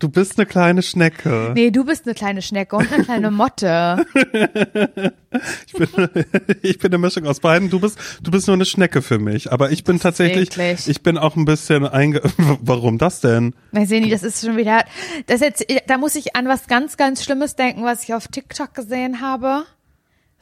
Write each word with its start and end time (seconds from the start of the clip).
Du 0.00 0.08
bist 0.08 0.38
eine 0.38 0.46
kleine 0.46 0.82
Schnecke. 0.82 1.52
Nee, 1.54 1.70
du 1.70 1.84
bist 1.84 2.06
eine 2.06 2.14
kleine 2.14 2.40
Schnecke 2.40 2.74
und 2.74 2.90
eine 2.90 3.04
kleine 3.04 3.30
Motte. 3.30 4.06
ich, 5.66 5.74
bin, 5.74 5.88
ich 6.62 6.78
bin 6.78 6.90
eine 6.90 6.96
Mischung 6.96 7.26
aus 7.26 7.40
beiden. 7.40 7.68
Du 7.68 7.80
bist, 7.80 7.98
du 8.22 8.30
bist 8.30 8.46
nur 8.46 8.54
eine 8.54 8.64
Schnecke 8.64 9.02
für 9.02 9.18
mich. 9.18 9.52
Aber 9.52 9.70
ich 9.70 9.84
bin 9.84 9.96
Das 9.96 10.04
tatsächlich, 10.04 10.48
ich 10.88 11.02
bin 11.02 11.18
auch 11.18 11.36
ein 11.36 11.44
bisschen 11.44 11.86
einge, 11.86 12.22
warum 12.62 12.96
das 12.96 13.20
denn? 13.20 13.54
Ich 13.72 13.90
nicht, 13.90 14.10
das 14.10 14.22
ist 14.22 14.42
schon 14.42 14.56
wieder, 14.56 14.84
das 15.26 15.42
jetzt, 15.42 15.66
da 15.86 15.98
muss 15.98 16.14
ich 16.14 16.34
an 16.34 16.48
was 16.48 16.66
ganz, 16.66 16.96
ganz 16.96 17.22
Schlimmes 17.22 17.54
denken, 17.54 17.84
was 17.84 18.04
ich 18.04 18.14
auf 18.14 18.26
TikTok 18.26 18.72
gesehen 18.72 19.20
habe. 19.20 19.64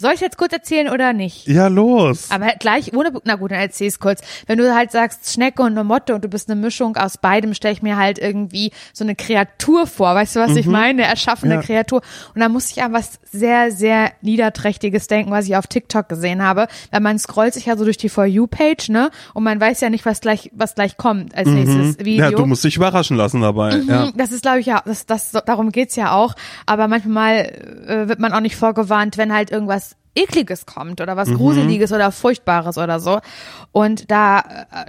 Soll 0.01 0.13
ich 0.15 0.21
jetzt 0.21 0.39
kurz 0.39 0.53
erzählen 0.53 0.89
oder 0.89 1.13
nicht? 1.13 1.49
Ja, 1.49 1.67
los. 1.67 2.31
Aber 2.31 2.47
gleich 2.59 2.93
ohne, 2.95 3.11
na 3.25 3.35
gut, 3.35 3.51
dann 3.51 3.59
erzähl's 3.59 3.99
kurz. 3.99 4.21
Wenn 4.47 4.57
du 4.59 4.73
halt 4.75 4.93
sagst 4.93 5.33
Schnecke 5.33 5.63
und 5.63 5.73
eine 5.73 5.83
Motte 5.83 6.15
und 6.15 6.23
du 6.25 6.29
bist 6.29 6.49
eine 6.49 6.61
Mischung 6.61 6.97
aus 6.97 7.19
beidem, 7.19 7.53
stelle 7.53 7.75
ich 7.75 7.83
mir 7.83 7.97
halt 7.97 8.19
irgendwie 8.19 8.71
so 8.93 9.03
eine 9.05 9.17
Kreatur 9.17 9.87
vor. 9.89 10.15
Weißt 10.15 10.37
du, 10.37 10.41
was 10.41 10.55
ich 10.55 10.67
meine? 10.67 11.03
Eine 11.03 11.11
erschaffene 11.11 11.55
Ja. 11.57 11.63
Kreatur. 11.63 12.03
Und 12.35 12.41
da 12.41 12.49
muss 12.49 12.71
ich 12.71 12.81
an 12.83 12.93
was 12.93 13.19
sehr, 13.31 13.73
sehr 13.73 14.13
Niederträchtiges 14.23 15.09
denken, 15.09 15.33
was 15.33 15.47
ich 15.47 15.57
auf 15.57 15.67
TikTok 15.67 16.09
gesehen 16.09 16.43
habe. 16.43 16.69
Weil 16.93 17.01
man 17.01 17.19
scrollt 17.19 17.55
sich 17.55 17.67
ja 17.67 17.77
so 17.77 17.85
durch 17.85 17.97
die 17.99 18.09
For 18.09 18.25
You-Page, 18.25 18.91
ne? 18.91 19.11
Und 19.35 19.43
man 19.43 19.61
weiß 19.61 19.81
ja 19.81 19.91
nicht, 19.91 20.07
was 20.07 20.21
gleich, 20.21 20.51
was 20.55 20.75
gleich 20.77 20.97
kommt 20.97 21.35
als 21.35 21.49
nächstes 21.49 21.99
Video. 21.99 22.25
Ja, 22.25 22.31
du 22.31 22.47
musst 22.47 22.63
dich 22.65 22.77
überraschen 22.77 23.17
lassen 23.17 23.41
dabei. 23.41 23.77
Ja. 23.87 24.07
Mhm, 24.07 24.13
Das 24.17 24.31
ist, 24.31 24.43
glaube 24.43 24.61
ich, 24.61 24.67
ja, 24.67 24.81
das, 24.85 25.07
das, 25.07 25.33
darum 25.45 25.73
geht's 25.73 25.97
ja 25.97 26.13
auch. 26.13 26.35
Aber 26.67 26.87
manchmal 26.87 27.85
äh, 27.87 28.09
wird 28.09 28.21
man 28.21 28.33
auch 28.33 28.41
nicht 28.41 28.55
vorgewarnt, 28.57 29.19
wenn 29.19 29.33
halt 29.35 29.51
irgendwas 29.51 29.88
Ekliges 30.19 30.67
kommt 30.67 31.01
oder 31.01 31.15
Mhm. 31.15 31.19
was 31.19 31.33
Gruseliges 31.33 31.93
oder 31.93 32.11
Furchtbares 32.13 32.77
oder 32.79 33.01
so. 33.01 33.21
Und 33.73 34.11
da, 34.11 34.41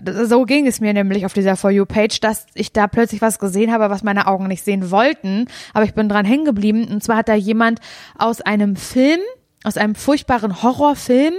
äh, 0.05 0.25
so 0.25 0.43
ging 0.45 0.67
es 0.67 0.79
mir 0.81 0.93
nämlich 0.93 1.25
auf 1.25 1.33
dieser 1.33 1.55
For 1.55 1.71
You-Page, 1.71 2.19
dass 2.19 2.45
ich 2.53 2.73
da 2.73 2.87
plötzlich 2.87 3.21
was 3.21 3.39
gesehen 3.39 3.71
habe, 3.71 3.89
was 3.89 4.03
meine 4.03 4.27
Augen 4.27 4.47
nicht 4.47 4.63
sehen 4.63 4.91
wollten. 4.91 5.47
Aber 5.73 5.85
ich 5.85 5.93
bin 5.93 6.09
dran 6.09 6.25
hängen 6.25 6.45
geblieben. 6.45 6.87
Und 6.89 7.03
zwar 7.03 7.17
hat 7.17 7.29
da 7.29 7.35
jemand 7.35 7.79
aus 8.17 8.41
einem 8.41 8.75
Film 8.75 9.19
aus 9.65 9.75
einem 9.75 9.93
furchtbaren 9.93 10.63
Horrorfilm 10.63 11.33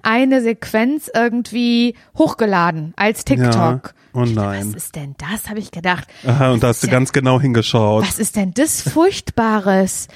eine 0.00 0.40
Sequenz 0.42 1.10
irgendwie 1.12 1.96
hochgeladen 2.16 2.92
als 2.96 3.24
TikTok. 3.24 3.52
Ja. 3.52 3.82
Oh 4.12 4.20
nein. 4.24 4.68
Was 4.68 4.84
ist 4.84 4.94
denn 4.94 5.16
das? 5.18 5.50
Habe 5.50 5.58
ich 5.58 5.72
gedacht. 5.72 6.06
Aha, 6.24 6.52
und 6.52 6.62
da 6.62 6.68
hast 6.68 6.84
du 6.84 6.88
ganz 6.88 7.12
genau 7.12 7.40
hingeschaut. 7.40 8.04
was 8.06 8.20
ist 8.20 8.36
denn 8.36 8.54
das 8.54 8.80
Furchtbares? 8.80 10.06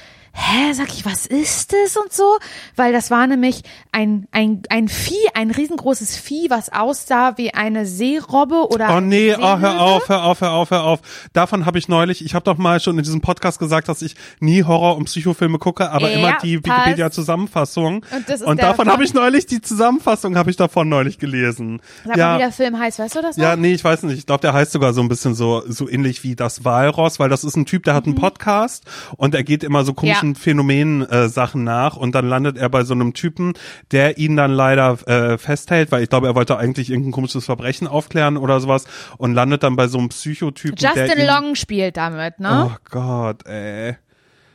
Hä, 0.40 0.72
sag 0.72 0.88
ich, 0.94 1.04
was 1.04 1.26
ist 1.26 1.72
das 1.72 1.96
und 1.96 2.12
so? 2.12 2.38
Weil 2.76 2.92
das 2.92 3.10
war 3.10 3.26
nämlich 3.26 3.62
ein, 3.90 4.28
ein, 4.30 4.62
ein 4.70 4.86
Vieh, 4.88 5.16
ein 5.34 5.50
riesengroßes 5.50 6.16
Vieh, 6.16 6.48
was 6.48 6.72
aussah 6.72 7.36
wie 7.36 7.52
eine 7.54 7.86
Seerobbe 7.86 8.68
oder 8.70 8.96
Oh 8.96 9.00
nee, 9.00 9.34
oh, 9.34 9.58
hör 9.58 9.80
auf, 9.80 10.08
hör 10.08 10.22
auf, 10.22 10.40
hör 10.40 10.52
auf, 10.52 10.70
hör 10.70 10.84
auf. 10.84 11.00
Davon 11.32 11.66
habe 11.66 11.78
ich 11.78 11.88
neulich, 11.88 12.24
ich 12.24 12.34
habe 12.36 12.44
doch 12.44 12.56
mal 12.56 12.78
schon 12.78 12.96
in 12.96 13.02
diesem 13.04 13.20
Podcast 13.20 13.58
gesagt, 13.58 13.88
dass 13.88 14.00
ich 14.00 14.14
nie 14.38 14.62
Horror- 14.62 14.96
und 14.96 15.06
Psychofilme 15.06 15.58
gucke, 15.58 15.90
aber 15.90 16.08
Ja, 16.08 16.18
immer 16.18 16.38
die. 16.40 16.58
Wikipedia-Zusammenfassung. 16.64 18.04
Und 18.14 18.42
Und 18.42 18.62
davon 18.62 18.88
habe 18.88 19.02
ich 19.02 19.14
neulich, 19.14 19.46
die 19.46 19.60
Zusammenfassung 19.60 20.36
habe 20.36 20.50
ich 20.50 20.56
davon 20.56 20.88
neulich 20.88 21.18
gelesen. 21.18 21.80
Sag 22.06 22.16
mal, 22.16 22.36
wie 22.36 22.42
der 22.42 22.52
Film 22.52 22.78
heißt, 22.78 23.00
weißt 23.00 23.16
du 23.16 23.22
das 23.22 23.36
noch? 23.36 23.42
Ja, 23.44 23.56
nee, 23.56 23.72
ich 23.74 23.82
weiß 23.82 24.04
nicht. 24.04 24.18
Ich 24.18 24.26
glaube, 24.26 24.42
der 24.42 24.52
heißt 24.52 24.70
sogar 24.70 24.92
so 24.92 25.00
ein 25.00 25.08
bisschen 25.08 25.34
so 25.34 25.64
so 25.66 25.88
ähnlich 25.88 26.22
wie 26.22 26.36
das 26.36 26.64
Walross, 26.64 27.18
weil 27.18 27.28
das 27.28 27.42
ist 27.42 27.56
ein 27.56 27.66
Typ, 27.66 27.82
der 27.82 27.94
hat 27.94 28.06
einen 28.06 28.14
Podcast 28.14 28.84
und 29.16 29.34
er 29.34 29.42
geht 29.42 29.64
immer 29.64 29.84
so 29.84 29.94
komischen 29.94 30.27
Mhm. 30.27 30.27
Ja. 30.34 30.40
Phänomenen 30.40 31.02
äh, 31.08 31.28
nach 31.54 31.96
und 31.96 32.14
dann 32.14 32.28
landet 32.28 32.58
er 32.58 32.68
bei 32.68 32.84
so 32.84 32.94
einem 32.94 33.14
Typen, 33.14 33.54
der 33.92 34.18
ihn 34.18 34.36
dann 34.36 34.52
leider 34.52 34.98
äh, 35.06 35.38
festhält, 35.38 35.92
weil 35.92 36.02
ich 36.02 36.08
glaube, 36.10 36.26
er 36.26 36.34
wollte 36.34 36.56
eigentlich 36.58 36.90
irgendein 36.90 37.12
komisches 37.12 37.44
Verbrechen 37.44 37.86
aufklären 37.86 38.36
oder 38.36 38.60
sowas 38.60 38.84
und 39.16 39.34
landet 39.34 39.62
dann 39.62 39.76
bei 39.76 39.88
so 39.88 39.98
einem 39.98 40.08
Psychotypen, 40.08 40.76
der 40.76 40.94
Justin 41.06 41.26
Long 41.26 41.54
spielt 41.54 41.96
damit, 41.96 42.40
ne? 42.40 42.70
Oh 42.72 42.76
Gott, 42.90 43.46
ey. 43.46 43.96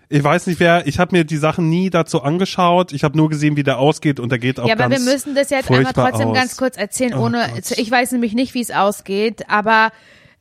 Ich 0.10 0.24
weiß 0.24 0.46
nicht, 0.46 0.60
wer, 0.60 0.86
ich 0.86 1.00
habe 1.00 1.16
mir 1.16 1.24
die 1.24 1.38
Sachen 1.38 1.70
nie 1.70 1.90
dazu 1.90 2.22
angeschaut. 2.22 2.94
Ich 2.94 3.04
habe 3.04 3.18
nur 3.18 3.30
gesehen, 3.30 3.56
wie 3.56 3.64
der 3.64 3.80
ausgeht 3.80 4.20
und 4.20 4.32
der 4.32 4.38
geht 4.38 4.60
auch 4.60 4.68
Ja, 4.68 4.76
aber 4.76 4.92
wir 4.92 5.00
müssen 5.00 5.34
das 5.34 5.50
jetzt 5.50 5.72
einmal 5.72 5.92
trotzdem 5.92 6.28
aus. 6.28 6.36
ganz 6.36 6.56
kurz 6.58 6.78
erzählen, 6.78 7.16
Oh 7.16 7.26
ohne, 7.26 7.50
Gott. 7.52 7.72
ich 7.78 7.90
weiß 7.90 8.12
nämlich 8.12 8.34
nicht, 8.36 8.54
wie 8.54 8.62
es 8.62 8.70
ausgeht, 8.70 9.50
aber 9.50 9.90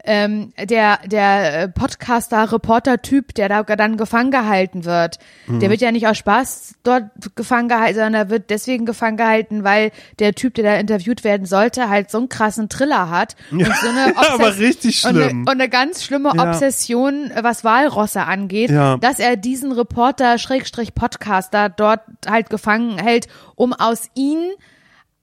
ähm, 0.04 0.52
der 0.58 0.98
der 1.06 1.62
äh, 1.62 1.68
Podcaster 1.68 2.50
Reporter 2.52 3.02
Typ, 3.02 3.34
der 3.34 3.48
da 3.48 3.62
dann 3.62 3.96
gefangen 3.96 4.30
gehalten 4.30 4.84
wird, 4.84 5.18
Mhm. 5.46 5.60
der 5.60 5.70
wird 5.70 5.80
ja 5.80 5.92
nicht 5.92 6.06
aus 6.06 6.18
Spaß 6.18 6.74
dort 6.82 7.04
gefangen 7.36 7.68
gehalten, 7.68 7.94
sondern 7.94 8.14
er 8.14 8.30
wird 8.30 8.50
deswegen 8.50 8.86
gefangen 8.86 9.16
gehalten, 9.16 9.64
weil 9.64 9.90
der 10.18 10.34
Typ, 10.34 10.54
der 10.54 10.64
da 10.64 10.74
interviewt 10.76 11.24
werden 11.24 11.46
sollte, 11.46 11.88
halt 11.88 12.10
so 12.10 12.18
einen 12.18 12.28
krassen 12.28 12.68
Triller 12.68 13.10
hat 13.10 13.36
und 13.50 13.64
so 13.64 13.88
eine 13.88 14.16
aber 14.16 14.58
richtig 14.58 15.04
und 15.04 15.10
eine, 15.10 15.24
schlimm. 15.24 15.40
und 15.42 15.48
eine 15.48 15.68
ganz 15.68 16.04
schlimme 16.04 16.32
Ja. 16.34 16.48
Obsession, 16.50 17.30
was 17.40 17.64
Walrosse 17.64 18.22
angeht, 18.22 18.70
Ja. 18.70 18.96
dass 18.96 19.18
er 19.18 19.36
diesen 19.36 19.72
Reporter 19.72 20.38
Schrägstrich 20.38 20.94
Podcaster 20.94 21.68
dort 21.68 22.00
halt 22.26 22.50
gefangen 22.50 22.98
hält, 22.98 23.28
um 23.56 23.72
aus 23.72 24.08
ihnen 24.14 24.50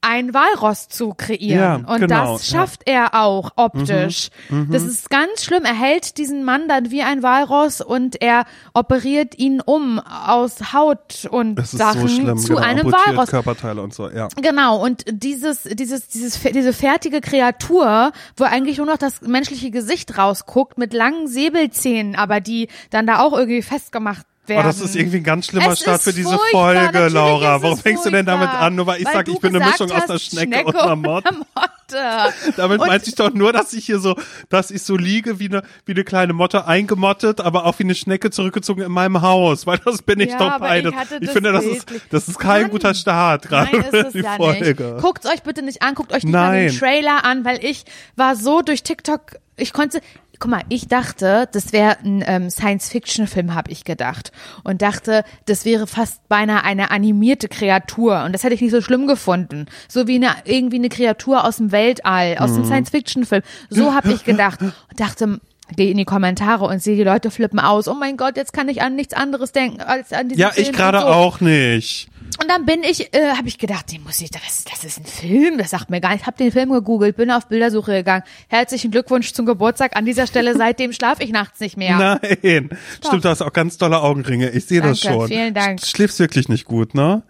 ein 0.02 0.32
Walross 0.32 0.88
zu 0.88 1.14
kreieren. 1.14 1.84
Ja, 1.86 1.92
und 1.94 2.00
genau, 2.00 2.34
das 2.34 2.46
schafft 2.46 2.82
er 2.86 3.14
auch 3.14 3.50
optisch. 3.56 4.30
Mhm, 4.48 4.70
Das 4.70 4.82
ist 4.82 5.10
ganz 5.10 5.44
schlimm. 5.44 5.64
Er 5.64 5.74
hält 5.74 6.16
diesen 6.16 6.44
Mann 6.44 6.68
dann 6.68 6.90
wie 6.90 7.02
ein 7.02 7.22
Walross 7.22 7.80
und 7.80 8.20
er 8.22 8.44
operiert 8.72 9.38
ihn 9.38 9.60
um 9.60 9.98
aus 9.98 10.72
Haut 10.72 11.28
und 11.30 11.56
Das 11.56 11.70
Sachen 11.72 12.02
so 12.02 12.08
schlimm, 12.08 12.38
zu 12.38 12.54
genau, 12.54 12.60
einem 12.60 12.92
Walross. 12.92 13.30
Körperteile 13.30 13.82
und 13.82 13.92
so, 13.92 14.08
ja. 14.10 14.28
Genau, 14.40 14.82
und 14.82 15.04
dieses, 15.10 15.64
dieses, 15.64 16.08
dieses, 16.08 16.40
diese 16.40 16.72
fertige 16.72 17.20
Kreatur, 17.20 18.12
wo 18.36 18.44
eigentlich 18.44 18.78
nur 18.78 18.86
noch 18.86 18.98
das 18.98 19.20
menschliche 19.22 19.70
Gesicht 19.70 20.16
rausguckt, 20.16 20.78
mit 20.78 20.94
langen 20.94 21.28
Säbelzähnen, 21.28 22.14
aber 22.16 22.40
die 22.40 22.68
dann 22.90 23.06
da 23.06 23.20
auch 23.20 23.36
irgendwie 23.36 23.62
festgemacht 23.62 24.24
werden. 24.50 24.60
Oh, 24.60 24.68
das 24.68 24.80
ist 24.80 24.94
irgendwie 24.94 25.16
ein 25.18 25.24
ganz 25.24 25.46
schlimmer 25.46 25.72
Es 25.72 25.80
Start 25.80 26.02
für 26.02 26.12
diese 26.12 26.38
Folge, 26.50 26.80
natürlich 26.82 27.12
Laura. 27.14 27.62
Warum 27.62 27.78
fängst 27.78 28.04
du 28.04 28.10
denn 28.10 28.26
damit 28.26 28.50
an? 28.50 28.74
Nur 28.74 28.86
weil 28.86 29.00
ich 29.00 29.08
sage, 29.08 29.32
ich 29.32 29.40
bin 29.40 29.56
eine 29.56 29.64
Mischung 29.64 29.90
aus 29.90 30.10
einer 30.10 30.18
Schnecke, 30.18 30.64
und 30.64 30.76
einer 30.76 30.96
Motte. 30.96 31.28
einer 31.30 31.38
Motte. 31.38 31.74
Damit 32.56 32.80
Und- 32.80 32.86
meinte 32.88 33.08
ich 33.08 33.14
doch 33.16 33.32
nur, 33.32 33.52
dass 33.52 33.72
ich 33.72 33.84
hier 33.86 33.98
so, 33.98 34.14
dass 34.48 34.70
ich 34.70 34.82
so 34.82 34.96
liege 34.96 35.40
wie 35.40 35.46
eine, 35.46 35.62
wie 35.86 35.92
eine 35.92 36.04
kleine 36.04 36.32
Motte 36.34 36.66
eingemottet, 36.66 37.40
aber 37.40 37.64
auch 37.64 37.78
wie 37.78 37.84
eine 37.84 37.94
Schnecke 37.96 38.30
zurückgezogen 38.30 38.82
in 38.82 38.92
meinem 38.92 39.22
Haus, 39.22 39.66
weil 39.66 39.78
das 39.78 40.02
bin 40.02 40.20
ich 40.20 40.30
Ja, 40.30 40.38
doch 40.38 40.58
beides. 40.60 40.92
ich 41.16 41.22
Ich 41.22 41.30
finde, 41.30 41.52
das 41.52 41.64
ist, 41.64 41.86
das 42.10 42.28
ist 42.28 42.38
kein 42.38 42.62
Mann. 42.62 42.70
guter 42.70 42.94
Start 42.94 43.48
gerade 43.48 43.70
Nein, 43.72 43.80
ist 43.82 43.90
für 43.90 43.96
es 44.06 44.12
die 44.12 44.18
ja 44.20 44.36
Folge. 44.36 44.84
nicht. 44.84 45.02
Guckt 45.02 45.26
euch 45.26 45.42
bitte 45.42 45.62
nicht 45.62 45.82
an, 45.82 45.94
guckt 45.94 46.12
euch 46.12 46.22
nicht 46.24 46.32
mal 46.32 46.52
den 46.56 46.66
Nein. 46.68 46.78
Trailer 46.78 47.24
an, 47.24 47.44
weil 47.44 47.64
ich 47.64 47.84
war 48.16 48.36
so 48.36 48.62
durch 48.62 48.82
TikTok, 48.82 49.20
ich 49.56 49.72
konnte, 49.72 50.00
guck 50.40 50.50
mal, 50.50 50.62
ich 50.70 50.88
dachte, 50.88 51.48
das 51.52 51.72
wäre 51.72 51.98
ein 52.02 52.24
ähm, 52.26 52.50
Science-Fiction-Film, 52.50 53.54
habe 53.54 53.70
ich 53.70 53.84
gedacht. 53.84 54.32
Und 54.64 54.82
dachte, 54.82 55.22
das 55.44 55.64
wäre 55.64 55.86
fast 55.86 56.26
beinahe 56.28 56.64
eine 56.64 56.90
animierte 56.90 57.48
Kreatur. 57.48 58.24
Und 58.24 58.32
das 58.32 58.42
hätte 58.42 58.54
ich 58.54 58.60
nicht 58.62 58.72
so 58.72 58.80
schlimm 58.80 59.06
gefunden. 59.06 59.66
So 59.88 60.06
wie 60.06 60.16
eine, 60.16 60.30
irgendwie 60.44 60.76
eine 60.76 60.88
Kreatur 60.88 61.44
aus 61.44 61.58
dem 61.58 61.70
Weltall, 61.72 62.38
aus 62.38 62.50
Mhm. 62.52 62.54
dem 62.56 62.64
Science-Fiction-Film. 62.64 63.42
So 63.68 63.94
habe 63.94 64.12
ich 64.12 64.24
gedacht. 64.24 64.60
Und 64.62 64.74
dachte, 64.96 65.40
gehe 65.76 65.90
in 65.90 65.96
die 65.96 66.04
Kommentare 66.04 66.64
und 66.64 66.82
sehe, 66.82 66.96
die 66.96 67.04
Leute 67.04 67.30
flippen 67.30 67.58
aus. 67.58 67.88
Oh 67.88 67.94
mein 67.94 68.16
Gott, 68.16 68.36
jetzt 68.36 68.52
kann 68.52 68.68
ich 68.68 68.82
an 68.82 68.96
nichts 68.96 69.14
anderes 69.14 69.52
denken 69.52 69.80
als 69.80 70.12
an 70.12 70.28
diesen 70.28 70.40
Ja, 70.40 70.52
ich 70.56 70.72
gerade 70.72 71.00
so. 71.00 71.06
auch 71.06 71.40
nicht. 71.40 72.08
Und 72.40 72.48
dann 72.48 72.64
bin 72.64 72.82
ich, 72.82 73.12
äh, 73.14 73.32
habe 73.36 73.48
ich 73.48 73.58
gedacht, 73.58 73.92
den 73.92 74.02
muss 74.02 74.20
ich, 74.20 74.30
das, 74.30 74.64
das 74.64 74.84
ist 74.84 74.98
ein 74.98 75.04
Film, 75.04 75.58
das 75.58 75.70
sagt 75.70 75.90
mir 75.90 76.00
gar 76.00 76.10
nicht. 76.10 76.22
Ich 76.22 76.26
habe 76.26 76.38
den 76.38 76.52
Film 76.52 76.70
gegoogelt, 76.70 77.16
bin 77.16 77.30
auf 77.30 77.48
Bildersuche 77.48 77.92
gegangen. 77.92 78.22
Herzlichen 78.48 78.90
Glückwunsch 78.90 79.32
zum 79.32 79.44
Geburtstag 79.44 79.96
an 79.96 80.06
dieser 80.06 80.26
Stelle. 80.26 80.54
Seitdem 80.56 80.92
schlafe 80.92 81.22
ich 81.22 81.30
nachts 81.32 81.60
nicht 81.60 81.76
mehr. 81.76 82.18
Nein. 82.22 82.70
Stimmt, 83.04 83.24
du 83.24 83.28
hast 83.28 83.42
auch 83.42 83.52
ganz 83.52 83.76
tolle 83.76 84.00
Augenringe. 84.00 84.50
Ich 84.50 84.64
sehe 84.66 84.80
das 84.80 85.00
schon. 85.00 85.28
vielen 85.28 85.52
Dank. 85.52 85.80
Du 85.80 85.86
schläfst 85.86 86.18
wirklich 86.18 86.48
nicht 86.48 86.64
gut, 86.64 86.94
ne? 86.94 87.22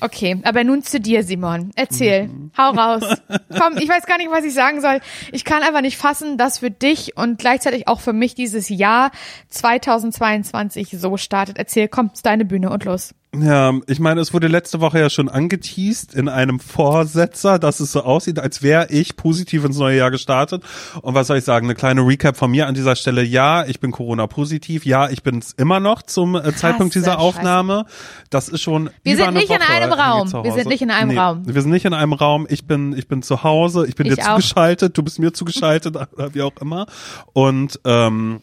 Okay, 0.00 0.38
aber 0.44 0.64
nun 0.64 0.82
zu 0.82 1.00
dir, 1.00 1.22
Simon. 1.22 1.70
Erzähl, 1.76 2.30
hau 2.56 2.70
raus. 2.70 3.02
Komm, 3.58 3.76
ich 3.78 3.88
weiß 3.88 4.06
gar 4.06 4.18
nicht, 4.18 4.30
was 4.30 4.44
ich 4.44 4.54
sagen 4.54 4.80
soll. 4.80 5.00
Ich 5.32 5.44
kann 5.44 5.62
einfach 5.62 5.80
nicht 5.80 5.96
fassen, 5.96 6.38
dass 6.38 6.58
für 6.58 6.70
dich 6.70 7.16
und 7.16 7.38
gleichzeitig 7.38 7.88
auch 7.88 8.00
für 8.00 8.12
mich 8.12 8.34
dieses 8.34 8.68
Jahr 8.68 9.10
2022 9.48 10.96
so 10.98 11.16
startet. 11.16 11.58
Erzähl, 11.58 11.88
komm, 11.88 12.10
ist 12.12 12.26
deine 12.26 12.44
Bühne 12.44 12.70
und 12.70 12.84
los. 12.84 13.14
Ja, 13.40 13.72
ich 13.86 13.98
meine, 13.98 14.20
es 14.20 14.32
wurde 14.32 14.48
letzte 14.48 14.80
Woche 14.80 15.00
ja 15.00 15.10
schon 15.10 15.28
angeteased 15.28 16.14
in 16.14 16.28
einem 16.28 16.60
Vorsetzer, 16.60 17.58
dass 17.58 17.80
es 17.80 17.92
so 17.92 18.02
aussieht, 18.02 18.38
als 18.38 18.62
wäre 18.62 18.88
ich 18.90 19.16
positiv 19.16 19.64
ins 19.64 19.78
neue 19.78 19.96
Jahr 19.96 20.10
gestartet. 20.10 20.62
Und 21.02 21.14
was 21.14 21.26
soll 21.26 21.38
ich 21.38 21.44
sagen? 21.44 21.66
Eine 21.66 21.74
kleine 21.74 22.02
Recap 22.06 22.36
von 22.36 22.50
mir 22.50 22.66
an 22.66 22.74
dieser 22.74 22.96
Stelle. 22.96 23.22
Ja, 23.22 23.64
ich 23.66 23.80
bin 23.80 23.90
Corona-positiv. 23.90 24.86
Ja, 24.86 25.08
ich 25.08 25.22
bin 25.22 25.38
es 25.38 25.52
immer 25.52 25.80
noch 25.80 26.02
zum 26.02 26.34
äh, 26.34 26.54
Zeitpunkt 26.54 26.94
dieser 26.94 27.12
Scheiße. 27.12 27.18
Aufnahme. 27.18 27.86
Das 28.30 28.48
ist 28.48 28.62
schon 28.62 28.90
Wir 29.02 29.16
sind 29.16 29.34
nicht 29.34 29.50
in 29.50 29.60
Woche 29.60 29.68
einem 29.68 29.90
irgendwie 29.90 30.00
Raum. 30.00 30.44
Wir 30.44 30.52
sind 30.52 30.68
nicht 30.68 30.82
in 30.82 30.90
einem 30.90 31.10
nee, 31.10 31.18
Raum. 31.18 31.42
Wir 31.46 31.62
sind 31.62 31.70
nicht 31.70 31.84
in 31.84 31.94
einem 31.94 32.12
Raum. 32.12 32.46
Ich 32.48 32.66
bin, 32.66 32.96
ich 32.96 33.08
bin 33.08 33.22
zu 33.22 33.42
Hause. 33.42 33.86
Ich 33.86 33.94
bin 33.94 34.06
Ich 34.06 34.14
dir 34.14 34.22
auch. 34.22 34.36
zugeschaltet. 34.36 34.96
Du 34.96 35.02
bist 35.02 35.18
mir 35.18 35.32
zugeschaltet 35.32 35.96
wie 36.32 36.42
auch 36.42 36.56
immer. 36.60 36.86
Und 37.32 37.80
ähm, 37.84 38.40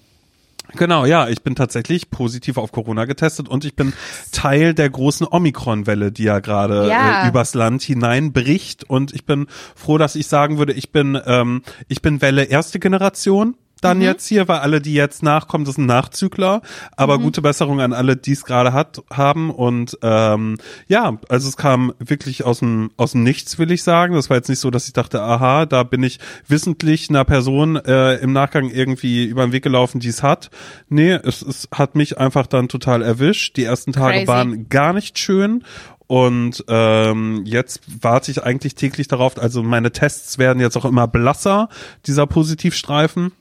Genau, 0.75 1.05
ja, 1.05 1.27
ich 1.29 1.43
bin 1.43 1.55
tatsächlich 1.55 2.09
positiv 2.09 2.57
auf 2.57 2.71
Corona 2.71 3.05
getestet 3.05 3.47
und 3.47 3.65
ich 3.65 3.75
bin 3.75 3.93
Teil 4.31 4.73
der 4.73 4.89
großen 4.89 5.27
Omikron-Welle, 5.29 6.11
die 6.11 6.23
ja 6.23 6.39
gerade 6.39 6.87
Ja. 6.89 7.25
äh, 7.25 7.29
übers 7.29 7.53
Land 7.53 7.81
hineinbricht. 7.83 8.83
Und 8.83 9.13
ich 9.13 9.25
bin 9.25 9.47
froh, 9.75 9.97
dass 9.97 10.15
ich 10.15 10.27
sagen 10.27 10.57
würde, 10.57 10.73
ich 10.73 10.91
bin, 10.91 11.19
ähm, 11.25 11.61
ich 11.87 12.01
bin 12.01 12.21
Welle 12.21 12.43
erste 12.43 12.79
Generation. 12.79 13.55
Dann 13.83 14.01
jetzt 14.01 14.27
hier, 14.27 14.47
weil 14.47 14.59
alle, 14.59 14.81
die 14.81 14.93
jetzt 14.93 15.23
nachkommen, 15.23 15.65
das 15.65 15.75
sind 15.75 15.85
Nachzügler. 15.85 16.61
Aber 16.95 17.19
gute 17.19 17.41
Besserung 17.41 17.81
an 17.81 17.93
alle, 17.93 18.15
die 18.15 18.31
es 18.31 18.45
gerade 18.45 18.73
hat 18.73 19.03
haben. 19.11 19.49
Und 19.49 19.97
ähm, 20.01 20.57
ja, 20.87 21.17
also 21.29 21.47
es 21.47 21.57
kam 21.57 21.93
wirklich 21.99 22.43
aus 22.43 22.59
dem 22.59 22.91
aus 22.97 23.13
dem 23.13 23.23
Nichts, 23.23 23.59
will 23.59 23.71
ich 23.71 23.83
sagen. 23.83 24.15
Das 24.15 24.29
war 24.29 24.37
jetzt 24.37 24.49
nicht 24.49 24.59
so, 24.59 24.71
dass 24.71 24.87
ich 24.87 24.93
dachte, 24.93 25.21
aha, 25.21 25.65
da 25.65 25.83
bin 25.83 26.03
ich 26.03 26.19
wissentlich 26.47 27.09
einer 27.09 27.25
Person 27.25 27.75
äh, 27.75 28.15
im 28.15 28.33
Nachgang 28.33 28.69
irgendwie 28.69 29.25
über 29.25 29.45
den 29.45 29.51
Weg 29.51 29.63
gelaufen, 29.63 29.99
die 29.99 30.09
es 30.09 30.23
hat. 30.23 30.49
Nee, 30.89 31.13
es, 31.13 31.41
es 31.41 31.67
hat 31.73 31.95
mich 31.95 32.17
einfach 32.17 32.47
dann 32.47 32.69
total 32.69 33.01
erwischt. 33.01 33.57
Die 33.57 33.63
ersten 33.63 33.91
Tage 33.91 34.17
Crazy. 34.17 34.27
waren 34.27 34.69
gar 34.69 34.93
nicht 34.93 35.19
schön. 35.19 35.63
Und 36.07 36.63
ähm, 36.67 37.41
jetzt 37.45 37.81
warte 38.01 38.29
ich 38.29 38.43
eigentlich 38.43 38.75
täglich 38.75 39.07
darauf, 39.07 39.37
also 39.39 39.63
meine 39.63 39.91
Tests 39.91 40.37
werden 40.37 40.59
jetzt 40.59 40.77
auch 40.77 40.85
immer 40.85 41.07
blasser, 41.07 41.69
dieser 42.05 42.27
Positivstreifen. 42.27 43.31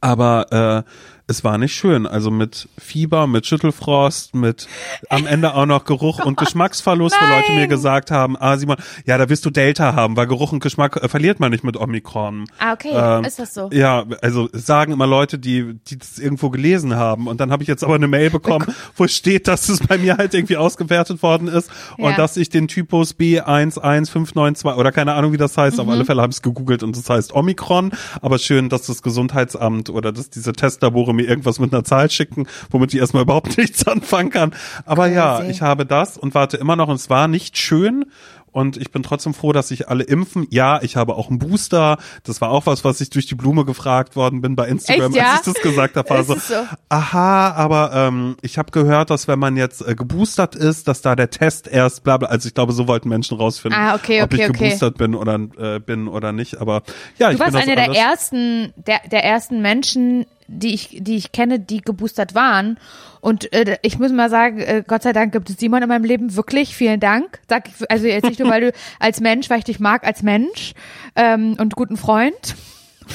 Aber 0.00 0.84
äh, 0.84 0.90
es 1.26 1.42
war 1.42 1.56
nicht 1.58 1.74
schön. 1.74 2.06
Also 2.06 2.30
mit 2.30 2.68
Fieber, 2.78 3.26
mit 3.26 3.46
Schüttelfrost, 3.46 4.34
mit 4.34 4.68
am 5.08 5.26
Ende 5.26 5.54
auch 5.54 5.64
noch 5.66 5.84
Geruch 5.84 6.22
und 6.24 6.36
Geschmacksverlust, 6.36 7.16
wo 7.18 7.26
Leute 7.26 7.52
mir 7.52 7.60
nein. 7.60 7.68
gesagt 7.70 8.10
haben, 8.10 8.36
ah 8.38 8.56
Simon, 8.58 8.76
ja, 9.06 9.16
da 9.16 9.28
wirst 9.30 9.44
du 9.46 9.50
Delta 9.50 9.94
haben, 9.94 10.16
weil 10.16 10.26
Geruch 10.26 10.52
und 10.52 10.60
Geschmack 10.60 10.96
äh, 11.02 11.08
verliert 11.08 11.40
man 11.40 11.50
nicht 11.50 11.64
mit 11.64 11.76
Omikron. 11.78 12.44
Ah, 12.58 12.72
okay, 12.74 12.90
Ähm, 12.92 13.24
ist 13.24 13.38
das 13.38 13.54
so? 13.54 13.70
Ja, 13.72 14.04
also 14.20 14.48
sagen 14.52 14.92
immer 14.92 15.06
Leute, 15.06 15.38
die, 15.38 15.74
die 15.88 15.96
das 15.98 16.18
irgendwo 16.18 16.50
gelesen 16.50 16.94
haben. 16.96 17.26
Und 17.26 17.40
dann 17.40 17.50
habe 17.50 17.62
ich 17.62 17.68
jetzt 17.68 17.84
aber 17.84 17.94
eine 17.94 18.06
Mail 18.08 18.28
bekommen, 18.30 18.66
wo 18.96 19.06
steht, 19.06 19.48
dass 19.48 19.68
es 19.70 19.80
bei 19.86 19.96
mir 19.96 20.18
halt 20.18 20.34
irgendwie 20.34 20.58
ausgewertet 20.58 21.22
worden 21.22 21.48
ist 21.48 21.70
und 21.96 22.10
Ja. 22.10 22.16
dass 22.16 22.36
ich 22.36 22.50
den 22.50 22.68
Typus 22.68 23.14
B11592 23.18 24.76
oder 24.76 24.92
keine 24.92 25.14
Ahnung, 25.14 25.32
wie 25.32 25.36
das 25.36 25.56
heißt, 25.56 25.78
auf 25.80 25.86
Mhm. 25.86 25.92
alle 25.92 26.04
Fälle 26.04 26.22
habe 26.22 26.30
ich 26.30 26.36
es 26.36 26.42
gegoogelt 26.42 26.82
und 26.82 26.96
das 26.96 27.08
heißt 27.08 27.32
Omikron. 27.34 27.92
Aber 28.20 28.38
schön, 28.38 28.68
dass 28.68 28.82
das 28.86 29.02
Gesundheitsamt 29.02 29.90
oder 29.90 30.12
dass 30.12 30.30
diese 30.30 30.52
Testlabore 30.52 31.13
mir 31.14 31.26
irgendwas 31.26 31.58
mit 31.58 31.72
einer 31.72 31.84
Zahl 31.84 32.10
schicken, 32.10 32.46
womit 32.70 32.92
ich 32.94 33.00
erstmal 33.00 33.22
überhaupt 33.22 33.56
nichts 33.58 33.86
anfangen 33.86 34.30
kann. 34.30 34.54
Aber 34.84 35.06
ja, 35.06 35.38
Crazy. 35.38 35.50
ich 35.50 35.62
habe 35.62 35.86
das 35.86 36.18
und 36.18 36.34
warte 36.34 36.56
immer 36.56 36.76
noch 36.76 36.88
und 36.88 36.96
es 36.96 37.10
war 37.10 37.28
nicht 37.28 37.58
schön. 37.58 38.06
Und 38.54 38.76
ich 38.76 38.92
bin 38.92 39.02
trotzdem 39.02 39.34
froh, 39.34 39.50
dass 39.50 39.66
sich 39.66 39.88
alle 39.88 40.04
impfen. 40.04 40.46
Ja, 40.48 40.80
ich 40.80 40.94
habe 40.94 41.16
auch 41.16 41.28
einen 41.28 41.40
Booster. 41.40 41.98
Das 42.22 42.40
war 42.40 42.50
auch 42.50 42.66
was, 42.66 42.84
was 42.84 43.00
ich 43.00 43.10
durch 43.10 43.26
die 43.26 43.34
Blume 43.34 43.64
gefragt 43.64 44.14
worden 44.14 44.42
bin 44.42 44.54
bei 44.54 44.68
Instagram, 44.68 45.10
Echt, 45.10 45.16
ja? 45.16 45.32
als 45.32 45.48
ich 45.48 45.54
das 45.54 45.62
gesagt 45.62 45.96
habe. 45.96 46.08
War 46.14 46.20
Ist 46.20 46.46
so, 46.46 46.54
aha, 46.88 47.50
aber 47.50 47.90
ähm, 47.92 48.36
ich 48.42 48.56
habe 48.56 48.70
gehört, 48.70 49.10
dass 49.10 49.26
wenn 49.26 49.40
man 49.40 49.56
jetzt 49.56 49.84
äh, 49.84 49.96
geboostert 49.96 50.54
ist, 50.54 50.86
dass 50.86 51.02
da 51.02 51.16
der 51.16 51.30
Test 51.30 51.66
erst 51.66 52.04
bla 52.04 52.16
bla. 52.16 52.28
Also 52.28 52.46
ich 52.46 52.54
glaube, 52.54 52.72
so 52.74 52.86
wollten 52.86 53.08
Menschen 53.08 53.36
rausfinden, 53.36 53.76
Ah, 53.76 53.96
okay, 53.96 54.22
ob 54.22 54.32
ich 54.32 54.38
okay, 54.38 54.50
okay. 54.50 54.64
geboostert 54.66 54.98
bin 54.98 55.16
oder 55.16 55.34
äh, 55.58 55.80
bin 55.80 56.06
oder 56.06 56.30
nicht. 56.30 56.60
Aber 56.60 56.84
ja, 57.18 57.32
ich 57.32 57.38
Du 57.38 57.40
warst 57.40 57.54
bin 57.56 57.60
das 57.60 57.68
einer 57.68 57.92
der 57.92 58.00
ersten, 58.00 58.72
der, 58.76 59.00
der 59.10 59.24
ersten 59.24 59.62
Menschen, 59.62 60.26
die 60.46 60.74
ich, 60.74 60.98
die 61.00 61.16
ich 61.16 61.32
kenne, 61.32 61.58
die 61.58 61.80
geboostert 61.80 62.34
waren. 62.34 62.78
Und 63.20 63.52
äh, 63.52 63.78
ich 63.82 63.98
muss 63.98 64.12
mal 64.12 64.30
sagen, 64.30 64.58
äh, 64.58 64.82
Gott 64.86 65.02
sei 65.02 65.12
Dank 65.12 65.32
gibt 65.32 65.48
es 65.50 65.56
Simon 65.56 65.82
in 65.82 65.88
meinem 65.88 66.04
Leben 66.04 66.36
wirklich. 66.36 66.76
Vielen 66.76 67.00
Dank. 67.00 67.40
Sag 67.48 67.68
ich, 67.68 67.90
also 67.90 68.06
jetzt 68.06 68.24
nicht 68.24 68.40
nur, 68.40 68.50
weil 68.50 68.60
du 68.60 68.72
als 69.00 69.20
Mensch, 69.20 69.48
weil 69.50 69.58
ich 69.58 69.64
dich 69.64 69.80
mag 69.80 70.04
als 70.06 70.22
Mensch 70.22 70.74
ähm, 71.16 71.56
und 71.58 71.76
guten 71.76 71.96
Freund 71.96 72.54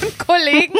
und 0.02 0.18
Kollegen, 0.26 0.74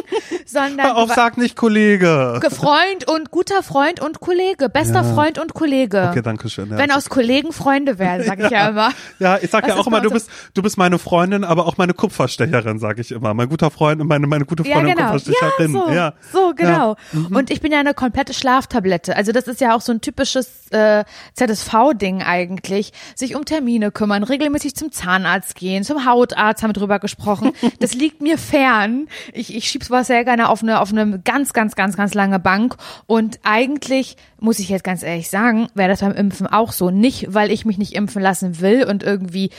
sondern 0.46 0.90
auf, 0.92 1.08
wa- 1.10 1.14
sag 1.14 1.36
nicht 1.38 1.56
Kollege. 1.56 2.40
Freund 2.50 3.08
und 3.08 3.30
guter 3.30 3.62
Freund 3.62 4.00
und 4.00 4.20
Kollege, 4.20 4.68
bester 4.68 5.02
Ja. 5.02 5.14
Freund 5.14 5.38
und 5.38 5.54
Kollege. 5.54 6.08
Okay, 6.10 6.22
danke 6.22 6.48
schön. 6.48 6.70
Ja. 6.70 6.78
Wenn 6.78 6.90
aus 6.90 7.08
Kollegen 7.08 7.52
Freunde 7.52 7.98
werden, 7.98 8.24
sag 8.26 8.40
ich 8.40 8.50
ja 8.50 8.68
immer. 8.68 8.90
Ja, 9.18 9.38
ich 9.40 9.50
sag 9.50 9.64
Was 9.64 9.70
ja 9.70 9.76
auch 9.76 9.86
immer, 9.86 10.00
du 10.00 10.10
bist, 10.10 10.30
du 10.54 10.62
bist 10.62 10.78
meine 10.78 10.98
Freundin, 10.98 11.44
aber 11.44 11.66
auch 11.66 11.76
meine 11.76 11.94
Kupferstecherin, 11.94 12.78
sage 12.78 13.00
ich 13.00 13.10
immer. 13.12 13.34
Mein 13.34 13.48
guter 13.48 13.70
Freund 13.70 14.00
und 14.00 14.06
meine, 14.08 14.26
meine 14.26 14.44
gute 14.44 14.62
Ja, 14.66 14.76
Freundin 14.76 14.96
genau. 14.96 15.12
Kupferstecherin. 15.12 15.74
Ja, 15.74 15.80
so, 15.86 15.90
ja. 15.92 16.12
so 16.32 16.52
genau. 16.54 16.96
Ja. 17.12 17.18
Mhm. 17.18 17.36
Und 17.36 17.50
ich 17.50 17.60
bin 17.60 17.72
ja 17.72 17.80
eine 17.80 17.94
komplette 17.94 18.34
Schlaftablette. 18.34 19.16
Also 19.16 19.32
das 19.32 19.44
ist 19.48 19.60
ja 19.60 19.74
auch 19.74 19.80
so 19.80 19.92
ein 19.92 20.00
typisches 20.00 20.70
äh, 20.70 21.04
ZSV-Ding 21.34 22.22
eigentlich. 22.22 22.92
Sich 23.14 23.34
um 23.34 23.44
Termine 23.44 23.90
kümmern, 23.90 24.22
regelmäßig 24.22 24.74
zum 24.76 24.92
Zahnarzt 24.92 25.54
gehen, 25.54 25.84
zum 25.84 26.06
Hautarzt 26.06 26.62
haben 26.62 26.70
wir 26.70 26.74
drüber 26.74 26.98
gesprochen. 26.98 27.52
Das 27.78 27.94
liegt 27.94 28.20
mir 28.20 28.36
fern. 28.36 28.99
Ich, 29.32 29.54
ich 29.54 29.68
schieb's 29.68 29.90
was 29.90 30.06
sehr 30.06 30.24
gerne 30.24 30.48
auf 30.48 30.62
eine, 30.62 30.80
auf 30.80 30.92
eine 30.92 31.20
ganz, 31.20 31.52
ganz, 31.52 31.74
ganz, 31.76 31.96
ganz 31.96 32.14
lange 32.14 32.38
Bank. 32.38 32.76
Und 33.06 33.40
eigentlich, 33.42 34.16
muss 34.38 34.58
ich 34.58 34.68
jetzt 34.68 34.84
ganz 34.84 35.02
ehrlich 35.02 35.30
sagen, 35.30 35.68
wäre 35.74 35.88
das 35.88 36.00
beim 36.00 36.12
Impfen 36.12 36.46
auch 36.46 36.72
so. 36.72 36.90
Nicht, 36.90 37.32
weil 37.32 37.50
ich 37.50 37.64
mich 37.64 37.78
nicht 37.78 37.94
impfen 37.94 38.22
lassen 38.22 38.60
will 38.60 38.84
und 38.84 39.02
irgendwie 39.02 39.50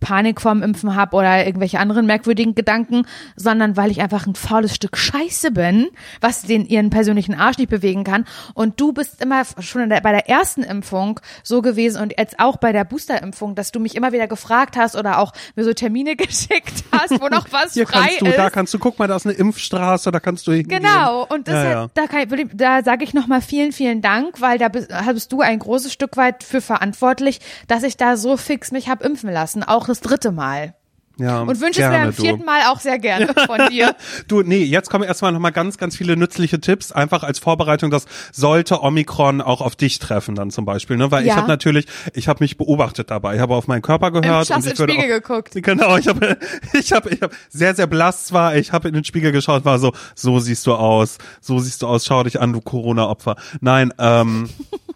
Panik 0.00 0.40
vorm 0.40 0.62
Impfen 0.62 0.94
habe 0.96 1.16
oder 1.16 1.46
irgendwelche 1.46 1.78
anderen 1.78 2.06
merkwürdigen 2.06 2.54
Gedanken, 2.54 3.06
sondern 3.36 3.76
weil 3.76 3.90
ich 3.90 4.00
einfach 4.00 4.26
ein 4.26 4.34
faules 4.34 4.74
Stück 4.74 4.96
Scheiße 4.96 5.50
bin, 5.52 5.88
was 6.20 6.42
den 6.42 6.66
ihren 6.66 6.90
persönlichen 6.90 7.34
Arsch 7.34 7.58
nicht 7.58 7.70
bewegen 7.70 8.04
kann. 8.04 8.24
Und 8.54 8.80
du 8.80 8.92
bist 8.92 9.22
immer 9.22 9.42
schon 9.60 9.88
der, 9.88 10.00
bei 10.00 10.12
der 10.12 10.28
ersten 10.28 10.62
Impfung 10.62 11.20
so 11.42 11.62
gewesen 11.62 12.02
und 12.02 12.14
jetzt 12.18 12.40
auch 12.40 12.56
bei 12.56 12.72
der 12.72 12.84
Boosterimpfung, 12.84 13.54
dass 13.54 13.72
du 13.72 13.80
mich 13.80 13.94
immer 13.94 14.12
wieder 14.12 14.26
gefragt 14.26 14.76
hast 14.76 14.96
oder 14.96 15.18
auch 15.18 15.32
mir 15.54 15.64
so 15.64 15.72
Termine 15.72 16.16
geschickt 16.16 16.84
hast, 16.92 17.20
wo 17.20 17.28
noch 17.28 17.46
was 17.50 17.74
Hier 17.74 17.86
frei 17.86 18.00
kannst 18.00 18.20
du, 18.20 18.26
ist. 18.26 18.38
da 18.38 18.50
kannst 18.50 18.74
du, 18.74 18.78
guck 18.78 18.98
mal, 18.98 19.08
da 19.08 19.16
ist 19.16 19.26
eine 19.26 19.34
Impfstraße, 19.34 20.10
da 20.10 20.20
kannst 20.20 20.46
du 20.46 20.52
hingehen. 20.52 20.80
Genau, 20.82 21.26
und 21.28 21.46
das 21.46 21.54
Ja, 21.54 21.64
ja, 21.64 21.70
ja. 21.70 21.90
da, 21.94 22.04
ich, 22.04 22.46
da 22.54 22.82
sage 22.82 23.04
ich 23.04 23.14
nochmal 23.14 23.42
vielen, 23.42 23.72
vielen 23.72 24.00
Dank, 24.00 24.40
weil 24.40 24.58
da 24.58 24.68
bist, 24.68 24.88
bist 25.12 25.32
du 25.32 25.40
ein 25.40 25.58
großes 25.58 25.92
Stück 25.92 26.16
weit 26.16 26.42
für 26.42 26.60
verantwortlich, 26.60 27.40
dass 27.68 27.82
ich 27.82 27.96
da 27.96 28.16
so 28.16 28.36
fix 28.36 28.72
mich 28.72 28.88
hab 28.88 29.04
impfen 29.04 29.30
lassen, 29.30 29.62
auch 29.62 29.88
das 29.90 30.00
dritte 30.00 30.32
Mal. 30.32 30.74
Ja, 31.18 31.40
Und 31.42 31.60
wünsche 31.60 31.82
es 31.82 31.86
mir 31.86 31.92
beim 31.98 32.14
du. 32.16 32.22
vierten 32.22 32.44
Mal 32.46 32.62
auch 32.70 32.80
sehr 32.80 32.98
gerne 32.98 33.34
von 33.46 33.68
dir. 33.68 33.94
Du, 34.26 34.40
nee, 34.40 34.62
jetzt 34.64 34.88
kommen 34.88 35.04
erstmal 35.04 35.32
nochmal 35.32 35.52
ganz, 35.52 35.76
ganz 35.76 35.94
viele 35.94 36.16
nützliche 36.16 36.62
Tipps, 36.62 36.92
einfach 36.92 37.24
als 37.24 37.38
Vorbereitung, 37.38 37.90
das 37.90 38.06
sollte 38.32 38.82
Omikron 38.82 39.42
auch 39.42 39.60
auf 39.60 39.76
dich 39.76 39.98
treffen 39.98 40.34
dann 40.34 40.50
zum 40.50 40.64
Beispiel, 40.64 40.96
ne? 40.96 41.10
Weil 41.10 41.24
ich 41.24 41.28
Ja. 41.28 41.36
habe 41.36 41.48
natürlich, 41.48 41.84
ich 42.14 42.26
habe 42.26 42.42
mich 42.42 42.56
beobachtet 42.56 43.10
dabei, 43.10 43.34
ich 43.34 43.40
habe 43.42 43.54
auf 43.54 43.66
meinen 43.66 43.82
Körper 43.82 44.12
gehört 44.12 44.48
Hast 44.48 44.50
und 44.50 44.64
in 44.64 44.70
ich 44.70 44.78
den 44.78 44.88
Spiegel 44.88 45.04
auch, 45.04 45.20
geguckt. 45.20 45.50
Genau, 45.56 45.96
ich 45.98 46.08
habe 46.08 46.38
ich 46.72 46.90
habe 46.92 47.10
ich 47.10 47.20
habe 47.20 47.34
sehr 47.50 47.74
sehr 47.74 47.86
blass 47.86 48.24
zwar, 48.24 48.56
ich 48.56 48.72
habe 48.72 48.88
in 48.88 48.94
den 48.94 49.04
Spiegel 49.04 49.30
geschaut, 49.30 49.66
war 49.66 49.78
so, 49.78 49.92
so 50.14 50.38
siehst 50.38 50.66
du 50.66 50.72
aus, 50.74 51.18
so 51.42 51.58
siehst 51.58 51.82
du 51.82 51.86
aus, 51.86 52.06
schau 52.06 52.22
dich 52.22 52.40
an, 52.40 52.54
du 52.54 52.62
Corona 52.62 53.06
Opfer. 53.10 53.36
Nein, 53.60 53.92
ähm 53.98 54.48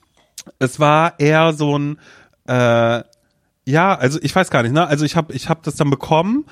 es 0.58 0.80
war 0.80 1.20
eher 1.20 1.52
so 1.52 1.78
ein 1.78 1.98
äh, 2.46 3.02
ja, 3.66 3.94
also 3.94 4.18
ich 4.22 4.34
weiß 4.34 4.50
gar 4.50 4.62
nicht, 4.62 4.72
ne? 4.72 4.86
Also 4.86 5.04
ich 5.04 5.16
habe 5.16 5.32
ich 5.32 5.48
hab 5.48 5.62
das 5.62 5.76
dann 5.76 5.90
bekommen 5.90 6.44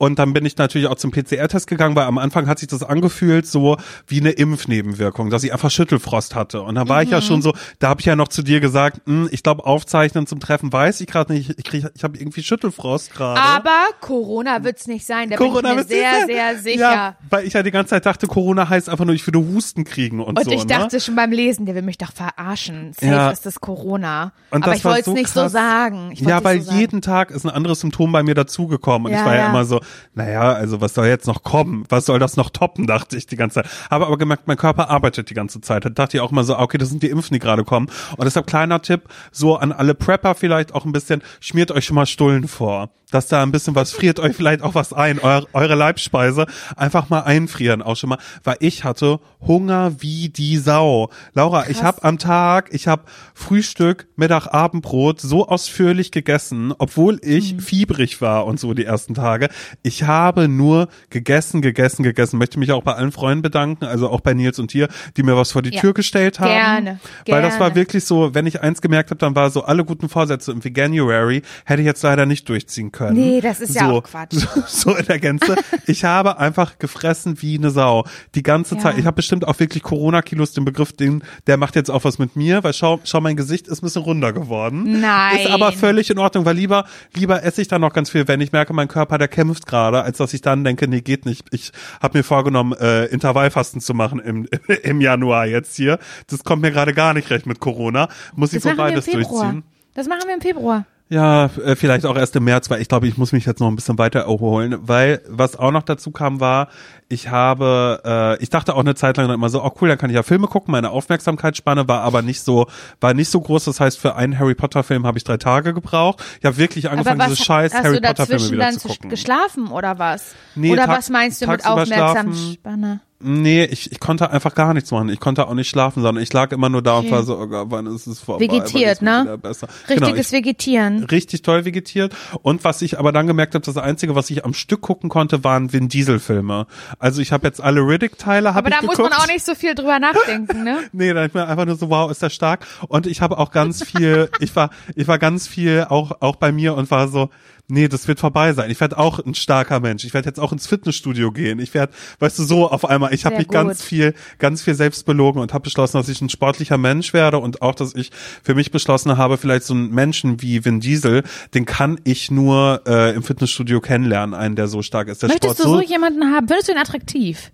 und 0.00 0.18
dann 0.18 0.32
bin 0.32 0.46
ich 0.46 0.56
natürlich 0.56 0.88
auch 0.88 0.94
zum 0.94 1.10
PCR-Test 1.10 1.66
gegangen, 1.66 1.94
weil 1.94 2.06
am 2.06 2.16
Anfang 2.16 2.46
hat 2.46 2.58
sich 2.58 2.68
das 2.68 2.82
angefühlt 2.82 3.46
so 3.46 3.76
wie 4.06 4.20
eine 4.20 4.30
Impfnebenwirkung, 4.30 5.28
dass 5.28 5.44
ich 5.44 5.52
einfach 5.52 5.70
Schüttelfrost 5.70 6.34
hatte. 6.34 6.62
Und 6.62 6.76
da 6.76 6.88
war 6.88 7.02
ich 7.02 7.10
ja 7.10 7.20
schon 7.20 7.42
so, 7.42 7.52
da 7.80 7.90
habe 7.90 8.00
ich 8.00 8.06
ja 8.06 8.16
noch 8.16 8.28
zu 8.28 8.42
dir 8.42 8.60
gesagt, 8.60 9.02
hm, 9.04 9.28
ich 9.30 9.42
glaube 9.42 9.66
aufzeichnen 9.66 10.26
zum 10.26 10.40
Treffen 10.40 10.72
weiß 10.72 11.02
ich 11.02 11.06
gerade 11.06 11.34
nicht, 11.34 11.50
ich 11.58 11.64
krieg, 11.64 11.84
ich 11.94 12.02
habe 12.02 12.16
irgendwie 12.16 12.42
Schüttelfrost 12.42 13.12
gerade. 13.12 13.38
Aber 13.42 13.76
Corona 14.00 14.64
wird's 14.64 14.86
nicht 14.86 15.04
sein, 15.04 15.28
da 15.28 15.36
bin 15.36 15.48
ich 15.54 15.62
mir 15.62 15.84
sehr, 15.84 16.24
sehr 16.24 16.58
sicher. 16.58 16.80
Ja, 16.80 17.16
weil 17.28 17.46
ich 17.46 17.52
ja 17.52 17.62
die 17.62 17.70
ganze 17.70 17.90
Zeit 17.90 18.06
dachte, 18.06 18.26
Corona 18.26 18.70
heißt 18.70 18.88
einfach 18.88 19.04
nur, 19.04 19.14
ich 19.14 19.26
würde 19.26 19.40
Husten 19.40 19.84
kriegen 19.84 20.20
und, 20.20 20.38
und 20.38 20.44
so. 20.46 20.50
ich 20.50 20.64
dachte 20.64 20.96
ne? 20.96 21.00
schon 21.02 21.14
beim 21.14 21.30
Lesen, 21.30 21.66
der 21.66 21.74
will 21.74 21.82
mich 21.82 21.98
doch 21.98 22.12
verarschen. 22.12 22.94
Safe 22.94 23.06
Ja. 23.06 23.30
ist 23.30 23.44
das 23.44 23.60
Corona. 23.60 24.32
Und 24.50 24.62
Aber 24.62 24.70
das 24.72 24.78
ich 24.78 24.84
wollte 24.86 25.00
es 25.00 25.04
so 25.04 25.12
nicht 25.12 25.28
so 25.28 25.40
krass. 25.42 25.52
sagen. 25.52 26.10
Ich 26.12 26.20
Ja, 26.20 26.42
weil 26.42 26.60
so 26.60 26.68
sagen. 26.68 26.78
jeden 26.78 27.02
Tag 27.02 27.30
ist 27.30 27.44
ein 27.44 27.50
anderes 27.50 27.80
Symptom 27.80 28.12
bei 28.12 28.22
mir 28.22 28.34
dazugekommen. 28.34 29.06
Und 29.08 29.12
Ja, 29.12 29.18
ich 29.18 29.24
war 29.26 29.34
ja, 29.34 29.42
ja. 29.42 29.50
immer 29.50 29.66
so, 29.66 29.80
naja, 30.14 30.52
also 30.52 30.80
was 30.80 30.94
soll 30.94 31.06
jetzt 31.06 31.26
noch 31.26 31.42
kommen? 31.42 31.84
Was 31.88 32.06
soll 32.06 32.18
das 32.18 32.36
noch 32.36 32.50
toppen, 32.50 32.86
dachte 32.86 33.16
ich 33.16 33.26
die 33.26 33.36
ganze 33.36 33.62
Zeit. 33.62 33.70
Habe 33.90 34.06
aber 34.06 34.18
gemerkt, 34.18 34.46
mein 34.46 34.56
Körper 34.56 34.90
arbeitet 34.90 35.30
die 35.30 35.34
ganze 35.34 35.60
Zeit. 35.60 35.84
Da 35.84 35.90
dachte 35.90 36.16
ich 36.16 36.20
auch 36.20 36.32
immer 36.32 36.44
so, 36.44 36.58
okay, 36.58 36.78
das 36.78 36.88
sind 36.88 37.02
die 37.02 37.10
Impfen, 37.10 37.34
die 37.34 37.40
gerade 37.40 37.64
kommen. 37.64 37.88
Und 38.16 38.24
deshalb 38.24 38.46
kleiner 38.46 38.82
Tipp, 38.82 39.02
so 39.32 39.56
an 39.56 39.72
alle 39.72 39.94
Prepper 39.94 40.34
vielleicht 40.34 40.74
auch 40.74 40.84
ein 40.84 40.92
bisschen, 40.92 41.22
schmiert 41.40 41.70
euch 41.70 41.84
schon 41.84 41.96
mal 41.96 42.06
Stullen 42.06 42.48
vor. 42.48 42.90
Dass 43.10 43.28
da 43.28 43.42
ein 43.42 43.52
bisschen 43.52 43.74
was, 43.74 43.92
friert 43.92 44.18
euch 44.20 44.36
vielleicht 44.36 44.62
auch 44.62 44.74
was 44.74 44.92
ein, 44.92 45.18
eure, 45.18 45.46
eure 45.52 45.74
Leibspeise. 45.74 46.46
Einfach 46.76 47.08
mal 47.08 47.20
einfrieren 47.20 47.82
auch 47.82 47.96
schon 47.96 48.10
mal. 48.10 48.18
Weil 48.44 48.56
ich 48.60 48.84
hatte 48.84 49.20
Hunger 49.40 50.00
wie 50.00 50.28
die 50.28 50.56
Sau. 50.58 51.10
Laura, 51.34 51.68
ich 51.68 51.82
habe 51.82 52.04
am 52.04 52.18
Tag, 52.18 52.68
ich 52.72 52.86
habe 52.88 53.02
Frühstück, 53.34 54.06
Mittag, 54.16 54.48
Abendbrot 54.48 55.20
so 55.20 55.48
ausführlich 55.48 56.12
gegessen, 56.12 56.72
obwohl 56.78 57.18
ich 57.22 57.56
fiebrig 57.60 58.20
war 58.20 58.46
und 58.46 58.60
so 58.60 58.74
die 58.74 58.84
ersten 58.84 59.14
Tage. 59.14 59.48
Ich 59.82 60.04
habe 60.04 60.48
nur 60.48 60.88
gegessen, 61.10 61.62
gegessen, 61.62 62.02
gegessen. 62.02 62.38
Möchte 62.38 62.58
mich 62.58 62.72
auch 62.72 62.82
bei 62.82 62.94
allen 62.94 63.12
Freunden 63.12 63.42
bedanken, 63.42 63.84
also 63.84 64.08
auch 64.10 64.20
bei 64.20 64.34
Nils 64.34 64.58
und 64.58 64.72
dir, 64.72 64.88
die 65.16 65.22
mir 65.22 65.36
was 65.36 65.52
vor 65.52 65.62
die 65.62 65.70
Ja. 65.74 65.80
Tür 65.80 65.94
gestellt 65.94 66.38
haben. 66.40 66.50
Gerne, 66.50 67.00
Weil 67.26 67.42
das 67.42 67.54
war 67.54 67.70
gerne. 67.70 67.74
wirklich 67.76 68.04
so, 68.04 68.34
wenn 68.34 68.46
ich 68.46 68.60
eins 68.60 68.80
gemerkt 68.82 69.10
habe, 69.10 69.18
dann 69.18 69.34
war 69.34 69.50
so 69.50 69.62
alle 69.64 69.84
guten 69.84 70.08
Vorsätze 70.08 70.52
im 70.52 70.62
Veganuary 70.62 71.42
hätte 71.64 71.80
ich 71.82 71.86
jetzt 71.86 72.02
leider 72.02 72.26
nicht 72.26 72.48
durchziehen 72.48 72.92
können. 72.92 72.99
Können. 73.00 73.16
Nee, 73.16 73.40
das 73.40 73.60
ist 73.60 73.74
ja 73.74 73.86
so, 73.88 73.98
auch 73.98 74.02
Quatsch. 74.02 74.34
So, 74.34 74.46
so 74.66 74.94
in 74.96 75.06
der 75.06 75.18
Gänze. 75.18 75.56
Ich 75.86 76.04
habe 76.04 76.38
einfach 76.38 76.78
gefressen 76.78 77.40
wie 77.40 77.56
eine 77.56 77.70
Sau. 77.70 78.04
Die 78.34 78.42
ganze 78.42 78.74
Ja. 78.74 78.80
Zeit. 78.82 78.98
Ich 78.98 79.06
habe 79.06 79.16
bestimmt 79.16 79.48
auch 79.48 79.58
wirklich 79.58 79.82
Corona-Kilos, 79.82 80.52
den 80.52 80.66
Begriff, 80.66 80.92
den, 80.92 81.22
der 81.46 81.56
macht 81.56 81.76
jetzt 81.76 81.90
auch 81.90 82.04
was 82.04 82.18
mit 82.18 82.36
mir, 82.36 82.62
weil 82.62 82.74
schau, 82.74 83.00
schau, 83.04 83.20
mein 83.20 83.36
Gesicht 83.36 83.68
ist 83.68 83.82
ein 83.82 83.86
bisschen 83.86 84.02
runder 84.02 84.32
geworden. 84.34 85.00
Nein. 85.00 85.38
Ist 85.38 85.50
aber 85.50 85.72
völlig 85.72 86.10
in 86.10 86.18
Ordnung, 86.18 86.44
weil 86.44 86.56
lieber, 86.56 86.84
lieber 87.14 87.42
esse 87.42 87.62
ich 87.62 87.68
dann 87.68 87.80
noch 87.80 87.92
ganz 87.94 88.10
viel, 88.10 88.28
wenn 88.28 88.40
ich 88.42 88.52
merke, 88.52 88.74
mein 88.74 88.88
Körper, 88.88 89.16
der 89.16 89.28
kämpft 89.28 89.66
gerade, 89.66 90.02
als 90.02 90.18
dass 90.18 90.34
ich 90.34 90.42
dann 90.42 90.62
denke, 90.62 90.86
nee, 90.86 91.00
geht 91.00 91.24
nicht. 91.24 91.46
Ich 91.52 91.72
habe 92.02 92.18
mir 92.18 92.24
vorgenommen, 92.24 92.74
äh, 92.78 93.06
Intervallfasten 93.06 93.80
zu 93.80 93.94
machen 93.94 94.20
im, 94.20 94.46
im 94.82 95.00
Januar 95.00 95.46
jetzt 95.46 95.74
hier. 95.76 95.98
Das 96.28 96.44
kommt 96.44 96.60
mir 96.60 96.70
gerade 96.70 96.92
gar 96.92 97.14
nicht 97.14 97.30
recht 97.30 97.46
mit 97.46 97.60
Corona. 97.60 98.08
Muss 98.36 98.52
ich 98.52 98.62
Das 98.62 98.72
so 98.72 98.76
beides 98.76 99.06
durchziehen. 99.06 99.62
Das 99.94 100.06
machen 100.06 100.24
wir 100.26 100.34
im 100.34 100.40
Februar. 100.40 100.84
Ja, 101.12 101.46
äh, 101.64 101.74
vielleicht 101.74 102.06
auch 102.06 102.16
erst 102.16 102.36
im 102.36 102.44
März, 102.44 102.70
weil 102.70 102.80
ich 102.80 102.86
glaube, 102.86 103.08
ich 103.08 103.18
muss 103.18 103.32
mich 103.32 103.44
jetzt 103.44 103.58
noch 103.58 103.66
ein 103.66 103.74
bisschen 103.74 103.98
weiter 103.98 104.20
erholen, 104.20 104.78
weil 104.82 105.20
was 105.28 105.56
auch 105.56 105.72
noch 105.72 105.82
dazu 105.82 106.12
kam 106.12 106.38
war, 106.38 106.68
ich 107.08 107.28
habe, 107.28 108.00
äh, 108.38 108.40
ich 108.40 108.48
dachte 108.48 108.76
auch 108.76 108.80
eine 108.80 108.94
Zeit 108.94 109.16
lang 109.16 109.26
dann 109.26 109.34
immer 109.34 109.48
so, 109.48 109.64
oh 109.64 109.72
cool, 109.80 109.88
dann 109.88 109.98
kann 109.98 110.10
ich 110.10 110.14
ja 110.14 110.22
Filme 110.22 110.46
gucken, 110.46 110.70
meine 110.70 110.90
Aufmerksamkeitsspanne 110.90 111.88
war 111.88 112.02
aber 112.02 112.22
nicht 112.22 112.42
so, 112.42 112.68
war 113.00 113.12
nicht 113.12 113.28
so 113.28 113.40
groß, 113.40 113.64
das 113.64 113.80
heißt 113.80 113.98
für 113.98 114.14
einen 114.14 114.38
Harry 114.38 114.54
Potter 114.54 114.84
Film 114.84 115.04
habe 115.04 115.18
ich 115.18 115.24
drei 115.24 115.36
Tage 115.36 115.74
gebraucht. 115.74 116.22
Ich 116.38 116.46
habe 116.46 116.56
wirklich 116.58 116.88
angefangen, 116.88 117.20
diese 117.28 117.42
scheiß 117.42 117.74
hast 117.74 117.84
Harry 117.84 117.96
du 117.96 118.02
Potter 118.02 118.26
Filme 118.26 118.38
dazwischen 118.38 118.52
wieder 118.54 118.64
dann 118.66 118.78
zu 118.78 118.88
gucken. 118.88 119.10
geschlafen 119.10 119.66
oder 119.72 119.98
was? 119.98 120.36
Nee, 120.54 120.72
oder 120.72 120.86
was 120.86 121.10
meinst 121.10 121.42
du 121.42 121.48
mit. 121.48 121.66
Aufmerksamkeitsspanne? 121.66 123.00
Nee, 123.22 123.64
ich, 123.64 123.92
ich 123.92 124.00
konnte 124.00 124.30
einfach 124.30 124.54
gar 124.54 124.72
nichts 124.72 124.90
machen. 124.90 125.10
Ich 125.10 125.20
konnte 125.20 125.46
auch 125.46 125.52
nicht 125.52 125.68
schlafen, 125.68 126.02
sondern 126.02 126.22
ich 126.22 126.32
lag 126.32 126.52
immer 126.52 126.70
nur 126.70 126.80
da 126.80 126.94
und 126.94 127.00
Okay. 127.06 127.10
war 127.12 127.22
so, 127.22 127.38
oh 127.38 127.46
Gott, 127.46 127.66
wann 127.70 127.86
ist 127.86 128.06
es 128.06 128.18
vorbei? 128.20 128.46
Vegetiert, 128.46 129.02
ne? 129.02 129.38
Genau, 129.42 130.06
Richtiges 130.06 130.28
ich, 130.28 130.32
Vegetieren. 130.32 131.04
richtig 131.04 131.42
toll 131.42 131.66
vegetiert. 131.66 132.14
Und 132.40 132.64
was 132.64 132.80
ich 132.80 132.98
aber 132.98 133.12
dann 133.12 133.26
gemerkt 133.26 133.54
habe, 133.54 133.64
das 133.64 133.76
Einzige, 133.76 134.14
was 134.14 134.30
ich 134.30 134.44
am 134.46 134.54
Stück 134.54 134.80
gucken 134.80 135.10
konnte, 135.10 135.44
waren 135.44 135.70
Vin 135.72 135.88
Diesel 135.90 136.18
Filme. 136.18 136.66
Also 136.98 137.20
ich 137.20 137.30
habe 137.32 137.46
jetzt 137.46 137.60
alle 137.60 137.80
Riddick-Teile 137.82 138.54
habe 138.54 138.66
Aber 138.66 138.68
ich 138.68 138.80
da 138.80 138.86
muss 138.86 138.96
geguckt. 138.96 139.14
man 139.14 139.20
auch 139.22 139.26
nicht 139.26 139.44
so 139.44 139.54
viel 139.54 139.74
drüber 139.74 139.98
nachdenken, 139.98 140.64
ne? 140.64 140.78
Nee, 140.92 141.12
da 141.12 141.26
ich 141.26 141.34
mir 141.34 141.46
einfach 141.46 141.66
nur 141.66 141.76
so, 141.76 141.90
wow, 141.90 142.10
ist 142.10 142.22
der 142.22 142.30
stark. 142.30 142.66
Und 142.88 143.06
ich 143.06 143.20
habe 143.20 143.36
auch 143.36 143.50
ganz 143.50 143.84
viel, 143.84 144.30
ich 144.40 144.56
war, 144.56 144.70
ich 144.94 145.06
war 145.08 145.18
ganz 145.18 145.46
viel 145.46 145.86
auch, 145.88 146.12
auch 146.20 146.36
bei 146.36 146.52
mir 146.52 146.74
und 146.74 146.90
war 146.90 147.08
so, 147.08 147.28
nee, 147.70 147.88
das 147.88 148.08
wird 148.08 148.20
vorbei 148.20 148.52
sein. 148.52 148.70
Ich 148.70 148.80
werde 148.80 148.98
auch 148.98 149.18
ein 149.18 149.34
starker 149.34 149.80
Mensch. 149.80 150.04
Ich 150.04 150.14
werde 150.14 150.28
jetzt 150.28 150.38
auch 150.38 150.52
ins 150.52 150.66
Fitnessstudio 150.66 151.32
gehen. 151.32 151.58
Ich 151.58 151.74
werde, 151.74 151.92
weißt 152.18 152.38
du, 152.38 152.44
so 152.44 152.68
auf 152.68 152.84
einmal, 152.84 153.14
ich 153.14 153.24
habe 153.24 153.36
mich 153.36 153.48
gut. 153.48 153.54
ganz 153.54 153.82
viel, 153.82 154.14
ganz 154.38 154.62
viel 154.62 154.74
selbst 154.74 155.06
belogen 155.06 155.40
und 155.40 155.52
habe 155.54 155.62
beschlossen, 155.62 155.96
dass 155.96 156.08
ich 156.08 156.20
ein 156.20 156.28
sportlicher 156.28 156.78
Mensch 156.78 157.12
werde 157.12 157.38
und 157.38 157.62
auch, 157.62 157.74
dass 157.74 157.94
ich 157.94 158.10
für 158.42 158.54
mich 158.54 158.70
beschlossen 158.70 159.16
habe, 159.16 159.38
vielleicht 159.38 159.64
so 159.64 159.74
einen 159.74 159.90
Menschen 159.90 160.42
wie 160.42 160.64
Vin 160.64 160.80
Diesel, 160.80 161.22
den 161.54 161.64
kann 161.64 162.00
ich 162.04 162.30
nur 162.30 162.82
äh, 162.86 163.14
im 163.14 163.22
Fitnessstudio 163.22 163.80
kennenlernen, 163.80 164.34
einen, 164.34 164.56
der 164.56 164.68
so 164.68 164.82
stark 164.82 165.08
ist. 165.08 165.22
Der 165.22 165.28
Möchtest 165.28 165.58
du 165.58 165.62
Sport 165.62 165.84
so 165.86 165.92
jemanden 165.92 166.24
haben? 166.32 166.48
Findest 166.48 166.68
du 166.68 166.72
ihn 166.72 166.78
attraktiv? 166.78 167.50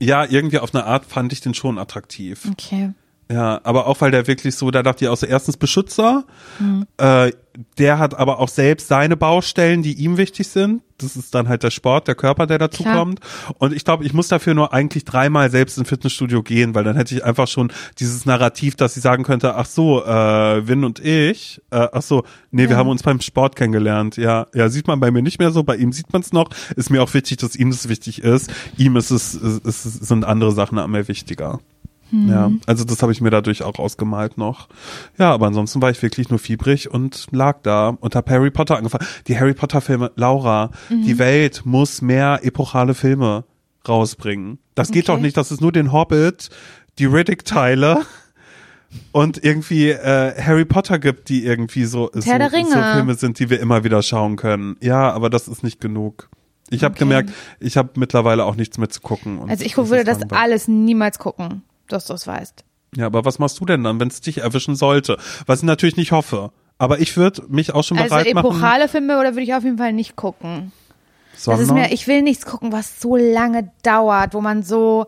ja, 0.00 0.24
irgendwie 0.24 0.58
auf 0.58 0.74
eine 0.74 0.84
Art 0.84 1.04
fand 1.04 1.32
ich 1.32 1.40
den 1.40 1.54
schon 1.54 1.78
attraktiv. 1.78 2.48
Okay. 2.50 2.92
Ja, 3.30 3.60
aber 3.62 3.86
auch 3.86 4.00
weil 4.00 4.10
der 4.10 4.26
wirklich 4.26 4.56
so, 4.56 4.72
da 4.72 4.82
dachte 4.82 5.04
ich 5.04 5.08
auch 5.08 5.16
so, 5.16 5.24
erstens 5.24 5.56
Beschützer, 5.56 6.24
äh, 6.96 7.30
der 7.78 7.98
hat 8.00 8.18
aber 8.18 8.40
auch 8.40 8.48
selbst 8.48 8.88
seine 8.88 9.16
Baustellen, 9.16 9.82
die 9.84 9.92
ihm 9.94 10.16
wichtig 10.16 10.48
sind. 10.48 10.82
Das 10.98 11.14
ist 11.16 11.32
dann 11.34 11.48
halt 11.48 11.62
der 11.62 11.70
Sport, 11.70 12.08
der 12.08 12.14
Körper, 12.16 12.46
der 12.46 12.58
dazu 12.58 12.82
Klar. 12.82 12.96
kommt. 12.98 13.20
Und 13.58 13.72
ich 13.72 13.84
glaube, 13.84 14.04
ich 14.04 14.12
muss 14.14 14.26
dafür 14.28 14.54
nur 14.54 14.72
eigentlich 14.72 15.04
dreimal 15.04 15.48
selbst 15.50 15.78
ins 15.78 15.88
Fitnessstudio 15.88 16.42
gehen, 16.42 16.74
weil 16.74 16.82
dann 16.82 16.96
hätte 16.96 17.14
ich 17.14 17.24
einfach 17.24 17.46
schon 17.46 17.72
dieses 18.00 18.26
Narrativ, 18.26 18.74
dass 18.74 18.96
ich 18.96 19.02
sagen 19.02 19.22
könnte, 19.22 19.54
ach 19.54 19.66
so, 19.66 20.04
äh, 20.04 20.66
Win 20.66 20.82
und 20.84 20.98
ich, 20.98 21.60
äh, 21.70 21.86
ach 21.92 22.02
so, 22.02 22.24
nee, 22.50 22.64
wir 22.64 22.70
Ja. 22.70 22.76
haben 22.78 22.88
uns 22.88 23.02
beim 23.04 23.20
Sport 23.20 23.54
kennengelernt. 23.54 24.16
Ja, 24.16 24.46
ja, 24.54 24.68
sieht 24.68 24.88
man 24.88 24.98
bei 24.98 25.10
mir 25.12 25.22
nicht 25.22 25.38
mehr 25.38 25.52
so, 25.52 25.62
bei 25.62 25.76
ihm 25.76 25.92
sieht 25.92 26.12
man 26.12 26.22
es 26.22 26.32
noch. 26.32 26.50
Ist 26.74 26.90
mir 26.90 27.00
auch 27.02 27.14
wichtig, 27.14 27.36
dass 27.38 27.54
ihm 27.54 27.70
das 27.70 27.88
wichtig 27.88 28.22
ist. 28.22 28.50
Ihm 28.76 28.96
ist 28.96 29.10
es, 29.12 29.34
ist, 29.34 29.64
ist, 29.66 29.82
sind 29.84 30.24
andere 30.24 30.50
Sachen 30.52 30.78
am 30.78 30.90
mehr 30.90 31.06
wichtiger. 31.06 31.60
Ja, 32.12 32.50
also 32.66 32.84
das 32.84 33.02
habe 33.02 33.12
ich 33.12 33.20
mir 33.20 33.30
dadurch 33.30 33.62
auch 33.62 33.78
ausgemalt 33.78 34.36
noch. 34.36 34.68
Ja, 35.18 35.32
aber 35.32 35.46
ansonsten 35.46 35.80
war 35.80 35.90
ich 35.90 36.02
wirklich 36.02 36.28
nur 36.30 36.38
fiebrig 36.38 36.90
und 36.90 37.26
lag 37.30 37.58
da 37.62 37.90
und 38.00 38.14
habe 38.16 38.30
Harry 38.32 38.50
Potter 38.50 38.76
angefangen. 38.76 39.06
Die 39.28 39.38
Harry 39.38 39.54
Potter 39.54 39.80
Filme, 39.80 40.10
Laura, 40.16 40.70
die 40.90 41.18
Welt 41.18 41.62
muss 41.64 42.02
mehr 42.02 42.40
epochale 42.42 42.94
Filme 42.94 43.44
rausbringen. 43.88 44.58
Das 44.74 44.90
geht 44.90 45.08
Okay. 45.08 45.16
doch 45.16 45.22
nicht, 45.22 45.36
dass 45.36 45.50
es 45.50 45.60
nur 45.60 45.72
den 45.72 45.92
Hobbit, 45.92 46.50
die 46.98 47.06
Riddick-Teile 47.06 48.02
und 49.12 49.42
irgendwie 49.44 49.90
äh, 49.90 50.34
Harry 50.42 50.64
Potter 50.64 50.98
gibt, 50.98 51.28
die 51.28 51.44
irgendwie 51.44 51.84
so, 51.84 52.10
so, 52.12 52.20
so. 52.20 52.82
Filme 52.92 53.14
sind, 53.14 53.38
die 53.38 53.50
wir 53.50 53.60
immer 53.60 53.84
wieder 53.84 54.02
schauen 54.02 54.36
können. 54.36 54.76
Ja, 54.80 55.12
aber 55.12 55.30
das 55.30 55.48
ist 55.48 55.62
nicht 55.62 55.80
genug. 55.80 56.28
Ich 56.70 56.84
habe 56.84 56.92
Okay. 56.92 57.00
gemerkt, 57.00 57.30
ich 57.58 57.76
habe 57.76 57.90
mittlerweile 57.96 58.44
auch 58.44 58.54
nichts 58.56 58.78
mehr 58.78 58.88
zu 58.88 59.00
gucken. 59.00 59.40
Also 59.48 59.64
ich 59.64 59.74
das 59.74 59.90
würde 59.90 60.04
das 60.04 60.20
langweilig. 60.20 60.42
alles 60.42 60.68
niemals 60.68 61.18
gucken, 61.18 61.62
dass 61.92 62.06
du 62.06 62.14
es 62.14 62.26
weißt. 62.26 62.64
Ja, 62.96 63.06
aber 63.06 63.24
was 63.24 63.38
machst 63.38 63.60
du 63.60 63.64
denn 63.64 63.84
dann, 63.84 64.00
wenn 64.00 64.08
es 64.08 64.20
dich 64.20 64.38
erwischen 64.38 64.74
sollte? 64.74 65.16
Was 65.46 65.60
ich 65.60 65.64
natürlich 65.64 65.96
nicht 65.96 66.12
hoffe. 66.12 66.50
Aber 66.78 66.98
ich 66.98 67.16
würde 67.16 67.42
mich 67.48 67.74
auch 67.74 67.84
schon 67.84 67.98
Also 67.98 68.08
bereit 68.14 68.32
machen. 68.34 68.46
epochale 68.46 68.88
Filme 68.88 69.20
oder 69.20 69.30
würde 69.34 69.42
ich 69.42 69.54
auf 69.54 69.64
jeden 69.64 69.78
Fall 69.78 69.92
nicht 69.92 70.16
gucken. 70.16 70.72
Das 71.32 71.44
sondern, 71.44 71.62
ist 71.62 71.72
mir, 71.72 71.92
ich 71.92 72.06
will 72.06 72.22
nichts 72.22 72.46
gucken, 72.46 72.72
was 72.72 73.00
so 73.00 73.16
lange 73.16 73.70
dauert, 73.82 74.34
wo 74.34 74.40
man 74.40 74.62
so 74.62 75.06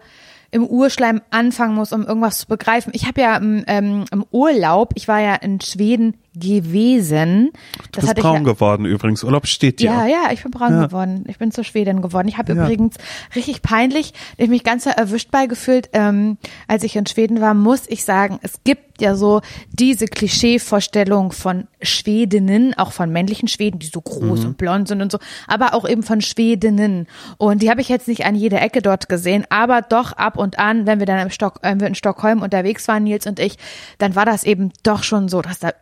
im 0.51 0.67
Urschleim 0.67 1.23
anfangen 1.31 1.75
muss, 1.75 1.93
um 1.93 2.05
irgendwas 2.07 2.39
zu 2.41 2.47
begreifen. 2.47 2.93
Ich 2.95 3.07
habe 3.07 3.23
ja 3.23 3.37
im, 3.39 3.65
ähm, 3.67 4.05
im 4.13 4.25
Urlaub, 4.31 4.93
ich 4.95 5.09
war 5.09 5.21
ja 5.21 5.35
in 5.35 5.61
Schweden 5.61 6.15
gewesen. 6.35 7.51
du 7.93 8.01
Das 8.01 8.05
bist 8.07 8.17
braun 8.17 8.45
ja, 8.47 8.53
geworden 8.53 8.85
übrigens. 8.87 9.23
Urlaub 9.25 9.47
steht 9.47 9.81
dir. 9.81 9.87
ja, 9.91 10.07
ja, 10.07 10.31
ich 10.33 10.43
bin 10.43 10.51
braun 10.51 10.73
Ja. 10.73 10.87
geworden. 10.87 11.25
Ich 11.29 11.39
bin 11.39 11.51
zur 11.53 11.65
Schwedin 11.65 12.03
geworden. 12.03 12.29
Ich 12.29 12.39
habe 12.39 12.53
Ja. 12.55 12.63
übrigens 12.65 12.97
richtig 13.35 13.63
peinlich, 13.63 14.13
ich 14.37 14.49
mich 14.49 14.65
ganz 14.65 14.87
erwischt 14.87 15.31
bei 15.31 15.47
gefühlt, 15.47 15.91
ähm, 15.93 16.39
als 16.69 16.85
ich 16.85 16.97
in 16.97 17.07
Schweden 17.07 17.41
war, 17.41 17.55
muss 17.55 17.83
ich 17.89 18.05
sagen, 18.05 18.39
es 18.43 18.55
gibt 18.65 19.01
ja 19.01 19.15
so 19.15 19.41
diese 19.73 20.07
Klischeevorstellung 20.07 21.33
von 21.33 21.67
Schwedinnen, 21.81 22.75
auch 22.79 22.93
von 22.93 23.11
männlichen 23.11 23.49
Schweden, 23.49 23.79
die 23.79 23.87
so 23.87 24.01
groß 24.01 24.41
Mhm. 24.41 24.47
und 24.47 24.57
blond 24.59 24.89
sind 24.89 25.03
und 25.03 25.11
so, 25.11 25.19
aber 25.49 25.75
auch 25.75 25.89
eben 25.89 26.03
von 26.03 26.21
Schwedinnen. 26.21 27.07
Und 27.39 27.63
die 27.63 27.71
habe 27.71 27.81
ich 27.81 27.89
jetzt 27.89 28.07
nicht 28.09 28.25
an 28.27 28.35
jeder 28.35 28.61
Ecke 28.63 28.83
dort 28.83 29.09
gesehen, 29.09 29.45
aber 29.51 29.83
doch 29.83 30.13
ab 30.13 30.37
und 30.37 30.59
an, 30.59 30.87
wenn 30.87 30.99
wir 30.99 31.07
dann 31.07 31.19
im 31.21 31.31
Stock, 31.31 31.59
äh, 31.63 31.75
wir 31.79 31.87
in 31.89 31.95
Stockholm 31.95 32.43
unterwegs 32.43 32.87
waren, 32.89 33.05
Nils 33.05 33.27
und 33.27 33.39
ich, 33.41 33.57
dann 33.99 34.15
war 34.15 34.25
das 34.25 34.45
eben 34.45 34.73
doch 34.83 35.03
schon 35.03 35.29
so, 35.29 35.43
dass 35.43 35.59
da 35.59 35.73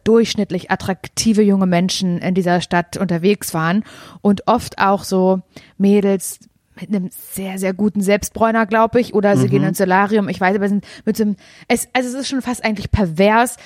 überdurchschnittlich 0.00 0.70
attraktive 0.70 1.42
junge 1.42 1.66
Menschen 1.66 2.18
in 2.18 2.34
dieser 2.34 2.60
Stadt 2.60 2.96
unterwegs 2.96 3.54
waren 3.54 3.84
und 4.22 4.46
oft 4.46 4.78
auch 4.78 5.04
so 5.04 5.42
Mädels 5.78 6.40
mit 6.80 6.88
einem 6.88 7.10
sehr, 7.10 7.58
sehr 7.58 7.74
guten 7.74 8.00
Selbstbräuner, 8.00 8.64
glaube 8.66 9.00
ich, 9.00 9.12
oder 9.12 9.36
sie 9.36 9.46
Mhm. 9.46 9.50
gehen 9.50 9.64
ins 9.64 9.78
Solarium, 9.78 10.28
ich 10.28 10.40
weiß, 10.40 10.56
aber 10.56 10.68
sind 10.68 10.86
mit 11.04 11.16
so 11.16 11.24
einem, 11.24 11.36
es, 11.68 11.88
also 11.92 12.08
es 12.08 12.14
ist 12.14 12.28
schon 12.28 12.40
fast 12.40 12.64
eigentlich 12.64 12.90
pervers, 12.90 13.56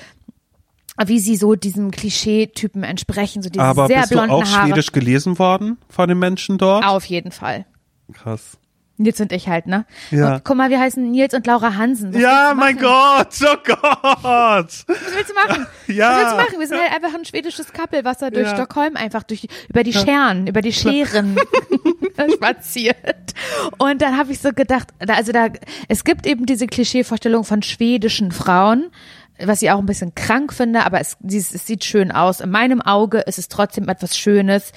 wie 1.07 1.19
sie 1.21 1.37
so 1.37 1.55
diesem 1.55 1.91
Klischee-Typen 1.93 2.83
entsprechen, 2.83 3.43
so 3.43 3.50
diese 3.50 3.64
aber 3.64 3.87
sehr 3.87 4.00
bist 4.00 4.11
du 4.12 4.17
blonden 4.17 4.33
auch 4.33 4.45
Haare. 4.45 4.67
schwedisch 4.69 4.91
gelesen 4.93 5.38
worden 5.38 5.79
von 5.88 6.09
den 6.09 6.19
Menschen 6.19 6.59
dort? 6.59 6.85
Auf 6.85 7.05
jeden 7.05 7.31
Fall. 7.31 7.67
Krass. 8.12 8.59
Nils 8.97 9.21
und 9.21 9.33
ich 9.33 9.49
halt, 9.49 9.67
ne? 9.67 9.87
Ja. 10.13 10.35
Und 10.37 10.45
guck 10.45 10.57
mal, 10.57 10.71
wir 10.71 10.79
heißen 10.79 11.11
Nils 11.11 11.35
und 11.35 11.47
Laura 11.47 11.75
Hansen. 11.75 12.15
Was 12.15 12.21
Ja, 12.21 12.55
mein? 12.57 12.77
Gott, 12.79 13.29
oh 13.43 13.57
Gott. 13.65 13.83
Was 14.23 14.87
willst 14.87 15.31
du 15.31 15.35
machen? 15.35 15.67
Ja. 15.89 16.11
Was 16.11 16.19
willst 16.21 16.33
du 16.33 16.37
machen? 16.37 16.61
Wir 16.61 16.67
sind 16.69 16.81
halt 16.81 16.93
einfach 16.95 17.15
ein 17.19 17.25
schwedisches 17.25 17.73
Couple, 17.73 18.05
was 18.05 18.19
da 18.19 18.31
durch 18.31 18.47
Ja. 18.47 18.55
Stockholm 18.55 18.97
einfach 18.97 19.23
durch 19.25 19.47
über 19.69 19.83
die 19.83 19.93
Scheren, 19.93 20.47
über 20.47 20.61
die 20.63 20.73
Scheren 20.73 21.37
spaziert. 22.35 23.35
Und 23.79 24.01
dann 24.03 24.17
habe 24.17 24.33
ich 24.33 24.41
so 24.41 24.51
gedacht, 24.53 24.89
da- 24.99 25.15
also 25.15 25.33
da 25.33 25.49
es 25.89 26.05
gibt 26.05 26.27
eben 26.27 26.47
diese 26.47 26.67
Klischeevorstellung 26.67 27.45
von 27.45 27.63
schwedischen 27.63 28.33
Frauen, 28.33 28.91
was 29.38 29.62
ich 29.62 29.71
auch 29.71 29.79
ein 29.79 29.87
bisschen 29.87 30.14
krank 30.14 30.53
finde, 30.53 30.85
aber 30.87 31.00
es, 31.00 31.17
es 31.26 31.67
sieht 31.67 31.85
schön 31.85 32.12
aus. 32.12 32.41
In 32.41 32.50
meinem 32.50 32.81
Auge 32.81 33.19
ist 33.21 33.38
es 33.38 33.49
trotzdem 33.49 33.88
etwas 33.88 34.17
Schönes, 34.17 34.73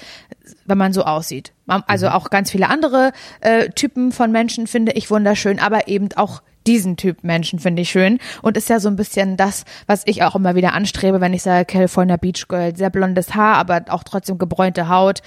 wenn 0.66 0.78
man 0.78 0.92
so 0.92 1.04
aussieht. 1.04 1.52
Also 1.86 2.08
auch 2.08 2.30
ganz 2.30 2.50
viele 2.50 2.68
andere 2.68 3.12
äh, 3.40 3.68
Typen 3.70 4.10
von 4.12 4.32
Menschen 4.32 4.66
finde 4.66 4.92
ich 4.92 5.10
wunderschön, 5.10 5.58
aber 5.60 5.86
eben 5.88 6.08
auch 6.16 6.42
diesen 6.66 6.96
Typ 6.96 7.22
Menschen 7.24 7.60
finde 7.60 7.82
ich 7.82 7.90
schön 7.90 8.18
und 8.42 8.56
ist 8.56 8.68
ja 8.68 8.78
so 8.80 8.88
ein 8.88 8.96
bisschen 8.96 9.36
das, 9.36 9.64
was 9.86 10.02
ich 10.06 10.22
auch 10.22 10.34
immer 10.34 10.54
wieder 10.54 10.74
anstrebe, 10.74 11.20
wenn 11.20 11.32
ich 11.32 11.42
sage 11.42 11.64
California 11.64 12.16
Beach 12.16 12.46
Girl, 12.48 12.74
sehr 12.76 12.90
blondes 12.90 13.34
Haar, 13.34 13.56
aber 13.56 13.84
auch 13.88 14.02
trotzdem 14.02 14.36
gebräunte 14.38 14.88
Haut. 14.88 15.20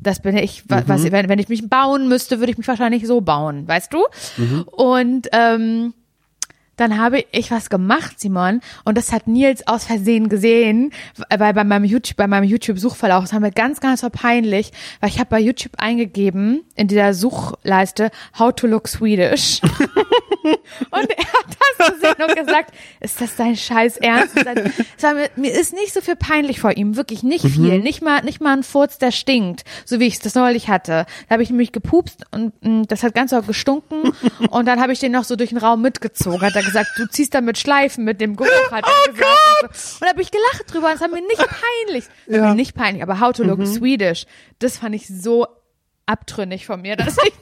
Das 0.00 0.20
bin 0.20 0.36
ich, 0.36 0.68
wa- 0.70 0.82
was, 0.86 1.02
wenn, 1.12 1.28
wenn 1.28 1.38
ich 1.40 1.48
mich 1.48 1.68
bauen 1.68 2.08
müsste, 2.08 2.38
würde 2.38 2.52
ich 2.52 2.58
mich 2.58 2.68
wahrscheinlich 2.68 3.06
so 3.06 3.20
bauen, 3.20 3.66
weißt 3.68 3.92
du? 3.92 4.04
Und 4.72 5.28
ähm, 5.32 5.94
dann 6.78 6.98
habe 6.98 7.24
ich 7.32 7.50
was 7.50 7.68
gemacht, 7.68 8.18
Simon, 8.18 8.60
und 8.84 8.96
das 8.96 9.12
hat 9.12 9.26
Nils 9.26 9.66
aus 9.66 9.84
Versehen 9.84 10.28
gesehen, 10.28 10.92
weil 11.28 11.52
bei 11.52 11.64
meinem 11.64 11.84
YouTube, 11.84 12.16
bei 12.16 12.26
meinem 12.26 12.44
YouTube-Suchverlauf, 12.44 13.24
das 13.24 13.32
haben 13.32 13.42
wir 13.42 13.50
ganz, 13.50 13.80
ganz 13.80 14.06
peinlich, 14.12 14.72
weil 15.00 15.10
ich 15.10 15.18
habe 15.18 15.30
bei 15.30 15.40
YouTube 15.40 15.72
eingegeben, 15.76 16.62
in 16.76 16.88
dieser 16.88 17.12
Suchleiste, 17.12 18.10
how 18.38 18.54
to 18.54 18.66
look 18.66 18.88
Swedish. 18.88 19.60
Und 20.42 21.10
er 21.10 21.24
hat 21.24 21.46
das 21.78 21.90
gesehen 21.92 22.14
und 22.28 22.36
gesagt, 22.36 22.74
ist 23.00 23.20
das 23.20 23.36
dein 23.36 23.56
scheiß 23.56 23.96
Ernst? 23.98 24.36
War 24.36 25.14
mir, 25.36 25.50
ist 25.52 25.72
nicht 25.74 25.92
so 25.92 26.00
viel 26.00 26.16
peinlich 26.16 26.60
vor 26.60 26.76
ihm, 26.76 26.96
wirklich 26.96 27.22
nicht 27.22 27.44
Mhm. 27.44 27.48
viel, 27.50 27.78
nicht 27.80 28.02
mal 28.02 28.22
nicht 28.22 28.40
mal 28.40 28.52
ein 28.56 28.62
Furz, 28.62 28.98
der 28.98 29.10
stinkt, 29.12 29.64
so 29.84 30.00
wie 30.00 30.06
ich 30.06 30.14
es 30.14 30.20
das 30.20 30.34
neulich 30.34 30.68
hatte. 30.68 31.06
Da 31.28 31.34
habe 31.34 31.42
ich 31.42 31.50
nämlich 31.50 31.72
gepupst 31.72 32.24
und 32.32 32.52
mh, 32.64 32.84
das 32.88 33.02
hat 33.02 33.14
ganz 33.14 33.30
doll 33.30 33.42
gestunken 33.42 34.12
und 34.50 34.66
dann 34.66 34.80
habe 34.80 34.92
ich 34.92 34.98
den 34.98 35.12
noch 35.12 35.24
so 35.24 35.36
durch 35.36 35.50
den 35.50 35.58
Raum 35.58 35.82
mitgezogen. 35.82 36.40
Hat 36.42 36.54
er 36.56 36.62
gesagt, 36.62 36.88
du 36.96 37.06
ziehst 37.08 37.34
damit 37.34 37.58
Schleifen 37.58 38.04
mit 38.04 38.20
dem 38.20 38.36
Geruch, 38.36 38.70
hat 38.70 38.84
er 38.84 39.12
gesagt. 39.12 39.28
Und, 39.62 39.76
so. 39.76 39.94
und 39.96 40.02
da 40.02 40.08
habe 40.08 40.22
ich 40.22 40.30
gelacht 40.30 40.72
drüber 40.72 40.88
und 40.88 40.94
es 40.94 41.00
war 41.00 41.08
mir 41.08 41.20
nicht 41.22 41.38
peinlich. 41.86 42.04
Es 42.26 42.32
war 42.32 42.38
Ja. 42.40 42.48
mir 42.50 42.54
nicht 42.54 42.74
peinlich, 42.74 43.02
aber 43.02 43.20
How 43.20 43.32
to 43.32 43.42
Look 43.44 43.66
Swedish, 43.66 44.26
das 44.58 44.78
fand 44.78 44.94
ich 44.94 45.06
so 45.08 45.46
abtrünnig 46.08 46.66
von 46.66 46.80
mir, 46.82 46.96
dass 46.96 47.16
ich 47.18 47.32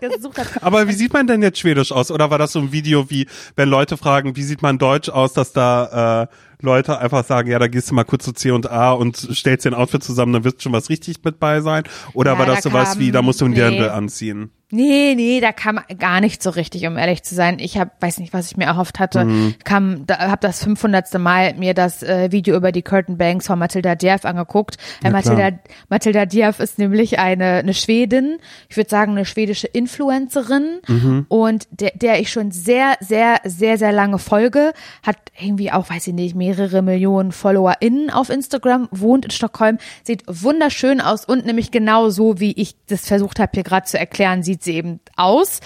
gesucht 0.00 0.38
habe. 0.38 0.48
Aber 0.62 0.86
wie 0.88 0.92
sieht 0.92 1.12
man 1.12 1.26
denn 1.26 1.42
jetzt 1.42 1.58
Schwedisch 1.58 1.90
aus? 1.92 2.10
Oder 2.10 2.30
war 2.30 2.38
das 2.38 2.52
so 2.52 2.58
ein 2.60 2.72
Video 2.72 3.10
wie, 3.10 3.26
wenn 3.56 3.68
Leute 3.68 3.96
fragen, 3.96 4.36
wie 4.36 4.42
sieht 4.42 4.62
man 4.62 4.78
Deutsch 4.78 5.08
aus, 5.08 5.32
dass 5.32 5.52
da 5.52 6.22
äh, 6.22 6.26
Leute 6.64 6.98
einfach 6.98 7.24
sagen, 7.24 7.50
ja, 7.50 7.58
da 7.58 7.66
gehst 7.68 7.90
du 7.90 7.94
mal 7.94 8.04
kurz 8.04 8.24
zu 8.24 8.32
C 8.32 8.50
und 8.52 8.70
A 8.70 8.92
und 8.92 9.16
stellst 9.16 9.64
dir 9.64 9.70
ein 9.70 9.74
Outfit 9.74 10.02
zusammen, 10.04 10.32
dann 10.32 10.44
wirst 10.44 10.62
schon 10.62 10.72
was 10.72 10.88
richtig 10.90 11.24
mit 11.24 11.40
bei 11.40 11.60
sein? 11.60 11.84
Oder 12.12 12.32
Ja, 12.34 12.38
war 12.38 12.46
das 12.46 12.60
da 12.62 12.70
sowas 12.70 12.90
kam- 12.90 12.98
wie, 13.00 13.10
da 13.12 13.22
musst 13.22 13.40
du 13.40 13.46
ein 13.46 13.50
nee. 13.52 13.56
Dirndl 13.56 13.88
anziehen? 13.90 14.50
Nee, 14.74 15.14
nee, 15.14 15.40
da 15.40 15.52
kam 15.52 15.78
gar 15.98 16.20
nicht 16.22 16.42
so 16.42 16.48
richtig, 16.50 16.86
um 16.86 16.96
ehrlich 16.96 17.22
zu 17.22 17.34
sein. 17.34 17.58
Ich 17.58 17.76
hab, 17.78 18.00
weiß 18.00 18.18
nicht, 18.18 18.32
was 18.32 18.46
ich 18.50 18.56
mir 18.56 18.64
erhofft 18.64 18.98
hatte. 18.98 19.26
Mhm. 19.26 19.54
Kam, 19.64 20.06
da, 20.06 20.16
hab 20.30 20.40
das 20.40 20.64
500. 20.64 21.12
Mal 21.18 21.54
mir 21.54 21.74
das 21.74 22.02
äh, 22.02 22.32
Video 22.32 22.56
über 22.56 22.72
die 22.72 22.80
Curtain 22.82 23.18
Banks 23.18 23.46
von 23.48 23.58
Matilda 23.58 23.94
Djerf 23.94 24.24
angeguckt. 24.24 24.76
Äh, 25.02 25.06
Ja, 25.06 25.10
Matilda, 25.10 25.50
klar. 25.50 25.60
Matilda 25.90 26.24
Djerf 26.26 26.58
ist 26.58 26.78
nämlich 26.78 27.18
eine, 27.18 27.56
eine 27.56 27.74
Schwedin, 27.74 28.38
ich 28.70 28.76
würde 28.78 28.88
sagen 28.88 29.12
eine 29.12 29.26
schwedische 29.26 29.66
Influencerin 29.66 30.80
Mhm. 30.88 31.26
und 31.28 31.68
der, 31.70 31.92
der 31.94 32.18
ich 32.20 32.30
schon 32.32 32.50
sehr, 32.50 32.94
sehr, 33.00 33.40
sehr, 33.44 33.76
sehr 33.76 33.92
lange 33.92 34.18
folge, 34.18 34.72
hat 35.02 35.16
irgendwie 35.38 35.70
auch, 35.70 35.90
weiß 35.90 36.06
ich 36.06 36.14
nicht, 36.14 36.34
mehrere 36.34 36.80
Millionen 36.82 37.32
FollowerInnen 37.32 38.08
auf 38.10 38.30
Instagram, 38.30 38.88
wohnt 38.90 39.26
in 39.26 39.30
Stockholm, 39.30 39.78
sieht 40.02 40.22
wunderschön 40.26 41.00
aus 41.00 41.24
und 41.24 41.44
nämlich 41.44 41.70
genau 41.70 42.08
so, 42.08 42.40
wie 42.40 42.52
ich 42.52 42.74
das 42.88 43.06
versucht 43.06 43.38
habe 43.38 43.50
hier 43.54 43.64
gerade 43.64 43.86
zu 43.86 43.98
erklären, 43.98 44.42
sieht 44.42 44.61
sie 44.64 44.74
eben 44.74 45.00
aus. 45.16 45.60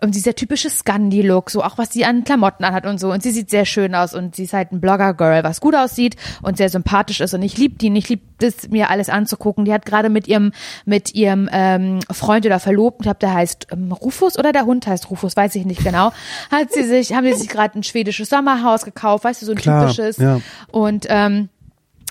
Und 0.00 0.14
dieser 0.14 0.34
typische 0.34 0.70
Scandi-Look, 0.70 1.50
so 1.50 1.62
auch 1.62 1.78
was 1.78 1.90
sie 1.90 2.04
an 2.04 2.24
Klamotten 2.24 2.64
anhat 2.64 2.86
und 2.86 2.98
so. 2.98 3.12
Und 3.12 3.22
sie 3.22 3.30
sieht 3.30 3.50
sehr 3.50 3.64
schön 3.64 3.94
aus 3.94 4.14
und 4.14 4.36
sie 4.36 4.44
ist 4.44 4.52
halt 4.52 4.72
ein 4.72 4.80
Blogger-Girl, 4.80 5.44
was 5.44 5.60
gut 5.60 5.74
aussieht 5.74 6.16
und 6.42 6.56
sehr 6.56 6.68
sympathisch 6.68 7.20
ist. 7.20 7.34
Und 7.34 7.42
ich 7.42 7.56
liebe 7.58 7.76
die 7.76 7.88
und 7.90 7.96
ich 7.96 8.08
liebe 8.08 8.22
das, 8.38 8.68
mir 8.68 8.90
alles 8.90 9.08
anzugucken. 9.08 9.64
Die 9.64 9.72
hat 9.72 9.86
gerade 9.86 10.08
mit 10.08 10.28
ihrem, 10.28 10.52
mit 10.84 11.14
ihrem 11.14 11.48
ähm, 11.52 12.00
Freund 12.10 12.44
oder 12.46 12.60
Verlobten, 12.60 13.02
ich 13.02 13.04
glaube, 13.04 13.18
der 13.20 13.34
heißt 13.34 13.68
ähm, 13.72 13.92
Rufus 13.92 14.38
oder 14.38 14.52
der 14.52 14.64
Hund 14.64 14.86
heißt 14.86 15.10
Rufus, 15.10 15.36
weiß 15.36 15.54
ich 15.54 15.64
nicht 15.64 15.84
genau, 15.84 16.12
hat 16.50 16.72
sie 16.72 16.84
sich, 16.84 17.14
haben 17.14 17.26
sie 17.26 17.34
sich 17.34 17.48
gerade 17.48 17.78
ein 17.78 17.82
schwedisches 17.82 18.28
Sommerhaus 18.28 18.84
gekauft, 18.84 19.24
weißt 19.24 19.42
du, 19.42 19.46
so 19.46 19.52
ein 19.52 19.58
Klar, 19.58 19.82
typisches. 19.82 20.16
ja. 20.18 20.40
Und 20.70 21.06
ähm, 21.08 21.48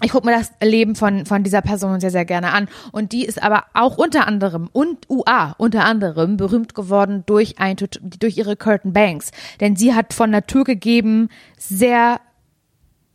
ich 0.03 0.11
gucke 0.11 0.25
mir 0.25 0.37
das 0.37 0.51
Leben 0.61 0.95
von, 0.95 1.25
von 1.25 1.43
dieser 1.43 1.61
Person 1.61 1.99
sehr, 1.99 2.11
sehr 2.11 2.25
gerne 2.25 2.51
an. 2.53 2.67
Und 2.91 3.11
die 3.11 3.25
ist 3.25 3.41
aber 3.41 3.65
auch 3.73 3.97
unter 3.97 4.27
anderem 4.27 4.69
und 4.71 5.09
UA 5.09 5.55
unter 5.57 5.85
anderem 5.85 6.37
berühmt 6.37 6.75
geworden 6.75 7.23
durch 7.25 7.59
ein, 7.59 7.75
durch 8.19 8.37
ihre 8.37 8.55
Curtain 8.55 8.93
Banks. 8.93 9.31
Denn 9.59 9.75
sie 9.75 9.93
hat 9.93 10.13
von 10.13 10.29
Natur 10.29 10.63
gegeben 10.63 11.29
sehr, 11.57 12.19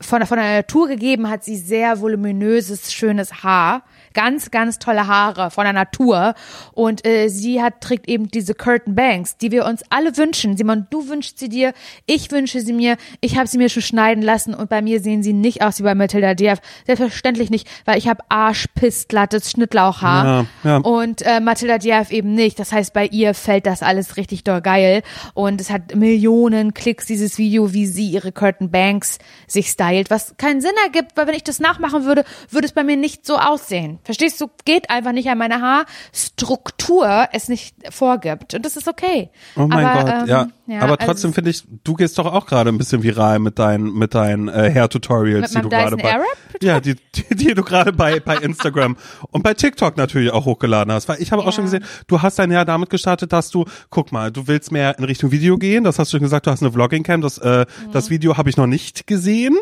von, 0.01 0.27
von 0.27 0.37
der 0.37 0.57
Natur 0.57 0.89
gegeben 0.89 1.31
hat 1.31 1.43
sie 1.43 1.57
sehr 1.57 2.01
voluminöses, 2.01 2.93
schönes 2.93 3.43
Haar. 3.43 3.83
Ganz, 4.13 4.51
ganz 4.51 4.79
tolle 4.79 5.07
Haare 5.07 5.51
von 5.51 5.65
der 5.65 5.73
Natur. 5.73 6.35
Und 6.73 7.07
äh, 7.07 7.29
sie 7.29 7.63
hat, 7.63 7.81
trägt 7.81 8.09
eben 8.09 8.29
diese 8.29 8.55
Curtain 8.55 8.95
Banks, 8.95 9.37
die 9.37 9.51
wir 9.51 9.65
uns 9.67 9.83
alle 9.91 10.17
wünschen. 10.17 10.57
Simon, 10.57 10.87
du 10.91 11.09
wünschst 11.09 11.39
sie 11.39 11.49
dir, 11.49 11.73
ich 12.07 12.31
wünsche 12.31 12.61
sie 12.61 12.73
mir, 12.73 12.97
ich 13.21 13.37
habe 13.37 13.47
sie 13.47 13.59
mir 13.59 13.69
schon 13.69 13.83
schneiden 13.83 14.23
lassen 14.23 14.55
und 14.55 14.69
bei 14.71 14.81
mir 14.83 15.01
sehen 15.01 15.23
sie 15.23 15.33
nicht 15.33 15.63
aus 15.63 15.79
wie 15.79 15.83
bei 15.85 15.95
Matilda 15.95 16.35
Dierf. 16.35 16.61
Selbstverständlich 16.87 17.51
nicht, 17.51 17.69
weil 17.85 17.99
ich 17.99 18.09
habe 18.09 18.23
arschpissglattes 18.29 19.51
Schnittlauchhaar 19.51 20.47
Ja, 20.65 20.71
ja. 20.71 20.77
und 20.79 21.23
äh, 21.23 21.41
Matilda 21.41 21.79
Dierf 21.79 22.11
eben 22.11 22.35
nicht. 22.35 22.59
Das 22.59 22.73
heißt, 22.73 22.93
bei 22.93 23.07
ihr 23.07 23.35
fällt 23.35 23.67
das 23.67 23.83
alles 23.83 24.17
richtig 24.17 24.45
doll 24.45 24.61
geil 24.61 25.03
und 25.35 25.61
es 25.61 25.71
hat 25.71 25.95
Millionen 25.95 26.75
Klicks, 26.75 27.07
dieses 27.07 27.39
Video, 27.39 27.73
wie 27.73 27.87
sie 27.87 28.09
ihre 28.11 28.33
Curtain 28.33 28.71
Banks 28.71 29.19
sich 29.47 29.71
stylt, 29.91 30.11
was 30.11 30.37
keinen 30.37 30.61
Sinn 30.61 30.75
ergibt, 30.85 31.17
weil 31.17 31.27
wenn 31.27 31.35
ich 31.35 31.45
das 31.45 31.61
nachmachen 31.61 32.05
würde, 32.05 32.25
würde 32.51 32.67
es 32.67 32.73
bei 32.73 32.85
mir 32.85 32.97
nicht 32.97 33.27
so 33.27 33.37
aussehen. 33.37 33.99
Verstehst 34.05 34.41
du? 34.41 34.49
Geht 34.65 34.91
einfach 34.91 35.13
nicht 35.13 35.29
an 35.29 35.39
meine 35.39 35.61
Haarstruktur 35.61 37.29
es 37.33 37.49
nicht 37.49 37.75
vorgibt 37.91 38.55
und 38.55 38.65
das 38.65 38.77
ist 38.77 38.89
okay. 38.89 39.31
Oh 39.57 39.67
mein 39.67 39.85
Aber, 39.85 40.05
Gott, 40.05 40.23
ähm, 40.23 40.27
ja. 40.27 40.49
Aber 40.69 40.93
also 40.93 40.97
trotzdem 41.07 41.33
finde 41.33 41.51
ich, 41.51 41.63
du 41.85 41.95
gehst 41.95 42.19
doch 42.19 42.27
auch 42.27 42.47
gerade 42.47 42.71
ein 42.71 42.79
bisschen 42.79 43.03
viral 43.03 43.39
mit 43.39 43.59
deinen, 43.59 43.93
mit 43.95 44.15
deinen 44.15 44.49
äh, 44.49 44.71
Hair-Tutorials, 44.75 45.55
Mit 45.55 45.59
die 45.59 45.63
du 45.63 45.69
gerade 45.69 45.97
bei, 45.97 46.17
ja, 46.61 46.81
die, 46.81 46.97
die, 47.15 47.35
die 47.35 47.55
du 47.55 47.63
gerade 47.63 47.93
bei, 47.93 48.21
bei 48.21 48.37
Instagram 48.37 48.97
und 49.31 49.43
bei 49.43 49.55
TikTok 49.55 49.97
natürlich 49.97 50.33
auch 50.33 50.45
hochgeladen 50.45 50.93
hast. 50.93 51.09
Weil 51.09 51.21
ich 51.23 51.33
habe 51.33 51.43
auch 51.43 51.47
Ja. 51.47 51.53
schon 51.53 51.65
gesehen, 51.65 51.85
du 52.09 52.23
hast 52.23 52.39
dein 52.39 52.51
Jahr 52.51 52.65
damit 52.65 52.91
gestartet, 52.91 53.33
dass 53.33 53.51
du, 53.51 53.65
guck 53.91 54.13
mal, 54.13 54.31
du 54.33 54.47
willst 54.49 54.73
mehr 54.73 54.99
in 54.99 55.05
Richtung 55.05 55.31
Video 55.31 55.57
gehen. 55.59 55.85
Das 55.85 55.99
hast 55.99 56.13
du 56.13 56.17
schon 56.17 56.25
gesagt, 56.25 56.47
du 56.47 56.51
hast 56.51 56.63
eine 56.63 56.73
Vlogging-Cam. 56.73 57.21
Das, 57.21 57.39
äh, 57.39 57.67
das 57.93 58.11
Video 58.11 58.37
habe 58.37 58.51
ich 58.51 58.57
noch 58.57 58.67
nicht 58.67 59.07
gesehen. 59.07 59.57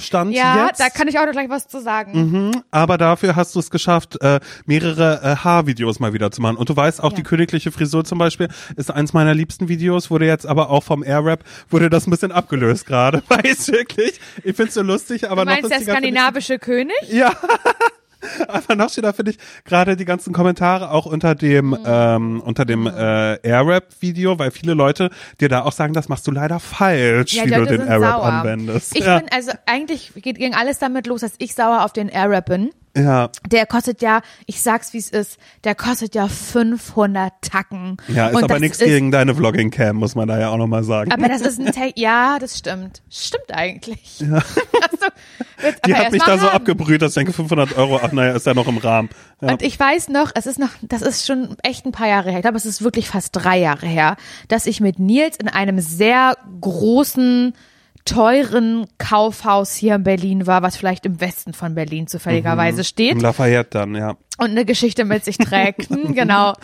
Stand 0.00 0.30
Mhm. 0.30 0.36
Ja, 0.36 0.66
jetzt. 0.66 0.80
da 0.80 0.88
kann 0.88 1.06
ich 1.08 1.18
auch 1.18 1.24
noch 1.26 1.32
gleich 1.32 1.48
was 1.48 1.68
zu 1.68 1.80
sagen. 1.80 2.50
aber 2.70 2.98
dafür 2.98 3.36
hast 3.36 3.54
du 3.54 3.60
es 3.60 3.70
geschafft, 3.70 4.20
äh, 4.20 4.40
mehrere 4.66 5.20
äh, 5.22 5.36
Haarvideos 5.36 6.00
mal 6.00 6.12
wieder 6.12 6.30
zu 6.30 6.40
machen. 6.42 6.56
Und 6.56 6.68
du 6.68 6.76
weißt, 6.76 7.02
auch 7.02 7.12
Ja. 7.12 7.16
die 7.16 7.22
königliche 7.22 7.70
Frisur 7.72 8.04
zum 8.04 8.18
Beispiel 8.18 8.48
ist 8.76 8.90
eins 8.90 9.12
meiner 9.12 9.34
liebsten 9.34 9.68
Videos, 9.68 10.10
wurde 10.10 10.26
jetzt 10.26 10.45
aber 10.46 10.70
auch 10.70 10.82
vom 10.84 11.02
Airwrap, 11.02 11.44
wurde 11.70 11.90
das 11.90 12.06
ein 12.06 12.10
bisschen 12.10 12.32
abgelöst 12.32 12.86
gerade. 12.86 13.22
Weiß 13.28 13.68
wirklich. 13.68 14.20
Ich 14.44 14.56
find's 14.56 14.74
so 14.74 14.82
lustig, 14.82 15.30
aber 15.30 15.44
Du 15.44 15.50
meinst 15.50 15.64
noch 15.64 15.70
der 15.70 15.80
skandinavische 15.80 16.58
König? 16.58 16.96
Ja. 17.10 17.32
Aber 18.48 18.74
noch 18.74 18.90
schöner 18.90 19.12
finde 19.12 19.32
ich 19.32 19.38
gerade 19.64 19.94
die 19.94 20.04
ganzen 20.04 20.32
Kommentare 20.32 20.90
auch 20.90 21.06
unter 21.06 21.34
dem 21.36 21.66
Mhm. 21.70 21.78
ähm, 21.86 22.40
unter 22.40 22.64
dem 22.64 22.86
äh, 22.86 23.36
Airwrap-Video, 23.46 24.38
weil 24.38 24.50
viele 24.50 24.74
Leute 24.74 25.10
dir 25.40 25.48
da 25.48 25.62
auch 25.62 25.70
sagen, 25.70 25.92
das 25.92 26.08
machst 26.08 26.26
du 26.26 26.32
leider 26.32 26.58
falsch, 26.58 27.34
Ja, 27.34 27.44
wie 27.44 27.48
die 27.48 27.54
du 27.54 27.60
Leute 27.60 27.78
den 27.78 27.86
Airwrap 27.86 28.24
anwendest. 28.24 28.96
Ich 28.96 29.04
ja. 29.04 29.18
bin, 29.20 29.28
also 29.30 29.52
eigentlich 29.66 30.12
geht, 30.16 30.38
ging 30.38 30.54
alles 30.54 30.78
damit 30.78 31.06
los, 31.06 31.20
dass 31.20 31.34
ich 31.38 31.54
sauer 31.54 31.84
auf 31.84 31.92
den 31.92 32.08
Airwrap 32.08 32.46
bin. 32.46 32.70
Ja. 32.96 33.30
Der 33.46 33.66
kostet 33.66 34.02
ja, 34.02 34.22
ich 34.46 34.60
sag's 34.62 34.92
wie 34.92 34.98
es 34.98 35.10
ist, 35.10 35.38
der 35.64 35.74
kostet 35.74 36.14
ja 36.14 36.26
500 36.28 37.32
Tacken. 37.42 37.96
Ja, 38.08 38.28
ist 38.28 38.36
Und 38.36 38.44
aber 38.44 38.58
nichts 38.58 38.78
gegen 38.78 39.10
deine 39.10 39.34
Vlogging-Cam, 39.34 39.96
muss 39.96 40.14
man 40.14 40.26
da 40.28 40.38
ja 40.40 40.48
auch 40.50 40.56
nochmal 40.56 40.82
sagen. 40.84 41.12
Aber 41.12 41.28
das 41.28 41.42
ist 41.42 41.60
ein 41.60 41.66
Take, 41.66 41.92
ja, 41.96 42.38
das 42.40 42.58
stimmt. 42.58 43.02
Stimmt 43.10 43.52
eigentlich. 43.52 44.20
Ja. 44.20 44.40
Also, 45.58 45.76
Die 45.86 45.94
hat 45.94 46.12
mich 46.12 46.22
da 46.22 46.32
mal 46.32 46.38
so 46.38 46.46
haben. 46.48 46.56
abgebrüht, 46.56 47.00
dass 47.00 47.12
ich 47.12 47.14
denke, 47.14 47.32
500 47.32 47.78
Euro, 47.78 47.98
ach 48.02 48.12
naja, 48.12 48.32
ist 48.34 48.46
ja 48.46 48.52
noch 48.52 48.68
im 48.68 48.76
Rahmen. 48.76 49.08
Ja. 49.40 49.52
Und 49.52 49.62
ich 49.62 49.80
weiß 49.80 50.08
noch, 50.10 50.30
es 50.34 50.46
ist 50.46 50.58
noch, 50.58 50.68
das 50.82 51.00
ist 51.00 51.26
schon 51.26 51.56
echt 51.62 51.86
ein 51.86 51.92
paar 51.92 52.08
Jahre 52.08 52.28
her. 52.30 52.38
Ich 52.38 52.42
glaube, 52.42 52.58
es 52.58 52.66
ist 52.66 52.82
wirklich 52.82 53.08
fast 53.08 53.30
drei 53.32 53.58
Jahre 53.58 53.86
her, 53.86 54.16
dass 54.48 54.66
ich 54.66 54.80
mit 54.80 54.98
Nils 54.98 55.36
in 55.38 55.48
einem 55.48 55.80
sehr 55.80 56.36
großen, 56.60 57.54
teuren 58.06 58.86
Kaufhaus 58.96 59.74
hier 59.74 59.96
in 59.96 60.04
Berlin 60.04 60.46
war, 60.46 60.62
was 60.62 60.76
vielleicht 60.76 61.04
im 61.04 61.20
Westen 61.20 61.52
von 61.52 61.74
Berlin 61.74 62.06
zufälligerweise 62.06 62.84
steht. 62.84 63.12
Im 63.12 63.20
Lafayette 63.20 63.78
dann, 63.78 63.94
ja. 63.94 64.16
Und 64.38 64.50
eine 64.50 64.64
Geschichte 64.64 65.04
mit 65.04 65.24
sich 65.24 65.38
trägt. 65.38 65.88
Genau. 66.16 66.54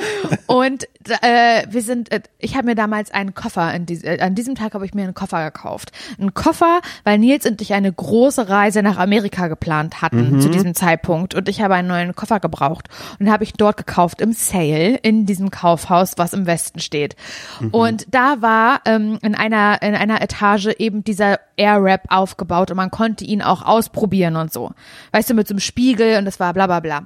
Und 0.47 0.85
äh, 1.21 1.65
wir 1.69 1.83
sind, 1.83 2.13
äh, 2.13 2.21
ich 2.39 2.55
habe 2.57 2.67
mir 2.67 2.75
damals 2.75 3.11
einen 3.11 3.35
Koffer, 3.35 3.75
in 3.75 3.87
dies, 3.87 4.03
äh, 4.03 4.19
an 4.21 4.35
diesem 4.35 4.55
Tag 4.55 4.75
habe 4.75 4.85
ich 4.87 4.95
mir 4.95 5.03
einen 5.03 5.15
Koffer 5.15 5.45
gekauft. 5.45 5.91
Einen 6.19 6.33
Koffer, 6.33 6.81
weil 7.05 7.19
Nils 7.19 7.45
und 7.45 7.61
ich 7.61 7.75
eine 7.75 7.93
große 7.93 8.49
Reise 8.49 8.83
nach 8.83 8.99
Amerika 8.99 9.49
geplant 9.49 10.01
hatten 10.01 10.41
zu 10.41 10.49
diesem 10.49 10.75
Zeitpunkt. 10.75 11.35
Und 11.35 11.49
ich 11.49 11.61
habe 11.61 11.75
einen 11.75 11.89
neuen 11.89 12.15
Koffer 12.15 12.41
gebraucht. 12.41 12.89
Und 13.13 13.27
den 13.27 13.33
habe 13.33 13.45
ich 13.45 13.53
dort 13.55 13.77
gekauft 13.77 14.21
im 14.21 14.33
Sale 14.33 14.97
in 14.97 15.27
diesem 15.27 15.51
Kaufhaus, 15.51 16.15
was 16.17 16.33
im 16.33 16.47
Westen 16.47 16.81
steht. 16.81 17.17
Und 17.73 18.07
da 18.11 18.41
war 18.41 18.81
ähm, 18.87 19.19
in 19.23 19.35
einer 19.35 19.83
in 19.83 19.95
einer 19.95 20.23
Etage 20.23 20.69
eben 20.79 21.05
dieser 21.05 21.39
Airwrap 21.63 22.03
aufgebaut 22.09 22.71
und 22.71 22.77
man 22.77 22.91
konnte 22.91 23.25
ihn 23.25 23.41
auch 23.43 23.63
ausprobieren 23.63 24.37
und 24.37 24.53
so. 24.53 24.73
Weißt 25.13 25.31
du, 25.31 25.35
mit 25.35 25.47
so 25.49 25.53
einem 25.55 25.61
Spiegel 25.61 26.19
und 26.19 26.25
das 26.25 26.41
war 26.41 26.53
bla 26.53 26.67
bla 26.67 26.81
bla. 26.81 27.03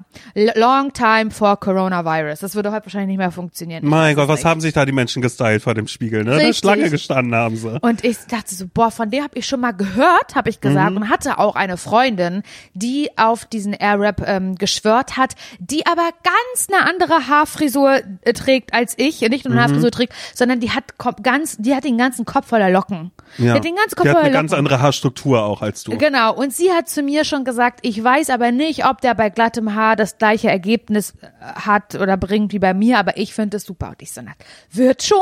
Long 0.55 0.93
time 0.93 1.31
for 1.31 1.59
Coronavirus. 1.61 2.41
Das 2.41 2.55
würde 2.55 2.73
heute 2.73 2.87
wahrscheinlich 2.87 3.09
nicht 3.09 3.19
mehr 3.19 3.31
funktionieren. 3.31 3.87
Mein 3.87 4.17
Gott, 4.17 4.29
was 4.29 4.45
haben 4.45 4.61
sich 4.61 4.73
da 4.73 4.85
die 4.87 4.93
Menschen 4.93 5.23
gestylt 5.23 5.63
vor 5.63 5.75
dem 5.75 5.87
Spiegel, 5.89 6.25
ne? 6.25 6.35
Eine. 6.37 6.55
Schlange 6.55 6.91
gestanden 6.91 7.35
haben 7.35 7.57
sie. 7.57 7.79
Und 7.83 8.05
ich 8.05 8.17
dachte 8.29 8.55
so, 8.55 8.65
boah, 8.73 8.91
von 8.91 9.11
dem 9.11 9.23
habe 9.23 9.37
ich 9.39 9.47
schon 9.47 9.61
mal 9.61 9.73
gehört, 9.73 10.35
habe 10.35 10.49
ich 10.51 10.61
gesagt, 10.61 10.91
Mhm. 10.93 10.97
und 10.97 11.11
hatte 11.11 11.39
auch 11.39 11.55
eine 11.57 11.77
Freundin, 11.77 12.43
die 12.75 13.11
auf 13.17 13.45
diesen 13.45 13.73
Airwrap 13.73 14.23
ähm, 14.27 14.55
geschwört 14.57 15.17
hat, 15.17 15.35
die 15.59 15.87
aber 15.87 16.09
ganz 16.23 16.69
eine 16.73 16.89
andere 16.89 17.29
Haarfrisur 17.29 18.01
äh, 18.23 18.33
trägt 18.33 18.73
als 18.75 18.95
ich, 18.97 19.21
nicht 19.21 19.45
Mhm. 19.45 19.53
nur 19.53 19.61
eine 19.61 19.63
Haarfrisur 19.69 19.91
trägt, 19.91 20.15
sondern 20.35 20.61
die 20.61 20.71
hat 20.71 20.85
ganz, 21.23 21.57
die 21.59 21.75
hat 21.75 21.85
den 21.85 21.99
ganzen 21.99 22.25
Kopf 22.25 22.47
voller 22.49 22.71
Locken. 22.71 23.11
Ja. 23.39 23.45
Die 23.45 23.51
hat 23.59 23.65
den 23.65 23.75
ganzen 23.77 23.97
Kopf 23.97 24.07
voller 24.09 24.21
eine 24.23 24.33
ganz 24.47 24.59
andere 24.59 24.81
Haarstruktur 24.81 25.43
auch 25.43 25.63
als 25.63 25.83
du. 25.85 25.97
Genau, 25.99 26.35
und 26.35 26.53
sie 26.53 26.71
hat 26.71 26.89
zu 26.89 27.03
mir 27.03 27.25
schon 27.25 27.45
gesagt, 27.45 27.81
ich 27.83 28.03
weiß 28.03 28.31
aber 28.31 28.53
nicht, 28.53 28.87
ob 28.87 29.01
der 29.01 29.15
bei 29.15 29.29
glattem 29.29 29.75
Haar 29.75 29.97
das 29.97 30.19
gleiche 30.19 30.49
Ergebnis 30.49 31.15
äh, 31.21 31.27
hat 31.41 31.97
oder 31.97 32.17
bringt 32.17 32.53
wie 32.53 32.59
bei 32.59 32.75
mir, 32.75 32.99
aber 32.99 33.17
ich 33.17 33.35
finde 33.35 33.57
es 33.57 33.65
super. 33.65 33.89
Und 33.91 34.03
ich 34.03 34.13
so, 34.13 34.21
na, 34.23 34.33
wird 34.71 35.03
schon, 35.03 35.19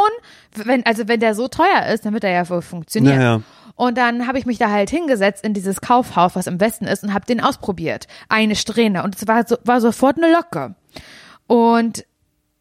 wenn, 0.55 0.85
also 0.85 1.09
wenn 1.09 1.21
der 1.21 1.35
so 1.35 1.49
teuer 1.49 1.87
ist, 1.93 2.05
dann 2.05 2.13
wird 2.13 2.25
er 2.25 2.33
ja 2.33 2.49
wohl 2.49 2.63
funktionieren. 2.63 3.17
Naja. 3.17 3.41
Und 3.77 3.99
dann 3.99 4.29
habe 4.29 4.39
ich 4.39 4.47
mich 4.47 4.59
da 4.59 4.71
halt 4.71 4.91
hingesetzt 4.91 5.45
in 5.45 5.55
dieses 5.55 5.81
Kaufhaus, 5.81 6.37
was 6.37 6.47
im 6.47 6.61
Westen 6.61 6.85
ist, 6.85 7.03
und 7.03 7.13
habe 7.13 7.27
den 7.27 7.41
ausprobiert. 7.41 8.07
Eine 8.29 8.55
Strähne. 8.55 9.03
Und 9.03 9.17
es 9.17 9.27
war, 9.27 9.47
so, 9.47 9.57
war 9.65 9.81
sofort 9.81 10.17
eine 10.19 10.33
Locke. 10.33 10.77
Und 11.47 12.05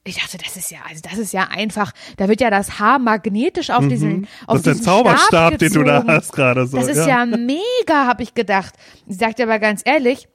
ich 0.05 0.15
dachte, 0.19 0.37
das 0.37 0.57
ist 0.57 0.69
ja, 0.69 0.79
also 0.89 1.01
das 1.01 1.17
ist 1.17 1.31
ja 1.33 1.43
einfach, 1.49 1.91
da 2.17 2.27
wird 2.27 2.41
ja 2.41 2.49
das 2.49 2.77
Haar 2.79 2.99
magnetisch 2.99 3.69
auf 3.69 3.87
diesen, 3.87 4.27
auf 4.47 4.57
Mhm. 4.57 4.57
Das 4.57 4.57
ist 4.57 4.65
der 4.65 4.73
diesen 4.73 4.85
Zauberstab, 4.85 5.27
Stab 5.53 5.57
den 5.59 5.73
du 5.73 5.83
da 5.83 6.03
hast 6.05 6.33
gerade 6.33 6.67
so. 6.67 6.77
Das 6.77 6.87
ist 6.87 7.05
ja, 7.07 7.25
mega, 7.25 8.05
habe 8.05 8.21
ich 8.23 8.33
gedacht. 8.33 8.73
Sie 9.07 9.15
sagte 9.15 9.43
aber 9.43 9.59
ganz 9.59 9.81
ehrlich, 9.85 10.27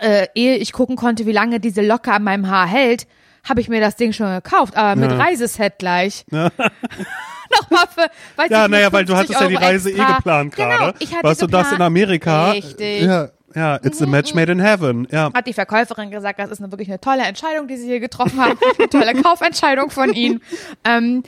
äh, 0.00 0.26
ehe 0.34 0.56
ich 0.56 0.72
gucken 0.72 0.96
konnte, 0.96 1.26
wie 1.26 1.32
lange 1.32 1.60
diese 1.60 1.82
Locke 1.82 2.10
an 2.12 2.22
meinem 2.24 2.48
Haar 2.48 2.66
hält, 2.66 3.06
habe 3.48 3.60
ich 3.60 3.68
mir 3.68 3.80
das 3.80 3.96
Ding 3.96 4.12
schon 4.12 4.28
gekauft, 4.30 4.76
aber 4.76 4.98
mit 4.98 5.10
Ja. 5.10 5.18
Reiseset 5.18 5.78
gleich. 5.78 6.24
Nochmal 6.30 7.86
für, 7.94 8.10
weiß 8.36 8.50
Ja, 8.50 8.66
naja, 8.66 8.92
weil 8.92 9.04
du 9.04 9.14
50 9.14 9.36
hattest 9.36 9.40
ja 9.40 9.48
die 9.48 9.56
Euro 9.56 9.64
Reise 9.64 9.90
extra. 9.90 10.10
eh 10.10 10.16
geplant 10.16 10.56
Genau, 10.56 10.68
gerade. 10.68 10.94
ich 10.98 11.14
hatte 11.14 11.22
weißt 11.28 11.42
du, 11.42 11.46
das 11.46 11.66
in 11.66 11.70
geplant. 11.70 11.86
Amerika. 11.86 12.50
Richtig. 12.50 13.02
Ja, 13.02 13.28
ja, 13.54 13.76
it's 13.82 14.02
a 14.02 14.06
match 14.06 14.34
made 14.34 14.50
in 14.50 14.60
heaven. 14.60 15.06
Ja. 15.10 15.30
Hat 15.32 15.46
die 15.46 15.52
Verkäuferin 15.52 16.10
gesagt, 16.10 16.38
das 16.38 16.50
ist 16.50 16.60
eine, 16.60 16.70
wirklich 16.72 16.88
eine 16.88 17.00
tolle 17.00 17.22
Entscheidung, 17.22 17.68
die 17.68 17.76
sie 17.76 17.86
hier 17.86 18.00
getroffen 18.00 18.40
haben. 18.40 18.58
Eine 18.78 18.88
tolle 18.88 19.14
Kaufentscheidung 19.22 19.90
von 19.90 20.12
ihnen. 20.12 20.42
Ähm, 20.84 21.22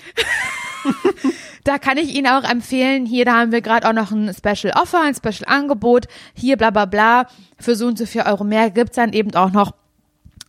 da 1.65 1.79
kann 1.79 1.97
ich 1.97 2.15
Ihnen 2.15 2.27
auch 2.27 2.45
empfehlen, 2.45 3.07
hier, 3.07 3.25
da 3.25 3.39
haben 3.39 3.53
wir 3.53 3.61
gerade 3.61 3.89
auch 3.89 3.93
noch 3.93 4.11
ein 4.11 4.33
Special 4.35 4.73
Offer, 4.75 5.03
ein 5.03 5.15
Special 5.15 5.45
Angebot. 5.47 6.07
Hier, 6.35 6.57
bla 6.57 6.71
bla 6.71 6.85
bla, 6.85 7.27
für 7.59 7.75
so 7.75 7.87
und 7.87 7.99
so 7.99 8.07
viel 8.07 8.23
Euro 8.23 8.45
mehr 8.45 8.71
gibt's 8.71 8.97
dann 8.97 9.13
eben 9.13 9.35
auch 9.35 9.51
noch 9.51 9.73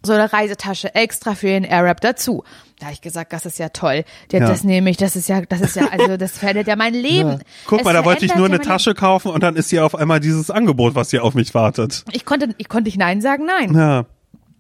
so 0.04 0.14
eine 0.14 0.32
Reisetasche 0.32 0.96
extra 0.96 1.36
für 1.36 1.48
den 1.48 1.70
Arab 1.70 2.02
dazu. 2.02 2.44
Da 2.80 2.86
habe 2.86 2.94
ich 2.94 3.02
gesagt, 3.02 3.34
das 3.34 3.46
ist 3.46 3.60
ja 3.60 3.70
toll. 3.70 4.06
Ja, 4.32 4.40
Ja. 4.40 4.48
Das 4.48 4.64
nehme 4.64 4.90
ich, 4.90 4.98
das 4.98 5.16
ist 5.16 5.28
ja, 5.28 5.42
das 5.42 5.60
ist 5.62 5.76
ja, 5.76 5.88
also 5.92 6.16
das 6.16 6.38
verändert 6.38 6.68
ja 6.68 6.76
mein 6.76 6.94
Leben. 6.94 7.40
Guck 7.66 7.80
Es 7.80 7.86
mal, 7.86 7.94
da 7.94 8.06
wollte 8.06 8.26
ich 8.26 8.36
nur 8.36 8.48
ja 8.48 8.54
eine 8.54 8.64
Tasche 8.64 8.94
kaufen 8.94 9.32
und 9.32 9.44
dann 9.44 9.56
ist 9.56 9.70
hier 9.70 9.86
auf 9.86 9.96
einmal 9.96 10.20
dieses 10.20 10.50
Angebot, 10.50 10.96
was 10.96 11.10
hier 11.10 11.24
auf 11.24 11.34
mich 11.34 11.54
wartet. 11.54 12.06
Ich 12.12 12.26
konnte, 12.26 12.56
ich 12.58 12.70
konnte 12.70 12.88
nicht 12.88 12.98
Nein 12.98 13.22
sagen, 13.22 13.46
nein. 13.46 13.76
Ja. 13.76 14.06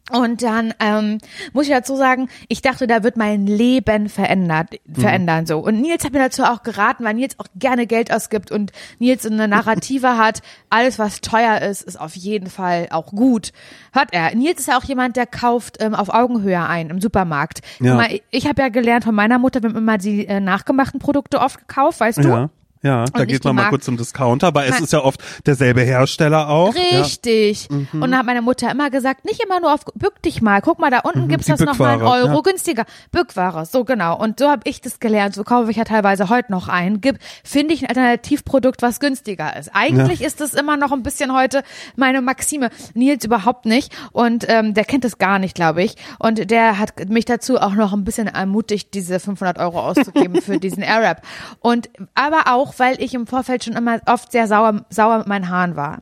Und 0.10 0.42
dann 0.42 0.74
ähm, 0.80 1.20
muss 1.54 1.66
ich 1.68 1.72
dazu 1.72 1.96
sagen, 1.96 2.30
ich 2.48 2.62
dachte, 2.62 2.88
da 2.88 3.04
wird 3.04 3.18
mein 3.18 3.46
Leben 3.46 4.10
verändert, 4.10 4.80
verändern 4.92 5.46
so. 5.46 5.60
Und 5.60 5.82
Nils 5.82 6.04
hat 6.04 6.14
mir 6.14 6.20
dazu 6.20 6.44
auch 6.44 6.64
geraten, 6.64 7.04
weil 7.04 7.14
Nils 7.14 7.38
auch 7.40 7.48
gerne 7.56 7.88
Geld 7.88 8.12
ausgibt 8.12 8.52
und 8.52 8.72
Nils 9.00 9.26
eine 9.26 9.48
Narrative 9.48 10.18
hat, 10.18 10.42
alles 10.70 11.00
was 11.00 11.22
teuer 11.22 11.62
ist, 11.62 11.84
ist 11.84 12.00
auf 12.00 12.16
jeden 12.16 12.50
Fall 12.50 12.88
auch 12.92 13.08
gut. 13.08 13.52
Hört 13.94 14.14
er. 14.14 14.36
Nils 14.36 14.60
ist 14.60 14.68
ja 14.68 14.78
auch 14.78 14.84
jemand, 14.84 15.16
der 15.16 15.26
kauft 15.26 15.82
ähm, 15.82 15.94
auf 15.94 16.10
Augenhöhe 16.10 16.62
ein 16.62 16.90
im 16.90 17.02
Supermarkt. 17.02 17.62
Ja. 17.80 17.96
Mal, 17.96 18.20
ich, 18.32 18.48
habe 18.48 18.62
ja 18.62 18.70
gelernt 18.70 19.04
von 19.04 19.16
meiner 19.16 19.40
Mutter, 19.40 19.62
wir 19.62 19.70
haben 19.70 19.78
immer 19.78 19.98
die 19.98 20.26
äh, 20.28 20.40
nachgemachten 20.40 21.00
Produkte 21.00 21.40
oft 21.40 21.60
gekauft, 21.60 22.00
weißt 22.00 22.24
du? 22.24 22.50
Ja. 22.82 22.90
Ja, 23.00 23.06
da 23.06 23.26
geht 23.26 23.44
man 23.44 23.56
mal 23.56 23.70
kurz 23.70 23.86
zum 23.86 23.98
Discounter, 23.98 24.48
aber 24.48 24.66
es 24.66 24.80
ist 24.80 24.94
ja 24.94 25.04
oft 25.04 25.22
derselbe 25.46 25.82
Hersteller 25.82 26.50
auch. 26.50 26.74
Richtig. 26.74 27.68
Und 27.70 28.02
dann 28.02 28.18
hat 28.18 28.26
meine 28.26 28.42
Mutter 28.42 28.72
immer 28.72 28.90
gesagt, 28.90 29.26
nicht 29.26 29.44
immer 29.44 29.60
nur 29.60 29.74
auf, 29.74 29.82
bück 29.96 30.22
dich 30.22 30.42
mal, 30.42 30.62
guck 30.62 30.80
mal, 30.80 30.90
da 30.90 31.00
unten 31.00 31.28
gibt's 31.28 31.46
die 31.46 31.52
das 31.52 31.60
noch 31.60 31.78
mal 31.78 31.94
einen 31.94 32.02
Euro 32.02 32.36
ja. 32.36 32.42
günstiger. 32.42 32.86
Bückware, 33.12 33.66
so 33.66 33.84
genau. 33.84 34.18
Und 34.18 34.40
so 34.40 34.50
habe 34.50 34.62
ich 34.64 34.82
das 34.82 35.00
gelernt, 35.00 35.36
so 35.36 35.44
kaufe 35.44 35.70
ich 35.72 35.78
ja 35.78 35.84
teilweise 35.84 36.30
heute 36.30 36.52
noch 36.52 36.68
ein. 36.68 37.02
Gib, 37.02 37.20
finde 37.44 37.74
ich 37.74 37.84
ein 37.84 37.90
Alternativprodukt, 37.90 38.82
was 38.82 39.00
günstiger 39.00 39.56
ist. 39.58 39.70
Eigentlich 39.74 40.22
ist 40.22 40.42
das 40.42 40.54
immer 40.54 40.78
noch 40.78 40.92
ein 40.92 41.04
bisschen 41.04 41.34
heute 41.34 41.64
meine 41.96 42.22
Maxime. 42.22 42.70
Nils 42.94 43.24
überhaupt 43.26 43.66
nicht. 43.66 43.94
Und 44.12 44.46
ähm, 44.48 44.74
der 44.74 44.86
kennt 44.86 45.04
das 45.04 45.18
gar 45.18 45.38
nicht, 45.38 45.54
glaube 45.54 45.84
ich. 45.84 45.96
Und 46.18 46.50
der 46.50 46.80
hat 46.80 47.10
mich 47.10 47.26
dazu 47.26 47.60
auch 47.60 47.74
noch 47.74 47.94
ein 47.94 48.04
bisschen 48.04 48.28
ermutigt, 48.28 48.94
diese 48.94 49.20
500 49.20 49.60
Euro 49.60 49.80
auszugeben 49.82 50.42
für 50.42 50.60
diesen 50.60 50.84
Arab. 50.84 51.22
Und 51.60 51.90
aber 52.16 52.54
auch, 52.54 52.69
weil 52.78 53.02
ich 53.02 53.14
im 53.14 53.28
Vorfeld 53.28 53.64
schon 53.64 53.76
immer 53.76 54.00
oft 54.06 54.32
sehr 54.32 54.48
sauer, 54.48 54.86
sauer 54.90 55.20
mit 55.20 55.28
meinen 55.28 55.50
Haaren 55.50 55.76
war. 55.76 56.00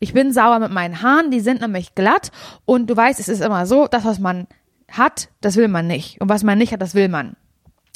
Ich 0.00 0.14
bin 0.14 0.32
sauer 0.32 0.58
mit 0.58 0.70
meinen 0.70 1.02
Haaren, 1.02 1.30
die 1.30 1.40
sind 1.40 1.60
nämlich 1.60 1.94
glatt 1.94 2.32
und 2.64 2.88
du 2.88 2.96
weißt, 2.96 3.20
es 3.20 3.28
ist 3.28 3.42
immer 3.42 3.66
so, 3.66 3.86
das, 3.86 4.04
was 4.04 4.18
man 4.18 4.46
hat, 4.90 5.28
das 5.40 5.56
will 5.56 5.68
man 5.68 5.86
nicht. 5.86 6.20
Und 6.20 6.28
was 6.28 6.42
man 6.42 6.58
nicht 6.58 6.72
hat, 6.72 6.82
das 6.82 6.94
will 6.94 7.08
man. 7.08 7.36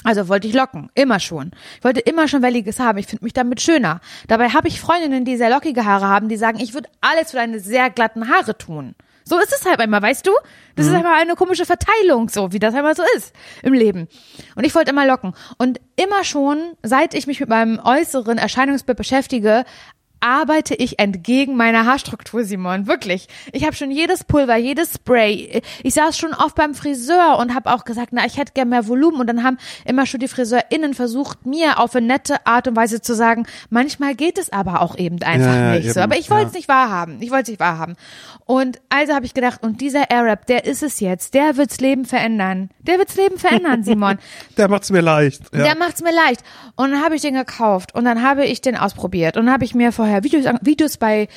Also 0.05 0.29
wollte 0.29 0.49
ich 0.49 0.55
locken, 0.55 0.91
immer 0.95 1.21
schon. 1.21 1.53
Ich 1.79 1.85
wollte 1.85 2.01
immer 2.01 2.27
schon 2.27 2.43
welliges 2.43 2.81
haben. 2.81 2.99
Ich 2.99 3.07
finde 3.07 3.25
mich 3.25 3.33
damit 3.33 3.61
schöner. 3.61 4.01
Dabei 4.27 4.49
habe 4.49 4.69
ich 4.69 4.81
Freundinnen, 4.81 5.25
die 5.25 5.37
sehr 5.37 5.51
lockige 5.51 5.85
Haare 5.85 6.09
haben, 6.09 6.29
die 6.29 6.37
sagen, 6.37 6.59
ich 6.61 6.75
würde 6.75 6.89
alles 7.01 7.31
für 7.31 7.37
deine 7.37 7.61
sehr 7.61 7.89
glatten 7.89 8.29
Haare 8.29 8.59
tun. 8.59 8.95
So 9.25 9.39
ist 9.39 9.53
es 9.53 9.65
halt 9.65 9.81
einmal, 9.81 10.03
weißt 10.03 10.27
du? 10.27 10.33
Das 10.75 10.87
ist 10.87 10.95
einmal 10.95 11.21
eine 11.21 11.35
komische 11.35 11.67
Verteilung, 11.67 12.29
so 12.29 12.53
wie 12.53 12.59
das 12.59 12.75
einmal 12.75 12.97
so 12.97 13.03
ist 13.17 13.35
im 13.63 13.73
Leben. 13.73 14.09
Und 14.57 14.65
ich 14.65 14.75
wollte 14.75 14.91
immer 14.91 15.07
locken. 15.07 15.35
Und 15.59 15.81
immer 15.97 16.25
schon, 16.25 16.73
seit 16.83 17.15
ich 17.15 17.27
mich 17.27 17.41
mit 17.41 17.49
meinem 17.49 17.79
äußeren 17.79 18.39
Erscheinungsbild 18.39 18.97
beschäftige, 18.97 19.65
arbeite 20.23 20.75
ich 20.75 20.99
entgegen 20.99 21.57
meiner 21.57 21.85
Haarstruktur, 21.85 22.45
Simon. 22.45 22.87
Wirklich. 22.87 23.29
Ich 23.53 23.65
habe 23.65 23.75
schon 23.75 23.91
jedes 23.91 24.25
Pulver, 24.25 24.57
jedes 24.57 24.95
Spray. 24.95 25.61
Ich 25.83 25.95
saß 25.95 26.17
schon 26.17 26.33
oft 26.33 26.55
beim 26.55 26.75
Friseur 26.75 27.39
und 27.39 27.55
habe 27.55 27.73
auch 27.73 27.85
gesagt, 27.85 28.11
na, 28.13 28.25
ich 28.25 28.39
hätte 28.39 28.53
gern 28.55 28.69
mehr 28.71 28.87
Volumen. 28.89 29.21
Und 29.21 29.27
dann 29.27 29.43
haben 29.43 29.59
immer 29.85 30.07
schon 30.07 30.21
die 30.21 30.29
FriseurInnen 30.29 30.95
versucht, 30.95 31.45
mir 31.45 31.79
auf 31.79 31.95
eine 31.97 32.07
nette 32.07 32.47
Art 32.47 32.69
und 32.69 32.77
Weise 32.77 33.01
zu 33.03 33.15
sagen, 33.15 33.47
manchmal 33.69 34.15
geht 34.15 34.39
es 34.39 34.53
aber 34.53 34.81
auch 34.81 34.97
eben 34.97 35.21
einfach 35.23 35.55
Ja, 35.55 35.73
nicht 35.73 35.85
so. 35.93 36.01
eben, 36.01 36.11
Aber 36.11 36.17
ich 36.19 36.31
wollte 36.31 36.47
es 36.47 36.53
ja. 36.53 36.59
nicht 36.59 36.69
wahrhaben. 36.69 37.21
Ich 37.21 37.31
wollte 37.31 37.43
es 37.43 37.49
nicht 37.49 37.61
wahrhaben. 37.61 37.97
Und 38.45 38.81
also 38.89 39.15
habe 39.15 39.27
ich 39.27 39.35
gedacht, 39.35 39.63
und 39.63 39.81
dieser 39.81 40.11
Arab, 40.11 40.47
der 40.47 40.65
ist 40.67 40.83
es 40.83 41.01
jetzt. 41.01 41.35
Der 41.35 41.57
wirds 41.57 41.81
Leben 41.81 42.05
verändern. 42.05 42.71
Der 42.81 42.99
wirds 42.99 43.17
Leben 43.17 43.39
verändern, 43.39 43.83
Simon. 43.85 44.19
Der 44.57 44.69
macht's 44.69 44.91
mir 44.91 45.01
leicht. 45.01 45.43
Ja. 45.53 45.65
Der 45.65 45.77
macht's 45.77 46.03
mir 46.03 46.13
leicht. 46.15 46.43
Und 46.77 46.93
dann 46.93 47.03
habe 47.03 47.17
ich 47.17 47.23
den 47.23 47.35
gekauft 47.35 47.95
und 47.95 48.05
dann 48.05 48.23
habe 48.23 48.45
ich 48.45 48.61
den 48.61 48.77
ausprobiert 48.77 49.37
und 49.37 49.47
dann 49.47 49.53
habe 49.55 49.65
ich 49.65 49.75
mir 49.75 49.91
vorher 49.93 50.12
Videos, 50.23 50.47
an- 50.47 50.59
Videos 50.63 50.97
bei 50.97 51.29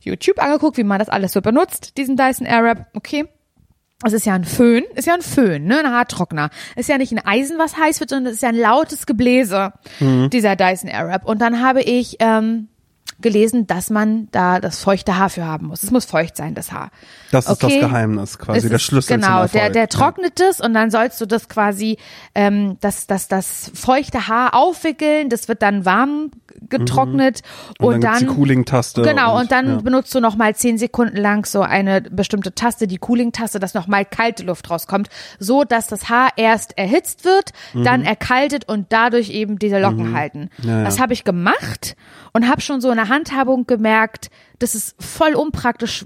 YouTube 0.00 0.38
angeguckt, 0.42 0.76
wie 0.76 0.84
man 0.84 0.98
das 0.98 1.08
alles 1.08 1.32
so 1.32 1.40
benutzt, 1.40 1.96
diesen 1.96 2.16
Dyson 2.16 2.46
Airwrap. 2.46 2.86
Okay. 2.94 3.26
Es 4.04 4.14
ist 4.14 4.24
ja 4.24 4.32
ein 4.32 4.44
Föhn, 4.44 4.84
ist 4.94 5.06
ja 5.06 5.12
ein 5.14 5.20
Föhn, 5.20 5.62
ne, 5.66 5.80
ein 5.80 5.90
Haartrockner. 5.90 6.48
Ist 6.74 6.88
ja 6.88 6.96
nicht 6.96 7.12
ein 7.12 7.18
Eisen, 7.26 7.58
was 7.58 7.76
heiß 7.76 8.00
wird, 8.00 8.08
sondern 8.08 8.28
es 8.30 8.36
ist 8.36 8.42
ja 8.42 8.48
ein 8.48 8.56
lautes 8.56 9.04
Gebläse, 9.04 9.74
dieser 10.00 10.56
Dyson 10.56 10.88
Airwrap. 10.88 11.26
Und 11.26 11.42
dann 11.42 11.60
habe 11.62 11.82
ich 11.82 12.16
ähm, 12.20 12.68
gelesen, 13.20 13.66
dass 13.66 13.90
man 13.90 14.28
da 14.30 14.58
das 14.58 14.80
feuchte 14.80 15.18
Haar 15.18 15.28
für 15.28 15.44
haben 15.44 15.66
muss. 15.66 15.82
Es 15.82 15.90
muss 15.90 16.06
feucht 16.06 16.34
sein, 16.34 16.54
das 16.54 16.72
Haar. 16.72 16.90
Das 17.30 17.44
ist 17.44 17.62
Okay. 17.62 17.78
das 17.80 17.90
Geheimnis 17.90 18.38
quasi, 18.38 18.60
Es 18.60 18.64
der 18.64 18.76
ist- 18.76 18.82
Schlüssel 18.84 19.16
Genau, 19.16 19.26
zum 19.26 19.34
Erfolg. 19.34 19.52
der, 19.52 19.70
der 19.70 19.88
trocknet 19.90 20.40
es 20.40 20.60
und 20.62 20.72
dann 20.72 20.90
sollst 20.90 21.20
du 21.20 21.26
das 21.26 21.50
quasi, 21.50 21.98
ähm, 22.34 22.78
das, 22.80 23.06
das, 23.06 23.28
das 23.28 23.70
feuchte 23.74 24.28
Haar 24.28 24.54
aufwickeln, 24.54 25.28
das 25.28 25.46
wird 25.48 25.60
dann 25.60 25.84
warm 25.84 26.30
getrocknet 26.68 27.40
Mhm. 27.78 27.86
Und 27.86 27.94
und, 27.94 28.04
dann 28.04 28.12
dann, 28.14 28.18
die 28.20 28.26
Cooling-Taste 28.26 29.02
Genau, 29.02 29.34
und- 29.34 29.42
und, 29.42 29.52
dann 29.52 29.66
ja. 29.68 29.76
benutzt 29.76 30.14
du 30.14 30.20
noch 30.20 30.36
mal 30.36 30.54
zehn 30.54 30.78
Sekunden 30.78 31.16
lang 31.16 31.44
so 31.46 31.62
eine 31.62 32.00
bestimmte 32.02 32.54
Taste, 32.54 32.86
die 32.86 32.98
Cooling-Taste, 32.98 33.58
dass 33.60 33.74
noch 33.74 33.86
mal 33.86 34.04
kalte 34.04 34.42
Luft 34.44 34.70
rauskommt, 34.70 35.08
so 35.38 35.64
dass 35.64 35.86
das 35.86 36.08
Haar 36.08 36.30
erst 36.36 36.76
erhitzt 36.78 37.24
wird, 37.24 37.50
dann 37.74 38.02
erkaltet 38.02 38.68
und 38.68 38.86
dadurch 38.90 39.30
eben 39.30 39.58
diese 39.58 39.78
Locken 39.80 40.14
halten. 40.14 40.50
Mhm. 40.62 40.68
Ja, 40.68 40.78
ja. 40.78 40.84
Das 40.84 41.00
habe 41.00 41.12
ich 41.12 41.24
gemacht 41.24 41.96
und 42.32 42.48
habe 42.48 42.60
schon 42.60 42.80
so 42.80 42.90
eine 42.90 43.08
Handhabung 43.08 43.66
gemerkt, 43.66 44.30
das 44.58 44.74
ist 44.74 44.94
voll 45.02 45.34
unpraktisch, 45.34 46.04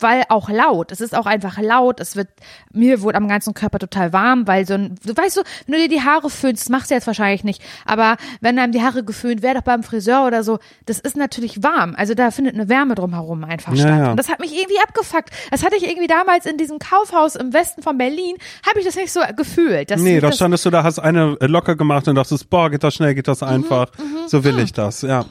weil 0.00 0.24
auch 0.28 0.48
laut. 0.48 0.92
Es 0.92 1.00
ist 1.00 1.14
auch 1.16 1.26
einfach 1.26 1.58
laut. 1.60 2.00
Es 2.00 2.16
wird, 2.16 2.28
mir 2.72 3.00
wurde 3.02 3.16
am 3.18 3.28
ganzen 3.28 3.54
Körper 3.54 3.78
total 3.78 4.12
warm, 4.12 4.46
weil 4.46 4.66
so 4.66 4.74
ein, 4.74 4.94
du 5.04 5.16
weißt 5.16 5.34
so, 5.34 5.42
wenn 5.66 5.74
du 5.74 5.78
dir 5.80 5.88
die 5.88 6.02
Haare 6.02 6.28
föhnst, 6.30 6.64
das 6.64 6.68
machst 6.68 6.90
du 6.90 6.94
jetzt 6.94 7.06
wahrscheinlich 7.06 7.44
nicht, 7.44 7.62
aber 7.84 8.16
wenn 8.40 8.58
einem 8.58 8.72
die 8.72 8.82
Haare 8.82 9.04
geföhnt, 9.04 9.42
wäre 9.42 9.54
doch 9.56 9.62
beim 9.62 9.82
Friseur 9.82 10.26
oder 10.26 10.42
so, 10.44 10.58
das 10.86 10.98
ist 10.98 11.16
natürlich 11.16 11.62
warm. 11.62 11.94
Also 11.96 12.14
da 12.14 12.30
findet 12.30 12.54
eine 12.54 12.68
Wärme 12.68 12.94
drumherum 12.94 13.44
einfach 13.44 13.72
Ja, 13.74 13.78
statt. 13.82 13.98
ja. 13.98 14.10
Und 14.10 14.16
das 14.18 14.28
hat 14.28 14.40
mich 14.40 14.52
irgendwie 14.54 14.78
abgefuckt. 14.82 15.30
Das 15.50 15.64
hatte 15.64 15.76
ich 15.76 15.88
irgendwie 15.88 16.08
damals 16.08 16.46
in 16.46 16.56
diesem 16.58 16.78
Kaufhaus 16.78 17.34
im 17.36 17.52
Westen 17.52 17.82
von 17.82 17.96
Berlin, 17.98 18.36
habe 18.68 18.78
ich 18.80 18.84
das 18.84 18.96
nicht 18.96 19.12
so 19.12 19.20
gefühlt. 19.36 19.90
Dass 19.90 20.00
Nee, 20.00 20.20
da 20.20 20.28
das, 20.28 20.36
standest 20.36 20.64
du 20.64 20.70
da, 20.70 20.82
hast 20.84 20.98
eine 20.98 21.36
locker 21.40 21.76
gemacht 21.76 22.06
und 22.08 22.14
dachtest, 22.16 22.50
boah, 22.50 22.70
geht 22.70 22.82
das 22.84 22.94
schnell, 22.94 23.14
geht 23.14 23.26
Mhm, 23.26 23.30
das 23.32 23.42
einfach. 23.42 23.86
so 24.26 24.44
will 24.44 24.58
ich 24.58 24.72
das, 24.72 25.02
ja. 25.02 25.24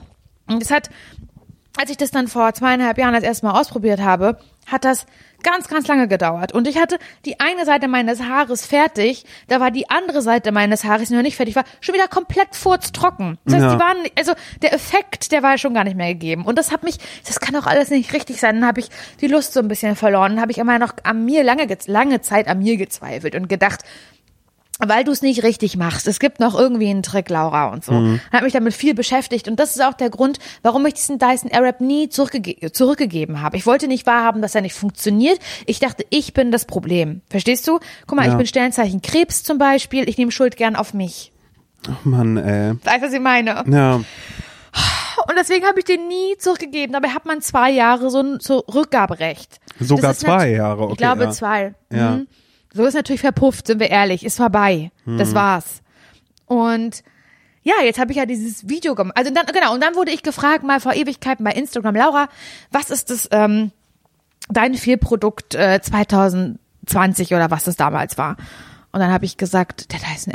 Und 0.47 0.61
das 0.61 0.69
hat, 0.71 0.89
als 1.79 1.89
ich 1.89 1.97
das 1.97 2.11
dann 2.11 2.27
vor 2.27 2.53
zweieinhalb 2.53 2.97
Jahren 2.97 3.13
das 3.13 3.23
erste 3.23 3.45
Mal 3.45 3.59
ausprobiert 3.59 3.99
habe, 4.01 4.37
hat 4.65 4.83
das 4.85 5.05
ganz, 5.43 5.67
ganz 5.67 5.87
lange 5.87 6.07
gedauert. 6.07 6.53
Und 6.53 6.67
ich 6.67 6.77
hatte 6.79 6.97
die 7.25 7.39
eine 7.39 7.65
Seite 7.65 7.87
meines 7.87 8.23
Haares 8.23 8.65
fertig, 8.65 9.25
da 9.47 9.59
war 9.59 9.69
die 9.69 9.89
andere 9.91 10.23
Seite 10.23 10.51
meines 10.51 10.83
Haares, 10.83 11.09
die 11.09 11.13
noch 11.13 11.21
nicht 11.21 11.35
fertig 11.35 11.55
war, 11.55 11.65
schon 11.81 11.93
wieder 11.93 12.07
komplett 12.07 12.55
furztrocken. 12.55 13.37
Das 13.45 13.53
heißt, 13.55 13.63
Ja. 13.63 13.73
die 13.75 13.79
waren, 13.79 13.97
also 14.17 14.33
der 14.63 14.73
Effekt, 14.73 15.31
der 15.31 15.43
war 15.43 15.57
schon 15.59 15.75
gar 15.75 15.83
nicht 15.83 15.95
mehr 15.97 16.13
gegeben. 16.13 16.45
Und 16.45 16.57
das 16.57 16.71
hat 16.71 16.83
mich, 16.83 16.97
das 17.27 17.39
kann 17.39 17.53
doch 17.53 17.67
alles 17.67 17.91
nicht 17.91 18.11
richtig 18.13 18.39
sein. 18.39 18.55
Dann 18.55 18.67
habe 18.67 18.79
ich 18.79 18.89
die 19.21 19.27
Lust 19.27 19.53
so 19.53 19.59
ein 19.59 19.67
bisschen 19.67 19.95
verloren. 19.95 20.31
Dann 20.33 20.41
habe 20.41 20.51
ich 20.51 20.57
immer 20.57 20.79
noch 20.79 20.93
an 21.03 21.25
mir 21.25 21.43
lange, 21.43 21.67
ge- 21.67 21.77
lange 21.85 22.21
Zeit 22.21 22.47
an 22.47 22.59
mir 22.59 22.77
gezweifelt 22.77 23.35
und 23.35 23.47
gedacht, 23.47 23.81
weil 24.79 25.03
du 25.03 25.11
es 25.11 25.21
nicht 25.21 25.43
richtig 25.43 25.77
machst. 25.77 26.07
Es 26.07 26.19
gibt 26.19 26.39
noch 26.39 26.53
irgendwie 26.57 26.89
einen 26.89 27.01
Trick, 27.03 27.29
Laura 27.29 27.67
und 27.67 27.85
so. 27.85 27.93
Mhm. 27.93 28.19
Hat 28.31 28.43
mich 28.43 28.53
damit 28.53 28.73
viel 28.73 28.93
beschäftigt 28.93 29.47
und 29.47 29.59
das 29.59 29.75
ist 29.75 29.81
auch 29.83 29.93
der 29.93 30.09
Grund, 30.09 30.39
warum 30.63 30.85
ich 30.85 30.95
diesen 30.95 31.17
Dyson 31.17 31.49
Airwrap 31.49 31.79
nie 31.81 32.09
zurückgege 32.09 32.71
zurückgegeben 32.71 33.41
habe. 33.41 33.57
Ich 33.57 33.65
wollte 33.65 33.87
nicht 33.87 34.05
wahrhaben, 34.05 34.41
dass 34.41 34.53
er 34.55 34.61
nicht 34.61 34.73
funktioniert. 34.75 35.39
Ich 35.65 35.79
dachte, 35.79 36.05
ich 36.09 36.33
bin 36.33 36.51
das 36.51 36.65
Problem. 36.65 37.21
Verstehst 37.29 37.67
du? 37.67 37.79
Guck 38.05 38.17
mal, 38.17 38.25
Ja. 38.25 38.31
ich 38.31 38.37
bin 38.37 38.47
Sternzeichen 38.47 39.01
Krebs 39.01 39.43
zum 39.43 39.57
Beispiel. 39.57 40.09
Ich 40.09 40.17
nehme 40.17 40.31
Schuld 40.31 40.57
gern 40.57 40.75
auf 40.75 40.93
mich. 40.93 41.31
Ach 41.89 42.03
Mann, 42.03 42.37
ey. 42.37 42.73
Weißt 42.83 43.01
du, 43.01 43.07
was 43.07 43.13
ich 43.13 43.19
meine? 43.21 43.63
Ja. 43.67 43.95
Und 45.27 45.35
deswegen 45.37 45.65
habe 45.65 45.79
ich 45.79 45.85
den 45.85 46.07
nie 46.07 46.35
zurückgegeben. 46.37 46.93
Dabei 46.93 47.09
hat 47.09 47.25
man 47.25 47.41
zwei 47.41 47.71
Jahre 47.71 48.09
so 48.09 48.19
ein 48.19 48.39
so 48.41 48.59
Rückgaberecht. 48.59 49.59
Sogar 49.79 50.13
zwei 50.13 50.49
Jahre, 50.49 50.83
okay. 50.83 50.91
Ich 50.91 50.97
glaube 50.97 51.23
ja. 51.23 51.31
zwei. 51.31 51.73
Ja. 51.91 52.19
So 52.75 52.83
ist 52.85 52.93
natürlich 52.93 53.21
verpufft, 53.21 53.67
sind 53.67 53.79
wir 53.79 53.89
ehrlich. 53.89 54.25
Ist 54.25 54.37
vorbei. 54.37 54.91
Das 55.05 55.31
Mhm. 55.31 55.35
war's. 55.35 55.81
Und 56.45 57.03
ja, 57.63 57.73
jetzt 57.83 57.97
habe 57.99 58.11
ich 58.11 58.17
ja 58.17 58.25
dieses 58.25 58.67
Video 58.69 58.93
gemacht. 58.93 59.17
Also 59.17 59.31
dann, 59.33 59.45
genau, 59.47 59.73
und 59.73 59.81
dann 59.81 59.95
wurde 59.95 60.11
ich 60.11 60.21
gefragt, 60.21 60.63
mal 60.63 60.79
vor 60.79 60.93
Ewigkeiten 60.93 61.43
bei 61.43 61.51
Instagram, 61.51 61.95
Laura, 61.95 62.27
was 62.71 62.91
ist 62.91 63.09
das, 63.09 63.27
ähm, 63.31 63.71
dein 64.49 64.75
Fehlprodukt 64.75 65.55
äh, 65.55 65.81
2020 65.81 67.33
oder 67.33 67.49
was 67.49 67.63
das 67.63 67.75
damals 67.75 68.17
war? 68.17 68.37
Und 68.91 68.99
dann 68.99 69.11
habe 69.11 69.25
ich 69.25 69.37
gesagt, 69.37 69.91
der 69.91 69.99
Dyson 69.99 70.33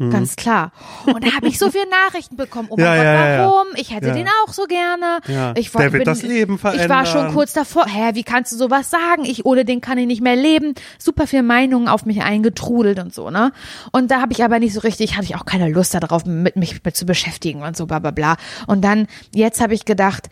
Airwrap. 0.00 0.12
Ganz 0.12 0.36
klar. 0.36 0.72
Und 1.06 1.24
da 1.24 1.32
habe 1.34 1.48
ich 1.48 1.58
so 1.58 1.70
viele 1.70 1.88
Nachrichten 2.06 2.36
bekommen. 2.36 2.68
Oh 2.70 2.76
mein 2.76 2.84
Mhm. 2.86 2.96
Ja, 2.96 3.14
Gott, 3.14 3.24
ja, 3.26 3.38
warum? 3.50 3.66
Ich 3.76 3.94
hätte 3.94 4.12
den 4.12 4.26
auch 4.44 4.52
so 4.52 4.64
gerne. 4.64 5.20
Ja. 5.28 5.52
Ich 5.56 5.70
Der 5.72 5.92
wird 5.92 6.06
das 6.06 6.22
Leben 6.22 6.54
Ich 6.56 6.62
war 6.64 6.72
verändern. 6.72 7.06
schon 7.06 7.32
kurz 7.34 7.52
davor. 7.52 7.86
Hä, 7.86 8.10
wie 8.14 8.22
kannst 8.24 8.52
du 8.52 8.56
sowas 8.56 8.90
sagen? 8.90 9.24
Ich 9.24 9.44
ohne 9.46 9.64
den 9.64 9.80
kann 9.80 9.98
ich 9.98 10.06
nicht 10.06 10.22
mehr 10.22 10.36
leben. 10.36 10.74
Super 10.98 11.26
viel 11.26 11.42
Meinungen 11.42 11.88
auf 11.88 12.06
mich 12.06 12.22
eingetrudelt 12.22 12.98
und 12.98 13.14
so, 13.14 13.30
ne? 13.30 13.52
Und 13.92 14.10
da 14.10 14.20
habe 14.20 14.32
ich 14.32 14.42
aber 14.44 14.58
nicht 14.58 14.74
so 14.74 14.80
richtig, 14.80 15.16
hatte 15.16 15.24
ich 15.24 15.36
auch 15.36 15.44
keine 15.44 15.68
Lust 15.68 15.94
darauf, 15.94 16.24
mit 16.24 16.56
mich 16.56 16.82
mit 16.84 16.96
zu 16.96 17.06
beschäftigen 17.06 17.62
und 17.62 17.76
so, 17.76 17.86
bla 17.86 17.98
bla 17.98 18.10
bla. 18.10 18.36
Und 18.66 18.82
dann, 18.82 19.06
jetzt 19.34 19.60
habe 19.60 19.74
ich 19.74 19.84
gedacht, 19.84 20.28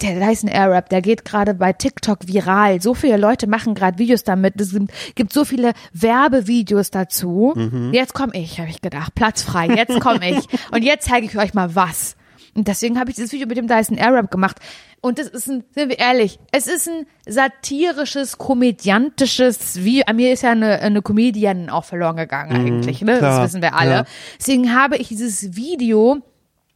der 0.00 0.20
Dyson 0.20 0.48
Airwrap, 0.48 0.88
der 0.88 1.02
geht 1.02 1.24
gerade 1.24 1.54
bei 1.54 1.72
TikTok 1.72 2.26
viral. 2.26 2.80
So 2.80 2.94
viele 2.94 3.16
Leute 3.16 3.46
machen 3.46 3.74
gerade 3.74 3.98
Videos 3.98 4.24
damit. 4.24 4.60
Es 4.60 4.74
gibt, 5.14 5.32
so 5.32 5.44
viele 5.44 5.72
Werbevideos 5.92 6.90
dazu. 6.90 7.54
Jetzt 7.92 8.14
komme 8.14 8.32
ich, 8.34 8.60
habe 8.60 8.70
ich 8.70 8.80
gedacht. 8.80 9.14
Platz 9.14 9.42
frei, 9.42 9.66
jetzt 9.68 10.00
komme 10.00 10.30
ich. 10.30 10.46
Und 10.72 10.82
jetzt 10.82 11.08
zeige 11.08 11.26
ich 11.26 11.36
euch 11.38 11.54
mal 11.54 11.74
was. 11.74 12.16
Und 12.54 12.66
deswegen 12.66 12.98
habe 12.98 13.10
ich 13.10 13.16
dieses 13.16 13.32
Video 13.32 13.46
mit 13.46 13.56
dem 13.56 13.68
Dyson 13.68 13.98
Airwrap 13.98 14.30
gemacht. 14.30 14.58
Und 15.00 15.18
das 15.18 15.28
ist 15.28 15.48
ein, 15.48 15.64
sind 15.74 15.90
wir 15.90 15.98
ehrlich, 15.98 16.40
es 16.50 16.66
ist 16.66 16.88
ein 16.88 17.06
satirisches, 17.26 18.36
komödiantisches 18.38 19.84
Video. 19.84 20.04
An 20.06 20.16
mir 20.16 20.32
ist 20.32 20.42
ja 20.42 20.52
eine, 20.52 20.80
eine 20.80 21.02
Comedian 21.02 21.70
auch 21.70 21.84
verloren 21.84 22.16
gegangen 22.16 22.52
eigentlich, 22.52 23.02
ne? 23.02 23.18
klar, 23.18 23.42
Das 23.42 23.50
wissen 23.50 23.62
wir 23.62 23.74
alle. 23.74 23.90
ja. 23.90 24.04
Deswegen 24.40 24.74
habe 24.74 24.96
ich 24.96 25.08
dieses 25.08 25.54
Video 25.54 26.18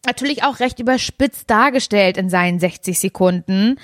natürlich 0.07 0.43
auch 0.45 0.61
recht 0.61 0.79
überspitzt 0.81 1.49
dargestellt 1.51 2.17
in 2.17 2.29
seinen 2.29 2.59
60 2.59 2.99
Sekunden. 2.99 3.79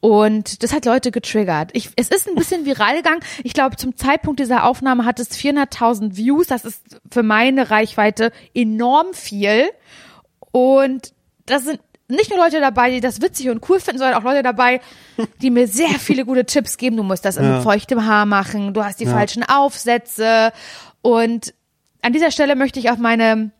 Und 0.00 0.62
das 0.62 0.72
hat 0.72 0.84
Leute 0.84 1.10
getriggert. 1.10 1.70
Ich, 1.72 1.90
es 1.96 2.08
ist 2.08 2.28
ein 2.28 2.36
bisschen 2.36 2.64
viral 2.64 2.96
gegangen. 2.96 3.20
Ich 3.42 3.52
glaube, 3.52 3.76
zum 3.76 3.96
Zeitpunkt 3.96 4.38
dieser 4.38 4.64
Aufnahme 4.64 5.04
hat 5.04 5.18
es 5.18 5.30
400.000 5.36 6.16
Views. 6.16 6.46
Das 6.46 6.64
ist 6.64 6.82
für 7.10 7.24
meine 7.24 7.70
Reichweite 7.70 8.30
enorm 8.54 9.12
viel. 9.12 9.68
Und 10.52 11.12
das 11.46 11.64
sind 11.64 11.80
nicht 12.08 12.30
nur 12.30 12.38
Leute 12.38 12.60
dabei, 12.60 12.90
die 12.90 13.00
das 13.00 13.20
witzig 13.20 13.50
und 13.50 13.68
cool 13.68 13.80
finden, 13.80 13.98
sondern 13.98 14.16
auch 14.18 14.22
Leute 14.24 14.42
dabei, 14.42 14.80
die 15.42 15.50
mir 15.50 15.66
sehr 15.66 15.88
viele 15.98 16.24
gute 16.24 16.46
Tipps 16.46 16.76
geben. 16.76 16.96
Du 16.96 17.02
musst 17.02 17.24
das 17.24 17.36
Ja. 17.36 17.42
mit 17.42 17.62
feuchtem 17.64 18.06
Haar 18.06 18.24
machen. 18.24 18.72
Du 18.74 18.84
hast 18.84 19.00
die 19.00 19.04
Ja. 19.04 19.10
falschen 19.12 19.42
Aufsätze. 19.42 20.52
Und 21.02 21.52
an 22.02 22.12
dieser 22.12 22.30
Stelle 22.30 22.54
möchte 22.54 22.78
ich 22.78 22.88
auf 22.90 22.98
meine 22.98 23.50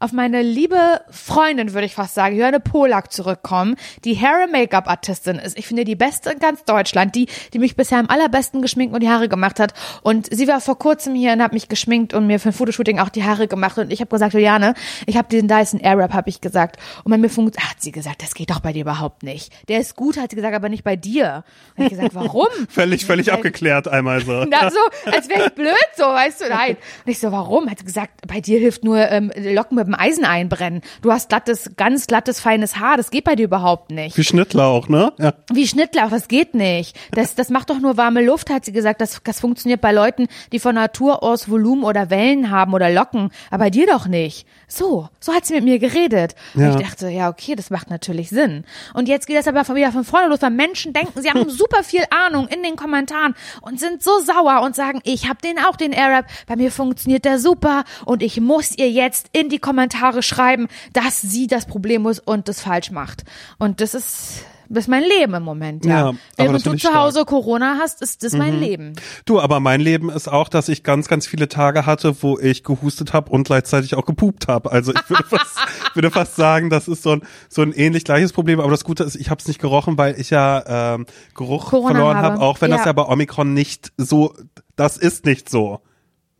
auf 0.00 0.12
meine 0.12 0.40
liebe 0.40 1.02
Freundin, 1.10 1.74
würde 1.74 1.84
ich 1.84 1.94
fast 1.94 2.14
sagen, 2.14 2.34
Johanne 2.34 2.58
Polak 2.58 3.12
zurückkommen, 3.12 3.76
die 4.04 4.14
Hair- 4.14 4.44
und 4.44 4.52
Make-up-Artistin 4.52 5.36
ist. 5.36 5.58
Ich 5.58 5.66
finde 5.66 5.84
die 5.84 5.94
beste 5.94 6.30
in 6.30 6.38
ganz 6.38 6.64
Deutschland, 6.64 7.14
die, 7.14 7.26
die 7.52 7.58
mich 7.58 7.76
bisher 7.76 7.98
am 7.98 8.08
allerbesten 8.08 8.62
geschminkt 8.62 8.94
und 8.94 9.02
die 9.02 9.10
Haare 9.10 9.28
gemacht 9.28 9.60
hat. 9.60 9.74
Und 10.02 10.34
sie 10.34 10.48
war 10.48 10.62
vor 10.62 10.78
kurzem 10.78 11.14
hier 11.14 11.34
und 11.34 11.42
hat 11.42 11.52
mich 11.52 11.68
geschminkt 11.68 12.14
und 12.14 12.26
mir 12.26 12.40
für 12.40 12.48
ein 12.48 12.54
Fotoshooting 12.54 12.98
auch 12.98 13.10
die 13.10 13.24
Haare 13.24 13.46
gemacht. 13.46 13.76
Und 13.76 13.92
ich 13.92 14.00
habe 14.00 14.08
gesagt, 14.08 14.32
Juliane, 14.32 14.72
ich 15.04 15.18
habe 15.18 15.28
diesen 15.28 15.48
Dyson 15.48 15.80
Airwrap, 15.80 16.14
habe 16.14 16.30
ich 16.30 16.40
gesagt. 16.40 16.78
Und 17.04 17.10
bei 17.10 17.18
mir 17.18 17.28
funktioniert, 17.28 17.70
hat 17.70 17.82
sie 17.82 17.92
gesagt, 17.92 18.22
das 18.22 18.32
geht 18.32 18.48
doch 18.50 18.60
bei 18.60 18.72
dir 18.72 18.80
überhaupt 18.82 19.22
nicht. 19.22 19.52
Der 19.68 19.80
ist 19.80 19.96
gut, 19.96 20.16
hat 20.16 20.30
sie 20.30 20.36
gesagt, 20.36 20.54
aber 20.56 20.70
nicht 20.70 20.82
bei 20.82 20.96
dir. 20.96 21.44
Und 21.76 21.84
ich 21.84 21.90
gesagt, 21.90 22.14
warum? 22.14 22.46
Völlig, 22.70 23.04
völlig 23.04 23.26
Weil- 23.26 23.34
abgeklärt 23.34 23.86
einmal 23.86 24.24
so. 24.24 24.44
Na, 24.48 24.70
so, 24.70 24.78
als 25.12 25.28
wäre 25.28 25.48
ich 25.48 25.52
blöd, 25.54 25.74
so, 25.98 26.04
weißt 26.04 26.40
du, 26.40 26.48
nein. 26.48 26.78
Und 27.04 27.12
ich 27.12 27.18
so, 27.18 27.30
warum? 27.32 27.70
Hat 27.70 27.80
sie 27.80 27.84
gesagt, 27.84 28.26
bei 28.26 28.40
dir 28.40 28.58
hilft 28.58 28.82
nur 28.82 28.96
ähm, 28.96 29.30
Locken 29.36 29.76
mit 29.76 29.89
dem 29.90 29.98
Eisen 29.98 30.24
einbrennen. 30.24 30.82
Du 31.02 31.12
hast 31.12 31.28
glattes, 31.28 31.70
ganz 31.76 32.06
glattes, 32.06 32.40
feines 32.40 32.78
Haar, 32.78 32.96
das 32.96 33.10
geht 33.10 33.24
bei 33.24 33.36
dir 33.36 33.44
überhaupt 33.44 33.90
nicht. 33.90 34.16
Wie 34.16 34.24
Schnittlauch, 34.24 34.88
ne? 34.88 35.12
Ja. 35.18 35.34
Wie 35.52 35.66
Schnittlauch, 35.66 36.10
das 36.10 36.28
geht 36.28 36.54
nicht. 36.54 36.98
Das, 37.12 37.34
das 37.34 37.50
macht 37.50 37.70
doch 37.70 37.80
nur 37.80 37.96
warme 37.96 38.24
Luft, 38.24 38.50
hat 38.50 38.64
sie 38.64 38.72
gesagt. 38.72 39.00
Das, 39.00 39.20
das 39.22 39.40
funktioniert 39.40 39.80
bei 39.80 39.92
Leuten, 39.92 40.28
die 40.52 40.58
von 40.58 40.74
Natur 40.74 41.22
aus 41.22 41.50
Volumen 41.50 41.84
oder 41.84 42.10
Wellen 42.10 42.50
haben 42.50 42.74
oder 42.74 42.90
Locken, 42.90 43.30
aber 43.50 43.64
bei 43.64 43.70
dir 43.70 43.86
doch 43.86 44.06
nicht. 44.06 44.46
So, 44.72 45.08
so 45.18 45.34
hat 45.34 45.44
sie 45.46 45.54
mit 45.54 45.64
mir 45.64 45.78
geredet. 45.80 46.36
Und 46.54 46.62
Ja. 46.62 46.70
ich 46.78 46.86
dachte, 46.86 47.08
ja, 47.08 47.28
okay, 47.28 47.56
das 47.56 47.70
macht 47.70 47.90
natürlich 47.90 48.28
Sinn. 48.30 48.64
Und 48.94 49.08
jetzt 49.08 49.26
geht 49.26 49.36
das 49.36 49.48
aber 49.48 49.64
von 49.64 49.74
wieder 49.74 49.90
von 49.90 50.04
vorne 50.04 50.28
los, 50.28 50.40
weil 50.42 50.50
Menschen 50.50 50.92
denken, 50.92 51.20
sie 51.20 51.28
haben 51.28 51.50
super 51.50 51.82
viel 51.82 52.04
Ahnung 52.10 52.46
in 52.48 52.62
den 52.62 52.76
Kommentaren 52.76 53.34
und 53.62 53.80
sind 53.80 54.02
so 54.02 54.20
sauer 54.20 54.62
und 54.62 54.76
sagen, 54.76 55.00
ich 55.02 55.28
habe 55.28 55.40
den 55.42 55.58
auch, 55.58 55.76
den 55.76 55.92
Arab, 55.92 56.26
bei 56.46 56.54
mir 56.54 56.70
funktioniert 56.70 57.24
der 57.24 57.40
super 57.40 57.84
und 58.04 58.22
ich 58.22 58.40
muss 58.40 58.70
ihr 58.78 58.90
jetzt 58.90 59.26
in 59.32 59.48
die 59.48 59.58
Kommentare 59.58 60.22
schreiben, 60.22 60.68
dass 60.92 61.20
sie 61.20 61.48
das 61.48 61.66
Problem 61.66 62.06
ist 62.06 62.20
und 62.20 62.46
das 62.48 62.60
falsch 62.60 62.92
macht. 62.92 63.24
Und 63.58 63.80
das 63.80 63.94
ist, 63.94 64.44
das 64.72 64.84
ist 64.84 64.88
mein 64.88 65.02
Leben 65.02 65.34
im 65.34 65.42
Moment, 65.42 65.84
ja. 65.84 65.90
Ja, 65.90 66.12
das 66.36 66.46
Während 66.46 66.66
du 66.66 66.76
zu 66.76 66.94
Hause 66.94 67.24
Corona 67.24 67.76
hast, 67.80 68.02
ist 68.02 68.22
das 68.22 68.34
mein 68.34 68.60
Leben. 68.60 68.94
Du, 69.24 69.40
aber 69.40 69.58
mein 69.58 69.80
Leben 69.80 70.10
ist 70.10 70.28
auch, 70.28 70.48
dass 70.48 70.68
ich 70.68 70.84
ganz, 70.84 71.08
ganz 71.08 71.26
viele 71.26 71.48
Tage 71.48 71.86
hatte, 71.86 72.22
wo 72.22 72.38
ich 72.38 72.62
gehustet 72.62 73.12
habe 73.12 73.32
und 73.32 73.44
gleichzeitig 73.44 73.96
auch 73.96 74.06
gepupt 74.06 74.46
habe. 74.46 74.70
Also 74.70 74.92
ich 74.92 75.10
würde 75.10 75.24
fast, 75.28 75.56
würde 75.94 76.10
fast 76.12 76.36
sagen, 76.36 76.70
das 76.70 76.86
ist 76.86 77.02
so 77.02 77.10
ein, 77.12 77.22
so 77.48 77.62
ein 77.62 77.72
ähnlich 77.72 78.04
gleiches 78.04 78.32
Problem. 78.32 78.60
Aber 78.60 78.70
das 78.70 78.84
Gute 78.84 79.02
ist, 79.02 79.16
ich 79.16 79.28
habe 79.28 79.40
es 79.40 79.48
nicht 79.48 79.60
gerochen, 79.60 79.98
weil 79.98 80.18
ich 80.20 80.30
ja 80.30 80.94
ähm, 80.94 81.06
Geruch 81.34 81.70
Corona 81.70 81.94
verloren 81.94 82.16
habe. 82.18 82.28
habe, 82.34 82.40
auch 82.40 82.60
wenn 82.60 82.70
das 82.70 82.80
Ja. 82.80 82.86
ja 82.86 82.92
bei 82.92 83.04
Omikron 83.06 83.52
nicht 83.52 83.92
so, 83.96 84.34
das 84.76 84.96
ist 84.96 85.24
nicht 85.26 85.50
so. 85.50 85.80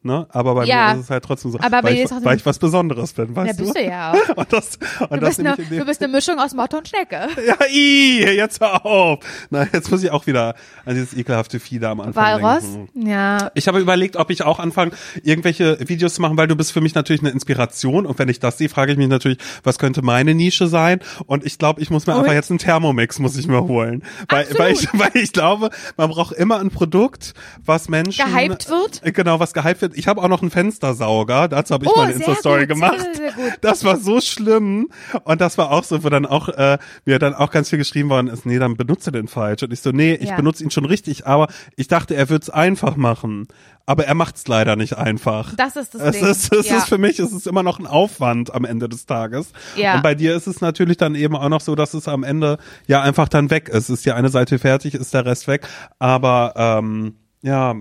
Ne? 0.03 0.27
Aber 0.31 0.55
bei 0.55 0.65
Ja. 0.65 0.89
mir 0.95 0.99
ist 1.01 1.05
es 1.05 1.11
halt 1.11 1.25
trotzdem 1.25 1.51
so, 1.51 1.59
Aber 1.61 1.83
weil, 1.83 1.95
ich, 1.95 2.07
auch- 2.11 2.25
weil 2.25 2.37
ich 2.39 2.47
was 2.47 2.59
Besonderes 2.59 3.13
bin, 3.13 3.37
weißt 3.37 3.49
Ja, 3.49 3.53
du? 3.53 3.63
bist 3.65 3.77
du 3.77 3.85
ja 3.85 4.13
auch. 4.13 4.29
Und 4.37 4.51
das, 4.53 4.79
und 5.01 5.11
Du 5.11 5.17
das 5.19 5.37
bist, 5.37 5.41
eine, 5.41 5.55
in 5.57 5.69
dem- 5.69 5.79
du 5.81 5.85
bist 5.85 6.03
eine 6.03 6.11
Mischung 6.11 6.39
aus 6.39 6.55
Motte 6.55 6.79
und 6.79 6.89
Schnecke. 6.89 7.29
ja, 7.47 7.57
i, 7.71 8.25
jetzt 8.35 8.61
hör 8.63 8.87
auf. 8.87 9.19
Na, 9.51 9.67
jetzt 9.71 9.91
muss 9.91 10.03
ich 10.03 10.11
auch 10.11 10.27
wieder 10.27 10.55
an 10.87 10.95
dieses 10.95 11.13
ekelhafte 11.15 11.61
Vieh 11.61 11.79
da 11.81 11.91
am 11.91 12.01
Anfang 12.01 12.41
Walross? 12.43 12.63
denken. 12.63 13.07
Ja. 13.09 13.51
Ich 13.55 13.69
habe 13.69 13.79
überlegt, 13.79 14.17
ob 14.17 14.31
ich 14.31 14.43
auch 14.43 14.59
anfange, 14.59 14.93
irgendwelche 15.23 15.79
Videos 15.87 16.15
zu 16.15 16.23
machen, 16.23 16.39
weil 16.39 16.49
du 16.49 16.57
bist 16.57 16.73
für 16.73 16.81
mich 16.81 16.95
natürlich 16.95 17.21
eine 17.21 17.31
Inspiration. 17.31 18.07
Und 18.07 18.19
wenn 18.19 18.31
ich 18.31 18.41
das 18.41 18.57
sehe, 18.57 18.71
frage 18.71 18.93
ich 18.93 18.99
mich 18.99 19.09
natürlich, 19.09 19.37
was 19.65 19.79
könnte 19.79 20.01
meine 20.01 20.35
Nische 20.35 20.67
sein? 20.69 21.01
Und 21.27 21.45
ich 21.45 21.59
glaube, 21.59 21.83
ich 21.83 21.91
muss 21.91 22.07
mir 22.07 22.15
Und? 22.15 22.21
einfach 22.21 22.33
jetzt 22.33 22.49
einen 22.51 22.59
Thermomix, 22.59 23.19
muss 23.19 23.37
ich 23.37 23.47
mir 23.47 23.65
holen. 23.69 24.03
Weil, 24.31 24.45
Absolut. 24.45 24.59
weil, 24.61 24.73
ich, 24.73 24.89
weil 24.95 25.23
ich 25.23 25.33
glaube, 25.35 25.69
man 25.99 26.09
braucht 26.09 26.33
immer 26.35 26.59
ein 26.59 26.71
Produkt, 26.71 27.35
was 27.67 27.91
Menschen... 27.91 28.25
Gehypt 28.25 28.71
wird? 28.71 29.03
Genau, 29.15 29.39
was 29.41 29.53
gehypt 29.53 29.83
wird. 29.83 29.90
Ich 29.95 30.09
habe 30.09 30.23
auch 30.23 30.29
noch 30.29 30.43
einen 30.43 30.51
Fenstersauger. 30.51 31.49
Dazu 31.49 31.75
habe 31.75 31.85
ich 31.85 31.91
Oh, 31.93 31.97
mal 31.97 32.05
eine 32.05 32.13
Insta-Story 32.15 32.67
gemacht. 32.67 32.99
sehr, 33.15 33.33
sehr. 33.33 33.57
Das 33.61 33.85
war 33.85 33.97
so 33.97 34.21
schlimm. 34.21 34.89
Und 35.25 35.41
das 35.41 35.59
war 35.59 35.71
auch 35.71 35.85
so, 35.85 36.03
wo 36.05 36.09
dann 36.09 36.27
auch, 36.27 36.49
äh, 36.49 36.79
mir 37.05 37.19
dann 37.19 37.35
auch 37.35 37.51
ganz 37.51 37.71
viel 37.71 37.79
geschrieben 37.79 38.09
worden 38.11 38.29
ist, 38.29 38.47
nee, 38.47 38.59
dann 38.59 38.77
benutze 38.77 39.13
den 39.13 39.29
falsch. 39.29 39.63
Und 39.63 39.73
ich 39.73 39.81
so, 39.81 39.91
nee, 39.91 40.15
ich 40.15 40.31
Ja. 40.31 40.37
benutze 40.37 40.63
ihn 40.65 40.71
schon 40.71 40.85
richtig, 40.85 41.27
aber 41.27 41.49
ich 41.77 41.89
dachte, 41.89 42.15
er 42.15 42.29
wird's 42.29 42.51
einfach 42.51 42.97
machen. 42.97 43.49
Aber 43.87 44.05
er 44.07 44.15
macht's 44.15 44.47
leider 44.47 44.77
nicht 44.77 44.97
einfach. 44.99 45.55
Das 45.57 45.75
ist 45.75 45.95
das 45.95 46.03
es 46.03 46.13
Ding. 46.13 46.25
Ist, 46.29 46.53
es 46.55 46.69
Ja. 46.69 46.77
ist 46.79 46.89
für 46.89 46.99
mich, 46.99 47.19
es 47.19 47.33
ist 47.33 47.47
immer 47.49 47.65
noch 47.65 47.81
ein 47.81 47.87
Aufwand 47.89 48.55
am 48.55 48.65
Ende 48.65 48.89
des 48.89 49.07
Tages. 49.07 49.53
Ja. 49.75 49.97
Und 49.97 50.03
bei 50.03 50.15
dir 50.15 50.37
ist 50.37 50.47
es 50.47 50.61
natürlich 50.61 50.97
dann 50.97 51.17
eben 51.17 51.35
auch 51.35 51.49
noch 51.49 51.61
so, 51.61 51.75
dass 51.75 51.95
es 51.95 52.07
am 52.07 52.23
Ende 52.23 52.59
ja 52.87 53.03
einfach 53.03 53.29
dann 53.29 53.51
weg 53.51 53.69
ist. 53.69 53.89
Ist 53.89 54.05
ja 54.05 54.15
eine 54.15 54.29
Seite 54.29 54.61
fertig, 54.61 54.95
ist 54.95 55.13
der 55.13 55.27
Rest 55.27 55.49
weg. 55.49 55.67
Aber 55.99 56.53
ähm, 56.57 57.17
ja, 57.43 57.75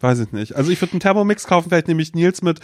weiß 0.00 0.18
ich 0.20 0.32
nicht. 0.32 0.56
Also 0.56 0.70
ich 0.70 0.80
würde 0.80 0.92
einen 0.92 1.00
Thermomix 1.00 1.46
kaufen, 1.46 1.68
vielleicht 1.68 1.88
nehme 1.88 2.00
ich 2.00 2.14
Nils 2.14 2.42
mit, 2.42 2.60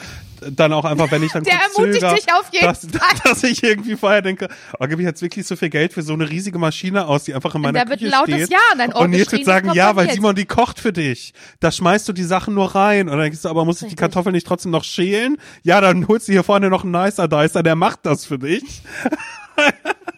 dann 0.51 0.72
auch 0.72 0.85
einfach, 0.85 1.11
wenn 1.11 1.22
ich 1.22 1.33
dann 1.33 1.44
Der 1.44 1.55
ermutigt 1.55 2.01
zöger, 2.01 2.14
dich 2.14 2.33
auf 2.33 2.53
jeden 2.53 2.66
dass, 2.66 2.81
Fall. 2.81 3.18
dass 3.25 3.42
ich 3.42 3.62
irgendwie 3.62 3.96
vorher 3.96 4.22
denke, 4.22 4.49
oh, 4.79 4.87
gebe 4.87 5.03
ich 5.03 5.07
jetzt 5.07 5.22
wirklich 5.22 5.46
so 5.46 5.57
viel 5.57 5.68
Geld 5.68 5.92
für 5.92 6.03
so 6.03 6.14
eine 6.14 6.29
riesige 6.29 6.59
Maschine 6.59 7.07
aus, 7.07 7.25
die 7.25 7.35
einfach 7.35 7.55
in 7.55 7.61
meiner 7.61 7.85
da 7.85 7.90
wird 7.90 8.01
ein 8.01 8.09
lautes 8.09 8.35
steht. 8.35 8.51
Ja 8.51 8.59
an 8.72 8.79
dein 8.79 8.92
Ohr 8.92 9.03
und 9.03 9.11
Nils 9.11 9.31
wird 9.31 9.44
sagen, 9.44 9.72
ja, 9.75 9.94
weil. 9.96 10.11
Simon, 10.11 10.35
die 10.35 10.46
kocht 10.46 10.81
für 10.81 10.92
dich. 10.92 11.35
Da 11.61 11.70
schmeißt 11.70 12.09
du 12.09 12.12
die 12.12 12.25
Sachen 12.25 12.55
nur 12.55 12.75
rein. 12.75 13.09
Und 13.09 13.12
dann 13.12 13.20
denkst 13.20 13.42
du, 13.42 13.49
aber 13.49 13.64
muss 13.64 13.83
ich 13.83 13.88
die. 13.88 13.96
Kartoffeln 13.96 14.33
nicht 14.33 14.46
trotzdem 14.46 14.70
noch 14.70 14.85
schälen? 14.85 15.37
Ja, 15.62 15.81
dann 15.81 16.07
holst 16.09 16.29
du 16.29 16.33
hier 16.33 16.44
vorne 16.44 16.70
noch 16.70 16.85
einen 16.85 16.92
Nicer 16.92 17.29
Dicer, 17.29 17.62
der 17.62 17.77
macht 17.77 18.01
das 18.05 18.25
für 18.25 18.38
dich. 18.38 18.83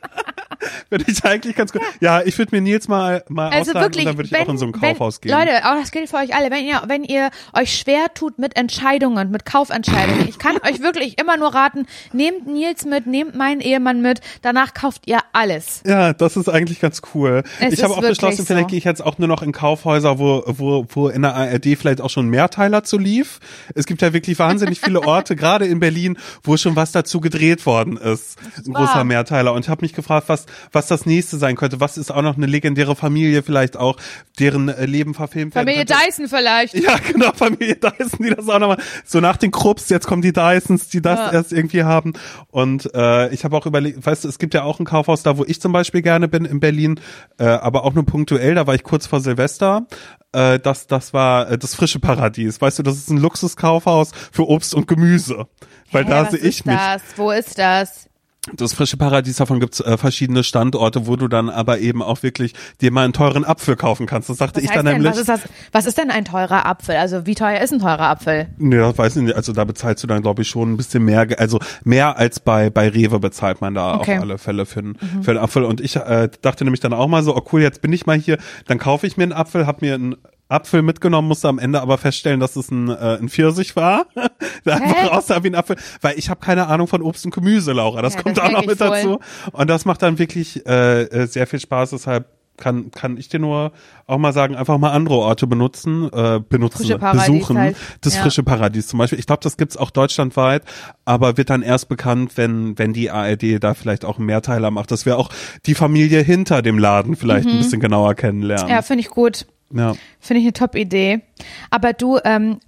Finde 0.88 1.04
ich 1.10 1.24
eigentlich 1.24 1.56
ganz 1.56 1.72
gut. 1.72 1.82
Ja, 2.00 2.22
ich 2.22 2.38
würde 2.38 2.54
mir 2.54 2.62
Nils 2.62 2.88
mal, 2.88 3.24
mal 3.28 3.50
Also 3.50 3.70
ausleihen 3.70 3.84
wirklich, 3.84 4.06
und 4.06 4.10
dann 4.10 4.16
würde 4.18 4.26
ich 4.26 4.32
wenn, 4.32 4.42
auch 4.42 4.48
in 4.48 4.58
so 4.58 4.66
ein 4.66 4.74
wenn, 4.74 4.80
Kaufhaus 4.80 5.20
gehen. 5.20 5.32
Leute, 5.32 5.64
auch 5.64 5.74
das 5.80 5.90
gilt 5.90 6.08
für 6.08 6.16
euch 6.16 6.34
alle. 6.34 6.50
Wenn 6.50 6.64
ihr, 6.64 6.82
wenn 6.86 7.04
ihr 7.04 7.30
euch 7.54 7.78
schwer 7.78 8.06
tut 8.14 8.38
mit 8.38 8.56
Entscheidungen, 8.56 9.30
mit 9.30 9.44
Kaufentscheidungen, 9.44 10.28
ich 10.28 10.38
kann 10.38 10.56
euch 10.68 10.80
wirklich 10.80 11.18
immer 11.18 11.36
nur 11.36 11.54
raten, 11.54 11.86
nehmt 12.12 12.46
Nils 12.46 12.84
mit, 12.84 13.06
nehmt 13.06 13.34
meinen 13.34 13.60
Ehemann 13.60 14.02
mit, 14.02 14.20
danach 14.42 14.74
kauft 14.74 15.02
ihr 15.06 15.18
alles. 15.32 15.82
Ja, 15.86 16.12
das 16.12 16.36
ist 16.36 16.48
eigentlich 16.48 16.80
ganz 16.80 17.02
cool. 17.14 17.42
Es 17.60 17.74
ich 17.74 17.82
habe 17.82 17.94
auch 17.94 18.00
beschlossen, 18.00 18.46
vielleicht 18.46 18.66
so. 18.66 18.70
gehe 18.70 18.78
ich 18.78 18.84
jetzt 18.84 19.04
auch 19.04 19.18
nur 19.18 19.28
noch 19.28 19.42
in 19.42 19.52
Kaufhäuser, 19.52 20.18
wo, 20.18 20.42
wo, 20.46 20.86
wo 20.88 21.08
in 21.08 21.22
der 21.22 21.34
ARD 21.34 21.76
vielleicht 21.78 22.00
auch 22.00 22.10
schon 22.10 22.28
Mehrteiler 22.28 22.84
zu 22.84 22.98
lief. 22.98 23.40
Es 23.74 23.86
gibt 23.86 24.02
ja 24.02 24.12
wirklich 24.12 24.38
wahnsinnig 24.38 24.80
viele 24.80 25.02
Orte, 25.02 25.36
gerade 25.48 25.66
in 25.66 25.80
Berlin, 25.80 26.18
wo 26.42 26.56
schon 26.56 26.76
was 26.76 26.92
dazu 26.92 27.20
gedreht 27.20 27.66
worden 27.66 27.96
ist. 27.96 28.38
Ein 28.66 28.72
großer 28.72 29.04
Mehrteiler. 29.04 29.52
Und 29.52 29.64
ich 29.64 29.68
habe 29.68 29.82
mich 29.82 29.92
gefragt, 29.92 30.28
was, 30.28 30.46
was 30.72 30.86
das 30.86 31.06
nächste 31.06 31.36
sein 31.38 31.56
könnte. 31.56 31.80
Was 31.80 31.98
ist 31.98 32.10
auch 32.10 32.22
noch 32.22 32.36
eine 32.36 32.46
legendäre 32.46 32.96
Familie 32.96 33.42
vielleicht 33.42 33.76
auch, 33.76 33.96
deren 34.38 34.68
äh, 34.68 34.86
Leben 34.86 35.14
verfilmt 35.14 35.54
werden 35.54 35.66
Familie. 35.68 35.84
Dyson 35.84 36.28
vielleicht. 36.28 36.74
Ja, 36.74 36.96
genau, 37.12 37.32
Familie 37.32 37.76
Dyson, 37.76 38.18
die 38.26 38.30
das 38.30 38.48
auch 38.48 38.58
nochmal, 38.58 38.78
so 39.04 39.20
nach 39.20 39.36
den 39.36 39.50
Krupps, 39.50 39.88
jetzt 39.88 40.06
kommen 40.06 40.22
die 40.22 40.32
Dysons, 40.32 40.88
die 40.88 41.00
das 41.02 41.18
Ja. 41.18 41.32
erst 41.32 41.52
irgendwie 41.52 41.82
haben. 41.84 42.12
Und 42.48 42.92
äh, 42.94 43.28
ich 43.30 43.44
habe 43.44 43.56
auch 43.56 43.66
überlegt, 43.66 44.04
weißt 44.04 44.24
du, 44.24 44.28
es 44.28 44.38
gibt 44.38 44.54
ja 44.54 44.62
auch 44.62 44.78
ein 44.80 44.84
Kaufhaus 44.86 45.22
da, 45.22 45.36
wo 45.38 45.44
ich 45.44 45.60
zum 45.60 45.72
Beispiel 45.72 46.02
gerne 46.02 46.28
bin 46.28 46.44
in 46.44 46.60
Berlin, 46.60 47.00
äh, 47.38 47.44
aber 47.44 47.84
auch 47.84 47.94
nur 47.94 48.04
punktuell, 48.06 48.54
da 48.54 48.66
war 48.66 48.74
ich 48.74 48.82
kurz 48.82 49.06
vor 49.06 49.20
Silvester. 49.20 49.86
Äh, 50.32 50.58
das, 50.58 50.86
das 50.86 51.12
war 51.14 51.50
äh, 51.50 51.58
das 51.58 51.74
frische 51.74 52.00
Paradies. 52.00 52.60
Weißt 52.60 52.78
du, 52.78 52.82
das 52.82 52.96
ist 52.96 53.10
ein 53.10 53.16
Luxuskaufhaus 53.18 54.10
für 54.32 54.46
Obst 54.48 54.74
und 54.74 54.86
Gemüse. 54.86 55.46
Weil 55.90 56.04
Hä, 56.04 56.10
da 56.10 56.24
sehe 56.26 56.38
ich 56.40 56.58
ist 56.60 56.66
mich. 56.66 56.76
das? 56.76 57.02
Wo 57.16 57.30
ist 57.30 57.58
das? 57.58 58.07
Das 58.56 58.72
frische 58.72 58.96
Paradies, 58.96 59.36
davon 59.36 59.60
gibt's 59.60 59.80
äh, 59.80 59.96
verschiedene 59.96 60.44
Standorte, 60.44 61.06
wo 61.06 61.16
du 61.16 61.28
dann 61.28 61.50
aber 61.50 61.78
eben 61.78 62.02
auch 62.02 62.22
wirklich 62.22 62.54
dir 62.80 62.90
mal 62.92 63.04
einen 63.04 63.12
teuren 63.12 63.44
Apfel 63.44 63.76
kaufen 63.76 64.06
kannst. 64.06 64.28
Das 64.28 64.38
sagte 64.38 64.56
Was 64.56 64.64
ich 64.64 64.70
dann 64.70 64.84
denn, 64.86 64.94
nämlich. 65.02 65.12
was 65.12 65.18
ist 65.18 65.28
das? 65.28 65.40
Was 65.72 65.86
ist 65.86 65.98
denn 65.98 66.10
ein 66.10 66.24
teurer 66.24 66.66
Apfel? 66.66 66.96
Also 66.96 67.26
wie 67.26 67.34
teuer 67.34 67.60
ist 67.60 67.72
ein 67.72 67.78
teurer 67.80 68.08
Apfel? 68.08 68.48
Nee, 68.58 68.76
das 68.78 68.96
weiß 68.98 69.16
ich 69.16 69.22
nicht. 69.22 69.36
Also 69.36 69.52
da 69.52 69.64
bezahlst 69.64 70.02
du 70.02 70.06
dann, 70.06 70.22
glaube 70.22 70.42
ich, 70.42 70.48
schon 70.48 70.72
ein 70.72 70.76
bisschen 70.76 71.04
mehr, 71.04 71.26
also 71.38 71.58
mehr 71.84 72.16
als 72.16 72.40
bei, 72.40 72.70
bei 72.70 72.88
Rewe 72.88 73.18
bezahlt 73.20 73.60
man 73.60 73.74
da 73.74 73.94
Okay. 73.96 74.16
auf 74.16 74.22
alle 74.22 74.38
Fälle 74.38 74.66
für, 74.66 74.80
einen 74.80 74.98
für 75.22 75.30
einen 75.32 75.40
Apfel. 75.40 75.64
Und 75.64 75.80
ich 75.80 75.96
äh, 75.96 76.28
dachte 76.42 76.64
nämlich 76.64 76.80
dann 76.80 76.92
auch 76.92 77.08
mal 77.08 77.22
so, 77.22 77.36
oh 77.36 77.42
cool, 77.52 77.62
jetzt 77.62 77.82
bin 77.82 77.92
ich 77.92 78.06
mal 78.06 78.18
hier, 78.18 78.38
dann 78.66 78.78
kaufe 78.78 79.06
ich 79.06 79.16
mir 79.16 79.24
einen 79.24 79.32
Apfel, 79.32 79.66
hab 79.66 79.82
mir 79.82 79.94
einen 79.94 80.16
Apfel 80.48 80.82
mitgenommen, 80.82 81.28
musste 81.28 81.48
am 81.48 81.58
Ende 81.58 81.80
aber 81.82 81.98
feststellen, 81.98 82.40
dass 82.40 82.56
es 82.56 82.70
ein, 82.70 82.88
äh, 82.88 83.18
ein 83.20 83.28
Pfirsich 83.28 83.76
war. 83.76 84.06
Der 84.64 84.76
einfach 84.76 85.12
aussah 85.12 85.42
wie 85.42 85.48
ein 85.48 85.54
Apfel, 85.54 85.76
weil 86.00 86.18
ich 86.18 86.30
habe 86.30 86.40
keine 86.40 86.66
Ahnung 86.68 86.86
von 86.88 87.02
Obst 87.02 87.24
und 87.26 87.34
Gemüse, 87.34 87.72
Laura. 87.72 88.02
Das 88.02 88.14
Ja, 88.14 88.22
kommt 88.22 88.38
das 88.38 88.44
auch 88.44 88.50
noch 88.52 88.64
mit 88.66 88.78
voll. 88.78 88.88
dazu. 88.90 89.20
Und 89.52 89.68
das 89.68 89.84
macht 89.84 90.02
dann 90.02 90.18
wirklich 90.18 90.66
äh, 90.66 91.02
äh, 91.02 91.26
sehr 91.26 91.46
viel 91.46 91.60
Spaß, 91.60 91.90
deshalb 91.90 92.26
kann, 92.56 92.90
kann 92.90 93.16
ich 93.18 93.28
dir 93.28 93.38
nur 93.38 93.70
auch 94.08 94.18
mal 94.18 94.32
sagen, 94.32 94.56
einfach 94.56 94.78
mal 94.78 94.90
andere 94.90 95.14
Orte 95.14 95.46
benutzen, 95.46 96.10
äh, 96.12 96.40
benutzen, 96.40 96.98
besuchen. 96.98 97.56
halt. 97.56 97.76
Das 98.00 98.16
Ja. 98.16 98.22
frische 98.22 98.42
Paradies 98.42 98.88
zum 98.88 98.98
Beispiel. 98.98 99.18
Ich 99.20 99.26
glaube, 99.26 99.42
das 99.44 99.56
gibt's 99.58 99.76
auch 99.76 99.90
deutschlandweit, 99.90 100.64
aber 101.04 101.36
wird 101.36 101.50
dann 101.50 101.62
erst 101.62 101.88
bekannt, 101.88 102.32
wenn, 102.36 102.76
wenn 102.76 102.92
die 102.92 103.12
ARD 103.12 103.60
da 103.62 103.74
vielleicht 103.74 104.04
auch 104.04 104.16
einen 104.16 104.26
Mehrteiler 104.26 104.72
macht, 104.72 104.90
dass 104.90 105.06
wir 105.06 105.18
auch 105.18 105.30
die 105.66 105.74
Familie 105.76 106.20
hinter 106.22 106.60
dem 106.60 106.78
Laden 106.78 107.14
vielleicht 107.14 107.48
ein 107.48 107.58
bisschen 107.58 107.78
genauer 107.80 108.14
kennenlernen. 108.14 108.66
Mhm. 108.66 108.72
Ja, 108.72 108.82
finde 108.82 109.02
ich 109.02 109.10
gut. 109.10 109.46
Ja. 109.72 109.94
Finde 110.20 110.40
ich 110.40 110.46
eine 110.46 110.52
Top-Idee. 110.52 111.22
Aber 111.70 111.92
du, 111.92 112.18
ähm, 112.24 112.60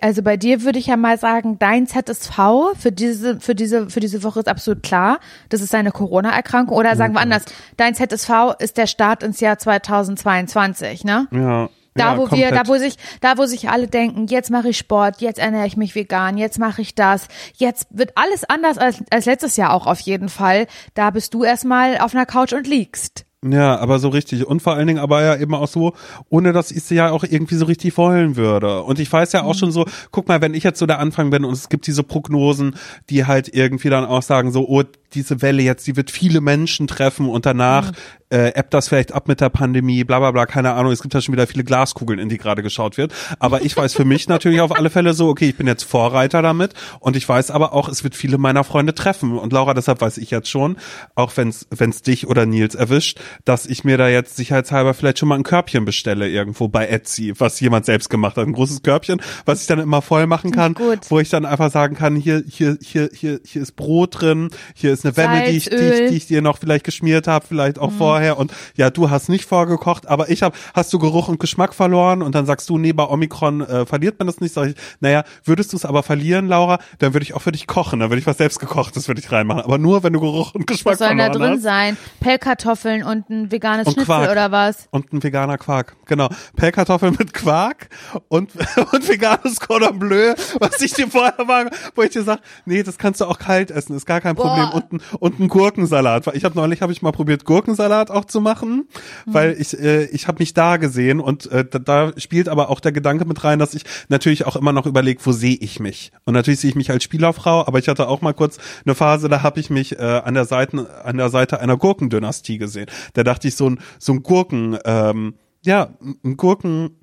also 0.00 0.22
bei 0.22 0.36
dir 0.36 0.62
würde 0.62 0.78
ich 0.78 0.86
ja 0.86 0.96
mal 0.96 1.18
sagen, 1.18 1.58
dein 1.58 1.86
ZSV 1.86 2.74
für 2.78 2.92
diese, 2.92 3.40
für 3.40 3.54
diese, 3.54 3.88
für 3.90 4.00
diese 4.00 4.22
Woche 4.22 4.40
ist 4.40 4.48
absolut 4.48 4.82
klar. 4.82 5.18
Das 5.48 5.60
ist 5.60 5.72
deine 5.72 5.92
Corona-Erkrankung. 5.92 6.76
Oder 6.76 6.96
sagen 6.96 7.14
wir 7.14 7.20
anders, 7.20 7.44
dein 7.76 7.94
ZSV 7.94 8.54
ist 8.58 8.76
der 8.76 8.86
Start 8.86 9.22
ins 9.22 9.40
Jahr 9.40 9.58
2022, 9.58 11.04
ne? 11.04 11.26
Ja. 11.30 11.68
Da 11.94 12.12
ja, 12.12 12.16
wo 12.16 12.22
wir, 12.22 12.28
komplett. 12.28 12.52
da 12.54 12.68
wo 12.68 12.76
sich, 12.78 12.96
da 13.20 13.36
wo 13.36 13.44
sich 13.44 13.68
alle 13.68 13.86
denken, 13.86 14.26
jetzt 14.26 14.50
mache 14.50 14.70
ich 14.70 14.78
Sport, 14.78 15.20
jetzt 15.20 15.38
ernähre 15.38 15.66
ich 15.66 15.76
mich 15.76 15.94
vegan, 15.94 16.38
jetzt 16.38 16.58
mache 16.58 16.80
ich 16.80 16.94
das, 16.94 17.28
jetzt 17.56 17.86
wird 17.90 18.12
alles 18.16 18.44
anders 18.48 18.78
als, 18.78 19.02
als 19.10 19.26
letztes 19.26 19.58
Jahr 19.58 19.74
auch 19.74 19.86
auf 19.86 20.00
jeden 20.00 20.30
Fall. 20.30 20.66
Da 20.94 21.10
bist 21.10 21.34
du 21.34 21.44
erstmal 21.44 21.98
auf 21.98 22.14
einer 22.14 22.24
Couch 22.24 22.54
und 22.54 22.66
liegst. 22.66 23.26
Ja, 23.44 23.76
aber 23.78 23.98
so 23.98 24.08
richtig. 24.08 24.46
Und 24.46 24.62
vor 24.62 24.74
allen 24.74 24.86
Dingen 24.86 25.00
aber 25.00 25.22
ja 25.22 25.36
eben 25.36 25.54
auch 25.54 25.66
so, 25.66 25.94
ohne 26.28 26.52
dass 26.52 26.70
ich 26.70 26.84
sie 26.84 26.94
ja 26.94 27.10
auch 27.10 27.24
irgendwie 27.24 27.56
so 27.56 27.64
richtig 27.64 27.96
wollen 27.96 28.36
würde. 28.36 28.82
Und 28.84 29.00
ich 29.00 29.12
weiß 29.12 29.32
ja 29.32 29.42
auch 29.42 29.56
schon 29.56 29.72
so, 29.72 29.84
guck 30.12 30.28
mal, 30.28 30.40
wenn 30.40 30.54
ich 30.54 30.62
jetzt 30.62 30.78
so 30.78 30.86
der 30.86 31.00
Anfang 31.00 31.30
bin 31.30 31.44
und 31.44 31.52
es 31.52 31.68
gibt 31.68 31.88
diese 31.88 32.04
Prognosen, 32.04 32.76
die 33.10 33.26
halt 33.26 33.52
irgendwie 33.52 33.88
dann 33.90 34.04
auch 34.04 34.22
sagen 34.22 34.52
so, 34.52 34.68
oh, 34.68 34.84
diese 35.14 35.42
Welle 35.42 35.62
jetzt, 35.62 35.86
die 35.86 35.96
wird 35.96 36.10
viele 36.10 36.40
Menschen 36.40 36.86
treffen 36.86 37.28
und 37.28 37.46
danach 37.46 37.92
äh, 38.32 38.54
ebbt 38.54 38.72
das 38.72 38.88
vielleicht 38.88 39.12
ab 39.12 39.28
mit 39.28 39.40
der 39.40 39.50
Pandemie, 39.50 40.04
bla 40.04 40.18
bla 40.18 40.30
bla, 40.30 40.46
keine 40.46 40.72
Ahnung. 40.72 40.90
Es 40.90 41.02
gibt 41.02 41.12
ja 41.12 41.20
schon 41.20 41.34
wieder 41.34 41.46
viele 41.46 41.64
Glaskugeln, 41.64 42.18
in 42.18 42.30
die 42.30 42.38
gerade 42.38 42.62
geschaut 42.62 42.96
wird. 42.96 43.12
Aber 43.38 43.62
ich 43.62 43.76
weiß 43.76 43.92
für 43.94 44.06
mich 44.06 44.26
natürlich 44.26 44.62
auf 44.62 44.74
alle 44.74 44.88
Fälle 44.88 45.12
so, 45.12 45.28
okay, 45.28 45.50
ich 45.50 45.56
bin 45.56 45.66
jetzt 45.66 45.84
Vorreiter 45.84 46.40
damit 46.40 46.72
und 47.00 47.14
ich 47.14 47.28
weiß 47.28 47.50
aber 47.50 47.74
auch, 47.74 47.88
es 47.88 48.04
wird 48.04 48.16
viele 48.16 48.38
meiner 48.38 48.64
Freunde 48.64 48.94
treffen. 48.94 49.38
Und 49.38 49.52
Laura, 49.52 49.74
deshalb 49.74 50.00
weiß 50.00 50.16
ich 50.16 50.30
jetzt 50.30 50.48
schon, 50.48 50.76
auch 51.14 51.36
wenn's 51.36 51.66
wenn's 51.70 52.00
dich 52.00 52.26
oder 52.26 52.46
Nils 52.46 52.74
erwischt, 52.74 53.20
dass 53.44 53.66
ich 53.66 53.84
mir 53.84 53.98
da 53.98 54.08
jetzt 54.08 54.36
sicherheitshalber 54.36 54.94
vielleicht 54.94 55.18
schon 55.18 55.28
mal 55.28 55.36
ein 55.36 55.42
Körbchen 55.42 55.84
bestelle 55.84 56.28
irgendwo 56.28 56.68
bei 56.68 56.86
Etsy, 56.86 57.34
was 57.38 57.60
jemand 57.60 57.84
selbst 57.84 58.08
gemacht 58.08 58.36
hat. 58.36 58.46
Ein 58.46 58.54
großes 58.54 58.82
Körbchen, 58.82 59.20
was 59.44 59.60
ich 59.60 59.66
dann 59.66 59.78
immer 59.78 60.00
voll 60.00 60.26
machen 60.26 60.52
kann, 60.52 60.74
wo 61.08 61.20
ich 61.20 61.28
dann 61.28 61.44
einfach 61.44 61.70
sagen 61.70 61.96
kann, 61.96 62.16
hier, 62.16 62.42
hier, 62.48 62.78
hier, 62.80 63.10
hier, 63.12 63.40
hier 63.44 63.62
ist 63.62 63.76
Brot 63.76 64.22
drin, 64.22 64.48
hier 64.74 64.92
ist 64.92 65.01
eine 65.04 65.16
Wemme, 65.16 65.44
die 65.44 65.56
ich, 65.56 65.68
die, 65.68 65.74
ich, 65.76 66.08
die 66.10 66.16
ich 66.16 66.26
dir 66.26 66.42
noch 66.42 66.58
vielleicht 66.58 66.84
geschmiert 66.84 67.26
habe, 67.26 67.46
vielleicht 67.46 67.78
auch 67.78 67.92
vorher. 67.92 68.38
Und 68.38 68.52
ja, 68.76 68.90
du 68.90 69.10
hast 69.10 69.28
nicht 69.28 69.44
vorgekocht, 69.44 70.08
aber 70.08 70.30
ich 70.30 70.42
habe, 70.42 70.56
hast 70.74 70.92
du 70.92 70.98
Geruch 70.98 71.28
und 71.28 71.40
Geschmack 71.40 71.74
verloren 71.74 72.22
und 72.22 72.34
dann 72.34 72.46
sagst 72.46 72.68
du, 72.68 72.78
nee, 72.78 72.92
bei 72.92 73.04
Omikron 73.04 73.60
äh, 73.62 73.86
verliert 73.86 74.18
man 74.18 74.26
das 74.26 74.40
nicht. 74.40 74.54
Sag 74.54 74.68
ich, 74.68 74.74
naja, 75.00 75.24
würdest 75.44 75.72
du 75.72 75.76
es 75.76 75.84
aber 75.84 76.02
verlieren, 76.02 76.48
Laura, 76.48 76.78
dann 76.98 77.14
würde 77.14 77.24
ich 77.24 77.34
auch 77.34 77.42
für 77.42 77.52
dich 77.52 77.66
kochen, 77.66 78.00
dann 78.00 78.10
würde 78.10 78.20
ich 78.20 78.26
was 78.26 78.38
selbst 78.38 78.58
gekochtes 78.60 79.06
für 79.06 79.14
dich 79.14 79.30
reinmachen. 79.32 79.62
Aber 79.62 79.78
nur, 79.78 80.02
wenn 80.02 80.12
du 80.12 80.20
Geruch 80.20 80.54
und 80.54 80.66
Geschmack 80.66 80.92
Was 80.94 80.98
soll 80.98 81.16
da 81.16 81.24
verloren 81.24 81.40
drin 81.40 81.52
hast. 81.54 81.62
sein? 81.62 81.96
Pellkartoffeln 82.20 83.02
und 83.04 83.28
ein 83.30 83.50
veganes 83.52 83.86
Und 83.86 83.94
Schnitzel 83.94 84.06
Quark. 84.06 84.30
oder 84.30 84.52
was? 84.52 84.88
Und 84.90 85.12
ein 85.12 85.22
veganer 85.22 85.58
Quark, 85.58 85.96
genau. 86.06 86.28
Pellkartoffeln 86.56 87.16
mit 87.18 87.32
Quark 87.34 87.88
und, 88.28 88.50
und 88.92 89.08
veganes 89.08 89.60
Cordon 89.60 89.98
Bleu, 89.98 90.34
was 90.58 90.80
ich 90.80 90.92
dir 90.94 91.08
vorher 91.08 91.46
war, 91.46 91.70
wo 91.94 92.02
ich 92.02 92.10
dir 92.10 92.22
sag, 92.22 92.40
nee, 92.64 92.82
das 92.82 92.98
kannst 92.98 93.20
du 93.20 93.26
auch 93.26 93.38
kalt 93.38 93.70
essen, 93.70 93.96
ist 93.96 94.06
gar 94.06 94.20
kein 94.20 94.34
Problem. 94.36 94.70
Boah. 94.70 94.74
Und 94.74 94.91
ein, 94.92 95.00
und 95.18 95.40
ein 95.40 95.48
Gurkensalat. 95.48 96.26
Ich 96.34 96.44
habe 96.44 96.56
neulich 96.56 96.82
habe 96.82 96.92
ich 96.92 97.02
mal 97.02 97.12
probiert, 97.12 97.44
Gurkensalat 97.44 98.10
auch 98.10 98.24
zu 98.24 98.40
machen, 98.40 98.88
weil 99.26 99.56
ich 99.58 99.78
äh, 99.78 100.04
ich 100.06 100.28
habe 100.28 100.38
mich 100.40 100.54
da 100.54 100.76
gesehen 100.76 101.20
und 101.20 101.50
äh, 101.50 101.64
da, 101.64 101.78
da 101.78 102.12
spielt 102.18 102.48
aber 102.48 102.70
auch 102.70 102.80
der 102.80 102.92
Gedanke 102.92 103.24
mit 103.24 103.42
rein, 103.44 103.58
dass 103.58 103.74
ich 103.74 103.84
natürlich 104.08 104.46
auch 104.46 104.56
immer 104.56 104.72
noch 104.72 104.86
überlege, 104.86 105.20
wo 105.24 105.32
sehe 105.32 105.56
ich 105.56 105.80
mich? 105.80 106.12
Und 106.24 106.34
natürlich 106.34 106.60
sehe 106.60 106.70
ich 106.70 106.76
mich 106.76 106.90
als 106.90 107.04
Spielerfrau, 107.04 107.66
aber 107.66 107.78
ich 107.78 107.88
hatte 107.88 108.08
auch 108.08 108.20
mal 108.20 108.34
kurz 108.34 108.58
eine 108.84 108.94
Phase, 108.94 109.28
da 109.28 109.42
habe 109.42 109.60
ich 109.60 109.70
mich 109.70 109.98
äh, 109.98 110.02
an 110.02 110.34
der 110.34 110.44
Seite 110.44 111.04
an 111.04 111.16
der 111.16 111.28
Seite 111.28 111.60
einer 111.60 111.76
Gurkendynastie 111.76 112.58
gesehen. 112.58 112.86
Da 113.14 113.22
dachte 113.24 113.48
ich 113.48 113.56
so 113.56 113.68
ein 113.70 113.80
so 113.98 114.12
ein 114.12 114.22
Gurken 114.22 114.78
ähm, 114.84 115.34
ja, 115.64 115.90
ein 116.24 116.36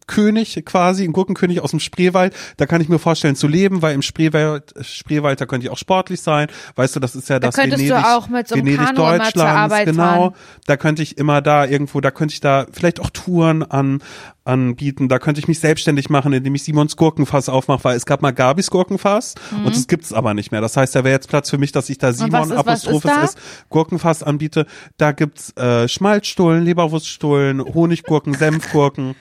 Gurkenkönig 0.09 0.63
quasi, 0.65 1.03
ein 1.03 1.13
Gurkenkönig 1.13 1.61
aus 1.61 1.71
dem 1.71 1.79
Spreewald, 1.79 2.33
da 2.57 2.65
kann 2.65 2.81
ich 2.81 2.89
mir 2.89 2.99
vorstellen 2.99 3.35
zu 3.35 3.47
leben, 3.47 3.81
weil 3.81 3.93
im 3.95 4.01
Spreewald, 4.01 4.73
Spreewald, 4.81 5.39
da 5.39 5.45
könnte 5.45 5.67
ich 5.67 5.71
auch 5.71 5.77
sportlich 5.77 6.21
sein. 6.21 6.47
Weißt 6.75 6.95
du, 6.95 6.99
das 6.99 7.15
ist 7.15 7.29
ja 7.29 7.39
das 7.39 7.55
könntest 7.55 7.83
du 7.83 7.89
Venedig, 7.89 8.05
auch 8.05 8.27
mit 8.27 8.47
so 8.47 8.55
einem 8.55 8.65
Venedig 8.65 8.95
Kanu 8.95 9.23
zur 9.31 9.45
Arbeit 9.47 9.85
genau. 9.85 10.03
fahren. 10.03 10.33
Da 10.65 10.77
könnte 10.77 11.03
ich 11.03 11.17
immer 11.17 11.41
da 11.41 11.65
irgendwo, 11.65 12.01
da 12.01 12.11
könnte 12.11 12.33
ich 12.33 12.41
da 12.41 12.65
vielleicht 12.71 12.99
auch 12.99 13.09
Touren 13.11 13.63
an, 13.63 14.01
anbieten. 14.45 15.09
Da 15.09 15.19
könnte 15.19 15.39
ich 15.39 15.47
mich 15.47 15.59
selbstständig 15.59 16.09
machen, 16.09 16.33
indem 16.33 16.55
ich 16.55 16.63
Simons 16.63 16.95
Gurkenfass 16.95 17.49
aufmache, 17.49 17.83
weil 17.83 17.95
es 17.97 18.05
gab 18.05 18.21
mal 18.21 18.31
Gabis 18.31 18.71
Gurkenfass 18.71 19.35
und 19.63 19.75
es 19.75 19.87
gibt's 19.87 20.11
aber 20.11 20.33
nicht 20.33 20.51
mehr. 20.51 20.61
Das 20.61 20.75
heißt, 20.75 20.95
da 20.95 21.03
wäre 21.03 21.13
jetzt 21.13 21.29
Platz 21.29 21.49
für 21.49 21.57
mich, 21.57 21.71
dass 21.71 21.89
ich 21.89 21.97
da 21.99 22.13
Simon 22.13 22.43
ist- 22.43 22.51
ist 22.51 22.57
Apostrophes 22.57 23.11
da? 23.11 23.23
ist, 23.23 23.37
Gurkenfass 23.69 24.23
anbiete. 24.23 24.65
Da 24.97 25.11
gibt's 25.11 25.55
äh, 25.55 25.87
Schmalzstullen, 25.87 26.63
Leberwurststullen, 26.65 27.63
Honiggurken, 27.63 28.33
Senfgurken. 28.39 29.15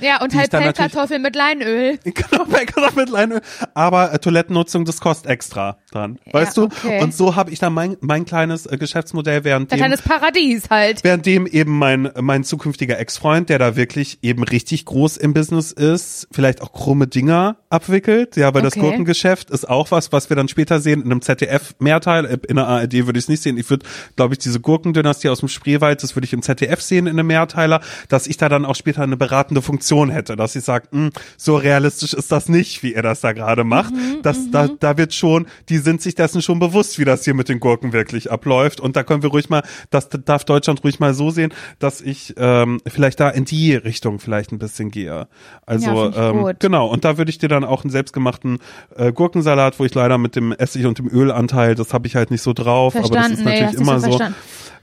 Ja, 0.00 0.22
und 0.22 0.34
halt 0.34 0.50
Pellkartoffeln 0.50 1.22
mit 1.22 1.34
Leinöl. 1.34 1.98
Genau, 2.18 2.44
Bäcker 2.44 2.90
mit 2.94 3.08
Leinöl. 3.08 3.40
Aber 3.74 4.12
äh, 4.12 4.18
Toilettennutzung, 4.18 4.84
das 4.84 5.00
kostet 5.00 5.30
extra 5.30 5.78
dran. 5.90 6.18
Weißt 6.30 6.56
du? 6.56 6.64
okay. 6.64 7.02
Und 7.02 7.14
so 7.14 7.36
habe 7.36 7.50
ich 7.50 7.58
dann 7.58 7.72
mein, 7.72 7.96
mein 8.00 8.24
kleines 8.26 8.66
äh, 8.66 8.76
Geschäftsmodell, 8.76 9.44
während 9.44 9.72
Ein 9.72 9.76
dem, 9.76 9.78
kleines 9.78 10.02
Paradies 10.02 10.68
halt. 10.70 11.02
währenddem 11.04 11.46
eben 11.46 11.76
mein, 11.78 12.10
mein 12.20 12.44
zukünftiger 12.44 12.98
Ex-Freund, 12.98 13.48
der 13.48 13.58
da 13.58 13.76
wirklich 13.76 14.18
eben 14.22 14.42
richtig 14.44 14.84
groß 14.84 15.16
im 15.16 15.32
Business 15.32 15.72
ist, 15.72 16.28
vielleicht 16.32 16.60
auch 16.60 16.72
krumme 16.72 17.06
Dinger 17.06 17.56
abwickelt. 17.70 18.36
Ja, 18.36 18.52
weil 18.54 18.62
das 18.62 18.74
Okay. 18.76 18.80
Gurkengeschäft 18.80 19.50
ist 19.50 19.68
auch 19.68 19.90
was, 19.90 20.12
was 20.12 20.28
wir 20.28 20.36
dann 20.36 20.48
später 20.48 20.80
sehen 20.80 21.00
in 21.02 21.10
einem 21.10 21.22
ZDF-Mehrteil. 21.22 22.26
Äh, 22.26 22.38
In 22.48 22.56
der 22.56 22.66
ARD 22.66 22.92
würde 23.06 23.18
ich 23.18 23.24
es 23.24 23.28
nicht 23.28 23.42
sehen. 23.42 23.56
Ich 23.56 23.68
würde, 23.70 23.86
glaube 24.16 24.34
ich, 24.34 24.38
diese 24.38 24.60
Gurkendynastie 24.60 25.30
aus 25.30 25.40
dem 25.40 25.48
Spreewald, 25.48 26.02
das 26.02 26.14
würde 26.14 26.26
ich 26.26 26.32
im 26.34 26.42
ZDF 26.42 26.80
sehen 26.82 27.06
in 27.06 27.18
einem 27.18 27.26
Mehrteiler, 27.26 27.80
dass 28.08 28.26
ich 28.26 28.36
da 28.36 28.48
dann 28.50 28.64
auch 28.66 28.76
später 28.76 29.02
eine 29.02 29.16
beratende 29.16 29.62
Funktion 29.62 29.77
Funktion 29.78 30.10
hätte, 30.10 30.34
dass 30.34 30.56
ich 30.56 30.64
sage, 30.64 30.88
hm, 30.90 31.10
so 31.36 31.56
realistisch 31.56 32.12
ist 32.12 32.32
das 32.32 32.48
nicht, 32.48 32.82
wie 32.82 32.94
ihr 32.94 33.02
das 33.02 33.20
da 33.20 33.32
gerade 33.32 33.62
macht. 33.62 33.94
Mhm, 33.94 34.22
das, 34.22 34.50
da, 34.50 34.68
da 34.68 34.98
wird 34.98 35.14
schon, 35.14 35.46
die 35.68 35.78
sind 35.78 36.02
sich 36.02 36.16
dessen 36.16 36.42
schon 36.42 36.58
bewusst, 36.58 36.98
wie 36.98 37.04
das 37.04 37.24
hier 37.24 37.34
mit 37.34 37.48
den 37.48 37.60
Gurken 37.60 37.92
wirklich 37.92 38.30
abläuft. 38.32 38.80
Und 38.80 38.96
da 38.96 39.04
können 39.04 39.22
wir 39.22 39.30
ruhig 39.30 39.48
mal, 39.48 39.62
das 39.90 40.08
darf 40.08 40.44
Deutschland 40.44 40.82
ruhig 40.82 40.98
mal 40.98 41.14
so 41.14 41.30
sehen, 41.30 41.52
dass 41.78 42.00
ich 42.00 42.34
ähm, 42.38 42.80
vielleicht 42.86 43.20
da 43.20 43.30
in 43.30 43.44
die 43.44 43.74
Richtung 43.76 44.18
vielleicht 44.18 44.50
ein 44.50 44.58
bisschen 44.58 44.90
gehe. 44.90 45.28
Also 45.64 46.10
Ja, 46.10 46.30
ähm, 46.30 46.54
genau, 46.58 46.88
und 46.88 47.04
da 47.04 47.18
würde 47.18 47.30
ich 47.30 47.38
dir 47.38 47.48
dann 47.48 47.64
auch 47.64 47.84
einen 47.84 47.90
selbstgemachten 47.90 48.58
äh, 48.96 49.12
Gurkensalat, 49.12 49.78
wo 49.78 49.84
ich 49.84 49.94
leider 49.94 50.18
mit 50.18 50.34
dem 50.34 50.50
Essig 50.50 50.86
und 50.86 50.98
dem 50.98 51.08
Ölanteil, 51.08 51.76
das 51.76 51.94
habe 51.94 52.08
ich 52.08 52.16
halt 52.16 52.32
nicht 52.32 52.42
so 52.42 52.52
drauf, 52.52 52.96
aber 52.96 53.02
das 53.02 53.10
Verstanden, 53.10 53.38
ist 53.38 53.44
nee, 53.44 53.44
natürlich 53.44 53.66
hast 53.66 53.76
du 53.76 53.80
immer 53.82 53.92
schon 53.92 54.00
so. 54.00 54.18
verstanden. 54.18 54.38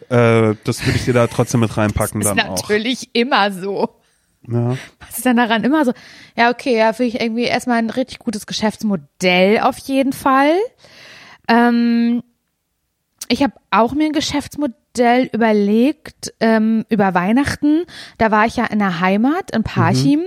Äh, 0.09 0.55
das 0.63 0.85
würde 0.85 0.97
ich 0.97 1.05
dir 1.05 1.13
da 1.13 1.27
trotzdem 1.27 1.61
mit 1.61 1.75
reinpacken 1.75 2.21
Ist 2.21 2.27
dann 2.27 2.39
auch. 2.39 2.55
natürlich 2.55 3.09
immer 3.13 3.51
so. 3.51 3.89
Ja. 4.47 4.77
Was 4.99 5.17
ist 5.17 5.25
dann 5.25 5.37
daran 5.37 5.63
immer 5.63 5.85
so? 5.85 5.93
Ja, 6.35 6.51
okay, 6.51 6.77
ja, 6.77 6.93
finde 6.93 7.15
ich 7.15 7.21
irgendwie 7.21 7.43
erstmal 7.43 7.77
ein 7.77 7.89
richtig 7.89 8.19
gutes 8.19 8.45
Geschäftsmodell 8.45 9.59
auf 9.59 9.77
jeden 9.79 10.13
Fall. 10.13 10.55
Ähm, 11.47 12.23
ich 13.27 13.41
habe 13.41 13.53
auch 13.71 13.93
mir 13.93 14.05
ein 14.05 14.13
Geschäftsmodell 14.13 15.29
überlegt 15.31 16.33
ähm, 16.39 16.85
über 16.89 17.13
Weihnachten. 17.13 17.85
Da 18.17 18.31
war 18.31 18.45
ich 18.45 18.57
ja 18.57 18.65
in 18.65 18.79
der 18.79 18.99
Heimat 18.99 19.51
in 19.51 19.63
Parchim. 19.63 20.21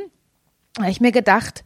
Da 0.74 0.82
habe 0.82 0.90
ich 0.90 1.00
mir 1.00 1.12
gedacht, 1.12 1.64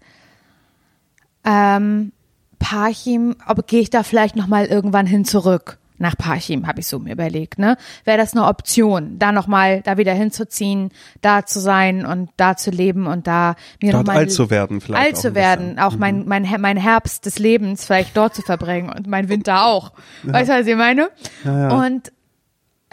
ähm, 1.44 2.12
Parchim, 2.58 3.36
ob 3.46 3.66
gehe 3.66 3.80
ich 3.80 3.90
da 3.90 4.02
vielleicht 4.02 4.36
noch 4.36 4.46
mal 4.46 4.66
irgendwann 4.66 5.06
hin 5.06 5.24
zurück 5.24 5.78
nach 5.98 6.16
Parchim, 6.16 6.66
habe 6.66 6.80
ich 6.80 6.86
so 6.86 6.98
mir 6.98 7.12
überlegt, 7.12 7.58
ne? 7.58 7.76
Wäre 8.04 8.18
das 8.18 8.32
eine 8.34 8.46
Option, 8.46 9.18
da 9.18 9.30
noch 9.32 9.46
mal 9.46 9.82
da 9.82 9.96
wieder 9.98 10.12
hinzuziehen, 10.14 10.90
da 11.20 11.46
zu 11.46 11.60
sein 11.60 12.04
und 12.04 12.30
da 12.36 12.56
zu 12.56 12.70
leben 12.70 13.06
und 13.06 13.26
da 13.26 13.54
mir 13.80 13.92
Dort 13.92 14.06
noch 14.06 14.12
mal 14.14 14.18
alt 14.20 14.32
zu 14.32 14.50
werden 14.50 14.80
vielleicht. 14.80 15.04
alt 15.04 15.14
auch 15.16 15.20
zu 15.20 15.34
werden, 15.34 15.78
auch 15.78 15.96
mein 15.96 16.26
mein 16.26 16.44
Her- 16.44 16.58
mein 16.58 16.76
Herbst 16.76 17.26
des 17.26 17.38
Lebens 17.38 17.84
vielleicht 17.86 18.16
dort 18.16 18.34
zu 18.34 18.42
verbringen 18.42 18.90
und 18.90 19.06
mein 19.06 19.28
Winter 19.28 19.64
auch. 19.66 19.92
Weißt 20.24 20.50
du, 20.50 20.54
was 20.54 20.66
ich 20.66 20.76
meine? 20.76 21.10
Ja, 21.44 21.68
ja. 21.68 21.84
Und 21.86 22.12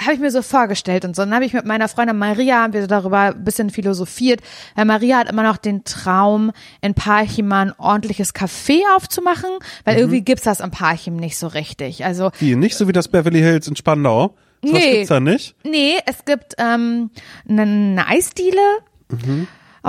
habe 0.01 0.13
ich 0.13 0.19
mir 0.19 0.31
so 0.31 0.41
vorgestellt 0.41 1.05
und 1.05 1.15
so. 1.15 1.21
Dann 1.23 1.33
habe 1.33 1.45
ich 1.45 1.53
mit 1.53 1.65
meiner 1.65 1.87
Freundin 1.89 2.17
Maria, 2.17 2.61
haben 2.63 2.73
wir 2.73 2.87
darüber 2.87 3.19
ein 3.19 3.43
bisschen 3.43 3.69
philosophiert, 3.69 4.41
weil 4.75 4.85
Maria 4.85 5.17
hat 5.19 5.29
immer 5.29 5.43
noch 5.43 5.57
den 5.57 5.83
Traum, 5.83 6.51
in 6.81 6.93
Parchim 6.93 7.51
ein 7.51 7.73
ordentliches 7.77 8.33
Café 8.33 8.79
aufzumachen, 8.95 9.49
weil 9.85 9.95
Mhm. 9.95 9.99
irgendwie 10.01 10.21
gibt's 10.21 10.43
das 10.45 10.59
in 10.61 10.71
Parchim 10.71 11.15
nicht 11.17 11.37
so 11.37 11.47
richtig. 11.47 12.05
Also 12.05 12.31
Wie, 12.39 12.55
nicht 12.55 12.75
so 12.75 12.87
wie 12.87 12.91
das 12.93 13.07
Beverly 13.07 13.39
Hills 13.39 13.67
in 13.67 13.75
Spandau? 13.75 14.35
Was 14.61 14.71
Nee. 14.71 14.91
gibt's 14.91 15.09
da 15.09 15.19
nicht? 15.19 15.55
Nee, 15.63 15.93
es 16.05 16.25
gibt 16.25 16.55
ähm, 16.57 17.11
eine, 17.47 17.61
eine 17.61 18.07
Eisdiele. 18.07 18.57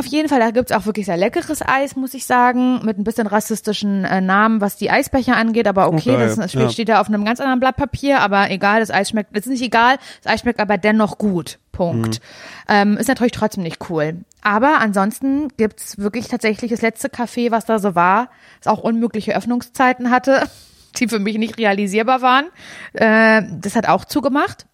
Auf 0.00 0.06
jeden 0.06 0.28
Fall, 0.30 0.40
da 0.40 0.50
gibt's 0.50 0.72
auch 0.72 0.86
wirklich 0.86 1.04
sehr 1.06 1.18
leckeres 1.18 1.60
Eis, 1.60 1.94
muss 1.94 2.14
ich 2.14 2.24
sagen, 2.24 2.80
mit 2.84 2.98
ein 2.98 3.04
bisschen 3.04 3.26
rassistischen 3.26 4.04
äh, 4.06 4.22
Namen, 4.22 4.60
was 4.62 4.76
die 4.76 4.90
Eisbecher 4.90 5.36
angeht, 5.36 5.68
aber 5.68 5.88
okay, 5.88 6.16
geil, 6.16 6.26
das, 6.26 6.38
ist- 6.38 6.54
ja. 6.54 6.70
steht 6.70 6.88
da 6.88 7.00
auf 7.02 7.08
einem 7.08 7.24
ganz 7.26 7.38
anderen 7.38 7.60
Blatt 7.60 7.76
Papier, 7.76 8.20
aber 8.20 8.50
egal, 8.50 8.80
das 8.80 8.90
Eis 8.90 9.10
schmeckt, 9.10 9.36
das 9.36 9.44
ist 9.44 9.50
nicht 9.52 9.62
egal, 9.62 9.98
das 10.22 10.32
Eis 10.32 10.40
schmeckt 10.40 10.58
aber 10.58 10.78
dennoch 10.78 11.18
gut. 11.18 11.58
Punkt. 11.72 12.20
Ähm, 12.68 12.96
ist 12.96 13.08
natürlich 13.08 13.32
trotzdem 13.32 13.62
nicht 13.62 13.90
cool. 13.90 14.22
Aber 14.42 14.80
ansonsten 14.80 15.48
gibt's 15.56 15.98
wirklich 15.98 16.28
tatsächlich 16.28 16.70
das 16.70 16.82
letzte 16.82 17.08
Café, 17.08 17.50
was 17.50 17.64
da 17.66 17.78
so 17.78 17.94
war, 17.94 18.28
das 18.62 18.72
auch 18.72 18.80
unmögliche 18.80 19.36
Öffnungszeiten 19.36 20.10
hatte, 20.10 20.42
die 20.98 21.08
für 21.08 21.18
mich 21.18 21.38
nicht 21.38 21.58
realisierbar 21.58 22.22
waren. 22.22 22.46
Äh, 22.94 23.42
das 23.60 23.76
hat 23.76 23.86
auch 23.88 24.04
zugemacht. 24.04 24.66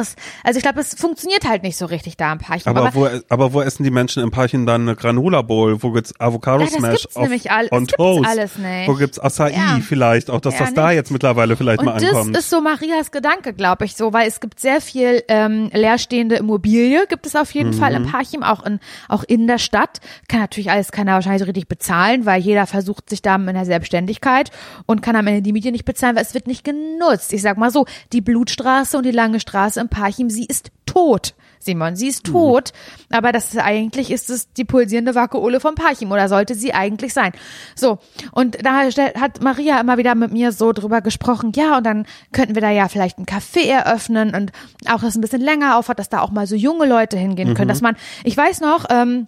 Das, 0.00 0.16
also 0.44 0.56
ich 0.58 0.62
glaube, 0.62 0.80
es 0.80 0.94
funktioniert 0.94 1.46
halt 1.48 1.62
nicht 1.62 1.76
so 1.76 1.86
richtig 1.86 2.16
da 2.16 2.32
im 2.32 2.38
Parchim. 2.38 2.68
Aber, 2.76 2.94
wo, 2.94 3.08
aber 3.28 3.52
wo 3.52 3.60
essen 3.60 3.84
die 3.84 3.90
Menschen 3.90 4.22
im 4.22 4.30
Parchim 4.30 4.66
dann 4.66 4.82
eine 4.82 4.96
Granola 4.96 5.42
Bowl? 5.42 5.82
Wo 5.82 5.90
gibt's 5.92 6.18
Avocado 6.18 6.64
Ja, 6.64 6.70
das 6.70 6.74
Smash 6.78 7.00
gibt's 7.02 7.16
auf, 7.16 7.22
nämlich 7.24 7.50
all- 7.50 7.68
on 7.70 7.82
es 7.84 7.88
Toast? 7.88 8.26
alles 8.28 8.56
nicht. 8.58 8.88
Wo 8.88 8.94
gibt's 8.94 9.18
Acai 9.18 9.52
Ja. 9.52 9.78
vielleicht? 9.86 10.30
Auch, 10.30 10.40
dass 10.40 10.54
Ja, 10.54 10.60
das 10.66 10.74
da 10.74 10.86
nicht. 10.88 10.96
jetzt 10.96 11.10
mittlerweile 11.10 11.56
vielleicht 11.56 11.80
und 11.80 11.84
mal 11.86 12.00
das 12.00 12.04
ankommt. 12.10 12.36
ist 12.36 12.50
so 12.50 12.60
Marias 12.60 13.10
Gedanke, 13.10 13.52
glaube 13.52 13.84
ich, 13.84 13.94
so, 13.96 14.12
weil 14.12 14.26
es 14.28 14.40
gibt 14.40 14.58
sehr 14.60 14.80
viel 14.80 15.22
ähm, 15.28 15.70
leerstehende 15.72 16.36
Immobilie, 16.36 17.06
gibt 17.08 17.26
es 17.26 17.36
auf 17.36 17.52
jeden 17.52 17.72
Fall 17.74 17.90
Mhm. 17.98 18.06
im 18.06 18.10
Parchim, 18.12 18.42
auch 18.42 18.64
in 18.64 18.80
auch 19.08 19.22
in 19.24 19.46
der 19.46 19.58
Stadt. 19.58 19.98
Kann 20.28 20.40
natürlich 20.40 20.70
alles 20.70 20.92
keiner 20.92 21.12
wahrscheinlich 21.14 21.40
so 21.40 21.46
richtig 21.46 21.68
bezahlen, 21.68 22.26
weil 22.26 22.40
jeder 22.40 22.66
versucht 22.66 23.10
sich 23.10 23.20
da 23.22 23.36
in 23.36 23.46
der 23.46 23.64
Selbstständigkeit 23.66 24.50
und 24.86 25.02
kann 25.02 25.16
am 25.16 25.26
Ende 25.26 25.42
die 25.42 25.52
Miete 25.52 25.70
nicht 25.72 25.84
bezahlen, 25.84 26.16
weil 26.16 26.22
es 26.22 26.32
wird 26.34 26.46
nicht 26.46 26.64
genutzt. 26.64 27.32
Ich 27.32 27.42
sag 27.42 27.58
mal 27.58 27.70
so, 27.70 27.84
die 28.12 28.20
Blutstraße 28.20 28.96
und 28.96 29.04
die 29.04 29.10
lange 29.10 29.40
Straße 29.40 29.80
im 29.80 29.88
Parchim, 29.90 30.30
sie 30.30 30.46
ist 30.46 30.70
tot. 30.86 31.34
Simon, 31.62 31.94
sie 31.94 32.08
ist 32.08 32.24
tot, 32.24 32.72
aber 33.10 33.32
das 33.32 33.52
ist 33.52 33.58
eigentlich 33.58 34.10
ist 34.10 34.30
es 34.30 34.50
die 34.54 34.64
pulsierende 34.64 35.14
Vakuole 35.14 35.60
vom 35.60 35.74
Parchim 35.74 36.10
oder 36.10 36.26
sollte 36.26 36.54
sie 36.54 36.72
eigentlich 36.72 37.12
sein. 37.12 37.32
So, 37.76 37.98
und 38.32 38.64
da 38.64 38.84
hat 39.20 39.42
Maria 39.42 39.78
immer 39.78 39.98
wieder 39.98 40.14
mit 40.14 40.32
mir 40.32 40.52
so 40.52 40.72
drüber 40.72 41.02
gesprochen, 41.02 41.52
ja, 41.54 41.76
und 41.76 41.84
dann 41.84 42.06
könnten 42.32 42.54
wir 42.54 42.62
da 42.62 42.70
ja 42.70 42.88
vielleicht 42.88 43.18
ein 43.18 43.26
Café 43.26 43.66
eröffnen 43.66 44.34
und 44.34 44.52
auch 44.88 45.02
das 45.02 45.16
ein 45.16 45.20
bisschen 45.20 45.42
länger 45.42 45.76
aufhat, 45.76 45.98
dass 45.98 46.08
da 46.08 46.22
auch 46.22 46.30
mal 46.30 46.46
so 46.46 46.56
junge 46.56 46.86
Leute 46.86 47.18
hingehen 47.18 47.52
können, 47.52 47.68
dass 47.68 47.82
man, 47.82 47.94
ich 48.24 48.36
weiß 48.36 48.62
noch, 48.62 48.86
ähm, 48.88 49.26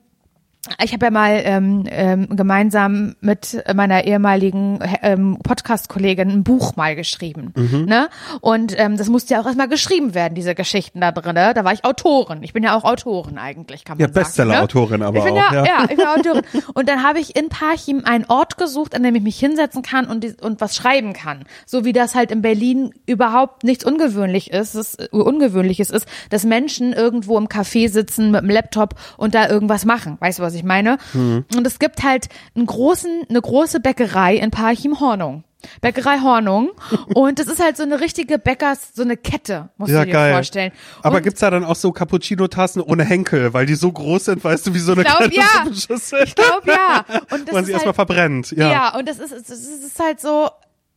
ich 0.83 0.93
habe 0.93 1.07
ja 1.07 1.11
mal 1.11 1.41
ähm, 1.45 1.85
ähm, 1.91 2.29
gemeinsam 2.37 3.17
mit 3.21 3.61
meiner 3.75 4.05
ehemaligen 4.05 4.79
ähm, 5.03 5.39
Podcast-Kollegin 5.43 6.31
ein 6.31 6.45
Buch 6.45 6.77
mal 6.77 6.95
geschrieben. 6.95 7.53
Mhm. 7.57 7.87
Ne? 7.87 8.09
Und 8.41 8.79
ähm, 8.79 8.97
das 8.97 9.09
musste 9.09 9.35
ja 9.35 9.41
auch 9.41 9.47
erstmal 9.47 9.67
geschrieben 9.67 10.15
werden, 10.15 10.37
diese 10.37 10.55
Geschichten 10.55 11.01
da 11.01 11.11
drin. 11.11 11.35
Ne? 11.35 11.53
Da 11.53 11.65
war 11.65 11.73
ich 11.73 11.85
Autorin. 11.85 12.45
Ich 12.45 12.53
bin 12.53 12.63
ja 12.63 12.77
auch 12.77 12.85
Autorin 12.85 13.39
eigentlich, 13.39 13.85
kann 13.85 13.99
man 13.99 14.03
Ja, 14.03 14.07
sagen. 14.07 14.25
Bestseller-Autorin 14.25 15.01
ne? 15.01 15.07
aber 15.07 15.19
ich 15.19 15.25
bin 15.25 15.33
auch, 15.33 15.53
Ja, 15.53 15.53
ja. 15.53 15.65
ja, 15.65 15.85
ich 15.91 15.97
bin 15.97 16.07
Autorin. 16.07 16.43
Und 16.75 16.89
dann 16.89 17.03
habe 17.03 17.19
ich 17.19 17.35
in 17.35 17.49
Parchim 17.49 18.03
einen 18.05 18.27
Ort 18.29 18.57
gesucht, 18.57 18.95
an 18.95 19.03
dem 19.03 19.17
ich 19.17 19.23
mich 19.23 19.41
hinsetzen 19.41 19.83
kann 19.83 20.07
und, 20.07 20.23
die, 20.23 20.35
und 20.41 20.61
was 20.61 20.77
schreiben 20.77 21.13
kann. 21.13 21.45
So 21.67 21.85
wie 21.85 21.93
das 21.93 22.15
halt 22.15 22.31
in 22.31 22.41
Berlin 22.41 22.95
überhaupt 23.07 23.65
nichts 23.65 23.85
ungewöhnlich 23.85 24.53
ist, 24.53 24.77
das, 24.77 24.95
äh, 24.95 25.09
Ungewöhnliches 25.11 25.91
ist, 25.91 26.07
dass 26.31 26.45
Menschen 26.45 26.93
irgendwo 26.93 27.37
im 27.37 27.49
Café 27.49 27.89
sitzen 27.89 28.31
mit 28.31 28.43
dem 28.43 28.51
Laptop 28.51 28.95
und 29.17 29.35
da 29.35 29.49
irgendwas 29.49 29.85
machen. 29.85 30.19
Weißt 30.21 30.39
du, 30.39 30.43
was 30.45 30.52
ich 30.55 30.65
meine? 30.65 30.99
Mhm. 31.13 31.45
Und 31.57 31.67
es 31.67 31.79
gibt 31.79 32.03
halt 32.03 32.29
einen 32.55 32.67
großen, 32.67 33.25
eine 33.29 33.41
große 33.41 33.81
Bäckerei 33.81 34.37
in 34.37 34.51
Parchim-Hornung. 34.51 35.45
Bäckerei 35.81 36.21
Hornung. 36.21 36.71
Und 37.15 37.39
das 37.39 37.47
ist 37.47 37.63
halt 37.63 37.77
so 37.77 37.83
eine 37.83 38.01
richtige 38.01 38.39
Bäckers, 38.39 38.91
so 38.95 39.03
eine 39.03 39.17
Kette, 39.17 39.71
musst 39.77 39.93
ja, 39.93 40.01
du 40.01 40.07
dir 40.07 40.13
geil. 40.13 40.33
vorstellen. 40.33 40.73
Aber 41.03 41.17
und 41.17 41.23
gibt's 41.23 41.41
da 41.41 41.51
dann 41.51 41.65
auch 41.65 41.77
so 41.77 41.93
Cappuccino-Tassen 41.93 42.83
ohne 42.83 43.05
Henkel, 43.05 43.53
weil 43.53 43.67
die 43.67 43.75
so 43.75 43.91
groß 43.91 44.27
sind, 44.27 44.45
weißt 44.45 44.67
du, 44.67 44.75
wie 44.75 44.79
so 44.79 44.93
eine 44.93 45.05
glaub, 45.05 45.19
kleine 45.19 45.35
ja. 45.35 45.43
Suppenschüssel? 45.59 46.25
ich 46.25 46.35
glaube 46.35 46.63
ja. 46.67 47.05
Und 47.31 47.49
das 47.49 47.53
Man 47.53 47.63
ist 47.63 47.67
sie 47.67 47.75
halt, 47.75 47.85
erstmal 47.85 47.95
verbrennt. 47.95 48.51
Ja. 48.53 48.71
Ja, 48.71 48.99
und 48.99 49.09
das 49.09 49.19
ist, 49.19 49.33
es 49.33 49.51
ist 49.51 49.99
halt 49.99 50.21
so, 50.21 50.49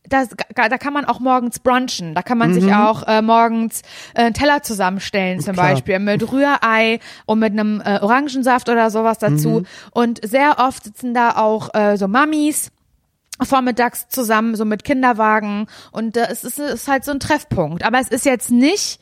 das, 0.08 0.28
da 0.54 0.78
kann 0.78 0.92
man 0.92 1.04
auch 1.04 1.20
morgens 1.20 1.58
brunchen. 1.58 2.14
Da 2.14 2.22
kann 2.22 2.38
man 2.38 2.54
sich 2.54 2.72
auch 2.74 3.06
äh, 3.06 3.22
morgens 3.22 3.82
äh, 4.14 4.22
einen 4.22 4.34
Teller 4.34 4.62
zusammenstellen, 4.62 5.40
zum 5.40 5.54
Klar. 5.54 5.70
Beispiel 5.70 5.98
mit 5.98 6.30
Rührei 6.32 7.00
und 7.26 7.38
mit 7.38 7.52
einem 7.52 7.80
äh, 7.84 7.98
Orangensaft 8.00 8.68
oder 8.68 8.90
sowas 8.90 9.18
dazu. 9.18 9.64
Und 9.90 10.20
sehr 10.26 10.58
oft 10.58 10.84
sitzen 10.84 11.14
da 11.14 11.36
auch 11.36 11.74
äh, 11.74 11.96
so 11.96 12.08
Mamis 12.08 12.70
vormittags 13.42 14.08
zusammen, 14.08 14.56
so 14.56 14.64
mit 14.64 14.84
Kinderwagen. 14.84 15.66
Und 15.92 16.16
äh, 16.16 16.26
es 16.30 16.44
ist, 16.44 16.58
es 16.58 16.82
ist 16.82 16.88
halt 16.88 17.04
so 17.04 17.12
ein 17.12 17.20
Treffpunkt. 17.20 17.84
Aber 17.84 17.98
es 18.00 18.08
ist 18.08 18.24
jetzt 18.24 18.50
nicht 18.50 19.00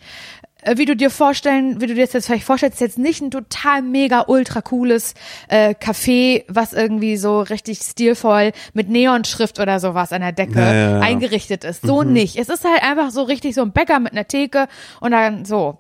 wie 0.77 0.85
du 0.85 0.97
dir 0.97 1.11
vorstellen, 1.11 1.81
wie 1.81 1.87
du 1.87 1.95
dir 1.95 2.05
das 2.05 2.13
jetzt 2.13 2.27
vielleicht 2.27 2.45
vorstellst, 2.45 2.81
jetzt 2.81 2.99
nicht 2.99 3.21
ein 3.21 3.31
total 3.31 3.83
mega 3.83 4.25
ultra 4.29 4.61
cooles 4.63 5.15
äh, 5.49 5.75
Café, 5.75 6.45
was 6.49 6.73
irgendwie 6.73 7.17
so 7.17 7.41
richtig 7.41 7.79
stilvoll 7.79 8.53
mit 8.73 8.89
Neonschrift 8.89 9.61
oder 9.61 9.81
sowas 9.81 10.13
an 10.13 10.23
der 10.23 10.33
Decke 10.33 10.59
Ja, 10.61 10.73
ja, 10.75 10.91
ja. 10.93 11.01
eingerichtet 11.01 11.65
ist. 11.65 11.83
So 11.83 12.03
nicht. 12.03 12.37
Es 12.37 12.49
ist 12.49 12.65
halt 12.65 12.83
einfach 12.83 13.11
so 13.11 13.23
richtig 13.23 13.55
so 13.55 13.63
ein 13.63 13.73
Bäcker 13.73 14.01
mit 14.01 14.13
einer 14.13 14.27
Theke 14.27 14.67
und 15.01 15.11
dann 15.13 15.45
so. 15.45 15.79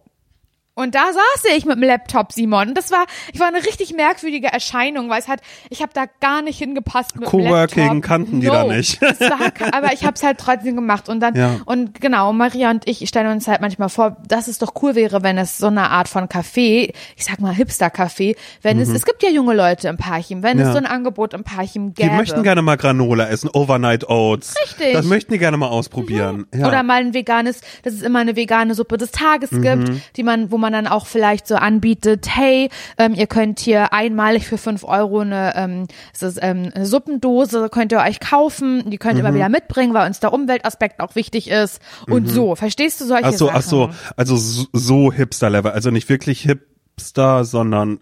Und 0.76 0.94
da 0.96 1.04
saß 1.12 1.52
ich 1.56 1.64
mit 1.66 1.76
dem 1.76 1.82
Laptop, 1.84 2.32
Simon. 2.32 2.68
Und 2.70 2.74
das 2.78 2.90
war, 2.90 3.04
ich 3.32 3.38
war 3.38 3.46
eine 3.46 3.58
richtig 3.64 3.94
merkwürdige 3.94 4.48
Erscheinung, 4.48 5.08
weil 5.08 5.20
es 5.20 5.28
hat, 5.28 5.40
ich 5.70 5.82
habe 5.82 5.92
da 5.94 6.04
gar 6.20 6.42
nicht 6.42 6.58
hingepasst 6.58 7.14
mit 7.14 7.24
dem 7.24 7.30
Coworking 7.30 7.84
Laptop. 7.84 8.02
kannten 8.02 8.40
die 8.40 8.48
no. 8.48 8.52
da 8.54 8.64
nicht. 8.64 9.00
War, 9.00 9.52
aber 9.72 9.92
ich 9.92 10.04
habe 10.04 10.14
es 10.14 10.22
halt 10.24 10.38
trotzdem 10.38 10.74
gemacht. 10.74 11.08
Und 11.08 11.20
dann, 11.20 11.36
Ja. 11.36 11.60
und 11.66 12.00
genau, 12.00 12.32
Maria 12.32 12.70
und 12.70 12.88
ich 12.88 13.08
stellen 13.08 13.28
uns 13.28 13.46
halt 13.46 13.60
manchmal 13.60 13.88
vor, 13.88 14.16
dass 14.26 14.48
es 14.48 14.58
doch 14.58 14.72
cool 14.82 14.96
wäre, 14.96 15.22
wenn 15.22 15.38
es 15.38 15.58
so 15.58 15.68
eine 15.68 15.90
Art 15.90 16.08
von 16.08 16.26
Café, 16.28 16.92
ich 17.16 17.24
sag 17.24 17.40
mal 17.40 17.52
Hipster-Café, 17.54 18.34
wenn 18.62 18.80
es, 18.80 18.88
es 18.88 19.04
gibt 19.04 19.22
ja 19.22 19.30
junge 19.30 19.54
Leute 19.54 19.86
im 19.88 19.96
Parchim, 19.96 20.42
wenn 20.42 20.56
Mhm. 20.56 20.62
Ja. 20.62 20.66
es 20.68 20.72
so 20.72 20.78
ein 20.78 20.86
Angebot 20.86 21.34
im 21.34 21.44
Parchim 21.44 21.94
Die 21.94 22.02
gäbe. 22.02 22.14
möchten 22.16 22.42
gerne 22.42 22.62
mal 22.62 22.76
Granola 22.76 23.28
essen, 23.28 23.48
Overnight 23.52 24.08
Oats. 24.08 24.54
Richtig. 24.64 24.92
Das 24.92 25.06
möchten 25.06 25.32
die 25.32 25.38
gerne 25.38 25.56
mal 25.56 25.68
ausprobieren. 25.68 26.46
Ja. 26.54 26.66
Oder 26.66 26.82
mal 26.82 27.00
ein 27.00 27.14
veganes, 27.14 27.60
dass 27.84 27.94
es 27.94 28.02
immer 28.02 28.18
eine 28.18 28.34
vegane 28.34 28.74
Suppe 28.74 28.96
des 28.98 29.12
Tages 29.12 29.52
Mhm. 29.52 29.62
gibt, 29.62 29.92
die 30.16 30.22
man, 30.24 30.50
wo 30.50 30.58
man 30.58 30.63
dann 30.72 30.86
auch 30.86 31.06
vielleicht 31.06 31.46
so 31.46 31.56
anbietet, 31.56 32.26
hey, 32.28 32.70
ähm, 32.98 33.14
ihr 33.14 33.26
könnt 33.26 33.60
hier 33.60 33.92
einmalig 33.92 34.46
für 34.46 34.58
fünf 34.58 34.84
Euro 34.84 35.20
eine, 35.20 35.52
ähm, 35.56 35.86
ist, 36.12 36.38
ähm, 36.42 36.70
eine 36.74 36.86
Suppendose, 36.86 37.68
könnt 37.70 37.92
ihr 37.92 37.98
euch 38.00 38.20
kaufen, 38.20 38.90
die 38.90 38.98
könnt 38.98 39.14
ihr 39.18 39.22
Mhm. 39.22 39.26
immer 39.28 39.34
wieder 39.36 39.48
mitbringen, 39.48 39.94
weil 39.94 40.06
uns 40.06 40.20
der 40.20 40.32
Umweltaspekt 40.32 41.00
auch 41.00 41.14
wichtig 41.14 41.50
ist 41.50 41.80
und 42.08 42.28
so. 42.28 42.54
Verstehst 42.54 43.00
du 43.00 43.04
solche 43.06 43.26
Ach 43.26 43.32
so, 43.32 43.46
Sachen? 43.46 43.56
ach 43.58 43.62
so, 43.62 43.90
also 44.16 44.36
so, 44.36 44.66
so 44.72 45.12
Hipster-Level, 45.12 45.72
also 45.72 45.90
nicht 45.90 46.08
wirklich 46.08 46.40
Hipster, 46.42 47.44
sondern 47.44 48.00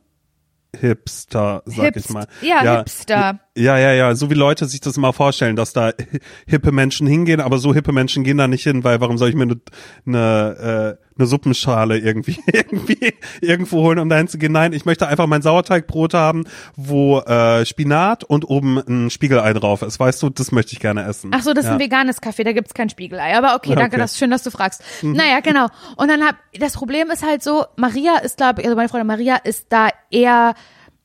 Hipster, 0.75 1.63
sag 1.67 1.97
ich 1.97 2.05
Hipst- 2.07 2.13
mal. 2.15 2.27
ja, 2.41 2.79
Hipster. 2.79 3.41
Ja, 3.55 3.77
ja, 3.77 3.93
ja, 3.93 4.15
so 4.15 4.31
wie 4.31 4.35
Leute 4.35 4.65
sich 4.65 4.81
das 4.81 4.97
mal 4.97 5.13
vorstellen, 5.13 5.55
dass 5.55 5.75
da 5.75 5.93
hippe 6.47 6.73
Menschen 6.73 7.07
hingehen, 7.07 7.41
aber 7.41 7.59
so 7.59 7.75
hippe 7.75 7.93
Menschen 7.93 8.25
gehen 8.25 8.39
da 8.39 8.49
nicht 8.49 8.63
hin, 8.63 8.83
weil 8.83 8.99
warum 9.01 9.19
soll 9.19 9.29
ich 9.29 9.35
mir 9.35 9.43
eine 9.43 9.61
ne, 10.07 10.97
äh, 10.99 11.12
ne 11.17 11.27
Suppenschale 11.27 11.99
irgendwie 11.99 12.39
irgendwie 12.47 13.15
irgendwo 13.41 13.83
holen, 13.83 13.99
um 13.99 14.09
dahin 14.09 14.29
zu 14.29 14.39
gehen? 14.39 14.53
Nein, 14.53 14.73
ich 14.73 14.85
möchte 14.85 15.07
einfach 15.07 15.27
mein 15.27 15.43
Sauerteigbrot 15.43 16.15
haben, 16.15 16.45
wo 16.77 17.21
äh, 17.21 17.65
Spinat 17.65 18.25
und 18.25 18.49
oben 18.49 18.79
ein 18.79 19.11
Spiegelei 19.11 19.53
drauf 19.53 19.83
ist. 19.83 20.01
Weißt 20.01 20.23
du, 20.23 20.31
das 20.31 20.53
möchte 20.53 20.73
ich 20.73 20.81
gerne 20.81 21.05
essen. 21.05 21.31
Ach 21.35 21.43
so, 21.43 21.53
das 21.53 21.65
ist 21.65 21.69
ja. 21.69 21.75
ein 21.75 21.81
veganes 21.81 22.21
Café, 22.23 22.45
da 22.45 22.53
gibt's 22.53 22.75
kein 22.75 22.89
Spiegelei. 22.89 23.37
Aber 23.37 23.55
okay, 23.55 23.75
danke, 23.75 23.93
Okay. 23.93 23.99
das 23.99 24.13
ist 24.13 24.19
schön, 24.19 24.31
dass 24.31 24.43
du 24.43 24.51
fragst. 24.51 24.83
Naja, 25.03 25.41
genau. 25.41 25.67
Und 25.97 26.09
dann 26.09 26.23
hab, 26.23 26.37
das 26.59 26.73
Problem 26.73 27.11
ist 27.11 27.23
halt 27.23 27.43
so, 27.43 27.67
Maria 27.77 28.19
ist, 28.19 28.39
glaube 28.39 28.61
ich, 28.61 28.67
also 28.67 28.77
meine 28.77 28.89
Freundin 28.89 29.07
Maria 29.07 29.37
ist 29.37 29.67
da 29.69 29.89
eher, 30.11 30.55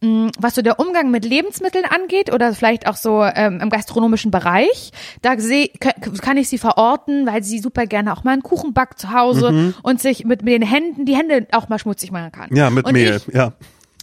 was 0.01 0.53
so 0.53 0.61
der 0.61 0.79
Umgang 0.79 1.09
mit 1.09 1.25
Lebensmitteln 1.25 1.85
angeht 1.85 2.31
oder 2.31 2.53
vielleicht 2.53 2.87
auch 2.87 2.95
so 2.95 3.23
ähm, 3.23 3.59
im 3.61 3.69
gastronomischen 3.69 4.29
Bereich. 4.29 4.91
Da 5.21 5.37
seh, 5.39 5.69
kann, 5.69 6.37
ich 6.37 6.49
sie 6.49 6.59
verorten, 6.59 7.25
weil 7.25 7.43
sie 7.43 7.59
super 7.59 7.87
gerne 7.87 8.13
auch 8.13 8.23
mal 8.23 8.33
einen 8.33 8.43
Kuchen 8.43 8.73
backt 8.73 8.99
zu 8.99 9.11
Hause 9.11 9.73
und 9.81 10.01
sich 10.01 10.23
mit, 10.25 10.43
mit 10.43 10.53
den 10.53 10.61
Händen, 10.61 11.05
die 11.05 11.15
Hände 11.15 11.47
auch 11.51 11.67
mal 11.69 11.79
schmutzig 11.79 12.11
machen 12.11 12.31
kann. 12.31 12.55
Ja, 12.55 12.69
mit 12.69 12.85
und 12.85 12.93
Mehl, 12.93 13.21
Ich, 13.27 13.33
ja. 13.33 13.53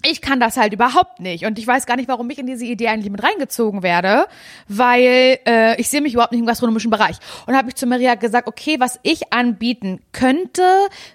Ich 0.08 0.20
kann 0.20 0.40
das 0.40 0.56
halt 0.56 0.72
überhaupt 0.72 1.20
nicht 1.20 1.44
und 1.46 1.58
ich 1.58 1.66
weiß 1.66 1.86
gar 1.86 1.96
nicht, 1.96 2.08
warum 2.08 2.28
ich 2.30 2.38
in 2.38 2.46
diese 2.46 2.64
Idee 2.64 2.88
eigentlich 2.88 3.10
mit 3.10 3.22
reingezogen 3.22 3.82
werde, 3.82 4.26
weil 4.68 5.38
äh, 5.46 5.80
ich 5.80 5.88
sehe 5.88 6.00
mich 6.00 6.14
überhaupt 6.14 6.32
nicht 6.32 6.40
im 6.40 6.46
gastronomischen 6.46 6.90
Bereich. 6.90 7.16
Und 7.46 7.56
habe 7.56 7.68
ich 7.68 7.74
zu 7.74 7.86
Maria 7.86 8.14
gesagt, 8.14 8.48
okay, 8.48 8.76
was 8.80 8.98
ich 9.02 9.32
anbieten 9.32 10.00
könnte, 10.12 10.62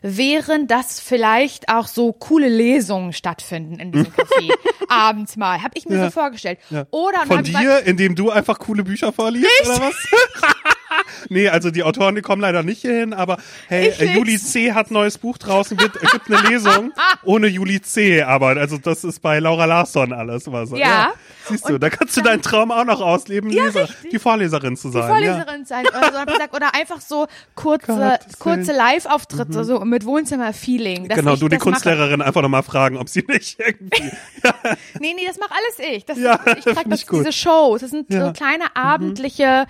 wären, 0.01 0.67
dass 0.67 0.99
vielleicht 0.99 1.69
auch 1.69 1.87
so 1.87 2.13
coole 2.13 2.47
Lesungen 2.49 3.13
stattfinden 3.13 3.79
in 3.79 3.91
diesem 3.91 4.11
Café 4.13 4.51
abends 4.89 5.37
mal. 5.37 5.61
Habe 5.61 5.77
ich 5.77 5.87
mir 5.87 5.95
Ja. 5.97 6.05
so 6.05 6.11
vorgestellt. 6.11 6.59
ja. 6.69 6.85
Oder 6.91 7.25
Von 7.27 7.43
dir, 7.43 7.81
indem 7.85 8.15
du 8.15 8.29
einfach 8.31 8.59
coole 8.59 8.83
Bücher 8.83 9.11
vorliest, 9.13 9.47
oder 9.65 9.81
was? 9.81 9.95
nee, 11.29 11.47
also 11.49 11.71
die 11.71 11.83
Autoren, 11.83 12.15
die 12.15 12.21
kommen 12.21 12.41
leider 12.41 12.63
nicht 12.63 12.81
hierhin, 12.81 13.13
aber 13.13 13.37
hey, 13.67 13.89
äh. 13.99 14.13
Juli 14.15 14.37
C. 14.39 14.73
hat 14.73 14.91
ein 14.91 14.93
neues 14.93 15.17
Buch 15.17 15.37
draußen, 15.37 15.77
gibt, 15.77 15.99
gibt 15.99 16.31
eine 16.31 16.49
Lesung 16.49 16.91
ohne 17.23 17.47
Juli 17.47 17.81
C., 17.81 18.21
aber 18.23 18.49
also 18.57 18.77
das 18.77 19.03
ist 19.03 19.21
bei 19.21 19.39
Laura 19.39 19.65
Larsson 19.65 20.13
alles. 20.13 20.51
Was, 20.51 20.71
Ja. 20.71 21.11
Siehst 21.47 21.67
du, 21.67 21.79
da 21.79 21.89
kannst 21.89 22.15
du 22.15 22.21
deinen 22.21 22.43
Traum 22.43 22.71
auch 22.71 22.85
noch 22.85 23.01
ausleben, 23.01 23.49
Leser, 23.49 23.83
richtig. 23.89 24.11
die 24.11 24.19
Vorleserin 24.19 24.77
zu 24.77 24.89
sein. 24.91 25.07
Vorleserin 25.07 25.65
sein 25.65 25.83
oder 25.87 26.11
so. 26.11 26.55
Oder 26.55 26.75
einfach 26.75 27.01
so 27.01 27.25
kurze, 27.55 28.19
kurze. 28.37 28.71
Live-Auftritte, 28.71 29.63
so 29.63 29.79
mit 29.83 30.05
Wohnzimmer-Feeling. 30.05 31.09
Ja. 31.09 31.15
Genau, 31.15 31.35
du 31.35 31.47
die 31.47 31.55
das 31.55 31.65
mache. 31.65 31.71
Kunstlehrerin 31.71 32.21
einfach 32.21 32.43
nochmal 32.43 32.61
fragen, 32.61 32.97
ob 32.97 33.09
sie 33.09 33.23
nicht 33.27 33.59
irgendwie. 33.59 34.11
Nee, 34.99 35.13
nee, 35.15 35.25
das 35.27 35.37
mache 35.39 35.51
alles 35.51 35.95
ich. 35.95 36.05
Das, 36.05 36.17
Ja, 36.19 36.39
ich 36.57 36.63
trage 36.65 36.89
das, 36.89 37.05
diese 37.05 37.31
Shows. 37.31 37.81
Das 37.81 37.89
sind 37.91 38.11
Ja. 38.11 38.19
Mhm. 38.19 38.25
so 38.27 38.33
kleine 38.33 38.75
abendliche, 38.75 39.65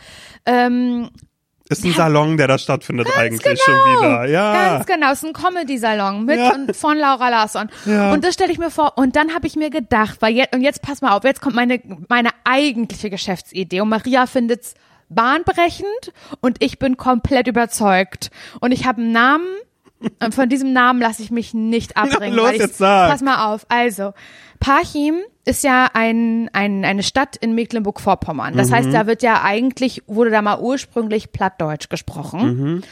ähm, 0.46 1.10
Ist 1.70 1.86
ein 1.86 1.94
Salon, 1.94 2.36
der 2.36 2.48
da 2.48 2.58
stattfindet 2.58 3.08
eigentlich 3.16 3.62
schon 3.62 3.76
genau, 3.76 4.02
wieder. 4.02 4.26
Ja. 4.26 4.54
ganz 4.54 4.86
genau. 4.88 5.12
Es 5.12 5.22
ist 5.22 5.26
ein 5.30 5.34
Comedy-Salon 5.34 6.26
mit 6.26 6.38
Ja. 6.40 6.54
und 6.56 6.76
von 6.76 6.98
Laura 6.98 7.30
Larsson. 7.30 7.70
Ja. 7.86 8.12
Und 8.12 8.24
das 8.26 8.34
stelle 8.34 8.52
ich 8.52 8.58
mir 8.58 8.72
vor. 8.72 8.98
Und 8.98 9.16
dann 9.16 9.36
habe 9.36 9.46
ich 9.46 9.56
mir 9.56 9.70
gedacht, 9.70 10.18
weil 10.22 10.34
jetzt, 10.34 10.54
und 10.56 10.62
jetzt 10.62 10.82
pass 10.82 11.02
mal 11.02 11.16
auf, 11.16 11.24
jetzt 11.24 11.42
kommt 11.42 11.56
meine, 11.56 11.80
meine 12.08 12.30
eigentliche 12.44 13.12
Geschäftsidee. 13.12 13.82
Und 13.82 13.90
Maria 13.90 14.26
findet's 14.26 14.74
bahnbrechend 15.10 16.12
und 16.42 16.58
ich 16.64 16.80
bin 16.80 16.98
komplett 16.98 17.48
überzeugt. 17.48 18.32
Und 18.60 18.72
ich 18.72 18.86
habe 18.86 19.02
einen 19.02 19.12
Namen. 19.12 19.48
Und 20.24 20.34
von 20.34 20.48
diesem 20.48 20.72
Namen 20.72 21.02
lasse 21.02 21.22
ich 21.22 21.30
mich 21.30 21.54
nicht 21.54 21.98
abbringen. 21.98 22.34
los, 22.36 22.52
ich, 22.54 22.60
jetzt 22.62 22.78
sag. 22.78 23.12
Pass 23.12 23.22
mal 23.22 23.46
auf. 23.54 23.66
Also, 23.70 24.14
Parchim 24.60 25.20
ist 25.50 25.64
ja 25.64 25.90
ein, 25.94 26.50
ein, 26.54 26.86
eine 26.86 27.02
Stadt 27.04 27.36
in 27.36 27.56
Mecklenburg-Vorpommern. 27.56 28.56
Das 28.56 28.70
Mhm. 28.70 28.76
heißt, 28.76 28.94
da 28.94 29.08
wird 29.08 29.24
ja 29.24 29.42
eigentlich, 29.44 30.04
wurde 30.08 30.30
da 30.30 30.42
mal 30.42 30.60
ursprünglich 30.60 31.32
Plattdeutsch 31.32 31.90
gesprochen. 31.90 32.42
Mhm. 32.42 32.84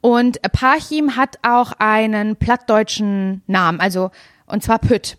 Und 0.00 0.40
Parchim 0.52 1.16
hat 1.16 1.38
auch 1.42 1.72
einen 1.78 2.36
plattdeutschen 2.36 3.42
Namen, 3.46 3.80
also, 3.80 4.10
und 4.46 4.62
zwar 4.62 4.78
Pütt. 4.78 5.18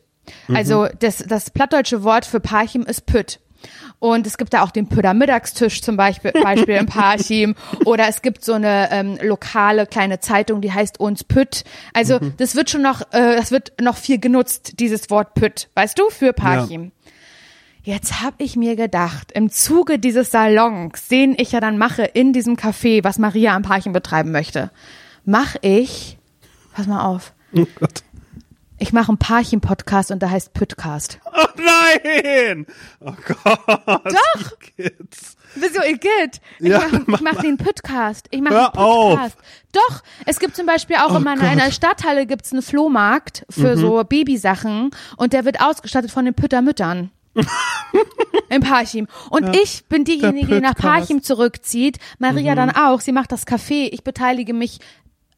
Also, 0.53 0.87
das, 0.99 1.17
das 1.17 1.51
plattdeutsche 1.51 2.03
Wort 2.03 2.25
für 2.25 2.39
Parchim 2.39 2.81
ist 2.83 3.05
Pütt. 3.05 3.39
Und 3.99 4.27
es 4.27 4.37
gibt 4.37 4.53
da 4.53 4.61
auch 4.63 4.71
den 4.71 4.87
Pütter 4.87 5.13
Mittagstisch 5.13 5.81
zum 5.81 5.97
Beispiel, 5.97 6.31
Beispiel 6.43 6.75
in 6.75 6.85
Parchim. 6.85 7.55
Oder 7.85 8.07
es 8.07 8.21
gibt 8.21 8.43
so 8.43 8.53
eine 8.53 8.89
ähm, 8.91 9.17
lokale 9.21 9.85
kleine 9.87 10.19
Zeitung, 10.19 10.61
die 10.61 10.71
heißt 10.71 10.99
uns 10.99 11.23
Pütt. 11.23 11.63
Also 11.93 12.19
Mhm. 12.19 12.33
das 12.37 12.55
wird 12.55 12.69
schon 12.69 12.81
noch, 12.81 13.01
äh, 13.13 13.35
das 13.35 13.51
wird 13.51 13.73
noch 13.81 13.97
viel 13.97 14.19
genutzt, 14.19 14.79
dieses 14.79 15.09
Wort 15.09 15.33
Pütt, 15.33 15.69
weißt 15.75 15.97
du, 15.97 16.09
für 16.09 16.33
Parchim. 16.33 16.91
Jetzt 17.83 18.21
habe 18.21 18.37
ich 18.43 18.55
mir 18.55 18.75
gedacht, 18.75 19.31
im 19.33 19.51
Zuge 19.51 19.99
dieses 19.99 20.31
Salons, 20.31 21.07
den 21.07 21.35
ich 21.37 21.51
ja 21.51 21.59
dann 21.59 21.77
mache 21.77 22.01
in 22.03 22.33
diesem 22.33 22.55
Café, 22.55 23.03
was 23.03 23.19
Maria 23.19 23.55
am 23.55 23.61
Parchim 23.61 23.93
betreiben 23.93 24.31
möchte, 24.31 24.71
mache 25.23 25.59
ich, 25.61 26.17
pass 26.73 26.87
mal 26.87 27.05
auf, 27.05 27.33
Oh 27.53 27.65
Gott. 27.79 28.03
Ich 28.85 28.93
mache 28.93 29.09
einen 29.09 29.17
Parchim-Podcast 29.17 30.11
und 30.11 30.21
der 30.21 30.29
heißt 30.29 30.53
Püttcast. 30.53 31.17
Oh 31.25 31.45
nein! 31.57 32.67
Oh 32.99 33.13
Gott. 33.25 34.05
Doch! 34.05 34.59
Kids. 34.59 35.37
Wieso, 35.55 35.81
Igitt? 35.81 36.39
Ich 36.59 36.67
Ja, 36.67 36.79
mache 36.81 37.03
mach 37.07 37.19
ich 37.19 37.23
mach 37.25 37.41
den 37.41 37.57
Podcast. 37.57 38.27
Ich 38.29 38.41
mache 38.41 38.55
einen 38.55 38.71
Podcast. 38.73 39.37
auf. 39.37 39.43
Doch, 39.71 40.03
es 40.27 40.37
gibt 40.39 40.55
zum 40.55 40.67
Beispiel 40.67 40.97
auch 40.97 41.13
Oh 41.13 41.17
in 41.17 41.23
meiner 41.23 41.41
Gott. 41.41 41.51
Mhm. 41.55 41.61
einer 41.61 41.71
Stadthalle 41.71 42.27
gibt's 42.27 42.51
einen 42.53 42.61
Flohmarkt 42.61 43.43
für 43.49 43.75
so 43.75 44.03
Babysachen 44.03 44.91
und 45.17 45.33
der 45.33 45.45
wird 45.45 45.61
ausgestattet 45.61 46.11
von 46.11 46.25
den 46.25 46.35
Püttermüttern. 46.35 47.09
Im 48.49 48.61
Parchim. 48.61 49.07
Und 49.31 49.55
ich 49.55 49.85
bin 49.85 50.03
diejenige, 50.05 50.55
die 50.55 50.61
nach. 50.61 50.75
Mhm. 50.77 50.81
Parchim 50.81 51.23
zurückzieht. 51.23 51.97
Maria 52.19 52.53
dann 52.53 52.69
auch. 52.69 53.01
Sie 53.01 53.11
macht 53.11 53.31
das 53.31 53.47
Café. 53.47 53.89
Ich 53.91 54.03
beteilige 54.03 54.53
mich 54.53 54.79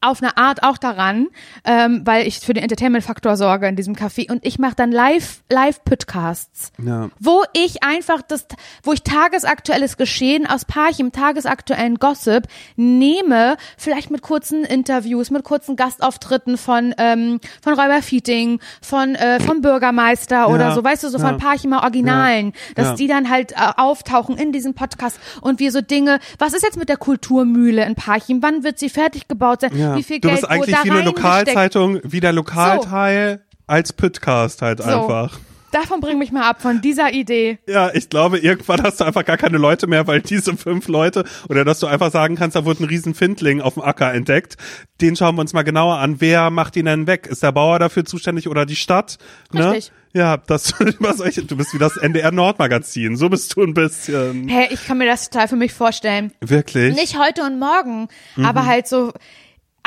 auf 0.00 0.22
eine 0.22 0.36
Art 0.36 0.62
auch 0.62 0.78
daran, 0.78 1.26
ähm, 1.64 2.02
weil 2.04 2.26
ich 2.26 2.40
für 2.40 2.54
den 2.54 2.62
Entertainment-Faktor 2.62 3.36
sorge 3.36 3.66
in 3.68 3.76
diesem 3.76 3.94
Café. 3.94 4.30
Und 4.30 4.46
ich 4.46 4.58
mache 4.58 4.74
dann 4.76 4.92
live, 4.92 5.42
live 5.50 5.82
Podcasts, 5.84 6.72
Ja. 6.82 7.08
wo 7.18 7.42
ich 7.52 7.82
einfach 7.82 8.22
das, 8.22 8.46
wo 8.82 8.92
ich 8.92 9.02
tagesaktuelles 9.02 9.96
Geschehen 9.96 10.46
aus 10.46 10.64
Parchim, 10.64 11.10
tagesaktuellen 11.12 11.96
Gossip 11.96 12.44
nehme, 12.76 13.56
vielleicht 13.76 14.10
mit 14.10 14.22
kurzen 14.22 14.64
Interviews, 14.64 15.30
mit 15.30 15.44
kurzen 15.44 15.76
Gastauftritten 15.76 16.56
von 16.58 16.94
ähm, 16.98 17.40
von 17.62 17.74
Räuber 17.74 18.02
Fieting, 18.02 18.60
von 18.80 19.14
äh, 19.14 19.40
vom 19.40 19.60
Bürgermeister 19.60 20.48
oder 20.48 20.74
so, 20.74 20.82
weißt 20.84 21.04
du, 21.04 21.08
so 21.08 21.18
ja. 21.18 21.26
von 21.28 21.38
Parchimer 21.38 21.82
Originalen, 21.82 22.52
dass 22.74 22.88
Ja. 22.88 22.94
die 22.94 23.06
dann 23.08 23.28
halt 23.30 23.52
äh, 23.52 23.56
auftauchen 23.76 24.36
in 24.36 24.52
diesem 24.52 24.74
Podcast 24.74 25.18
und 25.40 25.58
wir 25.60 25.72
so 25.72 25.80
Dinge, 25.80 26.18
was 26.38 26.54
ist 26.54 26.62
jetzt 26.62 26.76
mit 26.78 26.88
der 26.88 26.96
Kulturmühle 26.96 27.84
in 27.84 27.94
Parchim? 27.94 28.42
Wann 28.42 28.62
wird 28.64 28.78
sie 28.78 28.88
fertig 28.88 29.28
gebaut 29.28 29.60
sein? 29.62 29.76
Ja. 29.88 29.96
Wie 29.96 30.02
viel 30.02 30.20
du 30.20 30.28
Geld 30.28 30.40
bist 30.40 30.50
eigentlich 30.50 30.76
wie 30.84 30.90
eine? 30.90 31.02
Lokalzeitung, 31.02 32.00
wie 32.04 32.20
der 32.20 32.32
Lokalteil 32.32 33.42
als 33.66 33.92
Podcast 33.92 34.62
halt 34.62 34.82
So. 34.82 34.88
einfach. 34.88 35.38
Davon 35.70 36.00
bring 36.00 36.18
mich 36.18 36.32
mal 36.32 36.48
ab 36.48 36.62
von 36.62 36.80
dieser 36.80 37.12
Idee. 37.12 37.58
Ja, 37.68 37.90
ich 37.92 38.08
glaube, 38.08 38.38
irgendwann 38.38 38.82
hast 38.82 39.00
du 39.00 39.04
einfach 39.04 39.22
gar 39.26 39.36
keine 39.36 39.58
Leute 39.58 39.86
mehr, 39.86 40.06
weil 40.06 40.22
diese 40.22 40.56
fünf 40.56 40.88
Leute, 40.88 41.24
oder 41.50 41.62
dass 41.66 41.78
du 41.80 41.86
einfach 41.86 42.10
sagen 42.10 42.36
kannst, 42.36 42.56
da 42.56 42.64
wurde 42.64 42.84
ein 42.84 42.86
riesen 42.88 43.12
Findling 43.14 43.60
auf 43.60 43.74
dem 43.74 43.82
Acker 43.82 44.14
entdeckt. 44.14 44.56
Den 45.02 45.14
schauen 45.14 45.34
wir 45.36 45.42
uns 45.42 45.52
mal 45.52 45.64
genauer 45.64 45.98
an. 45.98 46.22
Wer 46.22 46.48
macht 46.48 46.74
ihn 46.76 46.86
denn 46.86 47.06
weg? 47.06 47.26
Ist 47.26 47.42
der 47.42 47.52
Bauer 47.52 47.78
dafür 47.78 48.06
zuständig 48.06 48.48
oder 48.48 48.64
die 48.64 48.76
Stadt? 48.76 49.18
Ne? 49.52 49.72
Richtig. 49.72 49.92
Ja, 50.14 50.38
das 50.38 50.72
über 50.80 51.12
solche, 51.12 51.44
du 51.44 51.54
bist 51.58 51.74
wie 51.74 51.78
das 51.78 51.98
NDR 51.98 52.32
Nordmagazin. 52.32 53.16
So 53.16 53.28
bist 53.28 53.54
du 53.54 53.62
ein 53.62 53.74
bisschen. 53.74 54.48
Hey, 54.48 54.68
ich 54.70 54.86
kann 54.86 54.96
mir 54.96 55.04
das 55.06 55.28
total 55.28 55.48
für 55.48 55.56
mich 55.56 55.74
vorstellen. 55.74 56.32
Wirklich? 56.40 56.96
Nicht 56.96 57.18
heute 57.18 57.42
und 57.42 57.58
morgen, 57.58 58.08
Mhm. 58.36 58.46
aber 58.46 58.64
halt 58.64 58.88
so. 58.88 59.12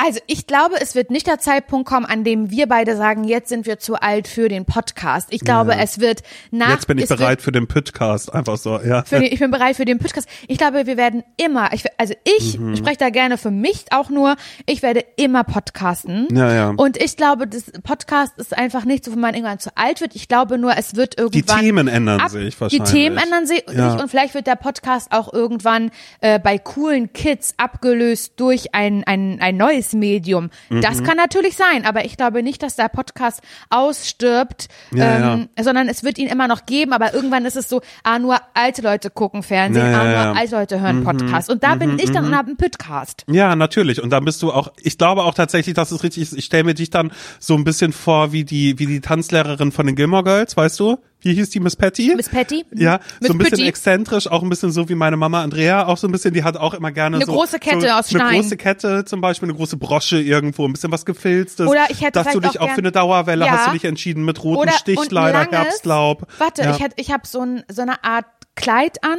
Also 0.04 0.20
ich 0.26 0.48
glaube, 0.48 0.76
es 0.82 0.96
wird 0.96 1.12
nicht 1.12 1.28
der 1.28 1.38
Zeitpunkt 1.38 1.88
kommen, 1.88 2.08
an 2.08 2.24
dem 2.24 2.50
wir 2.50 2.68
beide 2.68 2.96
sagen, 2.98 3.24
jetzt 3.24 3.50
sind 3.50 3.68
wir 3.68 3.78
zu 3.78 3.96
alt 4.02 4.28
für 4.28 4.50
den 4.50 4.66
Podcast. 4.66 5.28
Ich 5.32 5.42
glaube, 5.42 5.74
Ja. 5.74 5.80
es 5.80 6.00
wird 6.00 6.24
nach. 6.50 6.70
Jetzt 6.70 6.88
bin 6.88 6.98
ich 6.98 7.04
es 7.04 7.10
wird 7.12 7.20
bereit 7.20 7.42
für 7.42 7.52
den 7.52 7.68
Podcast. 7.68 8.34
Einfach 8.34 8.58
so, 8.58 8.80
ja. 8.82 9.04
Den, 9.04 9.22
ich 9.24 9.38
bin 9.40 9.52
bereit 9.52 9.76
für 9.76 9.86
den 9.86 10.00
Podcast. 10.00 10.28
Ich 10.48 10.58
glaube, 10.58 10.88
wir 10.88 10.98
werden 10.98 11.24
immer, 11.38 11.72
ich, 11.74 11.84
also 12.00 12.16
ich 12.40 12.58
Mhm. 12.58 12.76
spreche 12.78 12.98
da 12.98 13.10
gerne 13.12 13.38
für 13.38 13.52
mich 13.52 13.86
auch 13.92 14.10
nur, 14.10 14.38
ich 14.66 14.82
werde 14.82 15.06
immer 15.18 15.44
podcasten. 15.44 16.28
Ja, 16.36 16.52
ja. 16.52 16.74
Und 16.76 16.98
ich 16.98 17.16
glaube, 17.16 17.46
das 17.48 17.66
Podcast 17.84 18.34
ist 18.38 18.58
einfach 18.58 18.86
nicht 18.86 19.06
so, 19.06 19.12
wenn 19.12 19.20
man 19.20 19.36
irgendwann 19.36 19.60
zu 19.60 19.70
alt 19.76 20.02
wird. 20.02 20.16
Ich 20.16 20.28
glaube 20.28 20.58
nur, 20.58 20.76
es 20.78 20.96
wird 20.96 21.18
Die 21.20 21.22
irgendwann. 21.22 21.60
Themen 21.60 21.88
ändern 21.88 22.20
ab, 22.22 22.30
sich 22.32 22.56
Die 22.56 22.62
wahrscheinlich. 22.62 22.90
Themen 22.90 23.18
ändern 23.18 23.46
sich 23.46 23.64
Ja. 23.72 23.94
und 24.02 24.10
vielleicht 24.10 24.34
wird 24.34 24.48
der 24.48 24.56
Podcast 24.56 25.12
auch 25.12 25.32
irgendwann 25.32 25.92
äh, 26.22 26.40
bei 26.40 26.58
coolen 26.58 27.14
Kids 27.14 27.54
abgelöst 27.58 28.34
durch 28.38 28.74
ein, 28.74 29.04
ein, 29.06 29.38
ein 29.40 29.58
neues 29.58 29.91
neues 29.92 29.94
Medium. 29.94 30.50
Das 30.70 31.04
kann 31.04 31.18
natürlich 31.18 31.56
sein, 31.56 31.86
aber 31.86 32.06
ich 32.06 32.18
glaube 32.18 32.44
nicht, 32.44 32.64
dass 32.64 32.76
der 32.76 32.90
Podcast 32.90 33.42
ausstirbt, 33.70 34.68
Ja, 34.92 35.34
ähm, 35.34 35.50
sondern 35.60 35.88
es 35.88 36.04
wird 36.04 36.18
ihn 36.18 36.28
immer 36.28 36.48
noch 36.48 36.66
geben, 36.66 36.94
aber 36.94 37.14
irgendwann 37.14 37.46
ist 37.46 37.56
es 37.56 37.70
so, 37.70 37.82
ah, 38.04 38.20
nur 38.20 38.38
alte 38.54 38.82
Leute 38.82 39.10
gucken 39.10 39.44
Fernsehen, 39.44 39.86
Ja, 39.86 39.92
ja, 39.92 40.00
ah, 40.00 40.04
nur 40.04 40.14
ja. 40.14 40.32
Mhm. 40.32 40.38
alte 40.38 40.56
Leute 40.56 40.82
hören 40.82 41.04
Podcast. 41.04 41.50
Und 41.50 41.64
da 41.64 41.76
bin 41.76 41.98
ich 42.00 42.12
dann 42.12 42.26
und 42.26 42.36
habe 42.36 42.48
einen 42.48 42.58
Podcast. 42.58 43.24
Ja, 43.28 43.56
natürlich. 43.56 44.02
Und 44.02 44.10
dann 44.10 44.26
bist 44.26 44.42
du 44.42 44.52
auch, 44.52 44.72
ich 44.82 44.98
glaube 44.98 45.24
auch 45.24 45.34
tatsächlich, 45.34 45.76
dass 45.76 45.92
es 45.92 46.04
richtig 46.04 46.24
ist. 46.24 46.34
Ich 46.34 46.46
stelle 46.46 46.64
mir 46.64 46.74
dich 46.74 46.90
dann 46.90 47.12
so 47.40 47.56
ein 47.56 47.64
bisschen 47.64 47.94
vor 47.94 48.32
wie 48.32 48.44
die, 48.44 48.80
wie 48.80 48.86
die 48.86 49.02
Tanzlehrerin 49.02 49.72
von 49.72 49.86
den 49.86 49.96
Gilmore 49.96 50.24
Girls, 50.24 50.58
weißt 50.58 50.80
du? 50.80 50.98
Wie 51.24 51.34
hieß 51.34 51.50
die 51.52 51.60
Miss 51.60 51.76
Patty? 51.76 52.14
Miss 52.16 52.30
Patty? 52.30 52.66
Ja, 52.74 53.00
Miss 53.20 53.28
so 53.28 53.34
ein 53.34 53.38
bisschen 53.38 53.52
Patty. 53.58 53.68
exzentrisch, 53.68 54.28
auch 54.28 54.42
ein 54.42 54.50
bisschen 54.50 54.72
so 54.72 54.90
wie 54.90 54.96
meine 54.96 55.18
Mama 55.18 55.42
Andrea, 55.44 55.86
auch 55.86 55.98
so 55.98 56.08
ein 56.08 56.12
bisschen, 56.12 56.34
die 56.34 56.44
hat 56.44 56.58
auch 56.58 56.74
immer 56.74 56.92
gerne 56.92 57.18
Eine 57.18 57.26
so, 57.26 57.34
große 57.34 57.60
Kette 57.60 57.82
so 57.82 57.88
aus 57.88 58.10
Eine 58.14 58.20
Stein. 58.24 58.42
große 58.42 58.58
Kette 58.58 59.06
zum 59.06 59.22
Beispiel, 59.22 59.50
eine 59.50 59.58
große 59.58 59.78
Brosche 59.78 60.20
irgendwo, 60.20 60.66
ein 60.66 60.74
bisschen 60.74 60.92
was 60.92 61.06
gefilztes. 61.06 61.68
Oder 61.68 61.86
ich 61.90 62.02
hätte 62.02 62.24
Dass 62.24 62.34
du 62.34 62.40
dich 62.40 62.60
auch 62.60 62.66
auch 62.66 62.70
für 62.70 62.76
gern- 62.76 62.86
eine 62.86 62.92
Dauerwelle 62.92 63.46
Ja. 63.46 63.52
hast 63.52 63.68
du 63.68 63.72
dich 63.74 63.86
entschieden 63.86 64.26
mit 64.26 64.44
roten 64.44 64.62
Oder 64.62 64.72
Stichleiter, 64.72 65.52
Herbstlaub. 65.52 66.28
Warte, 66.40 66.64
ja. 66.64 66.72
ich 66.76 66.80
hätte, 66.82 66.96
ich 66.98 67.12
habe 67.12 67.28
so, 67.28 67.42
ein, 67.42 67.64
so 67.72 67.82
eine 67.84 68.04
Art 68.04 68.26
Kleid 68.56 68.98
an, 69.04 69.18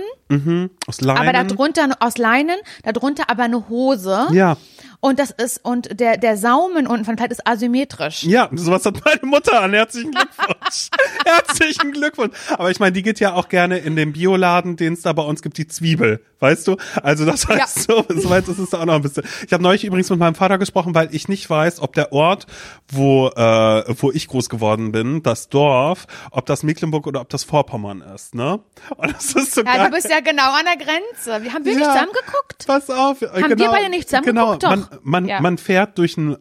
aus 0.86 1.00
Leinen. 1.00 1.18
aber 1.28 1.32
darunter 1.44 1.88
aus 2.00 2.18
Leinen, 2.18 2.57
darunter 2.84 3.30
aber 3.30 3.44
eine 3.44 3.68
Hose. 3.68 4.26
ja. 4.32 4.57
Und 5.05 5.18
das 5.18 5.32
ist, 5.32 5.64
und 5.64 5.98
der, 5.98 6.16
der 6.16 6.36
Saumen 6.36 6.86
unten 6.86 7.05
von 7.05 7.16
Kleid 7.16 7.32
ist 7.32 7.44
asymmetrisch. 7.44 8.22
Ja, 8.22 8.48
sowas 8.53 8.86
hat 8.86 9.05
meine 9.05 9.18
Mutter 9.24 9.61
an. 9.61 9.72
Herzlichen 9.72 10.12
Glückwunsch. 10.12 10.90
Herzlichen 11.26 11.90
Glückwunsch. 11.90 12.36
Aber 12.50 12.70
ich 12.70 12.78
meine, 12.78 12.92
die 12.92 13.03
geht 13.03 13.18
ja 13.18 13.34
auch 13.34 13.48
gerne 13.48 13.78
in 13.78 13.96
den 13.96 14.12
Bioladen, 14.12 14.76
den 14.76 14.92
es 14.92 15.03
da 15.03 15.12
bei 15.12 15.24
uns 15.24 15.42
gibt, 15.42 15.59
die 15.59 15.66
Zwiebel. 15.66 16.20
Weißt 16.43 16.66
du? 16.66 16.76
Also 17.05 17.24
das 17.24 17.47
heißt 17.47 17.84
so, 17.84 18.05
so 18.09 18.28
weit 18.28 18.49
ist 18.49 18.59
es 18.59 18.70
da 18.70 18.80
auch 18.80 18.84
noch 18.84 18.95
ein 18.95 19.03
bisschen. 19.03 19.22
Ich 19.47 19.53
habe 19.53 19.62
neulich 19.62 19.84
übrigens 19.84 20.11
mit 20.11 20.18
meinem 20.18 20.34
Vater 20.34 20.59
gesprochen, 20.59 20.93
weil 20.93 21.09
ich 21.14 21.28
nicht 21.28 21.49
weiß, 21.49 21.80
ob 21.80 21.93
der 21.95 22.12
Ort, 22.12 22.47
wo, 22.90 23.28
äh, 23.28 23.84
wo 24.01 24.11
ich 24.11 24.26
groß 24.26 24.49
geworden 24.49 24.90
bin, 24.90 25.22
das 25.22 25.49
Dorf, 25.51 26.07
ob 26.32 26.45
das 26.47 26.64
Mecklenburg 26.64 27.07
oder 27.07 27.20
ob 27.20 27.28
das 27.28 27.45
Vorpommern 27.45 28.01
ist, 28.01 28.34
ne? 28.34 28.59
Und 28.97 29.12
das 29.14 29.32
ist 29.34 29.55
so 29.55 29.61
Ja, 29.62 29.76
geil. 29.76 29.86
du 29.86 29.90
bist 29.95 30.11
ja 30.11 30.18
genau 30.18 30.51
an 30.53 30.64
der 30.64 30.84
Grenze. 30.84 31.45
Wir 31.45 31.53
haben 31.55 31.64
wir 31.64 31.74
nicht 31.76 31.84
Ja. 31.86 31.93
zusammen 31.93 32.12
geguckt? 32.12 32.64
Pass 32.66 32.90
auf. 32.90 33.20
Haben 33.22 33.59
wir 33.59 33.68
beide 33.70 33.88
nicht 33.88 34.09
zusammen 34.09 34.26
Genau, 34.26 34.59
man, 34.61 34.86
man, 35.03 35.26
Ja. 35.28 35.40
man 35.40 35.59
fährt 35.59 35.97
durch 35.99 36.18
einen 36.18 36.36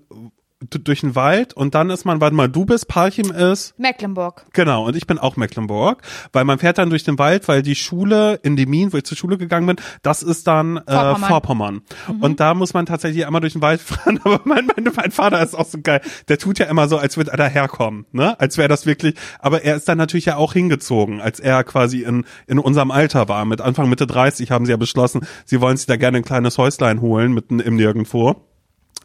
durch 0.69 1.01
den 1.01 1.15
Wald 1.15 1.53
und 1.53 1.73
dann 1.73 1.89
ist 1.89 2.05
man, 2.05 2.21
warte 2.21 2.35
mal, 2.35 2.47
du 2.47 2.65
bist, 2.65 2.87
Parchim 2.87 3.31
ist, 3.31 3.77
Mecklenburg. 3.79 4.45
Genau, 4.53 4.85
und 4.85 4.95
ich 4.95 5.07
bin 5.07 5.17
auch 5.17 5.35
Mecklenburg, 5.35 6.01
weil 6.33 6.45
man 6.45 6.59
fährt 6.59 6.77
dann 6.77 6.89
durch 6.89 7.03
den 7.03 7.17
Wald, 7.17 7.47
weil 7.47 7.63
die 7.63 7.75
Schule 7.75 8.39
in 8.43 8.55
Demin, 8.55 8.93
wo 8.93 8.97
ich 8.97 9.03
zur 9.03 9.17
Schule 9.17 9.37
gegangen 9.37 9.65
bin, 9.65 9.77
das 10.03 10.21
ist 10.21 10.47
dann 10.47 10.77
äh, 10.77 10.91
Vorpommern. 10.91 11.27
Vorpommern. 11.27 11.81
Und 12.21 12.39
da 12.39 12.53
muss 12.53 12.73
man 12.73 12.85
tatsächlich 12.85 13.25
einmal 13.25 13.41
durch 13.41 13.53
den 13.53 13.61
Wald 13.61 13.81
fahren, 13.81 14.19
aber 14.23 14.41
mein, 14.43 14.67
mein, 14.67 14.93
mein 14.95 15.11
Vater 15.11 15.41
ist 15.41 15.55
auch 15.55 15.65
so 15.65 15.79
geil. 15.81 16.01
Der 16.27 16.37
tut 16.37 16.59
ja 16.59 16.67
immer 16.67 16.87
so, 16.87 16.97
als 16.97 17.17
würde 17.17 17.31
er 17.31 17.37
daherkommen, 17.37 18.05
ne? 18.11 18.39
Als 18.39 18.57
wäre 18.57 18.67
das 18.67 18.85
wirklich, 18.85 19.15
aber 19.39 19.63
er 19.63 19.75
ist 19.75 19.87
dann 19.89 19.97
natürlich 19.97 20.25
ja 20.25 20.35
auch 20.37 20.53
hingezogen, 20.53 21.21
als 21.21 21.39
er 21.39 21.63
quasi 21.63 22.03
in, 22.03 22.25
in 22.47 22.59
unserem 22.59 22.91
Alter 22.91 23.27
war. 23.27 23.45
Mit 23.45 23.61
Anfang 23.61 23.89
Mitte 23.89 24.05
30 24.05 24.51
haben 24.51 24.65
sie 24.65 24.71
ja 24.71 24.77
beschlossen, 24.77 25.25
sie 25.45 25.59
wollen 25.59 25.77
sich 25.77 25.87
da 25.87 25.95
gerne 25.95 26.17
ein 26.17 26.23
kleines 26.23 26.57
Häuslein 26.57 27.01
holen, 27.01 27.33
mitten 27.33 27.59
im 27.59 27.75
Nirgendwo 27.75 28.50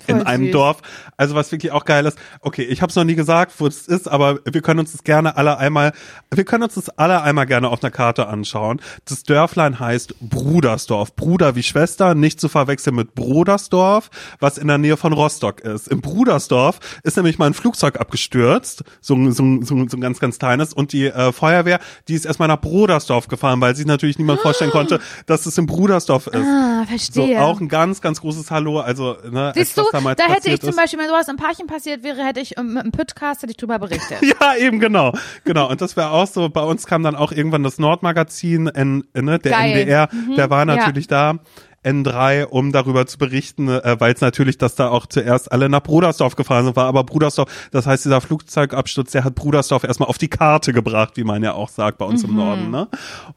in 0.07 0.17
Voll 0.19 0.27
einem 0.27 0.45
süß. 0.45 0.53
Dorf. 0.53 0.83
Also 1.17 1.35
was 1.35 1.51
wirklich 1.53 1.73
auch 1.73 1.85
geil 1.85 2.07
ist. 2.07 2.19
Okay, 2.41 2.63
ich 2.63 2.83
habe 2.83 2.91
es 2.91 2.97
noch 2.97 3.05
nie 3.05 3.15
gesagt, 3.15 3.53
wo 3.59 3.67
es 3.67 3.89
ist, 3.89 4.09
aber 4.09 4.39
wir 4.45 4.61
können 4.63 4.81
uns 4.81 4.93
das 4.93 5.03
gerne 5.05 5.37
alle 5.37 5.59
einmal, 5.59 5.93
wir 6.33 6.45
können 6.45 6.63
uns 6.65 6.75
das 6.75 6.89
alle 6.91 7.23
einmal 7.23 7.47
gerne 7.47 7.69
auf 7.69 7.83
einer 7.83 7.91
Karte 7.91 8.29
anschauen. 8.29 8.81
Das 9.07 9.23
Dörflein 9.23 9.81
heißt 9.81 10.15
Brudersdorf. 10.21 11.17
Bruder 11.17 11.57
wie 11.57 11.63
Schwester, 11.63 12.15
nicht 12.15 12.41
zu 12.41 12.49
verwechseln 12.49 12.95
mit 12.97 13.15
Brodersdorf, 13.15 14.11
was 14.41 14.59
in 14.59 14.69
der 14.69 14.79
Nähe 14.79 14.97
von 14.97 15.13
Rostock 15.13 15.61
ist. 15.61 15.89
Im 15.89 16.01
Brudersdorf 16.01 16.79
ist 17.03 17.17
nämlich 17.17 17.39
mal 17.39 17.47
ein 17.47 17.55
Flugzeug 17.55 17.99
abgestürzt, 18.01 18.85
so, 19.01 19.15
ein- 19.15 19.33
so, 19.33 19.43
so, 19.63 19.89
so 19.89 19.97
ein 19.97 20.01
ganz, 20.01 20.21
ganz 20.21 20.39
kleines. 20.39 20.73
Und 20.73 20.93
die 20.93 21.07
äh, 21.07 21.33
Feuerwehr, 21.33 21.81
die 22.09 22.15
ist 22.15 22.27
erstmal 22.27 22.49
nach 22.49 22.61
Brodersdorf 22.61 23.29
gefahren, 23.29 23.61
weil 23.61 23.75
sich 23.75 23.87
natürlich 23.87 24.19
niemand 24.19 24.41
vorstellen 24.41 24.71
konnte, 24.71 25.01
dass 25.27 25.47
es 25.47 25.57
in 25.59 25.67
Brudersdorf 25.67 26.27
ist. 26.27 26.37
Ah, 26.47 26.81
So, 26.83 26.87
verstehe. 26.89 27.41
auch 27.43 27.61
ein 27.61 27.69
ganz, 27.69 28.01
ganz 28.01 28.21
großes 28.21 28.51
Hallo. 28.51 28.81
Also, 28.81 29.17
ne, 29.31 29.53
Siehst 29.55 29.77
du, 29.79 29.83
das 29.93 30.01
damals 30.01 30.17
da 30.19 30.33
hätte 30.33 30.51
ich 30.51 30.61
zum. 30.61 30.77
Beispiel, 30.77 30.99
wenn 30.99 31.09
sowas 31.09 31.29
im 31.29 31.37
Parchen 31.37 31.67
passiert 31.67 32.03
wäre, 32.03 32.25
hätte 32.25 32.41
ich 32.41 32.57
ähm, 32.59 32.75
mit 32.75 32.83
einem 32.83 32.93
Podcast 32.93 33.43
hätte 33.43 33.51
ich 33.53 33.57
drüber 33.57 33.79
berichtet. 33.79 34.19
Ja, 34.41 34.57
eben 34.57 34.81
genau. 34.81 35.13
Genau. 35.45 35.69
Und 35.71 35.81
das 35.81 35.97
wäre 35.97 36.11
auch 36.11 36.27
so, 36.27 36.49
bei 36.49 36.63
uns 36.63 36.87
kam 36.87 37.03
dann 37.03 37.17
auch 37.17 37.33
irgendwann 37.33 37.63
das 37.63 37.79
Nordmagazin, 37.79 38.67
N, 38.69 39.05
ne, 39.15 39.39
der 39.39 39.53
Geil. 39.53 39.71
NDR, 39.79 40.09
Mhm. 40.13 40.35
der 40.37 40.51
war 40.51 40.65
natürlich 40.65 41.07
da. 41.09 41.39
N3, 41.87 42.45
um 42.45 42.73
darüber 42.73 43.07
zu 43.07 43.17
berichten, 43.19 43.69
äh, 43.69 43.97
weil 44.01 44.13
es 44.13 44.21
natürlich, 44.21 44.59
dass 44.59 44.75
da 44.75 44.89
auch 44.89 45.07
zuerst 45.07 45.53
alle 45.53 45.69
nach 45.69 45.83
Brudersdorf 45.83 46.35
gefahren 46.37 46.65
sind, 46.65 46.77
war 46.77 46.87
aber 46.87 47.05
Brudersdorf, 47.05 47.49
das 47.71 47.87
heißt, 47.87 48.05
dieser 48.05 48.21
Flugzeugabsturz, 48.21 49.13
der 49.13 49.25
hat 49.25 49.35
Brudersdorf 49.37 49.85
erstmal 49.85 50.09
auf 50.09 50.19
die 50.19 50.29
Karte 50.29 50.73
gebracht, 50.73 51.13
wie 51.17 51.25
man 51.25 51.43
ja 51.43 51.53
auch 51.55 51.69
sagt 51.69 51.99
bei 51.99 52.05
uns 52.05 52.23
Mhm. 52.25 52.31
im 52.31 52.37
Norden. 52.37 52.71
Ne? 52.71 52.89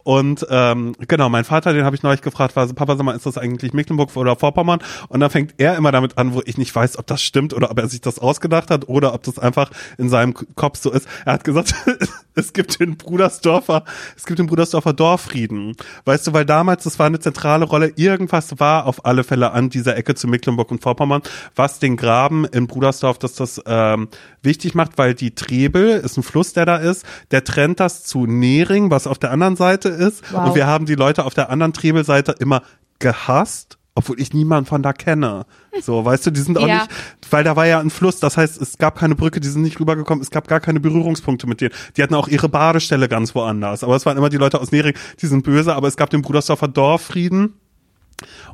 Und 0.03 0.45
ähm, 0.49 0.95
genau, 1.07 1.29
mein 1.29 1.43
Vater, 1.45 1.73
den 1.73 1.85
habe 1.85 1.95
ich 1.95 2.03
neulich 2.03 2.21
gefragt, 2.21 2.55
war 2.55 2.67
so, 2.67 2.73
Papa, 2.73 2.95
sag 2.95 3.05
mal, 3.05 3.15
ist 3.15 3.25
das 3.25 3.37
eigentlich 3.37 3.73
Mecklenburg 3.73 4.15
oder 4.15 4.35
Vorpommern? 4.35 4.79
Und 5.09 5.19
dann 5.19 5.29
fängt 5.29 5.53
er 5.57 5.75
immer 5.75 5.91
damit 5.91 6.17
an, 6.17 6.33
wo 6.33 6.41
ich 6.45 6.57
nicht 6.57 6.73
weiß, 6.75 6.97
ob 6.97 7.05
das 7.07 7.21
stimmt 7.21 7.53
oder 7.53 7.69
ob 7.71 7.77
er 7.79 7.87
sich 7.87 8.01
das 8.01 8.19
ausgedacht 8.19 8.71
hat 8.71 8.89
oder 8.89 9.13
ob 9.13 9.23
das 9.23 9.37
einfach 9.37 9.69
in 9.97 10.09
seinem 10.09 10.33
Kopf 10.55 10.79
so 10.79 10.91
ist. 10.91 11.07
Er 11.25 11.33
hat 11.33 11.43
gesagt, 11.43 11.73
es 12.35 12.53
gibt 12.53 12.79
den 12.79 12.97
Brudersdorfer, 12.97 13.83
es 14.15 14.25
gibt 14.25 14.39
den 14.39 14.47
Brudersdorfer 14.47 14.93
Dorffrieden. 14.93 15.75
Weißt 16.05 16.27
du, 16.27 16.33
weil 16.33 16.45
damals, 16.45 16.83
das 16.83 16.99
war 16.99 17.07
eine 17.07 17.19
zentrale 17.19 17.65
Rolle, 17.65 17.93
irgendwas 17.95 18.59
war 18.59 18.85
auf 18.85 19.05
alle 19.05 19.23
Fälle 19.23 19.51
an 19.51 19.69
dieser 19.69 19.97
Ecke 19.97 20.15
zu 20.15 20.27
Mecklenburg 20.27 20.71
und 20.71 20.81
Vorpommern, 20.81 21.21
was 21.55 21.79
den 21.79 21.97
Graben 21.97 22.45
in 22.45 22.67
Brudersdorf, 22.67 23.17
dass 23.17 23.33
das 23.33 23.61
ähm, 23.65 24.09
wichtig 24.41 24.75
macht, 24.75 24.97
weil 24.97 25.15
die 25.15 25.35
Trebel 25.35 25.99
ist 25.99 26.17
ein 26.17 26.23
Fluss, 26.23 26.53
der 26.53 26.65
da 26.65 26.77
ist, 26.77 27.05
der 27.31 27.43
trennt 27.43 27.79
das 27.79 28.03
zu 28.03 28.25
Nering, 28.25 28.91
was 28.91 29.07
auf 29.07 29.19
der 29.19 29.31
anderen 29.31 29.55
Seite 29.55 29.89
ist. 29.89 30.23
Wow. 30.31 30.47
Und 30.47 30.55
wir 30.55 30.67
haben 30.67 30.85
die 30.85 30.95
Leute 30.95 31.25
auf 31.25 31.33
der 31.33 31.49
anderen 31.49 31.73
Trebelseite 31.73 32.35
immer 32.39 32.61
gehasst, 32.99 33.78
obwohl 33.99 34.19
ich 34.19 34.33
niemanden 34.33 34.65
von 34.65 34.81
da 34.81 34.93
kenne. 34.93 35.45
So, 35.81 36.03
weißt 36.05 36.25
du, 36.27 36.31
die 36.31 36.39
sind 36.39 36.57
auch 36.57 36.67
Ja. 36.67 36.75
nicht, 36.83 36.89
weil 37.31 37.43
da 37.43 37.55
war 37.55 37.67
ja 37.67 37.79
ein 37.79 37.89
Fluss, 37.89 38.19
das 38.19 38.37
heißt, 38.37 38.61
es 38.61 38.77
gab 38.77 38.97
keine 38.97 39.15
Brücke, 39.15 39.39
die 39.41 39.47
sind 39.49 39.61
nicht 39.61 39.79
rübergekommen, 39.79 40.21
es 40.21 40.31
gab 40.31 40.47
gar 40.47 40.59
keine 40.59 40.79
Berührungspunkte 40.79 41.47
mit 41.47 41.61
denen. 41.61 41.73
Die 41.97 42.01
hatten 42.03 42.15
auch 42.15 42.27
ihre 42.29 42.47
Badestelle 42.49 43.07
ganz 43.09 43.35
woanders. 43.35 43.83
Aber 43.83 43.95
es 43.95 44.05
waren 44.05 44.17
immer 44.17 44.29
die 44.29 44.37
Leute 44.37 44.59
aus 44.61 44.71
Nering, 44.71 44.93
die 45.21 45.27
sind 45.27 45.43
böse, 45.43 45.75
aber 45.75 45.87
es 45.89 45.97
gab 45.97 46.09
den 46.09 46.21
Brudersdorfer 46.21 46.67
Dorffrieden. 46.67 47.53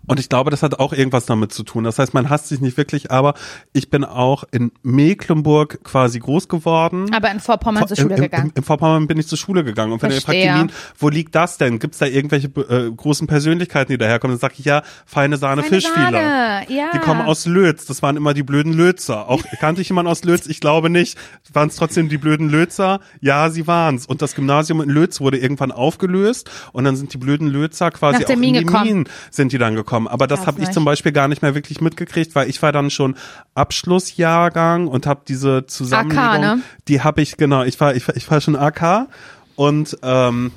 Und 0.07 0.19
ich 0.19 0.29
glaube, 0.29 0.51
das 0.51 0.63
hat 0.63 0.79
auch 0.79 0.93
irgendwas 0.93 1.25
damit 1.25 1.51
zu 1.51 1.63
tun. 1.63 1.83
Das 1.83 1.99
heißt, 1.99 2.13
man 2.13 2.29
hasst 2.29 2.47
sich 2.47 2.61
nicht 2.61 2.77
wirklich, 2.77 3.11
aber 3.11 3.33
ich 3.73 3.89
bin 3.89 4.03
auch 4.03 4.43
in 4.51 4.71
Mecklenburg 4.83 5.83
quasi 5.83 6.19
groß 6.19 6.47
geworden. 6.47 7.13
Aber 7.13 7.31
in 7.31 7.39
Vorpommern 7.39 7.87
zur 7.87 7.97
Schule 7.97 8.15
im, 8.15 8.21
gegangen. 8.21 8.49
Im, 8.49 8.51
Im 8.55 8.63
Vorpommern 8.63 9.07
bin 9.07 9.17
ich 9.17 9.27
zur 9.27 9.37
Schule 9.37 9.63
gegangen. 9.63 9.91
Und 9.91 10.01
wenn 10.01 10.11
ihr 10.11 10.21
fragt, 10.21 10.73
wo 10.97 11.09
liegt 11.09 11.35
das 11.35 11.57
denn? 11.57 11.79
Gibt 11.79 11.95
es 11.95 11.99
da 11.99 12.05
irgendwelche 12.05 12.47
äh, 12.47 12.91
großen 12.91 13.27
Persönlichkeiten, 13.27 13.91
die 13.91 13.97
daherkommen? 13.97 14.35
Dann 14.35 14.39
sage 14.39 14.55
ich 14.57 14.65
ja, 14.65 14.83
feine 15.05 15.37
Sahne 15.37 15.63
Feine 15.63 16.65
ja. 16.69 16.91
Die 16.93 16.99
kommen 16.99 17.21
aus 17.21 17.45
Lötz. 17.45 17.85
Das 17.85 18.01
waren 18.01 18.17
immer 18.17 18.33
die 18.33 18.43
blöden 18.43 18.73
Lötzer. 18.73 19.29
Auch 19.29 19.43
kannte 19.59 19.81
ich 19.81 19.89
jemanden 19.89 20.11
aus 20.11 20.23
Lötz? 20.23 20.47
Ich 20.47 20.59
glaube 20.59 20.89
nicht. 20.89 21.17
Waren 21.53 21.69
es 21.69 21.75
trotzdem 21.75 22.09
die 22.09 22.17
blöden 22.17 22.49
Lötzer? 22.49 22.99
Ja, 23.21 23.49
sie 23.49 23.67
waren's. 23.67 24.05
Und 24.05 24.21
das 24.21 24.35
Gymnasium 24.35 24.81
in 24.81 24.89
Lötz 24.89 25.19
wurde 25.21 25.37
irgendwann 25.37 25.71
aufgelöst 25.71 26.49
und 26.73 26.83
dann 26.83 26.95
sind 26.95 27.13
die 27.13 27.17
blöden 27.17 27.47
Lötzer 27.47 27.91
quasi 27.91 28.19
Nach 28.19 28.25
auch 28.25 28.33
in 28.33 28.41
die 28.41 28.51
gekommen. 28.53 28.83
Minen 28.83 29.09
sind 29.31 29.51
die 29.55 29.59
dann 29.59 29.75
gekommen. 29.75 30.07
Aber 30.07 30.27
das 30.27 30.41
habe 30.47 30.59
ich 30.59 30.67
nicht. 30.67 30.73
zum 30.73 30.83
Beispiel 30.85 31.11
gar 31.11 31.27
nicht 31.27 31.41
mehr 31.41 31.55
wirklich 31.55 31.81
mitgekriegt, 31.81 32.35
weil 32.35 32.49
ich 32.49 32.61
war 32.61 32.71
dann 32.71 32.89
schon 32.89 33.15
Abschlussjahrgang 33.53 34.87
und 34.87 35.05
habe 35.07 35.21
diese 35.27 35.65
Zusammenlegung, 35.65 36.23
AK, 36.25 36.41
ne? 36.41 36.59
die 36.87 37.01
habe 37.01 37.21
ich 37.21 37.37
genau. 37.37 37.63
Ich 37.63 37.79
war 37.79 37.95
ich 37.95 38.07
war, 38.07 38.15
ich 38.15 38.29
war 38.29 38.41
schon 38.41 38.55
AK 38.55 39.07
und 39.55 39.97
ähm, 40.03 40.51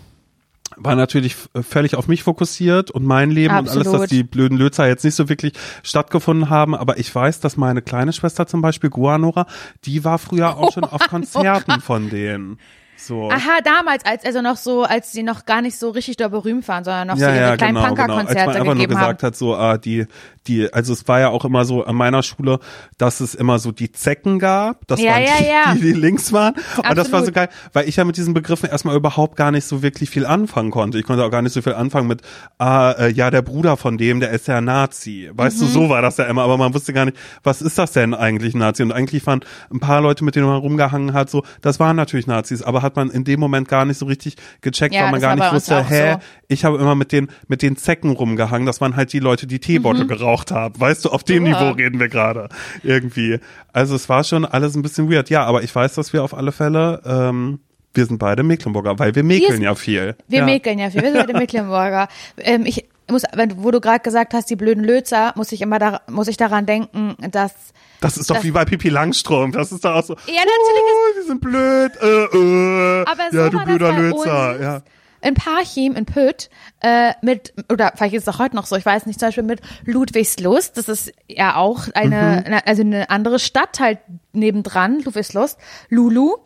war 0.77 0.95
natürlich 0.97 1.33
f- 1.33 1.49
völlig 1.67 1.95
auf 1.97 2.09
mich 2.09 2.23
fokussiert 2.23 2.91
und 2.91 3.05
mein 3.05 3.31
Leben 3.31 3.57
und 3.57 3.69
alles, 3.69 3.87
Absolut. 3.87 4.03
dass 4.03 4.11
die 4.11 4.23
blöden 4.23 4.59
Lözer 4.59 4.87
jetzt 4.87 5.05
nicht 5.05 5.15
so 5.15 5.29
wirklich 5.29 5.53
stattgefunden 5.83 6.51
haben. 6.51 6.75
Aber 6.75 6.99
ich 6.99 7.13
weiß, 7.15 7.41
dass 7.41 7.57
meine 7.57 7.83
kleine 7.83 8.13
Schwester 8.13 8.47
zum 8.47 8.61
Beispiel, 8.63 8.91
Guanora, 8.91 9.47
die 9.85 10.05
war 10.05 10.19
früher 10.19 10.57
auch 10.57 10.73
schon 10.75 10.85
auf 10.85 11.01
Konzerten 11.09 11.81
von 11.81 12.11
denen. 12.11 12.59
So. 12.99 13.31
Aha, 13.31 13.61
damals, 13.63 14.05
als 14.05 14.25
also 14.25 14.43
noch 14.43 14.57
so, 14.57 14.83
als 14.83 15.13
sie 15.13 15.23
noch 15.23 15.45
gar 15.45 15.63
nicht 15.63 15.79
so 15.79 15.91
richtig 15.91 16.17
da 16.17 16.27
berühmt 16.29 16.67
waren, 16.67 16.83
sondern 16.83 17.07
noch 17.07 17.17
so 17.17 17.23
ja, 17.23 17.31
ihre 17.31 17.41
ja, 17.41 17.57
kleinen 17.57 17.77
genau, 17.77 17.91
genau. 17.91 18.03
Als 18.03 18.09
man 18.09 18.09
Punker-Konzerte 18.09 18.51
einfach 18.51 18.65
nur 18.65 18.75
gegeben 18.75 18.95
gesagt 18.95 19.23
haben. 19.23 19.27
hat, 19.29 19.37
so, 19.37 19.55
ah, 19.55 19.79
die, 19.79 20.07
die, 20.49 20.73
also 20.73 20.93
es 20.93 21.07
war 21.07 21.21
ja 21.21 21.29
auch 21.29 21.45
immer 21.45 21.65
so 21.65 21.85
an 21.85 21.95
meiner 21.95 22.23
Schule, 22.23 22.59
dass 22.97 23.21
es 23.21 23.35
immer 23.35 23.59
so 23.59 23.71
die 23.73 23.93
Zecken 23.93 24.39
gab. 24.39 24.87
Das 24.87 25.01
Ja, 25.01 25.13
waren 25.13 25.23
ja, 25.23 25.29
die, 25.39 25.45
ja. 25.45 25.75
die, 25.75 25.81
die 25.81 25.93
links 25.93 26.33
waren. 26.33 26.55
Und 26.77 26.97
das 26.97 27.13
war 27.13 27.21
so 27.21 27.29
Absolut. 27.29 27.35
geil, 27.35 27.49
weil 27.75 27.89
ich 27.89 27.97
ja 27.97 28.05
mit 28.05 28.17
diesen 28.17 28.35
Begriffen 28.35 28.69
erstmal 28.69 28.97
überhaupt 28.97 29.37
gar 29.37 29.51
nicht 29.51 29.65
so 29.65 29.83
wirklich 29.83 30.11
viel 30.11 30.27
anfangen 30.27 30.71
konnte. 30.71 30.99
Ich 30.99 31.05
konnte 31.05 31.25
auch 31.25 31.31
gar 31.31 31.43
nicht 31.43 31.53
so 31.53 31.63
viel 31.63 31.75
anfangen 31.75 32.09
mit, 32.09 32.23
ah, 32.59 32.93
äh, 32.99 33.13
ja, 33.13 33.31
der 33.31 33.43
Bruder 33.43 33.77
von 33.77 33.99
dem, 33.99 34.21
der 34.21 34.31
ist 34.31 34.49
ja 34.49 34.61
Nazi. 34.61 35.31
Weißt 35.33 35.61
du, 35.61 35.65
Mhm. 35.67 35.69
so 35.71 35.89
war 35.91 36.03
das 36.03 36.17
ja 36.17 36.25
immer, 36.25 36.43
aber 36.43 36.57
man 36.57 36.73
wusste 36.75 36.93
gar 36.93 37.05
nicht, 37.05 37.17
was 37.43 37.61
ist 37.63 37.77
das 37.79 37.93
denn 37.93 38.15
eigentlich 38.15 38.55
Nazi? 38.55 38.83
Und 38.83 38.93
eigentlich 38.93 39.27
waren 39.27 39.41
ein 39.73 39.81
paar 39.81 40.01
Leute, 40.01 40.25
mit 40.25 40.37
denen 40.37 40.47
man 40.47 40.57
rumgehangen 40.59 41.13
hat, 41.13 41.29
so, 41.31 41.43
das 41.61 41.79
waren 41.81 41.97
natürlich 41.97 42.27
Nazis, 42.27 42.63
aber 42.63 42.83
hat 42.83 42.97
man 42.97 43.11
in 43.11 43.25
dem 43.25 43.41
Moment 43.41 43.69
gar 43.69 43.85
nicht 43.85 43.99
so 43.99 44.07
richtig 44.07 44.37
gecheckt, 44.61 44.95
Ja, 44.95 45.05
weil 45.05 45.11
man 45.13 45.21
gar 45.21 45.35
nicht 45.37 45.53
wusste, 45.53 45.85
hä, 45.85 46.13
so. 46.15 46.19
ich 46.49 46.65
habe 46.65 46.79
immer 46.79 46.95
mit 46.95 47.13
den 47.13 47.29
mit 47.49 47.63
den 47.63 47.77
Zecken 47.77 48.11
rumgehangen, 48.13 48.67
das 48.67 48.81
waren 48.81 48.95
halt 48.97 49.13
die 49.13 49.19
Leute, 49.19 49.47
die 49.47 49.59
Teebeutel 49.59 50.05
Mhm. 50.05 50.09
geraucht 50.09 50.38
haben. 50.51 50.79
Weißt 50.81 51.05
du, 51.05 51.11
auf 51.11 51.25
dem 51.25 51.47
Ja. 51.47 51.53
Niveau 51.61 51.71
reden 51.75 51.99
wir 52.01 52.09
gerade 52.09 52.49
irgendwie. 52.83 53.39
Also 53.73 53.95
es 53.97 54.09
war 54.09 54.25
schon 54.25 54.45
alles 54.45 54.75
ein 54.75 54.83
bisschen 54.83 55.11
weird. 55.11 55.31
Ja, 55.31 55.45
aber 55.45 55.63
ich 55.63 55.75
weiß, 55.75 55.95
dass 55.95 56.13
wir 56.13 56.23
auf 56.25 56.35
alle 56.35 56.53
Fälle 56.53 57.03
ähm, 57.05 57.61
wir 57.95 58.05
sind 58.07 58.19
beide 58.19 58.43
Mecklenburger, 58.43 58.99
weil 58.99 59.15
wir 59.15 59.25
mäkeln 59.25 59.53
sind- 59.55 59.63
ja 59.63 59.75
viel. 59.75 60.15
Wir 60.29 60.41
ja. 60.41 60.45
mäkeln 60.45 60.79
ja 60.79 60.91
viel. 60.91 61.03
Wir 61.03 61.11
sind 61.13 61.23
heute 61.23 61.33
Mecklenburger. 61.39 62.09
Ähm, 62.37 62.65
ich 62.67 62.85
muss, 63.11 63.23
wenn, 63.35 63.63
wo 63.65 63.71
du 63.71 63.81
gerade 63.81 64.01
gesagt 64.01 64.35
hast, 64.35 64.51
die 64.51 64.57
blöden 64.57 64.85
Lözer, 64.85 65.33
muss 65.37 65.51
ich 65.53 65.63
immer 65.63 65.79
da, 65.79 66.03
muss 66.09 66.29
ich 66.29 66.37
daran 66.37 66.67
denken, 66.67 67.17
dass 67.31 67.53
Das 68.01 68.17
ist 68.19 68.29
doch 68.31 68.37
Das- 68.37 68.45
wie 68.45 68.51
bei 68.51 68.65
Pipi 68.67 68.91
Langstrumpf. 68.91 69.57
Das 69.57 69.73
ist 69.73 69.85
doch 69.85 69.95
auch 69.95 70.05
so. 70.05 70.13
Ja, 70.27 70.43
natürlich 70.45 70.83
Oh, 70.93 71.17
wir 71.17 71.25
sind 71.25 71.41
blöd. 71.41 71.93
Äh, 72.01 72.37
äh. 72.37 73.05
Aber 73.07 73.23
so 73.33 73.37
ja, 73.39 73.49
du 73.49 73.57
war 73.57 73.65
blöder 73.65 73.87
das 73.89 73.97
bei 73.97 74.03
Lözer. 74.03 74.51
uns 74.53 74.61
Ja. 74.63 74.83
In 75.21 75.35
Parchim, 75.35 75.95
in 75.95 76.07
Pütt, 76.07 76.51
äh, 76.81 77.13
mit, 77.23 77.53
oder 77.73 77.93
vielleicht 77.97 78.15
ist 78.15 78.29
es 78.29 78.35
auch 78.35 78.39
heute 78.39 78.57
noch 78.57 78.67
so, 78.67 78.77
ich 78.77 78.87
weiß 78.87 79.07
nicht, 79.07 79.19
zum 79.19 79.29
Beispiel 79.29 79.45
mit 79.45 79.61
Ludwigslust, 79.85 80.77
das 80.77 80.89
ist 80.89 81.13
ja 81.29 81.57
auch 81.57 81.89
eine, 81.95 82.45
eine 82.45 82.67
also 82.67 82.83
eine 82.83 83.11
andere 83.11 83.39
Stadt 83.39 83.81
halt 83.81 83.99
nebendran, 84.33 85.01
Ludwigslust, 85.01 85.59
Lulu. 85.89 86.37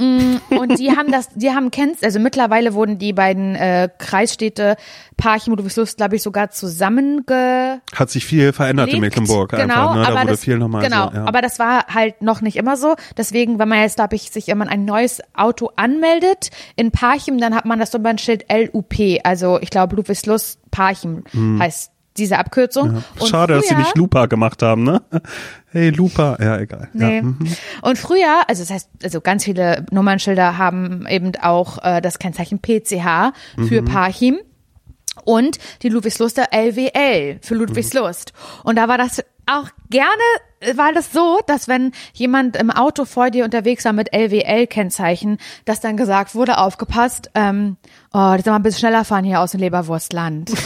Mm, 0.00 0.36
Und 0.56 0.78
die 0.78 0.96
haben 0.96 1.12
das, 1.12 1.28
die 1.34 1.50
haben 1.50 1.70
kennst, 1.70 2.02
also 2.04 2.18
mittlerweile 2.18 2.72
wurden 2.72 2.98
die 2.98 3.12
beiden 3.12 3.54
äh, 3.54 3.88
Kreisstädte 3.98 4.76
Parchim 5.16 5.52
und 5.52 5.58
Ludwigslust, 5.58 5.98
glaube 5.98 6.16
ich, 6.16 6.22
sogar 6.22 6.50
zusammenge 6.50 7.82
Hat 7.94 8.10
sich 8.10 8.24
viel 8.24 8.52
verändert 8.54 8.88
in 8.88 8.94
lebt. 8.94 9.02
Mecklenburg 9.02 9.50
genau, 9.50 9.90
einfach. 9.90 9.94
Ne? 9.94 10.02
Da 10.02 10.08
aber 10.08 10.20
wurde 10.20 10.30
das, 10.30 10.40
viel 10.40 10.58
nochmal 10.58 10.82
genau, 10.82 11.10
so, 11.10 11.16
ja. 11.16 11.24
aber 11.26 11.42
das 11.42 11.58
war 11.58 11.86
halt 11.88 12.22
noch 12.22 12.40
nicht 12.40 12.56
immer 12.56 12.76
so. 12.76 12.94
Deswegen, 13.16 13.58
wenn 13.58 13.68
man 13.68 13.80
jetzt, 13.80 13.96
glaube 13.96 14.16
ich, 14.16 14.30
sich, 14.30 14.46
man 14.54 14.68
ein 14.68 14.84
neues 14.86 15.20
Auto 15.34 15.70
anmeldet 15.76 16.50
in 16.76 16.90
Parchim, 16.90 17.38
dann 17.38 17.54
hat 17.54 17.66
man 17.66 17.78
das 17.78 17.92
Nummernschild 17.92 18.46
LUP. 18.50 18.94
Also 19.22 19.58
ich 19.60 19.70
glaube, 19.70 19.96
Ludwigslust 19.96 20.58
Parchim 20.70 21.24
heißt 21.58 21.92
diese 22.20 22.38
Abkürzung. 22.38 23.02
Und 23.18 23.28
Schade, 23.28 23.54
dass 23.54 23.64
sie 23.66 23.74
früher- 23.74 23.78
nicht 23.84 23.96
Lupa 23.96 24.26
gemacht 24.26 24.62
haben, 24.62 24.84
ne? 24.84 25.02
Hey, 25.72 25.90
Lupa. 25.90 26.36
Ja, 26.40 26.58
egal. 26.58 26.88
Nee. 26.94 27.16
Ja. 27.18 27.22
mhm. 27.22 27.38
Und 27.82 27.96
früher, 27.98 28.42
also 28.48 28.62
das 28.62 28.70
heißt, 28.70 28.88
also 29.04 29.20
ganz 29.20 29.44
viele 29.44 29.86
Nummernschilder 29.92 30.58
haben 30.58 31.06
eben 31.08 31.30
auch 31.40 31.78
äh, 31.84 32.00
das 32.00 32.18
Kennzeichen 32.18 32.58
PCH 32.60 33.32
Mhm. 33.56 33.68
für 33.68 33.82
Parchim 33.82 34.38
und 35.24 35.58
die 35.82 35.88
Ludwigsluster 35.88 36.46
LWL 36.52 37.38
für 37.42 37.54
Ludwigslust. 37.54 38.32
Und 38.64 38.76
da 38.76 38.88
war 38.88 38.98
das 38.98 39.22
auch 39.46 39.68
gerne, 39.90 40.76
war 40.78 40.92
das 40.92 41.12
so, 41.12 41.38
dass 41.46 41.68
wenn 41.68 41.92
jemand 42.14 42.56
im 42.56 42.70
Auto 42.70 43.04
vor 43.04 43.30
dir 43.30 43.44
unterwegs 43.44 43.84
war 43.84 43.92
mit 43.92 44.12
LWL-Kennzeichen, 44.12 45.38
dass 45.66 45.80
dann 45.80 45.96
gesagt 45.96 46.34
wurde, 46.34 46.58
aufgepasst, 46.58 47.30
ähm, 47.34 47.76
oh, 48.12 48.32
jetzt 48.36 48.46
mal 48.46 48.56
ein 48.56 48.62
bisschen 48.62 48.80
schneller 48.80 49.04
fahren 49.04 49.24
hier 49.24 49.40
aus 49.40 49.52
dem 49.52 49.60
Leberwurstland. 49.60 50.50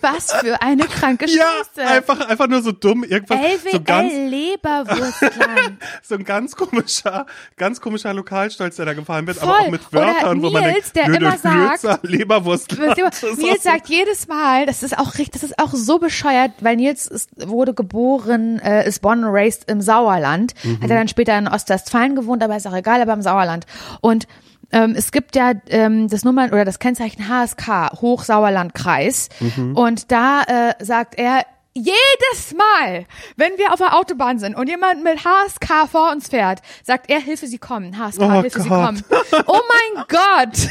Was 0.00 0.32
für 0.32 0.60
eine 0.62 0.84
kranke 0.84 1.26
Ja, 1.28 1.44
Scheiße. 1.74 1.88
einfach, 1.88 2.28
einfach 2.28 2.46
nur 2.48 2.62
so 2.62 2.72
dumm, 2.72 3.04
irgendwas, 3.04 3.38
so 3.72 3.80
ganz, 3.82 4.12
LWL 4.12 4.28
Leberwurstland. 4.28 5.78
so 6.02 6.14
ein 6.14 6.24
ganz 6.24 6.56
komischer, 6.56 7.26
ganz 7.56 7.80
komischer 7.80 8.14
Lokalstolz, 8.14 8.76
der 8.76 8.86
da 8.86 8.94
gefallen 8.94 9.26
wird, 9.26 9.38
Voll. 9.38 9.48
aber 9.48 9.58
auch 9.66 9.70
mit 9.70 9.80
Oder 9.92 10.00
Wörtern, 10.06 10.42
wo 10.42 10.50
man 10.50 10.62
Nils, 10.64 10.92
denkt, 10.92 11.08
der 11.08 11.14
immer 11.20 11.36
sagt- 11.38 11.80
Flözer, 11.80 11.98
Leberwurst. 12.02 12.78
Wisst 12.78 12.98
ihr, 12.98 13.36
Nils 13.36 13.62
sagt 13.62 13.88
jedes 13.88 14.28
Mal, 14.28 14.66
das 14.66 14.82
ist 14.82 14.98
auch 14.98 15.14
richtig, 15.14 15.32
das 15.32 15.42
ist 15.42 15.58
auch 15.58 15.72
so 15.72 15.98
bescheuert, 15.98 16.52
weil 16.60 16.76
Nils 16.76 17.06
ist, 17.06 17.30
wurde 17.48 17.74
geboren, 17.74 18.58
äh, 18.60 18.86
ist 18.88 19.00
born 19.02 19.24
and 19.24 19.34
raised 19.34 19.68
im 19.70 19.80
Sauerland, 19.80 20.54
Mhm. 20.62 20.80
hat 20.82 20.90
er 20.90 20.96
dann 20.96 21.08
später 21.08 21.36
in 21.38 21.48
Ostwestfalen 21.48 22.14
gewohnt, 22.16 22.42
aber 22.42 22.56
ist 22.56 22.66
auch 22.66 22.74
egal, 22.76 23.00
aber 23.00 23.12
im 23.12 23.22
Sauerland. 23.22 23.66
Und 24.00 24.26
ähm, 24.72 24.94
es 24.96 25.12
gibt 25.12 25.34
ja 25.36 25.52
ähm, 25.68 26.08
das 26.08 26.24
Nummern 26.24 26.50
oder 26.50 26.64
das 26.64 26.78
Kennzeichen 26.78 27.28
HSK, 27.28 27.92
Hochsauerlandkreis. 28.00 29.28
Mhm. 29.40 29.76
Und 29.76 30.10
da 30.12 30.42
äh, 30.42 30.84
sagt 30.84 31.16
er, 31.18 31.44
jedes 31.74 32.54
Mal, 32.56 33.06
wenn 33.36 33.56
wir 33.56 33.72
auf 33.72 33.78
der 33.78 33.96
Autobahn 33.96 34.38
sind 34.40 34.56
und 34.56 34.68
jemand 34.68 35.04
mit 35.04 35.24
HSK 35.24 35.88
vor 35.90 36.10
uns 36.10 36.28
fährt, 36.28 36.60
sagt 36.82 37.08
er, 37.08 37.20
Hilfe, 37.20 37.46
Sie 37.46 37.58
kommen. 37.58 37.96
HSK, 37.98 38.20
Oh 38.20 38.32
Hilfe, 38.42 38.60
Sie 38.62 38.68
Gott. 38.68 38.84
kommen. 38.86 39.04
Oh 39.46 39.60
mein 39.94 40.04
Gott. 40.08 40.58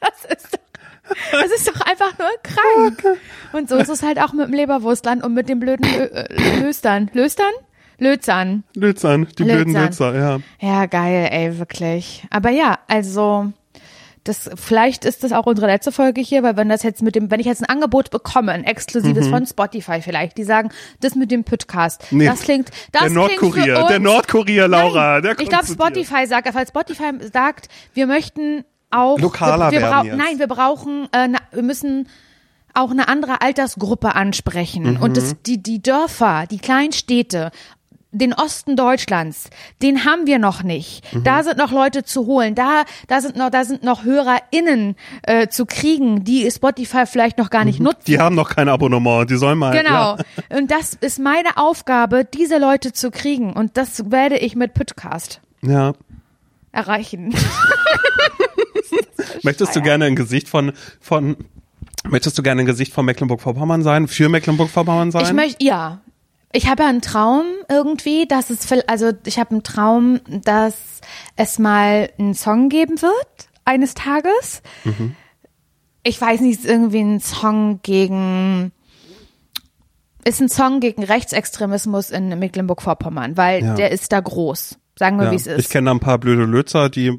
Das 0.00 0.24
ist 0.36 0.52
doch, 0.54 1.10
das 1.30 1.50
ist 1.52 1.68
doch 1.68 1.80
einfach 1.82 2.18
nur 2.18 2.28
krank. 2.42 3.18
Und 3.52 3.68
so 3.68 3.76
ist 3.76 3.88
es 3.88 4.02
halt 4.02 4.18
auch 4.20 4.32
mit 4.32 4.48
dem 4.48 4.52
Leberwurstland 4.54 5.22
und 5.22 5.32
mit 5.32 5.48
den 5.48 5.60
blöden 5.60 5.86
Lö 5.88 6.60
Löstern. 6.60 7.08
Löstern? 7.12 7.52
Lötzern. 8.02 8.64
Lötzern, 8.74 9.26
die 9.38 9.44
blöden. 9.44 9.72
Lötzer, 9.74 10.14
ja. 10.14 10.38
Ja, 10.60 10.86
geil, 10.86 11.28
ey, 11.30 11.58
wirklich. 11.58 12.24
Aber 12.30 12.50
ja, 12.50 12.78
also 12.88 13.52
das 14.24 14.48
vielleicht 14.54 15.04
ist 15.04 15.24
das 15.24 15.32
auch 15.32 15.46
unsere 15.46 15.66
letzte 15.66 15.90
Folge 15.90 16.20
hier, 16.20 16.44
weil 16.44 16.56
wenn 16.56 16.68
das 16.68 16.84
jetzt 16.84 17.02
mit 17.02 17.16
dem, 17.16 17.30
wenn 17.32 17.40
ich 17.40 17.46
jetzt 17.46 17.60
ein 17.60 17.68
Angebot 17.68 18.10
bekomme, 18.10 18.52
ein 18.52 18.62
exklusives 18.62 19.26
von 19.26 19.44
Spotify 19.46 20.00
vielleicht, 20.00 20.38
die 20.38 20.44
sagen, 20.44 20.70
das 21.00 21.16
mit 21.16 21.32
dem 21.32 21.42
Podcast, 21.42 22.04
Mhm. 22.12 22.18
Nee, 22.18 22.26
das 22.26 22.42
klingt, 22.42 22.68
das 22.68 22.76
der 22.92 23.00
klingt 23.00 23.12
für 23.12 23.14
Nordkurier, 23.18 23.78
uns, 23.80 23.88
der 23.88 23.98
Nordkurier, 23.98 24.68
Laura, 24.68 25.12
Nein, 25.14 25.22
der 25.22 25.30
ich 25.32 25.36
kommt 25.38 25.48
glaube 25.48 25.66
zu 25.66 25.74
dir. 25.74 25.82
Spotify 26.04 26.26
sagt, 26.28 26.48
falls 26.52 26.68
Spotify 26.68 27.10
sagt, 27.32 27.68
wir 27.94 28.06
möchten 28.06 28.64
auch 28.90 29.18
Lokaler 29.18 29.72
wir, 29.72 29.80
wir 29.80 29.88
werden 29.88 30.06
jetzt. 30.06 30.16
nein, 30.18 30.38
wir 30.38 30.46
brauchen, 30.46 31.08
äh, 31.12 31.26
na, 31.28 31.38
wir 31.50 31.62
müssen 31.62 32.08
auch 32.74 32.90
eine 32.92 33.08
andere 33.08 33.40
Altersgruppe 33.42 34.14
ansprechen 34.14 34.96
und 34.98 35.10
Mhm. 35.10 35.14
das, 35.14 35.34
die 35.44 35.60
die 35.62 35.82
Dörfer, 35.82 36.44
die 36.48 36.58
kleinen 36.58 36.92
Städte 36.92 37.50
den 38.12 38.34
Osten 38.34 38.76
Deutschlands, 38.76 39.48
den 39.80 40.04
haben 40.04 40.26
wir 40.26 40.38
noch 40.38 40.62
nicht. 40.62 41.12
Mhm. 41.12 41.24
Da 41.24 41.42
sind 41.42 41.56
noch 41.56 41.72
Leute 41.72 42.04
zu 42.04 42.26
holen. 42.26 42.54
Da, 42.54 42.84
da 43.08 43.20
sind 43.20 43.36
noch, 43.36 43.50
da 43.50 43.64
sind 43.64 43.82
noch 43.82 44.04
HörerInnen 44.04 44.96
äh, 45.22 45.48
zu 45.48 45.66
kriegen, 45.66 46.22
die 46.22 46.48
Spotify 46.50 47.06
vielleicht 47.06 47.38
noch 47.38 47.50
gar 47.50 47.64
nicht 47.64 47.80
nutzen. 47.80 48.04
Die 48.06 48.18
haben 48.18 48.36
noch 48.36 48.50
kein 48.50 48.68
Abonnement, 48.68 49.28
die 49.30 49.36
sollen 49.36 49.58
mal. 49.58 49.76
Genau. 49.76 50.16
Ja. 50.16 50.56
Und 50.56 50.70
das 50.70 50.94
ist 50.94 51.18
meine 51.18 51.56
Aufgabe, 51.56 52.24
diese 52.24 52.58
Leute 52.58 52.92
zu 52.92 53.10
kriegen. 53.10 53.54
Und 53.54 53.76
das 53.76 54.10
werde 54.10 54.36
ich 54.36 54.54
mit 54.54 54.74
Podcast 54.74 55.40
ja. 55.62 55.94
erreichen. 56.70 57.34
Möchtest 59.42 59.74
du 59.74 59.82
gerne 59.82 60.04
ein 60.04 60.16
Gesicht 60.16 60.48
von, 60.48 60.72
von, 61.00 61.36
möchtest 62.04 62.38
du 62.38 62.42
gerne 62.42 62.60
ein 62.60 62.66
Gesicht 62.66 62.92
von 62.92 63.06
Mecklenburg-Vorpommern 63.06 63.82
sein? 63.82 64.06
Für 64.06 64.28
Mecklenburg-Vorpommern 64.28 65.10
sein? 65.10 65.24
Ich 65.24 65.32
möchte, 65.32 65.64
ja. 65.64 66.00
Ich 66.52 66.68
habe 66.68 66.82
ja 66.82 66.88
einen 66.88 67.00
Traum 67.00 67.44
irgendwie, 67.68 68.26
dass 68.26 68.50
es, 68.50 68.70
also 68.86 69.12
ich 69.24 69.38
habe 69.38 69.50
einen 69.52 69.62
Traum, 69.62 70.20
dass 70.28 71.00
es 71.36 71.58
mal 71.58 72.10
einen 72.18 72.34
Song 72.34 72.68
geben 72.68 73.00
wird 73.00 73.48
eines 73.64 73.94
Tages. 73.94 74.62
Ich 76.02 76.20
weiß 76.20 76.40
nicht, 76.40 76.60
ist 76.60 76.66
irgendwie 76.68 77.00
ein 77.00 77.20
Song 77.20 77.80
gegen, 77.82 78.72
ist 80.24 80.40
ein 80.40 80.48
Song 80.48 80.80
gegen 80.80 81.02
Rechtsextremismus 81.04 82.10
in 82.10 82.38
Mecklenburg-Vorpommern, 82.38 83.36
weil 83.36 83.64
Ja. 83.64 83.74
der 83.74 83.90
ist 83.90 84.12
da 84.12 84.20
groß. 84.20 84.78
Sagen 84.98 85.18
wir, 85.18 85.26
ja. 85.26 85.30
wie 85.30 85.36
es 85.36 85.46
ist. 85.46 85.58
Ich 85.58 85.68
kenne 85.70 85.86
da 85.86 85.90
ein 85.92 86.00
paar 86.00 86.18
blöde 86.18 86.44
Lötzer, 86.44 86.90
die, 86.90 87.18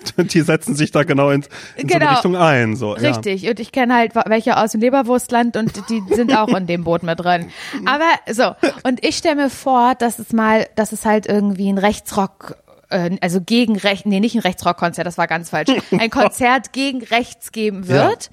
die 0.16 0.40
setzen 0.40 0.74
sich 0.74 0.90
da 0.90 1.02
genau 1.04 1.30
in, 1.30 1.42
in 1.76 1.88
so 1.88 1.94
Genau. 1.94 2.06
eine 2.06 2.16
Richtung 2.16 2.36
ein, 2.36 2.76
so. 2.76 2.96
Ja. 2.96 3.10
Richtig. 3.10 3.48
Und 3.48 3.60
ich 3.60 3.72
kenne 3.72 3.94
halt 3.94 4.12
welche 4.26 4.56
aus 4.56 4.72
dem 4.72 4.80
Leberwurstland 4.80 5.56
und 5.56 5.72
die 5.88 6.02
sind 6.14 6.36
auch 6.36 6.48
in 6.48 6.66
dem 6.66 6.84
Boot 6.84 7.02
mit 7.02 7.20
drin. 7.20 7.50
Aber 7.86 8.10
so. 8.30 8.54
Und 8.82 9.04
ich 9.04 9.16
stelle 9.16 9.36
mir 9.36 9.50
vor, 9.50 9.94
dass 9.94 10.18
es 10.18 10.32
mal, 10.32 10.66
dass 10.76 10.92
es 10.92 11.04
halt 11.04 11.26
irgendwie 11.26 11.70
ein 11.70 11.78
Rechtsrock 11.78 12.56
äh, 12.90 13.16
also 13.20 13.40
gegen 13.40 13.76
Recht, 13.76 14.06
nee, 14.06 14.20
nicht 14.20 14.34
ein 14.34 14.40
Rechtsrockkonzert, 14.40 15.06
das 15.06 15.16
war 15.18 15.26
ganz 15.26 15.50
falsch. 15.50 15.70
Ein 15.92 16.10
Konzert 16.10 16.72
gegen 16.72 17.02
Rechts 17.02 17.52
geben 17.52 17.88
wird. 17.88 18.30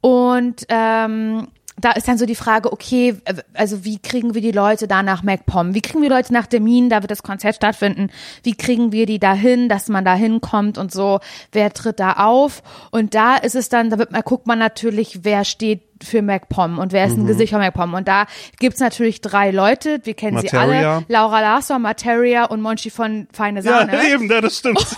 Und 0.00 0.66
ähm, 0.68 1.48
da 1.84 1.92
ist 1.92 2.08
dann 2.08 2.18
so 2.18 2.26
die 2.26 2.34
Frage, 2.34 2.72
okay, 2.72 3.16
äh, 3.24 3.34
also 3.54 3.84
wie 3.84 3.98
kriegen 3.98 4.34
wir 4.34 4.40
die 4.40 4.52
Leute 4.52 4.86
da 4.88 5.02
nach 5.02 5.22
MacPom? 5.22 5.74
Wie 5.74 5.80
kriegen 5.80 6.02
wir 6.02 6.08
die 6.08 6.14
Leute 6.14 6.32
nach 6.32 6.46
Termin? 6.46 6.88
Da 6.90 7.02
wird 7.02 7.10
das 7.10 7.22
Konzert 7.22 7.56
stattfinden. 7.56 8.10
Wie 8.42 8.54
kriegen 8.54 8.92
wir 8.92 9.06
die 9.06 9.18
dahin, 9.18 9.68
dass 9.68 9.88
man 9.88 10.04
da 10.04 10.14
hinkommt 10.14 10.78
und 10.78 10.92
so? 10.92 11.20
Wer 11.52 11.72
tritt 11.72 12.00
da 12.00 12.12
auf? 12.14 12.62
Und 12.90 13.14
da 13.14 13.36
ist 13.36 13.54
es 13.54 13.68
dann, 13.68 13.90
da 13.90 13.98
wird 13.98 14.12
man, 14.12 14.22
guckt 14.22 14.46
man 14.46 14.58
natürlich, 14.58 15.20
wer 15.24 15.44
steht 15.44 15.82
für 16.02 16.22
MacPom 16.22 16.78
und 16.78 16.92
wer 16.92 17.04
ist 17.06 17.16
Mhm. 17.16 17.24
ein 17.24 17.26
Gesicht 17.26 17.52
von 17.52 17.60
MacPom. 17.60 17.92
Und 17.94 18.08
da 18.08 18.24
gibt's 18.58 18.80
natürlich 18.80 19.20
drei 19.20 19.50
Leute, 19.50 20.00
wir 20.04 20.14
kennen 20.14 20.38
sie 20.38 20.46
Materia. 20.46 20.94
alle. 20.96 21.04
Laura 21.08 21.40
Larsson, 21.40 21.82
Materia 21.82 22.44
und 22.46 22.62
Monchi 22.62 22.88
von 22.90 23.28
Feine 23.32 23.60
Ja, 23.60 23.80
Sahne. 23.80 24.08
eben, 24.08 24.30
ja, 24.30 24.40
das 24.40 24.56
stimmt. 24.58 24.78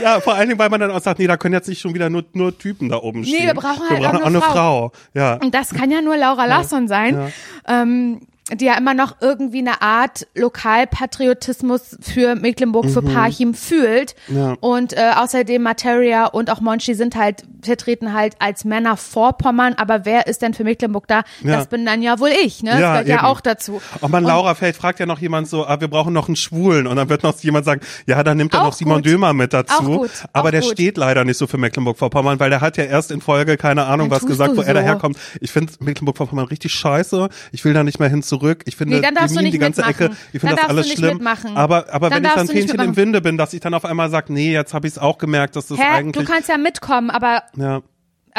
Ja, 0.00 0.20
vor 0.20 0.34
allen 0.34 0.48
Dingen, 0.48 0.58
weil 0.58 0.70
man 0.70 0.80
dann 0.80 0.90
auch 0.90 1.00
sagt, 1.00 1.18
nee, 1.18 1.26
da 1.26 1.36
können 1.36 1.54
jetzt 1.54 1.68
nicht 1.68 1.80
schon 1.80 1.94
wieder 1.94 2.08
nur, 2.10 2.24
nur 2.32 2.56
Typen 2.56 2.88
da 2.88 2.96
oben 2.96 3.24
stehen. 3.24 3.46
wir 3.46 3.54
brauchen 3.54 3.88
halt 3.88 4.00
wir 4.00 4.08
brauchen 4.08 4.22
auch 4.22 4.26
eine 4.26 4.40
Frau. 4.40 4.92
Ja. 5.14 5.34
Und 5.34 5.54
das 5.54 5.70
kann 5.70 5.90
ja 5.90 6.00
nur 6.00 6.16
Laura 6.16 6.46
Larsson 6.46 6.88
sein. 6.88 7.32
Ähm, 7.66 8.20
die 8.54 8.64
ja 8.64 8.76
immer 8.78 8.94
noch 8.94 9.16
irgendwie 9.20 9.58
eine 9.58 9.82
Art 9.82 10.26
Lokalpatriotismus 10.34 11.98
für 12.00 12.34
Mecklenburg, 12.34 12.88
für 12.90 13.02
Parchim 13.02 13.54
fühlt. 13.54 14.14
Mhm. 14.28 14.36
Ja. 14.36 14.56
Und 14.60 14.92
äh, 14.94 15.10
außerdem 15.16 15.62
Materia 15.62 16.26
und 16.26 16.50
auch 16.50 16.60
Monchi 16.60 16.94
sind 16.94 17.14
halt, 17.16 17.42
vertreten 17.62 18.14
halt 18.14 18.34
als 18.38 18.64
Männer 18.64 18.96
vor 18.96 19.36
Pommern, 19.36 19.74
aber 19.74 20.04
wer 20.04 20.26
ist 20.26 20.42
denn 20.42 20.54
für 20.54 20.64
Mecklenburg 20.64 21.06
da? 21.08 21.22
Ja. 21.42 21.56
Das 21.56 21.66
bin 21.66 21.84
dann 21.84 22.00
ja 22.02 22.18
wohl 22.20 22.30
ich, 22.44 22.62
ne? 22.62 22.70
Das 22.70 22.80
Ja, 22.80 22.90
gehört 22.92 23.08
ja 23.08 23.16
eben. 23.16 23.24
auch 23.26 23.40
dazu. 23.40 23.80
Und 24.00 24.10
man, 24.10 24.24
Laura 24.24 24.54
Feld 24.54 24.76
fragt 24.76 25.00
ja 25.00 25.06
noch 25.06 25.18
jemand 25.18 25.48
so, 25.48 25.66
ah, 25.66 25.80
wir 25.80 25.88
brauchen 25.88 26.12
noch 26.12 26.28
einen 26.28 26.36
Schwulen. 26.36 26.86
Und 26.86 26.96
dann 26.96 27.08
wird 27.08 27.22
noch 27.22 27.38
jemand 27.40 27.64
sagen, 27.66 27.80
ja, 28.06 28.22
dann 28.22 28.36
nimmt 28.38 28.54
er 28.54 28.62
noch 28.62 28.72
Simon 28.72 28.96
gut. 29.02 29.06
Dömer 29.06 29.32
mit 29.34 29.52
dazu. 29.52 29.82
Gut, 29.84 30.10
Aber 30.32 30.50
der 30.50 30.60
gut. 30.62 30.72
steht 30.72 30.96
leider 30.96 31.24
nicht 31.24 31.36
so 31.36 31.46
für 31.46 31.58
Mecklenburg-Vorpommern, 31.58 32.40
weil 32.40 32.50
der 32.50 32.60
hat 32.60 32.76
ja 32.76 32.84
erst 32.84 33.10
in 33.10 33.20
Folge, 33.20 33.56
keine 33.56 33.84
Ahnung, 33.84 34.08
Dann 34.08 34.16
was 34.20 34.26
gesagt, 34.26 34.56
wo 34.56 34.60
er 34.62 34.68
so. 34.68 34.72
daherkommt. 34.74 35.18
Ich 35.40 35.50
finde 35.52 35.72
Mecklenburg-Vorpommern 35.80 36.46
richtig 36.46 36.72
scheiße. 36.72 37.28
Ich 37.52 37.64
will 37.64 37.74
da 37.74 37.82
nicht 37.84 37.98
mehr 37.98 38.08
hin 38.08 38.22
zurück. 38.22 38.37
Ich 38.66 38.76
finde 38.76 38.96
Nee, 38.96 39.02
dann 39.02 39.14
darfst 39.14 39.32
die 39.32 39.38
du 39.38 39.42
nicht 39.44 39.54
die 39.54 39.58
ganze 39.58 39.80
mitmachen. 39.84 40.06
Ecke, 40.12 40.16
ich 40.32 40.40
finde 40.40 40.56
das 40.56 40.64
du 40.64 40.70
alles 40.70 40.92
schlimm. 40.92 41.14
mitmachen. 41.14 41.56
Aber, 41.56 41.92
aber 41.92 42.10
Dann 42.10 42.22
wenn 42.22 42.30
ich 42.30 42.34
dann 42.36 42.46
du 42.46 42.52
Fähnchen 42.52 42.80
im. 42.80 42.96
Winde 42.96 43.20
bin, 43.20 43.36
dass 43.38 43.52
ich 43.54 43.60
dann 43.60 43.74
auf 43.74 43.84
einmal 43.84 44.10
sage, 44.10 44.32
nee, 44.32 44.52
jetzt 44.52 44.74
habe 44.74 44.86
ich 44.86 44.94
es 44.94 44.98
auch 44.98 45.18
gemerkt, 45.18 45.56
dass 45.56 45.66
das 45.68 45.78
Hä? 45.78 45.82
Du 45.82 45.88
eigentlich, 45.88 46.26
kannst 46.28 46.48
ja 46.48 46.56
mitkommen, 46.58 47.10
aber 47.10 47.42
ja. 47.56 47.82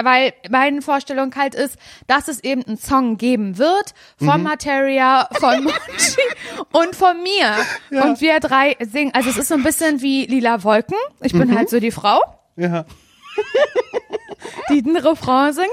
weil 0.01 0.33
meine 0.49 0.81
Vorstellung 0.81 1.33
halt 1.35 1.55
ist, 1.55 1.77
dass 2.07 2.27
es 2.27 2.43
eben 2.43 2.63
einen 2.63 2.77
Song 2.77 3.17
geben 3.17 3.57
wird 3.57 3.93
von 4.17 4.37
Mhm. 4.39 4.43
Materia, 4.43 5.27
von 5.39 5.63
Monchi 5.63 6.21
und 6.71 6.95
von 6.95 7.17
mir. 7.21 8.03
Und 8.03 8.21
wir 8.21 8.39
drei 8.39 8.77
singen. 8.79 9.13
Also 9.13 9.29
es 9.29 9.37
ist 9.37 9.47
so 9.49 9.55
ein 9.55 9.63
bisschen 9.63 10.01
wie 10.01 10.25
Lila 10.25 10.63
Wolken. 10.63 10.97
Ich 11.21 11.33
Mhm. 11.33 11.39
bin 11.39 11.55
halt 11.57 11.69
so 11.69 11.79
die 11.79 11.91
Frau, 11.91 12.19
ja. 12.55 12.85
die 14.69 14.81
den 14.81 14.97
Refrain 14.97 15.53
singt. 15.53 15.67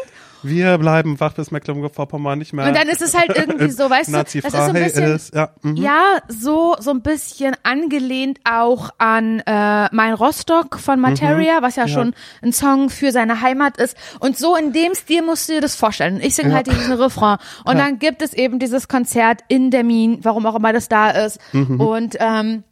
Wir 0.49 0.79
bleiben 0.79 1.19
wach, 1.21 1.33
bis 1.35 1.51
Mecklenburg-Vorpommern 1.51 2.39
nicht 2.39 2.53
mehr 2.53 2.67
Und 2.67 2.77
dann 2.77 2.89
ist 2.89 3.03
es 3.03 3.17
halt 3.17 3.31
irgendwie 3.37 3.71
so, 3.71 3.89
weißt 3.89 4.09
du, 4.09 4.13
das 4.13 4.35
ist 4.35 4.51
so 4.51 4.59
ein 4.59 4.73
bisschen, 4.73 5.15
ist. 5.15 5.35
Ja, 5.35 5.51
mhm. 5.63 5.77
ja, 5.77 6.19
so, 6.29 6.77
so 6.79 6.91
ein 6.91 7.03
bisschen 7.03 7.57
angelehnt 7.63 8.39
auch 8.45 8.91
an 8.99 9.41
äh, 9.41 9.95
Mein 9.95 10.15
Rostock 10.15 10.79
von 10.79 11.01
Materia, 11.01 11.63
was 11.63 11.77
ja, 11.77 11.85
Mhm. 11.85 11.89
Ja. 11.89 11.95
schon 11.95 12.15
ein 12.43 12.53
Song 12.53 12.91
für 12.91 13.13
seine 13.13 13.41
Heimat 13.41 13.77
ist. 13.77 13.97
Und 14.21 14.37
so 14.37 14.57
in 14.57 14.73
dem 14.73 14.95
Stil 14.95 15.23
musst 15.23 15.49
du 15.49 15.55
dir 15.55 15.61
das 15.61 15.77
vorstellen. 15.77 16.21
Ich 16.21 16.35
singe 16.35 16.55
halt 16.55 16.67
diesen 16.67 16.93
Refrain. 17.01 17.39
Und 17.65 17.79
dann 17.79 17.99
gibt 17.99 18.23
es 18.23 18.33
eben 18.35 18.59
dieses 18.59 18.89
Konzert 18.89 19.41
in 19.49 19.71
der 19.71 19.85
Mine, 19.85 20.19
warum 20.23 20.47
auch 20.47 20.57
immer 20.57 20.73
das 20.73 20.89
da 20.89 21.11
ist. 21.11 21.39
Mhm. 21.53 21.81
Und 21.81 22.17
ähm, 22.19 22.65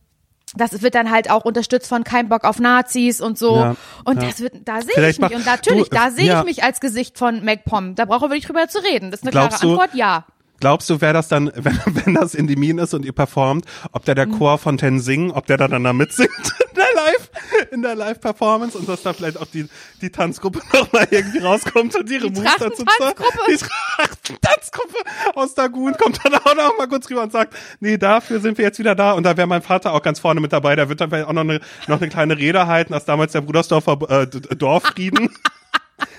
das 0.57 0.83
wird 0.83 0.95
dann 0.95 1.11
halt 1.11 1.31
auch 1.31 1.45
unterstützt 1.45 1.89
von 1.89 2.05
Kein 2.05 2.29
Bock 2.29 2.45
auf 2.45 2.59
Nazis 2.59 3.21
und 3.21 3.39
so. 3.39 3.57
Ja, 3.57 3.77
und 4.05 4.23
ja. 4.23 4.29
das 4.29 4.41
wird, 4.41 4.55
da 4.65 4.81
sehe 4.81 5.09
ich 5.09 5.19
mich. 5.19 5.35
Und 5.35 5.47
natürlich, 5.47 5.89
du, 5.89 5.97
da 5.97 6.11
sehe 6.11 6.27
ja. 6.27 6.41
ich 6.41 6.45
mich 6.45 6.65
als 6.65 6.81
Gesicht 6.81 7.19
von 7.19 7.45
MacPom. 7.45 7.95
Da 7.95 8.05
brauchen 8.05 8.31
wir 8.31 8.35
nicht 8.37 8.49
drüber 8.49 8.69
zu 8.69 8.79
reden. 8.83 9.11
Das 9.11 9.21
ist 9.21 9.25
eine 9.25 9.33
Glaubst 9.33 9.61
klare 9.61 9.75
du- 9.75 9.81
Antwort, 9.81 9.95
ja. 9.97 10.25
Glaubst 10.61 10.89
du, 10.89 11.01
wer 11.01 11.13
das 11.13 11.29
dann, 11.29 11.51
wenn, 11.55 11.79
wenn 11.85 12.15
das 12.15 12.35
in 12.35 12.47
die 12.47 12.57
Mine 12.57 12.83
ist 12.83 12.95
und 12.95 13.05
ihr 13.05 13.13
performt, 13.13 13.67
ob 13.93 14.05
der 14.05 14.15
der 14.15 14.27
Mhm. 14.27 14.39
Chor 14.39 14.59
von 14.59 14.79
Tenzing, 14.79 15.31
ob 15.31 15.47
der 15.47 15.57
da 15.59 15.69
dann 15.69 15.85
da 15.85 15.93
mitsingt 15.93 16.31
in 16.71 16.77
der 16.77 16.95
Live, 16.95 17.31
in 17.73 17.83
der 17.83 17.95
Live-Performance 17.95 18.79
und 18.79 18.89
dass 18.89 19.03
da 19.03 19.13
vielleicht 19.13 19.39
auch 19.39 19.47
die, 19.47 19.69
die 20.01 20.11
Tanzgruppe 20.11 20.61
nochmal 20.73 21.07
irgendwie 21.11 21.39
rauskommt 21.39 21.95
und 21.97 22.11
ihre 22.11 22.31
Die 22.31 22.41
Moves 22.41 22.57
dazu 22.59 22.85
zeigt. 22.85 23.19
Die 23.49 23.57
Trachtentanzgruppe 23.57 24.95
aus 25.35 25.55
Dagun 25.55 25.95
kommt 25.97 26.21
dann 26.25 26.35
auch 26.35 26.55
noch 26.55 26.79
mal 26.79 26.89
kurz 26.89 27.11
rüber 27.11 27.23
und 27.23 27.33
sagt, 27.33 27.55
nee, 27.81 27.99
dafür 27.99 28.41
sind 28.41 28.59
wir 28.59 28.65
jetzt 28.65 28.79
wieder 28.79 28.95
da 28.95 29.13
und 29.13 29.25
da 29.25 29.37
wäre 29.37 29.47
mein 29.47 29.63
Vater 29.63 29.93
auch 29.93 30.03
ganz 30.03 30.21
vorne 30.21 30.41
mit 30.41 30.53
dabei, 30.53 30.77
der 30.77 30.89
wird 30.89 31.01
dann 31.01 31.11
vielleicht 31.11 31.29
auch 31.29 31.33
noch 31.33 31.43
eine, 31.43 31.61
noch 31.87 32.01
eine 32.01 32.09
kleine 32.09 32.39
Rede 32.39 32.67
halten, 32.67 32.95
als 32.95 33.05
damals 33.05 33.33
der 33.33 33.43
Brudersdorfer 33.43 33.99
äh, 34.23 34.27
Dorffrieden. 34.57 35.31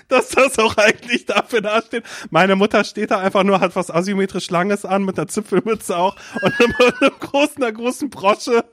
Dass 0.08 0.30
das 0.30 0.60
auch 0.60 0.78
eigentlich 0.78 1.26
dafür 1.26 1.62
dasteht. 1.62 2.04
Meine 2.30 2.56
Mutter 2.56 2.84
steht 2.84 3.12
da 3.12 3.20
einfach 3.20 3.44
nur, 3.44 3.60
hat 3.60 3.76
was 3.76 3.90
asymmetrisch 3.90 4.50
Langes 4.50 4.86
an, 4.86 5.04
mit 5.04 5.18
einer 5.18 5.28
Zipfelmütze 5.28 5.98
auch 5.98 6.16
und 6.42 6.54
einem, 6.60 6.74
einem 6.80 7.12
großen, 7.20 7.64
einer 7.64 7.72
großen 7.72 8.10
Brosche. 8.10 8.64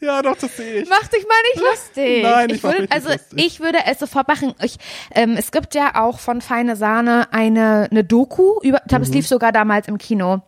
Ja, 0.00 0.22
doch, 0.22 0.36
das 0.36 0.56
sehe 0.56 0.82
ich. 0.82 0.88
Mach 0.88 1.06
dich 1.08 1.24
mal 1.26 1.34
nicht 1.54 1.70
lustig. 1.70 2.22
Nein, 2.22 2.50
ich 2.50 2.62
mach 2.62 2.72
würde, 2.74 2.90
also 2.90 3.08
lustig. 3.08 3.44
ich 3.44 3.60
würde 3.60 3.78
es 3.86 3.98
sofort 3.98 4.28
machen. 4.28 4.54
Ich, 4.62 4.76
ähm, 5.14 5.36
es 5.38 5.50
gibt 5.50 5.74
ja 5.74 6.02
auch 6.02 6.18
von 6.18 6.40
Feine 6.40 6.76
Sahne 6.76 7.32
eine, 7.32 7.88
eine 7.90 8.04
Doku 8.04 8.58
über, 8.62 8.78
ich 8.82 8.88
glaube, 8.88 9.04
es 9.04 9.08
Mhm. 9.08 9.14
lief 9.16 9.26
sogar 9.28 9.52
damals 9.52 9.88
im 9.88 9.98
Kino. 9.98 10.42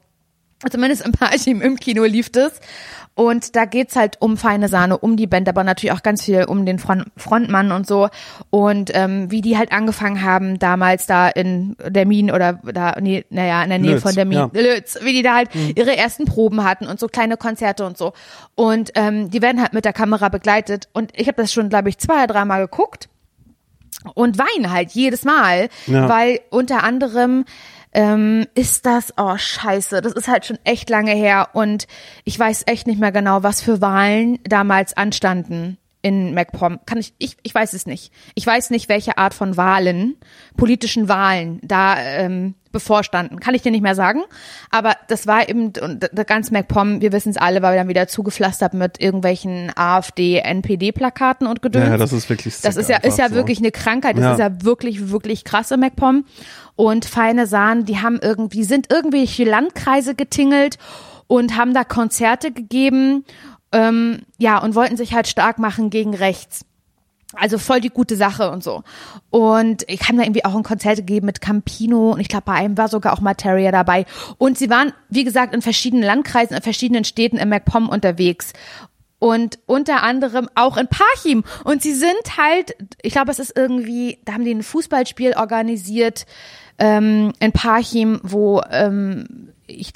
Zumindest 0.71 1.05
im 1.05 1.13
Parchim 1.13 1.61
im 1.61 1.77
Kino 1.79 2.05
lief 2.05 2.31
es. 2.37 2.53
Und 3.17 3.55
da 3.55 3.65
geht's 3.65 3.95
halt 3.95 4.17
um 4.21 4.37
feine 4.37 4.69
Sahne, 4.69 4.99
um 4.99 5.17
die 5.17 5.29
Band, 5.29 5.49
aber 5.49 5.63
natürlich 5.63 5.93
auch 5.93 6.03
ganz 6.03 6.25
viel 6.25 6.45
um 6.47 6.67
den 6.67 6.81
Front, 6.81 7.05
Frontmann 7.17 7.71
und 7.71 7.87
so. 7.87 8.09
Und 8.51 8.91
ähm, 8.93 9.31
wie 9.31 9.41
die 9.41 9.57
halt 9.57 9.71
angefangen 9.71 10.23
haben, 10.25 10.59
damals 10.59 11.07
da 11.07 11.29
in 11.29 11.77
der 11.87 12.07
Mine 12.07 12.35
oder 12.35 12.55
da, 12.55 12.97
nee, 13.01 13.25
naja, 13.31 13.63
in 13.63 13.71
der 13.71 13.79
Nähe 13.79 13.93
Lötz, 13.93 14.03
von 14.03 14.15
der 14.17 14.25
Mine, 14.25 14.51
ja. 14.53 14.61
Lötz, 14.61 14.99
wie 15.03 15.13
die 15.13 15.23
da 15.23 15.35
halt 15.37 15.51
ihre 15.77 15.97
ersten 15.97 16.25
Proben 16.25 16.65
hatten 16.65 16.87
und 16.89 16.99
so 16.99 17.07
kleine 17.07 17.37
Konzerte 17.37 17.87
und 17.87 17.97
so. 17.97 18.15
Und 18.57 18.91
ähm, 18.97 19.31
die 19.31 19.43
werden 19.43 19.63
halt 19.63 19.75
mit 19.75 19.85
der 19.85 19.93
Kamera 19.93 20.29
begleitet. 20.29 20.89
Und 20.93 21.13
ich 21.15 21.29
habe 21.29 21.41
das 21.41 21.53
schon, 21.53 21.69
glaube 21.69 21.91
ich, 21.91 21.99
zwei 21.99 22.25
oder 22.25 22.27
dreimal 22.35 22.63
geguckt 22.63 23.09
und 24.15 24.39
weine 24.39 24.71
halt 24.73 24.91
jedes 24.91 25.25
Mal, 25.25 25.69
Ja. 25.87 26.09
weil 26.09 26.41
unter 26.51 26.83
anderem 26.83 27.45
ähm, 27.95 28.47
ist 28.55 28.87
das, 28.87 29.15
oh 29.17 29.37
scheiße, 29.37 30.01
das 30.01 30.13
ist 30.13 30.29
halt 30.29 30.45
schon 30.45 30.59
echt 30.65 30.91
lange 30.91 31.13
her 31.13 31.49
und 31.53 31.87
ich 32.25 32.39
weiß 32.39 32.65
echt 32.67 32.87
nicht 32.87 33.01
mehr 33.01 33.13
genau, 33.13 33.43
was 33.43 33.63
für 33.63 33.81
Wahlen 33.81 34.39
damals 34.45 34.97
anstanden 34.97 35.79
in 36.05 36.35
MacPom. 36.35 36.81
Kann 36.85 36.99
ich, 36.99 37.15
ich, 37.19 37.37
ich 37.43 37.55
weiß 37.55 37.73
es 37.73 37.87
nicht. 37.87 38.13
Ich 38.35 38.47
weiß 38.47 38.69
nicht, 38.69 38.91
welche 38.91 39.17
Art 39.17 39.33
von 39.33 39.57
Wahlen, 39.57 40.17
politischen 40.57 41.09
Wahlen 41.09 41.61
da 41.63 41.99
ähm, 41.99 42.55
bevorstanden. 42.73 43.41
Kann 43.41 43.55
ich 43.55 43.63
dir 43.63 43.71
nicht 43.71 43.81
mehr 43.81 43.95
sagen. 43.95 44.21
Aber 44.71 44.95
das 45.09 45.27
war 45.27 45.49
eben, 45.49 45.73
und 45.81 46.11
ganz 46.27 46.51
MacPom, 46.51 47.01
wir 47.01 47.11
wissen 47.13 47.31
es 47.31 47.39
alle, 47.39 47.63
war 47.63 47.75
dann 47.75 47.89
wieder 47.89 48.07
zugepflastert 48.07 48.75
mit 48.75 49.01
irgendwelchen 49.01 49.73
AfD, 49.75 50.41
NPD-Plakaten 50.41 51.47
und 51.47 51.63
Gedöns. 51.63 51.89
Ja, 51.89 51.97
das 51.97 52.13
ist 52.13 52.29
wirklich 52.29 52.61
Das 52.61 52.77
ist 52.77 52.91
ja, 52.91 52.99
ist 52.99 53.19
ja 53.19 53.31
so. 53.31 53.35
wirklich 53.37 53.59
eine 53.61 53.71
Krankheit. 53.71 54.17
Das 54.19 54.25
Ja. 54.25 54.33
ist 54.33 54.39
ja 54.41 54.63
wirklich, 54.63 55.09
wirklich 55.11 55.45
krass 55.45 55.71
im 55.71 55.81
MacPom. 55.81 56.27
Und 56.77 57.07
feine 57.07 57.47
Sahnen, 57.47 57.87
die 57.87 57.99
haben 58.03 58.19
irgendwie, 58.21 58.65
sind 58.65 58.93
irgendwelche 58.93 59.45
Landkreise 59.45 60.15
getingelt 60.15 60.77
und 61.29 61.57
haben 61.57 61.73
da 61.73 61.85
Konzerte 61.85 62.53
gegeben, 62.53 63.25
ähm, 63.75 64.23
ja, 64.39 64.59
und 64.59 64.77
wollten 64.77 64.97
sich 64.97 65.13
halt 65.13 65.27
stark 65.27 65.59
machen 65.59 65.91
gegen 65.91 66.15
rechts. 66.15 66.65
Also 67.37 67.59
voll 67.59 67.81
die 67.81 67.91
gute 67.91 68.15
Sache 68.15 68.53
und 68.53 68.63
so. 68.63 68.85
Und 69.31 69.83
ich 69.89 70.03
habe 70.03 70.19
da 70.19 70.23
irgendwie 70.23 70.45
auch 70.45 70.55
ein 70.55 70.63
Konzert 70.63 70.99
gegeben 70.99 71.27
mit 71.27 71.41
Campino 71.41 72.13
und 72.13 72.21
ich 72.21 72.29
glaube, 72.29 72.45
bei 72.47 72.53
einem 72.53 72.79
war 72.79 72.87
sogar 72.87 73.13
auch 73.13 73.21
Materia 73.21 73.73
dabei. 73.73 74.07
Und 74.39 74.57
sie 74.57 74.71
waren, 74.71 74.93
wie 75.09 75.25
gesagt, 75.25 75.53
in 75.53 75.61
verschiedenen 75.61 76.05
Landkreisen, 76.05 76.57
in 76.57 76.63
verschiedenen 76.63 77.05
Städten 77.05 77.37
im 77.37 77.49
MacPom 77.49 77.89
unterwegs. 77.89 78.53
Und 79.19 79.59
unter 79.67 80.05
anderem 80.05 80.49
auch 80.55 80.77
in 80.77 80.87
Parchim. 80.87 81.43
Und 81.65 81.83
sie 81.83 81.95
sind 81.95 82.37
halt, 82.37 82.77
ich 83.03 83.15
glaube, 83.15 83.33
es 83.33 83.41
ist 83.41 83.57
irgendwie, 83.57 84.19
da 84.25 84.35
haben 84.35 84.45
die 84.45 84.55
ein 84.55 84.63
Fußballspiel 84.63 85.35
organisiert 85.37 86.27
ähm, 86.79 87.33
in 87.41 87.51
Parchim, 87.51 88.21
wo 88.23 88.63
ähm, 88.71 89.54
ich, 89.67 89.93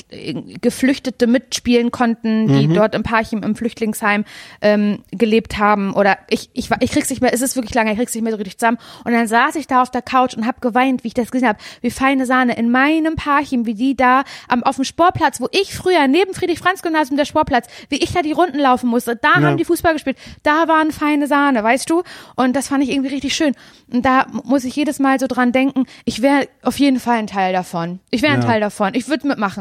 Geflüchtete 0.60 1.26
mitspielen 1.26 1.90
konnten, 1.90 2.48
die 2.48 2.68
dort 2.72 2.94
im 2.94 3.02
Parchim 3.02 3.42
im 3.42 3.54
Flüchtlingsheim 3.56 4.24
ähm, 4.62 5.00
gelebt 5.10 5.58
haben. 5.58 5.92
Oder 5.94 6.18
ich, 6.30 6.50
ich, 6.54 6.70
ich 6.80 6.90
krieg's 6.90 7.10
nicht 7.10 7.20
mehr, 7.22 7.32
es 7.32 7.40
ist 7.42 7.56
wirklich 7.56 7.74
lange, 7.74 7.92
ich 7.92 7.98
krieg's 7.98 8.14
nicht 8.14 8.22
mehr 8.24 8.32
so 8.32 8.38
richtig 8.38 8.58
zusammen. 8.58 8.78
Und 9.04 9.12
dann 9.12 9.26
saß 9.26 9.56
ich 9.56 9.66
da 9.66 9.82
auf 9.82 9.90
der 9.90 10.02
Couch 10.02 10.34
und 10.34 10.46
hab 10.46 10.60
geweint, 10.60 11.04
wie 11.04 11.08
ich 11.08 11.14
das 11.14 11.30
gesehen 11.30 11.48
habe, 11.48 11.58
wie 11.80 11.90
feine 11.90 12.26
Sahne 12.26 12.56
in 12.56 12.70
meinem 12.70 13.16
Parchim, 13.16 13.66
wie 13.66 13.74
die 13.74 13.96
da 13.96 14.24
am, 14.48 14.62
auf 14.62 14.76
dem 14.76 14.84
Sportplatz, 14.84 15.40
wo 15.40 15.48
ich 15.52 15.74
früher 15.74 16.06
neben 16.08 16.34
Friedrich-Franz-Gymnasium 16.34 17.16
der 17.16 17.24
Sportplatz, 17.26 17.66
wie 17.88 17.96
ich 17.96 18.12
da 18.12 18.22
die 18.22 18.32
Runden 18.32 18.58
laufen 18.58 18.88
musste, 18.88 19.16
da 19.16 19.40
Ja. 19.40 19.46
haben 19.46 19.56
die 19.56 19.64
Fußball 19.64 19.92
gespielt, 19.92 20.16
da 20.42 20.68
waren 20.68 20.92
feine 20.92 21.26
Sahne, 21.26 21.62
weißt 21.62 21.88
du? 21.90 22.02
Und 22.36 22.56
das 22.56 22.68
fand 22.68 22.82
ich 22.84 22.90
irgendwie 22.90 23.10
richtig 23.14 23.34
schön. 23.34 23.54
Und 23.92 24.04
da 24.04 24.26
muss 24.44 24.64
ich 24.64 24.74
jedes 24.76 24.98
Mal 24.98 25.18
so 25.20 25.26
dran 25.26 25.52
denken, 25.52 25.84
ich 26.04 26.22
wäre 26.22 26.48
auf 26.62 26.78
jeden 26.78 27.00
Fall 27.00 27.18
ein 27.18 27.26
Teil 27.26 27.52
davon. 27.52 28.00
Ich 28.10 28.22
wäre 28.22 28.34
ein 28.34 28.40
Ja. 28.42 28.46
Teil 28.46 28.60
davon. 28.60 28.94
Ich 28.94 29.08
würde 29.08 29.26
mitmachen. 29.28 29.57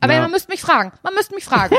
Aber 0.00 0.14
Ja. 0.14 0.22
man 0.22 0.30
müsste 0.30 0.50
mich 0.50 0.60
fragen. 0.62 0.92
Man 1.02 1.14
müsste 1.14 1.34
mich 1.34 1.44
fragen. 1.44 1.76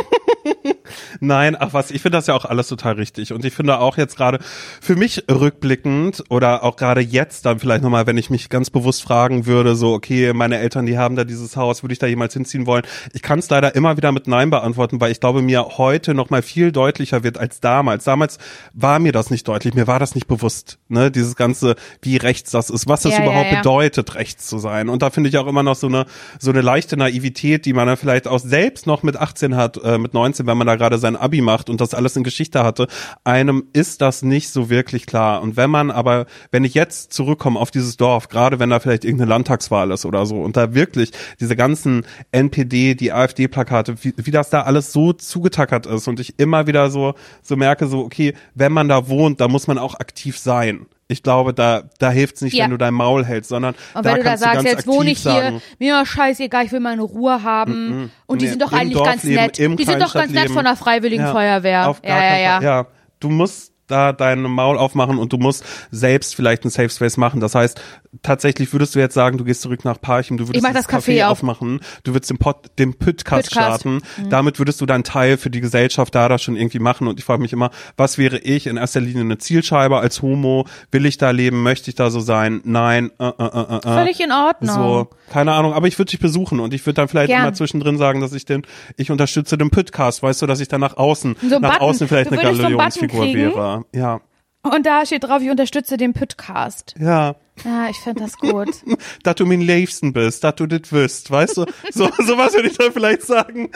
Nein, 1.20 1.56
ach 1.60 1.74
was, 1.74 1.92
ich 1.92 2.02
finde 2.02 2.18
das 2.18 2.28
ja 2.28 2.34
auch 2.36 2.46
alles 2.46 2.68
total 2.68 2.94
richtig. 2.94 3.34
Und 3.34 3.46
ich 3.46 3.54
finde 3.54 3.80
auch 3.80 3.98
jetzt 3.98 4.16
gerade 4.18 4.40
für 4.82 4.96
mich 4.96 5.24
rückblickend 5.30 6.24
oder 6.30 6.64
auch 6.64 6.76
gerade 6.76 7.02
jetzt 7.02 7.46
dann 7.46 7.60
vielleicht 7.60 7.84
nochmal, 7.84 8.08
wenn 8.08 8.18
ich 8.18 8.30
mich 8.30 8.50
ganz 8.50 8.70
bewusst 8.70 9.04
fragen 9.04 9.46
würde, 9.46 9.76
so, 9.76 9.94
okay, 9.94 10.34
meine 10.34 10.58
Eltern, 10.60 10.86
die 10.86 10.98
haben 10.98 11.16
da 11.16 11.24
dieses 11.24 11.56
Haus, 11.58 11.84
würde 11.84 11.94
ich 11.94 12.00
da 12.00 12.08
jemals 12.08 12.34
hinziehen 12.34 12.66
wollen? 12.66 12.84
Ich 13.14 13.22
kann 13.22 13.40
es 13.40 13.50
leider 13.50 13.76
immer 13.76 13.98
wieder 13.98 14.12
mit 14.12 14.28
Nein 14.28 14.50
beantworten, 14.50 15.00
weil 15.02 15.12
ich 15.12 15.20
glaube, 15.20 15.42
mir 15.42 15.78
heute 15.78 16.14
nochmal 16.14 16.42
viel 16.42 16.72
deutlicher 16.72 17.24
wird 17.24 17.38
als 17.38 17.60
damals. 17.60 18.04
Damals 18.04 18.38
war 18.74 19.00
mir 19.00 19.12
das 19.12 19.30
nicht 19.30 19.48
deutlich, 19.48 19.74
mir 19.74 19.88
war 19.88 20.00
das 20.00 20.16
nicht 20.16 20.28
bewusst, 20.28 20.78
ne, 20.92 21.12
dieses 21.12 21.36
ganze, 21.36 21.76
wie 22.02 22.18
rechts 22.18 22.52
das 22.52 22.70
ist, 22.70 22.88
was 22.88 23.02
das 23.02 23.14
Ja, 23.14 23.20
ja, 23.20 23.26
überhaupt 23.26 23.52
ja. 23.52 23.58
bedeutet, 23.58 24.16
rechts 24.16 24.48
zu 24.48 24.60
sein. 24.60 24.90
Und 24.90 25.02
da 25.02 25.10
finde 25.10 25.30
ich 25.30 25.38
auch 25.38 25.48
immer 25.48 25.64
noch 25.64 25.76
so 25.76 25.88
eine, 25.88 26.06
so 26.40 26.52
eine 26.52 26.62
leichte 26.62 26.98
Naivität, 26.98 27.66
die 27.66 27.74
man 27.74 27.88
dann 27.88 27.98
vielleicht 27.98 28.12
vielleicht 28.12 28.28
auch 28.28 28.40
selbst 28.40 28.88
noch 28.88 29.04
mit 29.04 29.16
18 29.16 29.56
hat, 29.56 29.78
äh, 29.84 29.98
mit 29.98 30.14
19, 30.14 30.46
wenn 30.46 30.58
man 30.58 30.68
da 30.68 30.76
gerade 30.76 30.98
sein 30.98 31.16
Abi 31.16 31.42
macht 31.42 31.70
und 31.70 31.80
das 31.80 31.94
alles 31.94 32.16
in 32.16 32.24
Geschichte 32.24 32.64
hatte, 32.64 32.88
einem 33.24 33.64
ist 33.72 34.02
das 34.02 34.22
nicht 34.22 34.50
so 34.50 34.70
wirklich 34.70 35.06
klar. 35.06 35.42
Und 35.42 35.56
wenn 35.56 35.70
man 35.70 35.92
aber, 35.92 36.26
wenn 36.52 36.66
ich 36.66 36.74
jetzt 36.74 37.14
zurückkomme 37.14 37.58
auf 37.58 37.72
dieses 37.72 37.98
Dorf, 37.98 38.28
gerade 38.28 38.60
wenn 38.60 38.70
da 38.70 38.80
vielleicht 38.80 39.06
irgendeine 39.06 39.30
Landtagswahl 39.30 39.92
ist 39.92 40.06
oder 40.06 40.26
so 40.26 40.42
und 40.42 40.58
da 40.58 40.74
wirklich 40.74 41.12
diese 41.40 41.56
ganzen 41.56 42.06
NPD, 42.32 42.96
die 42.96 43.14
AfD-Plakate, 43.14 44.04
wie, 44.04 44.14
wie 44.18 44.32
das 44.32 44.50
da 44.50 44.64
alles 44.64 44.92
so 44.92 45.14
zugetackert 45.14 45.86
ist 45.86 46.10
und 46.10 46.20
ich 46.20 46.38
immer 46.38 46.68
wieder 46.68 46.90
so, 46.92 47.14
so 47.42 47.56
merke, 47.56 47.88
so, 47.88 48.00
okay, 48.00 48.34
wenn 48.56 48.74
man 48.74 48.90
da 48.90 49.08
wohnt, 49.08 49.40
da 49.40 49.48
muss 49.48 49.68
man 49.68 49.78
auch 49.78 49.96
aktiv 49.96 50.38
sein. 50.38 50.81
Ich 51.12 51.24
glaube, 51.24 51.54
da, 51.54 51.84
da 52.00 52.10
hilft's 52.10 52.42
nicht, 52.42 52.54
Ja. 52.54 52.64
wenn 52.64 52.72
du 52.72 52.78
dein 52.78 52.94
Maul 52.94 53.26
hältst, 53.26 53.50
sondern 53.50 53.76
Und 53.94 54.06
da 54.06 54.12
wenn 54.12 54.18
du 54.18 54.24
da 54.24 54.38
sagst, 54.38 54.56
ganz 54.56 54.68
jetzt 54.70 54.88
wohne 54.88 55.12
ich 55.12 55.20
hier, 55.24 55.62
mir 55.78 56.06
scheißegal, 56.06 56.66
ich 56.66 56.72
will 56.72 56.80
meine 56.80 57.02
Ruhe 57.02 57.44
haben. 57.44 58.10
Und 58.28 58.42
die 58.42 58.46
Nee, 58.46 58.52
sind 58.52 58.62
doch 58.62 58.72
eigentlich 58.72 58.94
Dorf 58.94 59.08
ganz 59.08 59.24
leben, 59.24 59.42
nett. 59.42 59.58
Die 59.58 59.84
sind 59.84 60.02
doch 60.02 60.14
ganz 60.14 60.32
nett 60.32 60.50
von 60.50 60.64
der 60.64 60.76
Freiwilligen 60.76 61.24
Ja, 61.24 61.32
Feuerwehr. 61.34 61.90
Auf 61.90 62.02
gar 62.02 62.18
ja, 62.24 62.38
ja, 62.38 62.40
ja. 62.40 62.62
Ja, 62.62 62.88
du 63.20 63.30
musst 63.30 63.71
da 63.92 64.14
dein 64.14 64.42
Maul 64.42 64.78
aufmachen 64.78 65.18
und 65.20 65.32
du 65.34 65.38
musst 65.38 65.64
selbst 65.92 66.36
vielleicht 66.36 66.64
einen 66.64 66.72
Safe 66.72 66.90
Space 66.90 67.18
machen. 67.18 67.40
Das 67.40 67.54
heißt, 67.56 67.80
tatsächlich 68.24 68.72
würdest 68.74 68.96
du 68.96 69.00
jetzt 69.00 69.14
sagen, 69.14 69.38
du 69.38 69.44
gehst 69.44 69.62
zurück 69.62 69.86
nach 69.86 70.00
Parchim, 70.02 70.38
du 70.38 70.48
würdest 70.48 70.58
Ich 70.58 70.64
mach 70.64 70.74
das 70.74 70.88
dieses 70.88 71.06
Café 71.06 71.26
auf. 71.26 71.32
aufmachen, 71.34 71.80
du 72.04 72.14
würdest 72.14 72.30
den, 72.30 72.38
Pod, 72.38 72.58
den 72.80 72.94
Podcast, 72.94 73.52
Podcast. 73.52 73.86
Mhm. 73.86 74.00
starten. 74.02 74.30
Damit 74.30 74.60
würdest 74.60 74.82
du 74.82 74.86
deinen 74.86 75.04
Teil 75.04 75.38
für 75.38 75.50
die 75.50 75.62
Gesellschaft 75.62 76.14
da, 76.16 76.28
da 76.30 76.38
schon 76.38 76.56
irgendwie 76.56 76.80
machen. 76.80 77.08
Und 77.08 77.20
ich 77.20 77.26
frage 77.26 77.42
mich 77.42 77.54
immer, 77.54 77.72
was 77.98 78.18
wäre 78.18 78.38
ich 78.40 78.68
in 78.68 78.78
erster 78.78 79.02
Linie 79.02 79.22
eine 79.22 79.38
Zielscheibe 79.38 79.98
als 80.00 80.22
Homo? 80.22 80.66
Will 80.92 81.06
ich 81.06 81.18
da 81.18 81.32
leben? 81.32 81.64
Möchte 81.64 81.90
ich 81.90 81.96
da 81.96 82.10
so 82.10 82.20
sein? 82.20 82.62
Nein. 82.64 83.12
Äh, 83.20 83.26
äh, 83.28 83.32
äh, 83.44 83.78
äh. 83.78 83.82
Völlig 83.82 84.20
in 84.22 84.32
Ordnung. 84.32 84.74
So, 84.76 85.08
keine 85.32 85.54
Ahnung, 85.54 85.74
aber 85.74 85.88
ich 85.88 85.98
würde 85.98 86.10
dich 86.12 86.20
besuchen 86.20 86.60
und 86.60 86.74
ich 86.74 86.86
würde 86.86 86.96
dann 86.96 87.08
vielleicht 87.08 87.28
Gern. 87.30 87.42
immer 87.44 87.54
zwischendrin 87.54 87.98
sagen, 87.98 88.22
dass 88.22 88.34
ich 88.34 88.46
den, 88.46 88.64
ich 88.98 89.12
unterstütze 89.12 89.58
den 89.58 89.70
Podcast, 89.70 90.24
weißt 90.24 90.42
du, 90.42 90.46
dass 90.48 90.60
ich 90.60 90.68
dann 90.68 90.82
nach 90.82 90.98
außen, 90.98 91.36
So 91.42 91.60
nach 91.60 91.74
Button. 91.74 91.82
außen 91.82 92.08
vielleicht 92.08 92.32
Du 92.32 92.36
eine 92.36 92.44
würdest 92.44 92.62
so 92.62 93.34
wäre. 93.34 93.81
Ja, 93.94 94.22
Und 94.64 94.86
da 94.86 95.06
steht 95.06 95.24
drauf, 95.24 95.42
ich 95.42 95.50
unterstütze 95.50 95.98
den 95.98 96.14
Podcast. 96.14 96.96
ja. 97.00 97.36
Ja, 97.66 97.90
ich 97.90 97.98
finde 97.98 98.22
das 98.22 98.38
gut. 98.38 98.70
Dass 99.24 99.36
du 99.36 99.46
mein 99.46 99.62
Liebsten 99.62 100.14
bist, 100.14 100.44
dass 100.44 100.56
du 100.56 100.66
das 100.66 100.92
wirst, 100.92 101.30
weißt 101.30 101.58
du? 101.58 101.66
So, 101.92 102.10
sowas 102.26 102.54
würde 102.54 102.70
ich 102.70 102.78
dann 102.78 102.92
vielleicht 102.92 103.24
sagen. 103.24 103.70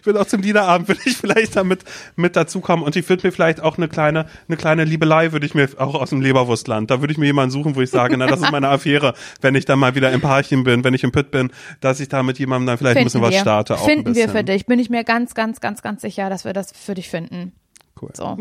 ich 0.00 0.06
würde 0.06 0.20
auch 0.20 0.26
zum 0.26 0.40
Liederabend, 0.40 0.88
würde 0.88 1.00
ich 1.04 1.16
vielleicht 1.16 1.56
damit 1.56 1.84
mit 2.16 2.36
dazukommen 2.36 2.84
und 2.84 2.96
ich 2.96 3.08
würde 3.08 3.26
mir 3.26 3.32
vielleicht 3.32 3.60
auch 3.60 3.76
eine 3.76 3.88
kleine, 3.88 4.26
eine 4.46 4.56
kleine 4.56 4.84
Liebelei 4.84 5.32
würde 5.32 5.44
ich 5.44 5.54
mir 5.54 5.68
auch 5.76 5.94
aus 5.94 6.10
dem 6.10 6.20
Leberwurstland, 6.20 6.90
da 6.90 7.00
würde 7.00 7.12
ich 7.12 7.18
mir 7.18 7.26
jemanden 7.26 7.50
suchen, 7.50 7.76
wo 7.76 7.80
ich 7.80 7.90
sage, 7.90 8.16
na, 8.16 8.26
das 8.26 8.40
ist 8.40 8.52
meine 8.52 8.68
Affäre, 8.68 9.14
wenn 9.40 9.54
ich 9.54 9.64
dann 9.64 9.78
mal 9.78 9.94
wieder 9.94 10.10
im 10.12 10.20
Parchim 10.20 10.64
bin, 10.64 10.84
wenn 10.84 10.94
ich 10.94 11.04
im 11.04 11.12
Pütt 11.12 11.30
bin, 11.30 11.50
dass 11.80 12.00
ich 12.00 12.08
da 12.08 12.22
mit 12.22 12.38
jemandem 12.38 12.68
dann 12.68 12.78
vielleicht 12.78 12.98
ein 12.98 13.04
bisschen 13.04 13.20
Finden 13.20 13.26
was 13.26 13.34
wir. 13.34 13.40
starte. 13.40 13.76
Finden 13.76 14.14
wir 14.14 14.28
für 14.28 14.44
dich. 14.44 14.66
Bin 14.66 14.78
ich 14.78 14.88
mir 14.88 15.04
ganz, 15.04 15.34
ganz, 15.34 15.60
ganz, 15.60 15.82
ganz 15.82 16.00
sicher, 16.00 16.30
dass 16.30 16.44
wir 16.44 16.52
das 16.52 16.72
für 16.72 16.94
dich 16.94 17.10
finden. 17.10 17.52
Cool. 18.00 18.10
So, 18.14 18.36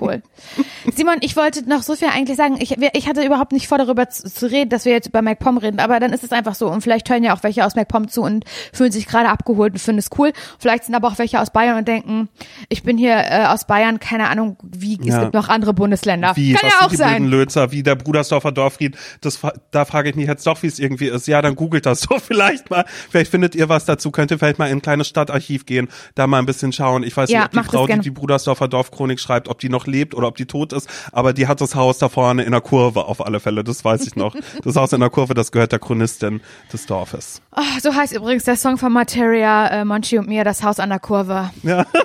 cool. 0.00 0.22
Simon, 0.94 1.16
ich 1.20 1.36
wollte 1.36 1.68
noch 1.68 1.82
so 1.82 1.94
viel 1.96 2.08
eigentlich 2.08 2.36
sagen. 2.36 2.56
Ich, 2.60 2.76
ich 2.92 3.08
hatte 3.08 3.24
überhaupt 3.24 3.52
nicht 3.52 3.68
vor, 3.68 3.78
darüber 3.78 4.08
zu, 4.08 4.30
zu 4.30 4.46
reden, 4.50 4.70
dass 4.70 4.84
wir 4.84 4.92
jetzt 4.92 5.08
über 5.08 5.22
MacPom 5.22 5.58
reden, 5.58 5.80
aber 5.80 6.00
dann 6.00 6.12
ist 6.12 6.24
es 6.24 6.32
einfach 6.32 6.54
so. 6.54 6.68
Und 6.68 6.82
vielleicht 6.82 7.08
hören 7.10 7.24
ja 7.24 7.34
auch 7.36 7.42
welche 7.42 7.64
aus 7.64 7.74
MacPom 7.74 8.08
zu 8.08 8.22
und 8.22 8.44
fühlen 8.72 8.92
sich 8.92 9.06
gerade 9.06 9.28
abgeholt 9.28 9.72
und 9.74 9.78
finden 9.78 9.98
es 10.00 10.10
cool. 10.18 10.32
Vielleicht 10.58 10.84
sind 10.84 10.94
aber 10.94 11.08
auch 11.08 11.18
welche 11.18 11.40
aus 11.40 11.50
Bayern 11.50 11.78
und 11.78 11.88
denken, 11.88 12.28
ich 12.68 12.82
bin 12.82 12.98
hier 12.98 13.16
äh, 13.16 13.46
aus 13.46 13.66
Bayern, 13.66 14.00
keine 14.00 14.28
Ahnung, 14.28 14.56
wie, 14.62 14.98
es 15.00 15.06
Ja. 15.06 15.22
gibt 15.22 15.34
noch 15.34 15.48
andere 15.48 15.74
Bundesländer. 15.74 16.32
Wie, 16.36 16.52
Kann 16.52 16.66
was 16.68 16.72
ja 16.80 16.86
auch 16.86 16.90
die 16.90 16.96
sein. 16.96 17.24
Lözer, 17.26 17.72
wie 17.72 17.82
der 17.82 17.94
Brudersdorfer 17.96 18.52
Dorfried, 18.52 18.96
das, 19.20 19.40
da 19.70 19.84
frage 19.84 20.10
ich 20.10 20.16
mich 20.16 20.26
jetzt 20.28 20.46
doch, 20.46 20.62
wie 20.62 20.66
es 20.66 20.78
irgendwie 20.78 21.06
ist. 21.08 21.26
Ja, 21.26 21.42
dann 21.42 21.54
googelt 21.56 21.86
das 21.86 22.00
so 22.02 22.18
vielleicht 22.22 22.70
mal. 22.70 22.84
Vielleicht 23.10 23.30
findet 23.30 23.54
ihr 23.54 23.68
was 23.68 23.84
dazu, 23.84 24.10
könnt 24.10 24.30
ihr 24.30 24.38
vielleicht 24.38 24.58
mal 24.58 24.66
in 24.66 24.78
ein 24.78 24.82
kleines 24.82 25.08
Stadtarchiv 25.08 25.66
gehen, 25.66 25.88
da 26.14 26.26
mal 26.26 26.38
ein 26.38 26.46
bisschen 26.46 26.72
schauen. 26.72 27.02
Ich 27.02 27.16
weiß 27.16 27.30
Ja, 27.30 27.40
nicht, 27.40 27.56
ob 27.56 27.62
die 27.62 27.68
Frau, 27.68 27.86
die 27.86 27.98
die 28.00 28.10
Brudersdorfer 28.10 28.68
Dorfchronik 28.98 29.20
schreibt, 29.20 29.48
ob 29.48 29.58
die 29.60 29.68
noch 29.68 29.86
lebt 29.86 30.14
oder 30.14 30.26
ob 30.28 30.36
die 30.36 30.46
tot 30.46 30.72
ist, 30.72 30.88
aber 31.12 31.32
die 31.32 31.46
hat 31.46 31.60
das 31.60 31.74
Haus 31.74 31.98
da 31.98 32.08
vorne 32.08 32.42
in 32.42 32.50
der 32.52 32.60
Kurve 32.60 33.04
auf 33.04 33.24
alle 33.24 33.38
Fälle, 33.40 33.62
das 33.64 33.84
weiß 33.84 34.06
ich 34.06 34.16
noch. 34.16 34.34
Das 34.64 34.76
Haus 34.76 34.92
in 34.92 35.00
der 35.00 35.10
Kurve, 35.10 35.34
das 35.34 35.52
gehört 35.52 35.72
der 35.72 35.78
Chronistin 35.78 36.40
des 36.72 36.86
Dorfes. 36.86 37.40
Oh, 37.56 37.60
so 37.80 37.94
heißt 37.94 38.14
übrigens 38.14 38.44
der 38.44 38.56
Song 38.56 38.76
von 38.76 38.92
Materia, 38.92 39.68
äh, 39.68 39.84
Monchi 39.84 40.18
und 40.18 40.26
mir, 40.28 40.42
das 40.44 40.62
Haus 40.62 40.80
an 40.80 40.88
der 40.90 40.98
Kurve. 40.98 41.50
Ja. 41.62 41.86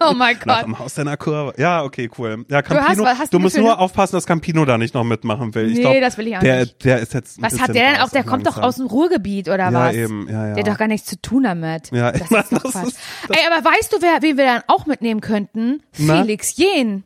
Oh 0.00 0.12
mein 0.14 0.36
Nach 0.46 0.58
Gott. 0.58 0.66
dem 0.66 0.78
Haus 0.78 0.96
in 0.98 1.06
der 1.06 1.16
Kurve. 1.16 1.54
Ja, 1.58 1.82
okay, 1.82 2.10
cool. 2.18 2.44
Ja, 2.48 2.62
Campino, 2.62 3.04
hast- 3.06 3.18
hast 3.18 3.32
du 3.34 3.38
musst 3.38 3.56
nur 3.56 3.78
aufpassen, 3.78 4.16
dass 4.16 4.26
Campino 4.26 4.64
da 4.64 4.78
nicht 4.78 4.94
noch 4.94 5.04
mitmachen 5.04 5.54
will. 5.54 5.68
Ich 5.70 5.76
Nee, 5.76 5.80
glaub, 5.82 6.00
das 6.00 6.16
will 6.18 6.26
ich 6.28 6.36
auch 6.36 6.40
der, 6.40 6.60
nicht. 6.60 6.84
Der 6.84 6.98
ist 7.00 7.12
jetzt 7.14 7.40
Was 7.42 7.60
hat 7.60 7.68
der 7.68 7.92
denn 7.92 8.00
auch? 8.00 8.08
Der 8.10 8.24
kommt 8.24 8.46
doch 8.46 8.58
aus 8.58 8.76
dem 8.76 8.86
Ruhrgebiet 8.86 9.48
oder 9.48 9.70
Ja, 9.70 9.72
was? 9.72 9.94
eben, 9.94 10.26
ja, 10.28 10.48
ja. 10.48 10.54
Der 10.54 10.64
hat 10.64 10.72
doch 10.72 10.78
gar 10.78 10.88
nichts 10.88 11.06
zu 11.08 11.20
tun 11.20 11.42
damit. 11.44 11.90
Ja, 11.92 12.12
das 12.12 12.22
ist 12.22 12.30
doch 12.52 12.62
das 12.62 12.74
ist- 12.88 12.98
Ey, 13.28 13.38
aber 13.50 13.64
weißt 13.64 13.92
du, 13.92 13.96
wer, 14.00 14.22
wen 14.22 14.36
wir 14.36 14.44
dann 14.44 14.62
auch 14.68 14.86
mitnehmen 14.86 15.20
könnten? 15.20 15.82
Na? 15.98 16.23
Felix 16.24 16.56
Jen. 16.56 17.04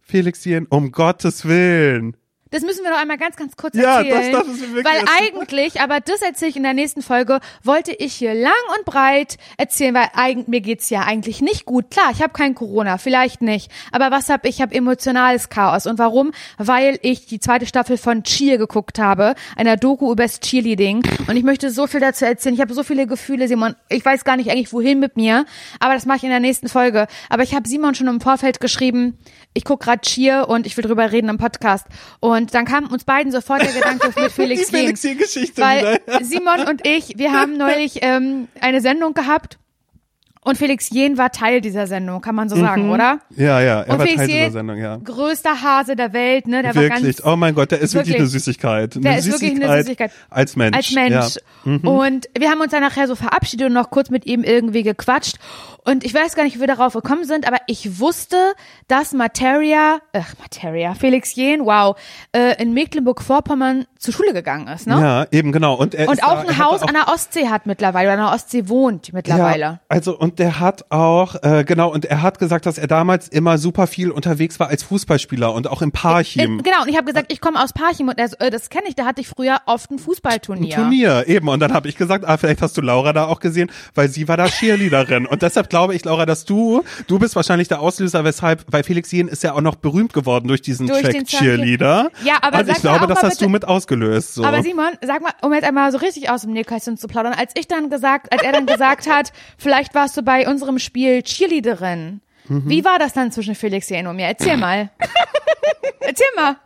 Felix 0.00 0.44
Jen, 0.44 0.66
um 0.70 0.90
Gottes 0.90 1.44
Willen. 1.44 2.16
Das 2.50 2.62
müssen 2.62 2.82
wir 2.84 2.90
noch 2.90 2.98
einmal 2.98 3.16
ganz, 3.18 3.36
ganz 3.36 3.56
kurz 3.56 3.76
Ja, 3.76 3.98
erzählen. 4.02 4.32
das 4.32 4.44
darfst 4.46 4.62
du 4.62 4.74
wirklich 4.74 4.84
Weil 4.84 5.04
eigentlich, 5.20 5.80
aber 5.80 6.00
das 6.00 6.20
erzähle 6.22 6.50
ich 6.50 6.56
in 6.56 6.64
der 6.64 6.74
nächsten 6.74 7.00
Folge, 7.02 7.40
wollte 7.62 7.92
ich 7.92 8.14
hier 8.14 8.34
lang 8.34 8.52
und 8.76 8.84
breit 8.84 9.36
erzählen, 9.56 9.94
weil 9.94 10.08
eigen, 10.14 10.44
mir 10.48 10.60
geht's 10.60 10.90
ja 10.90 11.02
eigentlich 11.02 11.40
nicht 11.40 11.64
gut. 11.64 11.90
Klar, 11.90 12.10
ich 12.12 12.22
habe 12.22 12.32
kein 12.32 12.54
Corona, 12.54 12.98
vielleicht 12.98 13.40
nicht. 13.40 13.70
Aber 13.92 14.10
was 14.10 14.28
hab 14.28 14.44
ich? 14.44 14.50
Ich 14.50 14.60
habe 14.62 14.74
emotionales 14.74 15.48
Chaos. 15.48 15.86
Und 15.86 15.98
warum? 15.98 16.32
Weil 16.58 16.98
ich 17.02 17.24
die 17.26 17.38
zweite 17.40 17.66
Staffel 17.66 17.96
von 17.96 18.24
Cheer 18.24 18.58
geguckt 18.58 18.98
habe, 18.98 19.36
einer 19.56 19.76
Doku 19.76 20.10
übers 20.10 20.40
Cheerleading. 20.40 21.02
Und 21.28 21.36
ich 21.36 21.44
möchte 21.44 21.70
so 21.70 21.86
viel 21.86 22.00
dazu 22.00 22.24
erzählen. 22.24 22.54
Ich 22.56 22.60
habe 22.60 22.74
so 22.74 22.82
viele 22.82 23.06
Gefühle, 23.06 23.46
Simon. 23.48 23.76
Ich 23.88 24.04
weiß 24.04 24.24
gar 24.24 24.36
nicht 24.36 24.50
eigentlich, 24.50 24.72
wohin 24.72 24.98
mit 24.98 25.16
mir. 25.16 25.46
Aber 25.78 25.94
das 25.94 26.04
mache 26.04 26.16
ich 26.18 26.24
in 26.24 26.30
der 26.30 26.40
nächsten 26.40 26.68
Folge. 26.68 27.06
Aber 27.28 27.44
ich 27.44 27.54
habe 27.54 27.68
Simon 27.68 27.94
schon 27.94 28.08
im 28.08 28.20
Vorfeld 28.20 28.58
geschrieben, 28.60 29.16
ich 29.54 29.64
guck 29.64 29.80
gerade 29.80 30.00
Cheer 30.02 30.48
und 30.48 30.66
ich 30.66 30.76
will 30.76 30.84
drüber 30.84 31.10
reden 31.12 31.28
im 31.28 31.38
Podcast. 31.38 31.86
Und 32.18 32.39
dann 32.46 32.64
kam 32.64 32.86
uns 32.86 33.04
beiden 33.04 33.32
sofort 33.32 33.62
der 33.62 33.72
Gedanke 33.72 34.12
mit 34.20 34.32
Felix 34.32 34.68
Die 34.68 34.76
Felix 34.76 35.02
Jen. 35.02 35.12
Jen-Geschichte 35.12 35.60
Weil 35.60 36.00
wieder. 36.06 36.24
Simon 36.24 36.60
und 36.68 36.86
ich, 36.86 37.18
wir 37.18 37.32
haben 37.32 37.56
neulich 37.56 38.00
ähm, 38.02 38.48
eine 38.60 38.80
Sendung 38.80 39.14
gehabt 39.14 39.58
und 40.42 40.56
Felix 40.56 40.88
Jen 40.88 41.18
war 41.18 41.30
Teil 41.32 41.60
dieser 41.60 41.86
Sendung, 41.86 42.22
kann 42.22 42.34
man 42.34 42.48
so 42.48 42.56
sagen, 42.56 42.90
oder? 42.90 43.20
Ja, 43.36 43.60
ja, 43.60 43.82
er 43.82 43.92
Und 43.92 43.98
war 43.98 44.06
Felix 44.06 44.16
Teil 44.22 44.28
dieser 44.28 44.50
Sendung, 44.50 44.78
ja. 44.78 44.96
größter 44.96 45.60
Hase 45.62 45.96
der 45.96 46.14
Welt, 46.14 46.46
ne? 46.46 46.62
Der 46.62 46.74
war 46.74 46.82
Wirklich. 46.82 47.18
ganz 47.18 47.26
Oh 47.26 47.36
mein 47.36 47.54
Gott, 47.54 47.70
der 47.72 47.80
ist 47.80 47.92
wirklich, 47.92 48.14
wirklich. 48.14 48.22
eine 48.22 48.28
Süßigkeit. 48.30 48.96
Eine 48.96 49.02
Der 49.02 49.18
ist 49.18 49.30
wirklich 49.30 49.62
eine 49.62 49.82
Süßigkeit. 49.82 50.12
Als 50.30 50.56
Mensch. 50.56 50.76
als 50.76 50.92
Mensch. 50.92 51.36
Ja. 51.36 51.70
Mhm. 51.70 51.86
Und 51.86 52.28
wir 52.38 52.48
haben 52.48 52.60
uns 52.62 52.70
dann 52.70 52.82
nachher 52.82 53.06
so 53.06 53.16
verabschiedet 53.16 53.66
und 53.66 53.74
noch 53.74 53.90
kurz 53.90 54.08
mit 54.08 54.24
ihm 54.24 54.42
irgendwie 54.42 54.82
gequatscht. 54.82 55.36
Und 55.84 56.04
ich 56.04 56.14
weiß 56.14 56.36
gar 56.36 56.44
nicht, 56.44 56.56
wie 56.56 56.60
wir 56.60 56.66
darauf 56.66 56.92
gekommen 56.92 57.24
sind, 57.24 57.46
aber 57.46 57.56
ich 57.66 58.00
wusste, 58.00 58.36
dass 58.88 59.12
Materia, 59.12 59.98
ach, 60.12 60.34
Materia, 60.38 60.94
Felix 60.94 61.34
Jen, 61.34 61.64
wow, 61.64 61.96
äh, 62.32 62.60
in 62.62 62.74
Mecklenburg-Vorpommern 62.74 63.86
zur 63.98 64.12
Schule 64.14 64.32
gegangen 64.32 64.68
ist, 64.68 64.86
ne? 64.86 65.00
Ja, 65.00 65.26
eben 65.30 65.52
genau. 65.52 65.74
Und, 65.74 65.94
er 65.94 66.08
Und 66.08 66.14
ist 66.14 66.24
auch 66.24 66.44
da, 66.44 66.48
ein 66.48 66.58
Haus 66.58 66.82
auch 66.82 66.88
an 66.88 66.94
der 66.94 67.08
Ostsee 67.08 67.48
hat 67.48 67.66
mittlerweile, 67.66 68.08
oder 68.08 68.18
an 68.22 68.26
der 68.26 68.34
Ostsee 68.34 68.68
wohnt 68.68 69.12
mittlerweile. 69.12 69.64
Ja, 69.64 69.80
also 69.88 70.18
und 70.18 70.29
der 70.38 70.60
hat 70.60 70.84
auch 70.90 71.36
äh, 71.42 71.64
genau 71.64 71.92
und 71.92 72.04
er 72.04 72.22
hat 72.22 72.38
gesagt, 72.38 72.66
dass 72.66 72.78
er 72.78 72.86
damals 72.86 73.28
immer 73.28 73.58
super 73.58 73.86
viel 73.86 74.10
unterwegs 74.10 74.60
war 74.60 74.68
als 74.68 74.82
Fußballspieler 74.82 75.52
und 75.52 75.68
auch 75.68 75.82
im 75.82 75.92
Parchim. 75.92 76.60
Äh, 76.60 76.62
genau, 76.62 76.82
und 76.82 76.88
ich 76.88 76.96
habe 76.96 77.06
gesagt, 77.06 77.32
ich 77.32 77.40
komme 77.40 77.62
aus 77.62 77.72
Parchim 77.72 78.08
und 78.08 78.18
er 78.18 78.28
so, 78.28 78.36
äh, 78.38 78.50
das 78.50 78.70
kenne 78.70 78.84
ich, 78.88 78.94
da 78.94 79.04
hatte 79.06 79.20
ich 79.20 79.28
früher 79.28 79.58
oft 79.66 79.90
ein 79.90 79.98
Fußballturnier. 79.98 80.74
Turnier, 80.76 81.24
eben. 81.26 81.48
Und 81.48 81.60
dann 81.60 81.72
habe 81.72 81.88
ich 81.88 81.96
gesagt, 81.96 82.24
ah, 82.26 82.36
vielleicht 82.36 82.62
hast 82.62 82.76
du 82.76 82.80
Laura 82.80 83.12
da 83.12 83.26
auch 83.26 83.40
gesehen, 83.40 83.70
weil 83.94 84.08
sie 84.08 84.28
war 84.28 84.36
da 84.36 84.46
Cheerleaderin. 84.46 85.26
Und 85.26 85.42
deshalb 85.42 85.68
glaube 85.70 85.94
ich, 85.94 86.04
Laura, 86.04 86.26
dass 86.26 86.44
du, 86.44 86.82
du 87.06 87.18
bist 87.18 87.36
wahrscheinlich 87.36 87.68
der 87.68 87.80
Auslöser, 87.80 88.24
weshalb, 88.24 88.64
weil 88.68 88.82
Felix 88.84 89.10
Jen 89.12 89.28
ist 89.28 89.42
ja 89.42 89.54
auch 89.54 89.60
noch 89.60 89.74
berühmt 89.76 90.12
geworden 90.12 90.48
durch 90.48 90.62
diesen 90.62 90.86
Durch 90.86 91.02
Track 91.02 91.26
Cheerleader. 91.26 92.10
Ja, 92.24 92.34
aber 92.42 92.60
Und 92.60 92.68
ich 92.68 92.76
glaube, 92.80 93.06
das 93.06 93.22
hast 93.22 93.32
bitte- 93.38 93.44
du 93.44 93.50
mit 93.50 93.64
ausgelöst. 93.66 94.34
So. 94.34 94.44
Aber 94.44 94.62
Simon, 94.62 94.90
sag 95.02 95.22
mal, 95.22 95.32
um 95.42 95.52
jetzt 95.52 95.64
einmal 95.64 95.90
so 95.92 95.98
richtig 95.98 96.30
aus 96.30 96.42
dem 96.42 96.52
Nähkästchen 96.52 96.96
zu 96.96 97.08
plaudern, 97.08 97.32
als 97.34 97.52
ich 97.56 97.68
dann 97.68 97.90
gesagt, 97.90 98.32
als 98.32 98.42
er 98.42 98.52
dann 98.52 98.66
gesagt 98.66 99.08
hat, 99.08 99.32
vielleicht 99.58 99.94
warst 99.94 100.16
du 100.16 100.19
bei 100.22 100.48
unserem 100.48 100.78
Spiel 100.78 101.22
Cheerleaderin. 101.22 102.20
Mhm. 102.48 102.68
Wie 102.68 102.84
war 102.84 102.98
das 102.98 103.12
dann 103.12 103.32
zwischen 103.32 103.54
Felix 103.54 103.88
Jen 103.88 104.06
und 104.06 104.16
mir? 104.16 104.26
Erzähl 104.26 104.56
mal. 104.56 104.90
Erzähl 106.00 106.26
mal. 106.36 106.56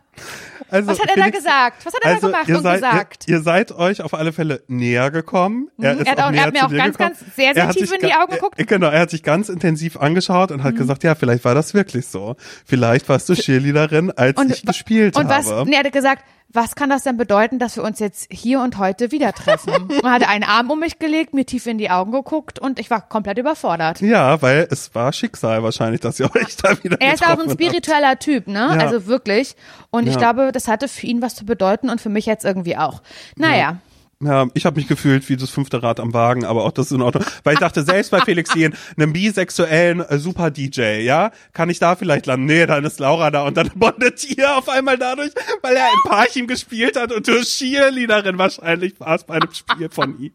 Also, 0.69 0.87
Was 0.89 0.99
hat 0.99 1.09
er 1.09 1.15
da 1.23 1.29
gesagt? 1.29 1.85
Was 1.85 1.93
hat 1.93 2.01
er 2.03 2.11
also, 2.15 2.21
da 2.21 2.27
gemacht 2.31 2.49
ihr 2.49 2.57
und 2.57 2.63
seid, 2.63 2.75
gesagt? 2.81 3.23
Ihr, 3.27 3.35
ihr 3.37 3.41
seid 3.43 3.71
euch 3.71 4.01
auf 4.01 4.13
alle 4.13 4.33
Fälle 4.33 4.63
näher 4.67 5.11
gekommen. 5.11 5.69
Er, 5.79 5.93
ist 5.93 6.05
Er 6.07 6.11
hat 6.13 6.19
auch 6.19 6.23
auch- 6.23 6.25
er 6.27 6.31
näher 6.31 6.43
hat 6.45 6.53
mir 6.53 6.65
auch 6.65 6.71
ganz, 6.71 6.97
gekommen. 6.97 7.15
ganz 7.19 7.35
sehr, 7.35 7.53
sehr 7.53 7.67
hat 7.67 7.75
tief 7.75 7.91
in 7.93 7.99
die 8.07 8.13
Augen 8.13 8.31
geguckt. 8.33 8.57
Mhm. 8.57 8.61
Er, 8.63 8.65
genau, 8.65 8.87
er 8.89 8.99
hat 9.01 9.09
sich 9.09 9.23
ganz 9.23 9.49
intensiv 9.49 9.97
angeschaut 9.97 10.51
und 10.51 10.63
hat 10.63 10.75
gesagt, 10.75 11.03
ja, 11.03 11.15
vielleicht 11.15 11.45
war 11.45 11.55
das 11.55 11.73
wirklich 11.73 12.07
so. 12.07 12.35
Vielleicht 12.65 13.07
warst 13.09 13.29
du 13.29 13.35
Cheerleaderin, 13.35 14.11
als 14.11 14.37
Und, 14.39 14.51
ich 14.51 14.65
gespielt 14.65 15.17
und 15.17 15.29
was, 15.29 15.51
habe. 15.51 15.69
nee, 15.69 15.75
er 15.75 15.83
hat 15.83 15.91
gesagt, 15.91 16.23
was 16.49 16.75
kann 16.75 16.89
das 16.89 17.03
denn 17.03 17.17
bedeuten, 17.17 17.59
dass 17.59 17.75
wir 17.75 17.83
uns 17.83 17.99
jetzt 17.99 18.27
hier 18.31 18.61
und 18.61 18.77
heute 18.77 19.11
wieder 19.11 19.33
treffen? 19.33 19.73
Man 20.03 20.11
hatte 20.13 20.29
einen 20.29 20.43
Arm 20.45 20.69
um 20.71 20.79
mich 20.79 20.99
gelegt, 20.99 21.33
mir 21.33 21.45
tief 21.45 21.65
in 21.67 21.77
die 21.77 21.89
Augen 21.89 22.13
geguckt 22.13 22.59
und 22.59 22.79
ich 22.79 22.89
war 22.89 23.01
komplett 23.01 23.37
überfordert. 23.39 23.99
Ja, 23.99 24.41
weil 24.41 24.65
es 24.71 24.95
war 24.95 25.11
Schicksal 25.11 25.63
wahrscheinlich, 25.63 25.99
dass 25.99 26.17
ihr 26.19 26.25
euch 26.35 26.55
da 26.55 26.81
wieder 26.81 27.01
Er 27.01 27.13
ist 27.15 27.23
auch 27.23 27.29
ein 27.29 27.37
getroffen 27.39 27.49
habt. 27.51 27.61
spiritueller 27.61 28.19
Typ, 28.19 28.47
ne? 28.47 28.59
Ja. 28.59 28.85
Also 28.85 29.05
wirklich. 29.05 29.55
Und 29.89 30.04
ich 30.07 30.13
Ja. 30.13 30.19
glaube, 30.19 30.51
das 30.51 30.67
hatte 30.67 30.87
für 30.87 31.05
ihn 31.07 31.21
was 31.21 31.35
zu 31.35 31.45
bedeuten 31.45 31.89
und 31.89 32.01
für 32.01 32.09
mich 32.09 32.25
jetzt 32.25 32.45
irgendwie 32.45 32.77
auch. 32.77 33.01
Naja. 33.35 33.77
Ja, 34.23 34.47
ich 34.53 34.65
habe 34.65 34.77
mich 34.77 34.87
gefühlt 34.87 35.27
wie 35.27 35.35
das 35.35 35.49
fünfte 35.49 35.83
Rad 35.83 35.99
am 35.99 36.13
Wagen, 36.13 36.45
aber 36.45 36.63
auch 36.63 36.71
das 36.71 36.85
ist 36.87 36.93
in 36.93 37.01
Ordnung. 37.01 37.25
Weil 37.43 37.55
ich 37.55 37.59
dachte, 37.59 37.83
selbst 37.83 38.11
bei 38.11 38.21
Felix 38.21 38.53
Jen, 38.55 38.73
einem 38.95 39.11
bisexuellen 39.11 39.99
äh, 39.99 40.17
Super-DJ, 40.17 41.01
ja, 41.01 41.31
kann 41.51 41.69
ich 41.69 41.79
da 41.79 41.97
vielleicht 41.97 42.25
landen? 42.25 42.45
Nee, 42.45 42.65
dann 42.65 42.85
ist 42.85 43.01
Laura 43.01 43.29
da 43.29 43.43
und 43.43 43.57
dann 43.57 43.69
bondet 43.75 44.23
ihr 44.37 44.57
auf 44.57 44.69
einmal 44.69 44.97
dadurch, 44.97 45.31
weil 45.61 45.75
er 45.75 45.87
in 45.87 46.09
Parchim 46.09 46.47
gespielt 46.47 46.97
hat 46.97 47.11
und 47.11 47.27
du 47.27 47.41
Cheerleaderin 47.43 48.37
wahrscheinlich 48.37 48.97
warst 49.01 49.27
bei 49.27 49.35
einem 49.35 49.51
Spiel 49.53 49.89
von 49.89 50.17
ihm. 50.17 50.31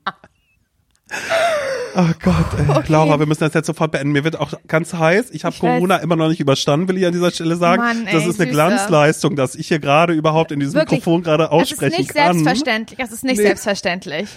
Oh 1.96 2.04
Gott, 2.22 2.34
ey. 2.58 2.68
Okay. 2.68 2.84
Laura, 2.92 3.18
wir 3.18 3.26
müssen 3.26 3.40
das 3.44 3.54
jetzt 3.54 3.66
sofort 3.66 3.90
beenden. 3.92 4.12
Mir 4.12 4.22
wird 4.24 4.38
auch 4.38 4.52
ganz 4.68 4.92
heiß. 4.94 5.30
Ich 5.32 5.44
habe 5.44 5.56
Corona 5.58 5.96
immer 5.96 6.16
noch 6.16 6.28
nicht 6.28 6.40
überstanden, 6.40 6.88
will 6.88 6.98
ich 6.98 7.06
an 7.06 7.12
dieser 7.12 7.30
Stelle 7.30 7.56
sagen. 7.56 7.82
Mann, 7.82 8.06
ey, 8.06 8.12
das 8.12 8.22
ist 8.26 8.40
eine 8.40 8.46
Süße. 8.46 8.46
Glanzleistung, 8.48 9.36
dass 9.36 9.54
ich 9.54 9.68
hier 9.68 9.78
gerade 9.80 10.12
überhaupt 10.12 10.52
in 10.52 10.60
diesem 10.60 10.74
Wirklich. 10.74 11.00
Mikrofon 11.00 11.22
gerade 11.22 11.44
Es 11.44 11.48
ist 11.50 11.52
aussprechen 11.72 11.96
nicht 11.98 12.14
kann. 12.14 12.34
selbstverständlich. 12.34 12.98
Es 13.00 13.12
ist 13.12 13.24
nicht 13.24 13.38
Nee. 13.38 13.42
selbstverständlich. 13.44 14.28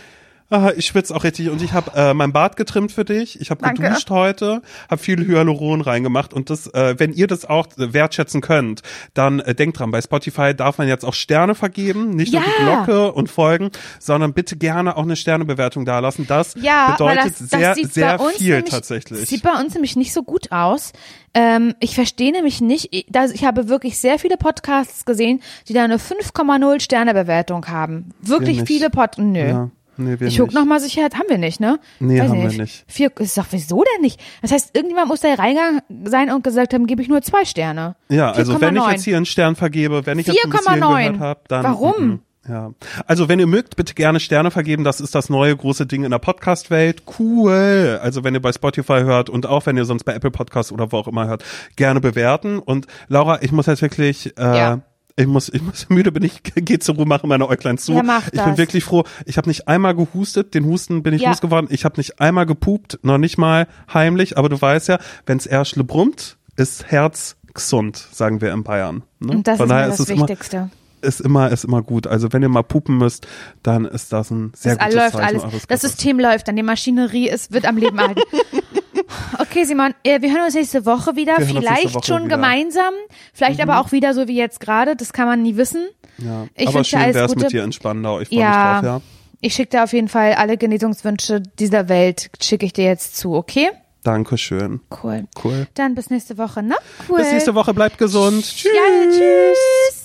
Ah, 0.50 0.72
ich 0.76 0.86
schwitze 0.86 1.16
auch 1.16 1.24
richtig 1.24 1.50
und 1.50 1.62
ich 1.64 1.74
habe 1.74 1.92
äh, 1.96 2.14
mein 2.14 2.32
Bart 2.32 2.58
getrimmt 2.58 2.92
für 2.92 3.06
dich. 3.06 3.42
Ich 3.42 3.50
habe 3.50 3.68
geduscht 3.74 4.10
heute, 4.12 4.62
habe 4.90 5.02
viel 5.02 5.26
Hyaluron 5.26 5.82
reingemacht 5.82 6.32
und 6.34 6.52
das, 6.52 6.68
äh, 6.68 6.94
wenn 7.00 7.12
ihr 7.12 7.26
das 7.26 7.46
auch 7.46 7.66
äh, 7.78 7.92
wertschätzen 7.94 8.42
könnt, 8.42 8.82
dann 9.16 9.40
äh, 9.40 9.56
denkt 9.56 9.80
dran, 9.80 9.90
bei 9.90 10.00
Spotify 10.02 10.54
darf 10.54 10.78
man 10.78 10.88
jetzt 10.88 11.06
auch 11.06 11.16
Sterne 11.16 11.56
vergeben, 11.56 12.12
nicht 12.12 12.34
nur 12.34 12.44
die 12.44 12.64
Ja. 12.66 12.84
Glocke 12.86 13.14
und 13.14 13.32
folgen, 13.32 13.72
sondern 14.00 14.34
bitte 14.34 14.56
gerne 14.56 14.96
auch 14.96 15.04
eine 15.04 15.16
Sternebewertung 15.16 15.86
dalassen. 15.86 16.28
Das 16.28 16.54
Ja, 16.62 16.92
bedeutet 16.92 17.26
das, 17.26 17.38
das 17.40 17.50
sehr, 17.50 17.74
sieht 17.76 17.94
sehr 17.94 18.20
viel 18.20 18.54
nämlich, 18.56 18.70
tatsächlich. 18.72 19.30
Sieht 19.30 19.42
bei 19.42 19.60
uns 19.60 19.74
nämlich 19.74 19.96
nicht 19.96 20.14
so 20.14 20.22
gut 20.22 20.52
aus. 20.52 20.92
Ähm, 21.34 21.74
ich 21.80 21.96
verstehe 21.96 22.32
nämlich 22.32 22.62
nicht, 22.62 22.90
ich- 22.92 23.08
da- 23.10 23.26
ich 23.26 23.44
habe 23.44 23.70
wirklich 23.70 23.98
sehr 23.98 24.20
viele 24.20 24.38
Podcasts 24.38 25.04
gesehen, 25.06 25.42
die 25.68 25.74
da 25.74 25.84
eine 25.84 25.98
5,0 25.98 26.80
Sternebewertung 26.80 27.66
haben. 27.70 28.12
Wirklich 28.22 28.62
viele 28.66 28.92
Pod. 28.92 29.18
Nö. 29.18 29.40
ja, 29.48 29.70
nee, 29.98 30.20
wir 30.20 30.28
Ich 30.28 30.38
guck 30.38 30.48
nicht. 30.48 30.56
noch 30.56 30.66
mal 30.66 30.80
sicher, 30.80 31.04
haben 31.04 31.30
wir 31.30 31.38
nicht, 31.38 31.60
ne? 31.60 31.80
Nee, 32.00 32.20
Weiß 32.22 32.30
haben 32.30 32.42
wir 32.42 32.62
nicht. 32.62 32.86
Vier, 32.88 33.12
ist 33.20 33.38
doch, 33.38 33.46
wieso 33.52 33.84
denn 33.96 34.02
nicht? 34.02 34.20
Das 34.42 34.52
heißt, 34.52 34.76
irgendjemand 34.76 35.08
muss 35.10 35.22
da 35.22 35.34
reingegangen 35.34 35.82
sein 36.06 36.32
und 36.32 36.44
gesagt 36.44 36.74
haben, 36.74 36.88
gebe 36.88 37.02
ich 37.02 37.08
nur 37.10 37.22
zwei 37.22 37.46
Sterne. 37.46 37.96
Ja, 38.10 38.32
also 38.32 38.60
wenn 38.62 38.76
ich 38.76 38.82
4,9. 38.82 38.92
jetzt 38.92 39.04
hier 39.04 39.18
einen 39.18 39.26
Stern 39.26 39.56
vergebe, 39.56 40.06
wenn 40.06 40.20
ich 40.20 40.28
jetzt 40.28 40.44
ein 40.44 40.50
bisschen 40.50 40.66
4,9. 40.84 40.98
gehört 41.04 41.20
habe, 41.20 41.40
dann 41.48 41.64
Warum? 41.64 41.94
mhm, 42.08 42.20
ja. 42.48 42.72
Also 43.08 43.30
wenn 43.30 43.40
ihr 43.40 43.48
mögt, 43.48 43.76
bitte 43.78 43.94
gerne 43.94 44.20
Sterne 44.20 44.52
vergeben. 44.52 44.84
Das 44.84 45.00
ist 45.00 45.16
das 45.16 45.30
neue 45.30 45.56
große 45.56 45.86
Ding 45.86 46.04
in 46.04 46.12
der 46.12 46.20
Podcast-Welt. 46.20 47.04
Cool. 47.20 48.00
Also 48.02 48.24
wenn 48.24 48.34
ihr 48.34 48.42
bei 48.42 48.52
Spotify 48.52 49.02
hört 49.02 49.30
und 49.30 49.46
auch 49.46 49.66
wenn 49.66 49.78
ihr 49.78 49.86
sonst 49.86 50.04
bei 50.04 50.14
Apple 50.14 50.32
Podcasts 50.32 50.72
oder 50.72 50.92
wo 50.92 50.98
auch 50.98 51.08
immer 51.08 51.28
hört, 51.28 51.44
gerne 51.78 52.02
bewerten. 52.02 52.60
Und 52.60 52.88
Laura, 53.08 53.42
ich 53.42 53.52
muss 53.52 53.68
jetzt 53.68 53.82
wirklich. 53.82 54.38
Äh, 54.38 54.58
Ja. 54.58 54.80
Ich 55.16 55.28
muss, 55.28 55.48
ich 55.50 55.62
muss 55.62 55.90
müde 55.90 56.12
bin 56.12 56.24
ich, 56.24 56.42
geh 56.56 56.80
zur 56.80 56.96
Ruhe, 56.96 57.06
mache 57.06 57.28
meine 57.28 57.48
Äuglein 57.48 57.78
zu. 57.78 57.94
Ja, 57.94 58.02
mach 58.04 58.26
ich 58.28 58.32
bin 58.32 58.42
das. 58.46 58.58
wirklich 58.58 58.84
froh. 58.84 59.04
Ich 59.26 59.38
habe 59.38 59.48
nicht 59.48 59.68
einmal 59.68 59.94
gehustet, 59.96 60.56
den 60.56 60.66
Husten 60.66 61.04
bin 61.04 61.14
ich 61.14 61.22
Ja. 61.22 61.30
losgeworden. 61.30 61.70
Ich 61.72 61.86
habe 61.86 61.98
nicht 61.98 62.20
einmal 62.20 62.46
gepupt, 62.48 63.00
noch 63.04 63.20
nicht 63.20 63.38
mal 63.38 63.68
heimlich. 63.94 64.38
Aber 64.40 64.50
du 64.50 64.60
weißt 64.60 64.88
ja, 64.88 64.98
wenn's 65.28 65.46
Erschle 65.46 65.84
brummt, 65.84 66.38
ist 66.56 66.86
Herz 66.92 67.36
gesund, 67.54 68.08
sagen 68.12 68.42
wir 68.42 68.52
in 68.54 68.64
Bayern. 68.64 69.04
Ne? 69.20 69.34
Und 69.34 69.48
das 69.48 69.58
Von 69.58 69.68
ist 69.68 69.70
daher 69.72 69.88
das 69.90 70.00
immer, 70.10 70.22
Wichtigste. 70.28 70.72
ist 71.02 71.22
immer, 71.22 71.52
ist 71.52 71.64
immer 71.64 71.84
gut. 71.84 72.08
Also 72.08 72.34
wenn 72.34 72.42
ihr 72.42 72.50
mal 72.50 72.64
pupen 72.64 72.98
müsst, 72.98 73.28
dann 73.62 73.86
ist 73.86 74.12
das 74.12 74.32
ein 74.32 74.52
sehr 74.56 74.78
Das 74.78 74.86
gutes 74.86 74.96
läuft 75.00 75.12
Zeichen 75.18 75.42
alles. 75.42 75.68
Das. 75.68 75.82
System 75.82 76.20
läuft, 76.20 76.48
dann 76.48 76.56
die 76.56 76.64
Maschinerie 76.64 77.30
ist, 77.30 77.52
wird 77.52 77.66
am 77.68 77.78
Leben 77.78 78.00
erhalten. 78.00 78.22
Okay, 79.40 79.64
Simon, 79.66 79.94
äh, 80.04 80.22
wir 80.22 80.32
hören 80.32 80.46
uns 80.46 80.54
nächste 80.56 80.86
Woche 80.86 81.16
wieder. 81.16 81.38
Wir 81.38 81.46
Vielleicht 81.46 81.94
Woche 81.96 82.06
schon 82.06 82.26
wieder. 82.26 82.38
Mhm. 82.38 82.42
gemeinsam, 82.42 82.94
vielleicht 83.34 83.62
aber 83.62 83.80
auch 83.80 83.92
wieder 83.92 84.14
so 84.14 84.28
wie 84.28 84.36
jetzt 84.38 84.60
gerade. 84.60 84.96
Das 84.96 85.14
kann 85.14 85.28
man 85.28 85.42
nie 85.42 85.56
wissen. 85.58 85.88
ja. 86.18 86.48
ich 86.56 86.68
Aber 86.68 86.78
wünsche 86.78 86.92
schön 86.92 87.00
alles 87.02 87.16
wär's 87.16 87.32
Gute. 87.34 87.46
mit 87.46 87.54
dir 87.54 87.64
in 87.64 87.72
Spandau. 87.72 88.20
Ich 88.20 88.30
freue 88.30 88.40
Ja. 88.40 88.50
mich 88.50 88.82
drauf, 88.82 88.84
ja. 88.84 89.02
Ich 89.42 89.54
schicke 89.56 89.70
dir 89.72 89.84
auf 89.84 89.92
jeden 89.94 90.08
Fall 90.08 90.34
alle 90.36 90.56
Genesungswünsche 90.58 91.42
dieser 91.60 91.90
Welt, 91.90 92.30
schicke 92.42 92.66
ich 92.66 92.74
dir 92.74 92.86
jetzt 92.86 93.18
zu, 93.18 93.34
okay? 93.34 93.70
Dankeschön. 94.04 94.82
Cool. 95.04 95.26
Cool. 95.44 95.68
Dann 95.76 95.96
bis 95.96 96.10
nächste 96.10 96.38
Woche, 96.38 96.62
ne? 96.64 96.76
Cool. 97.10 97.18
Bis 97.20 97.32
nächste 97.32 97.56
Woche, 97.56 97.74
bleibt 97.74 97.98
gesund. 97.98 98.44
Tschüss. 98.46 98.72
Ja, 98.74 99.10
tschüss. 99.12 100.03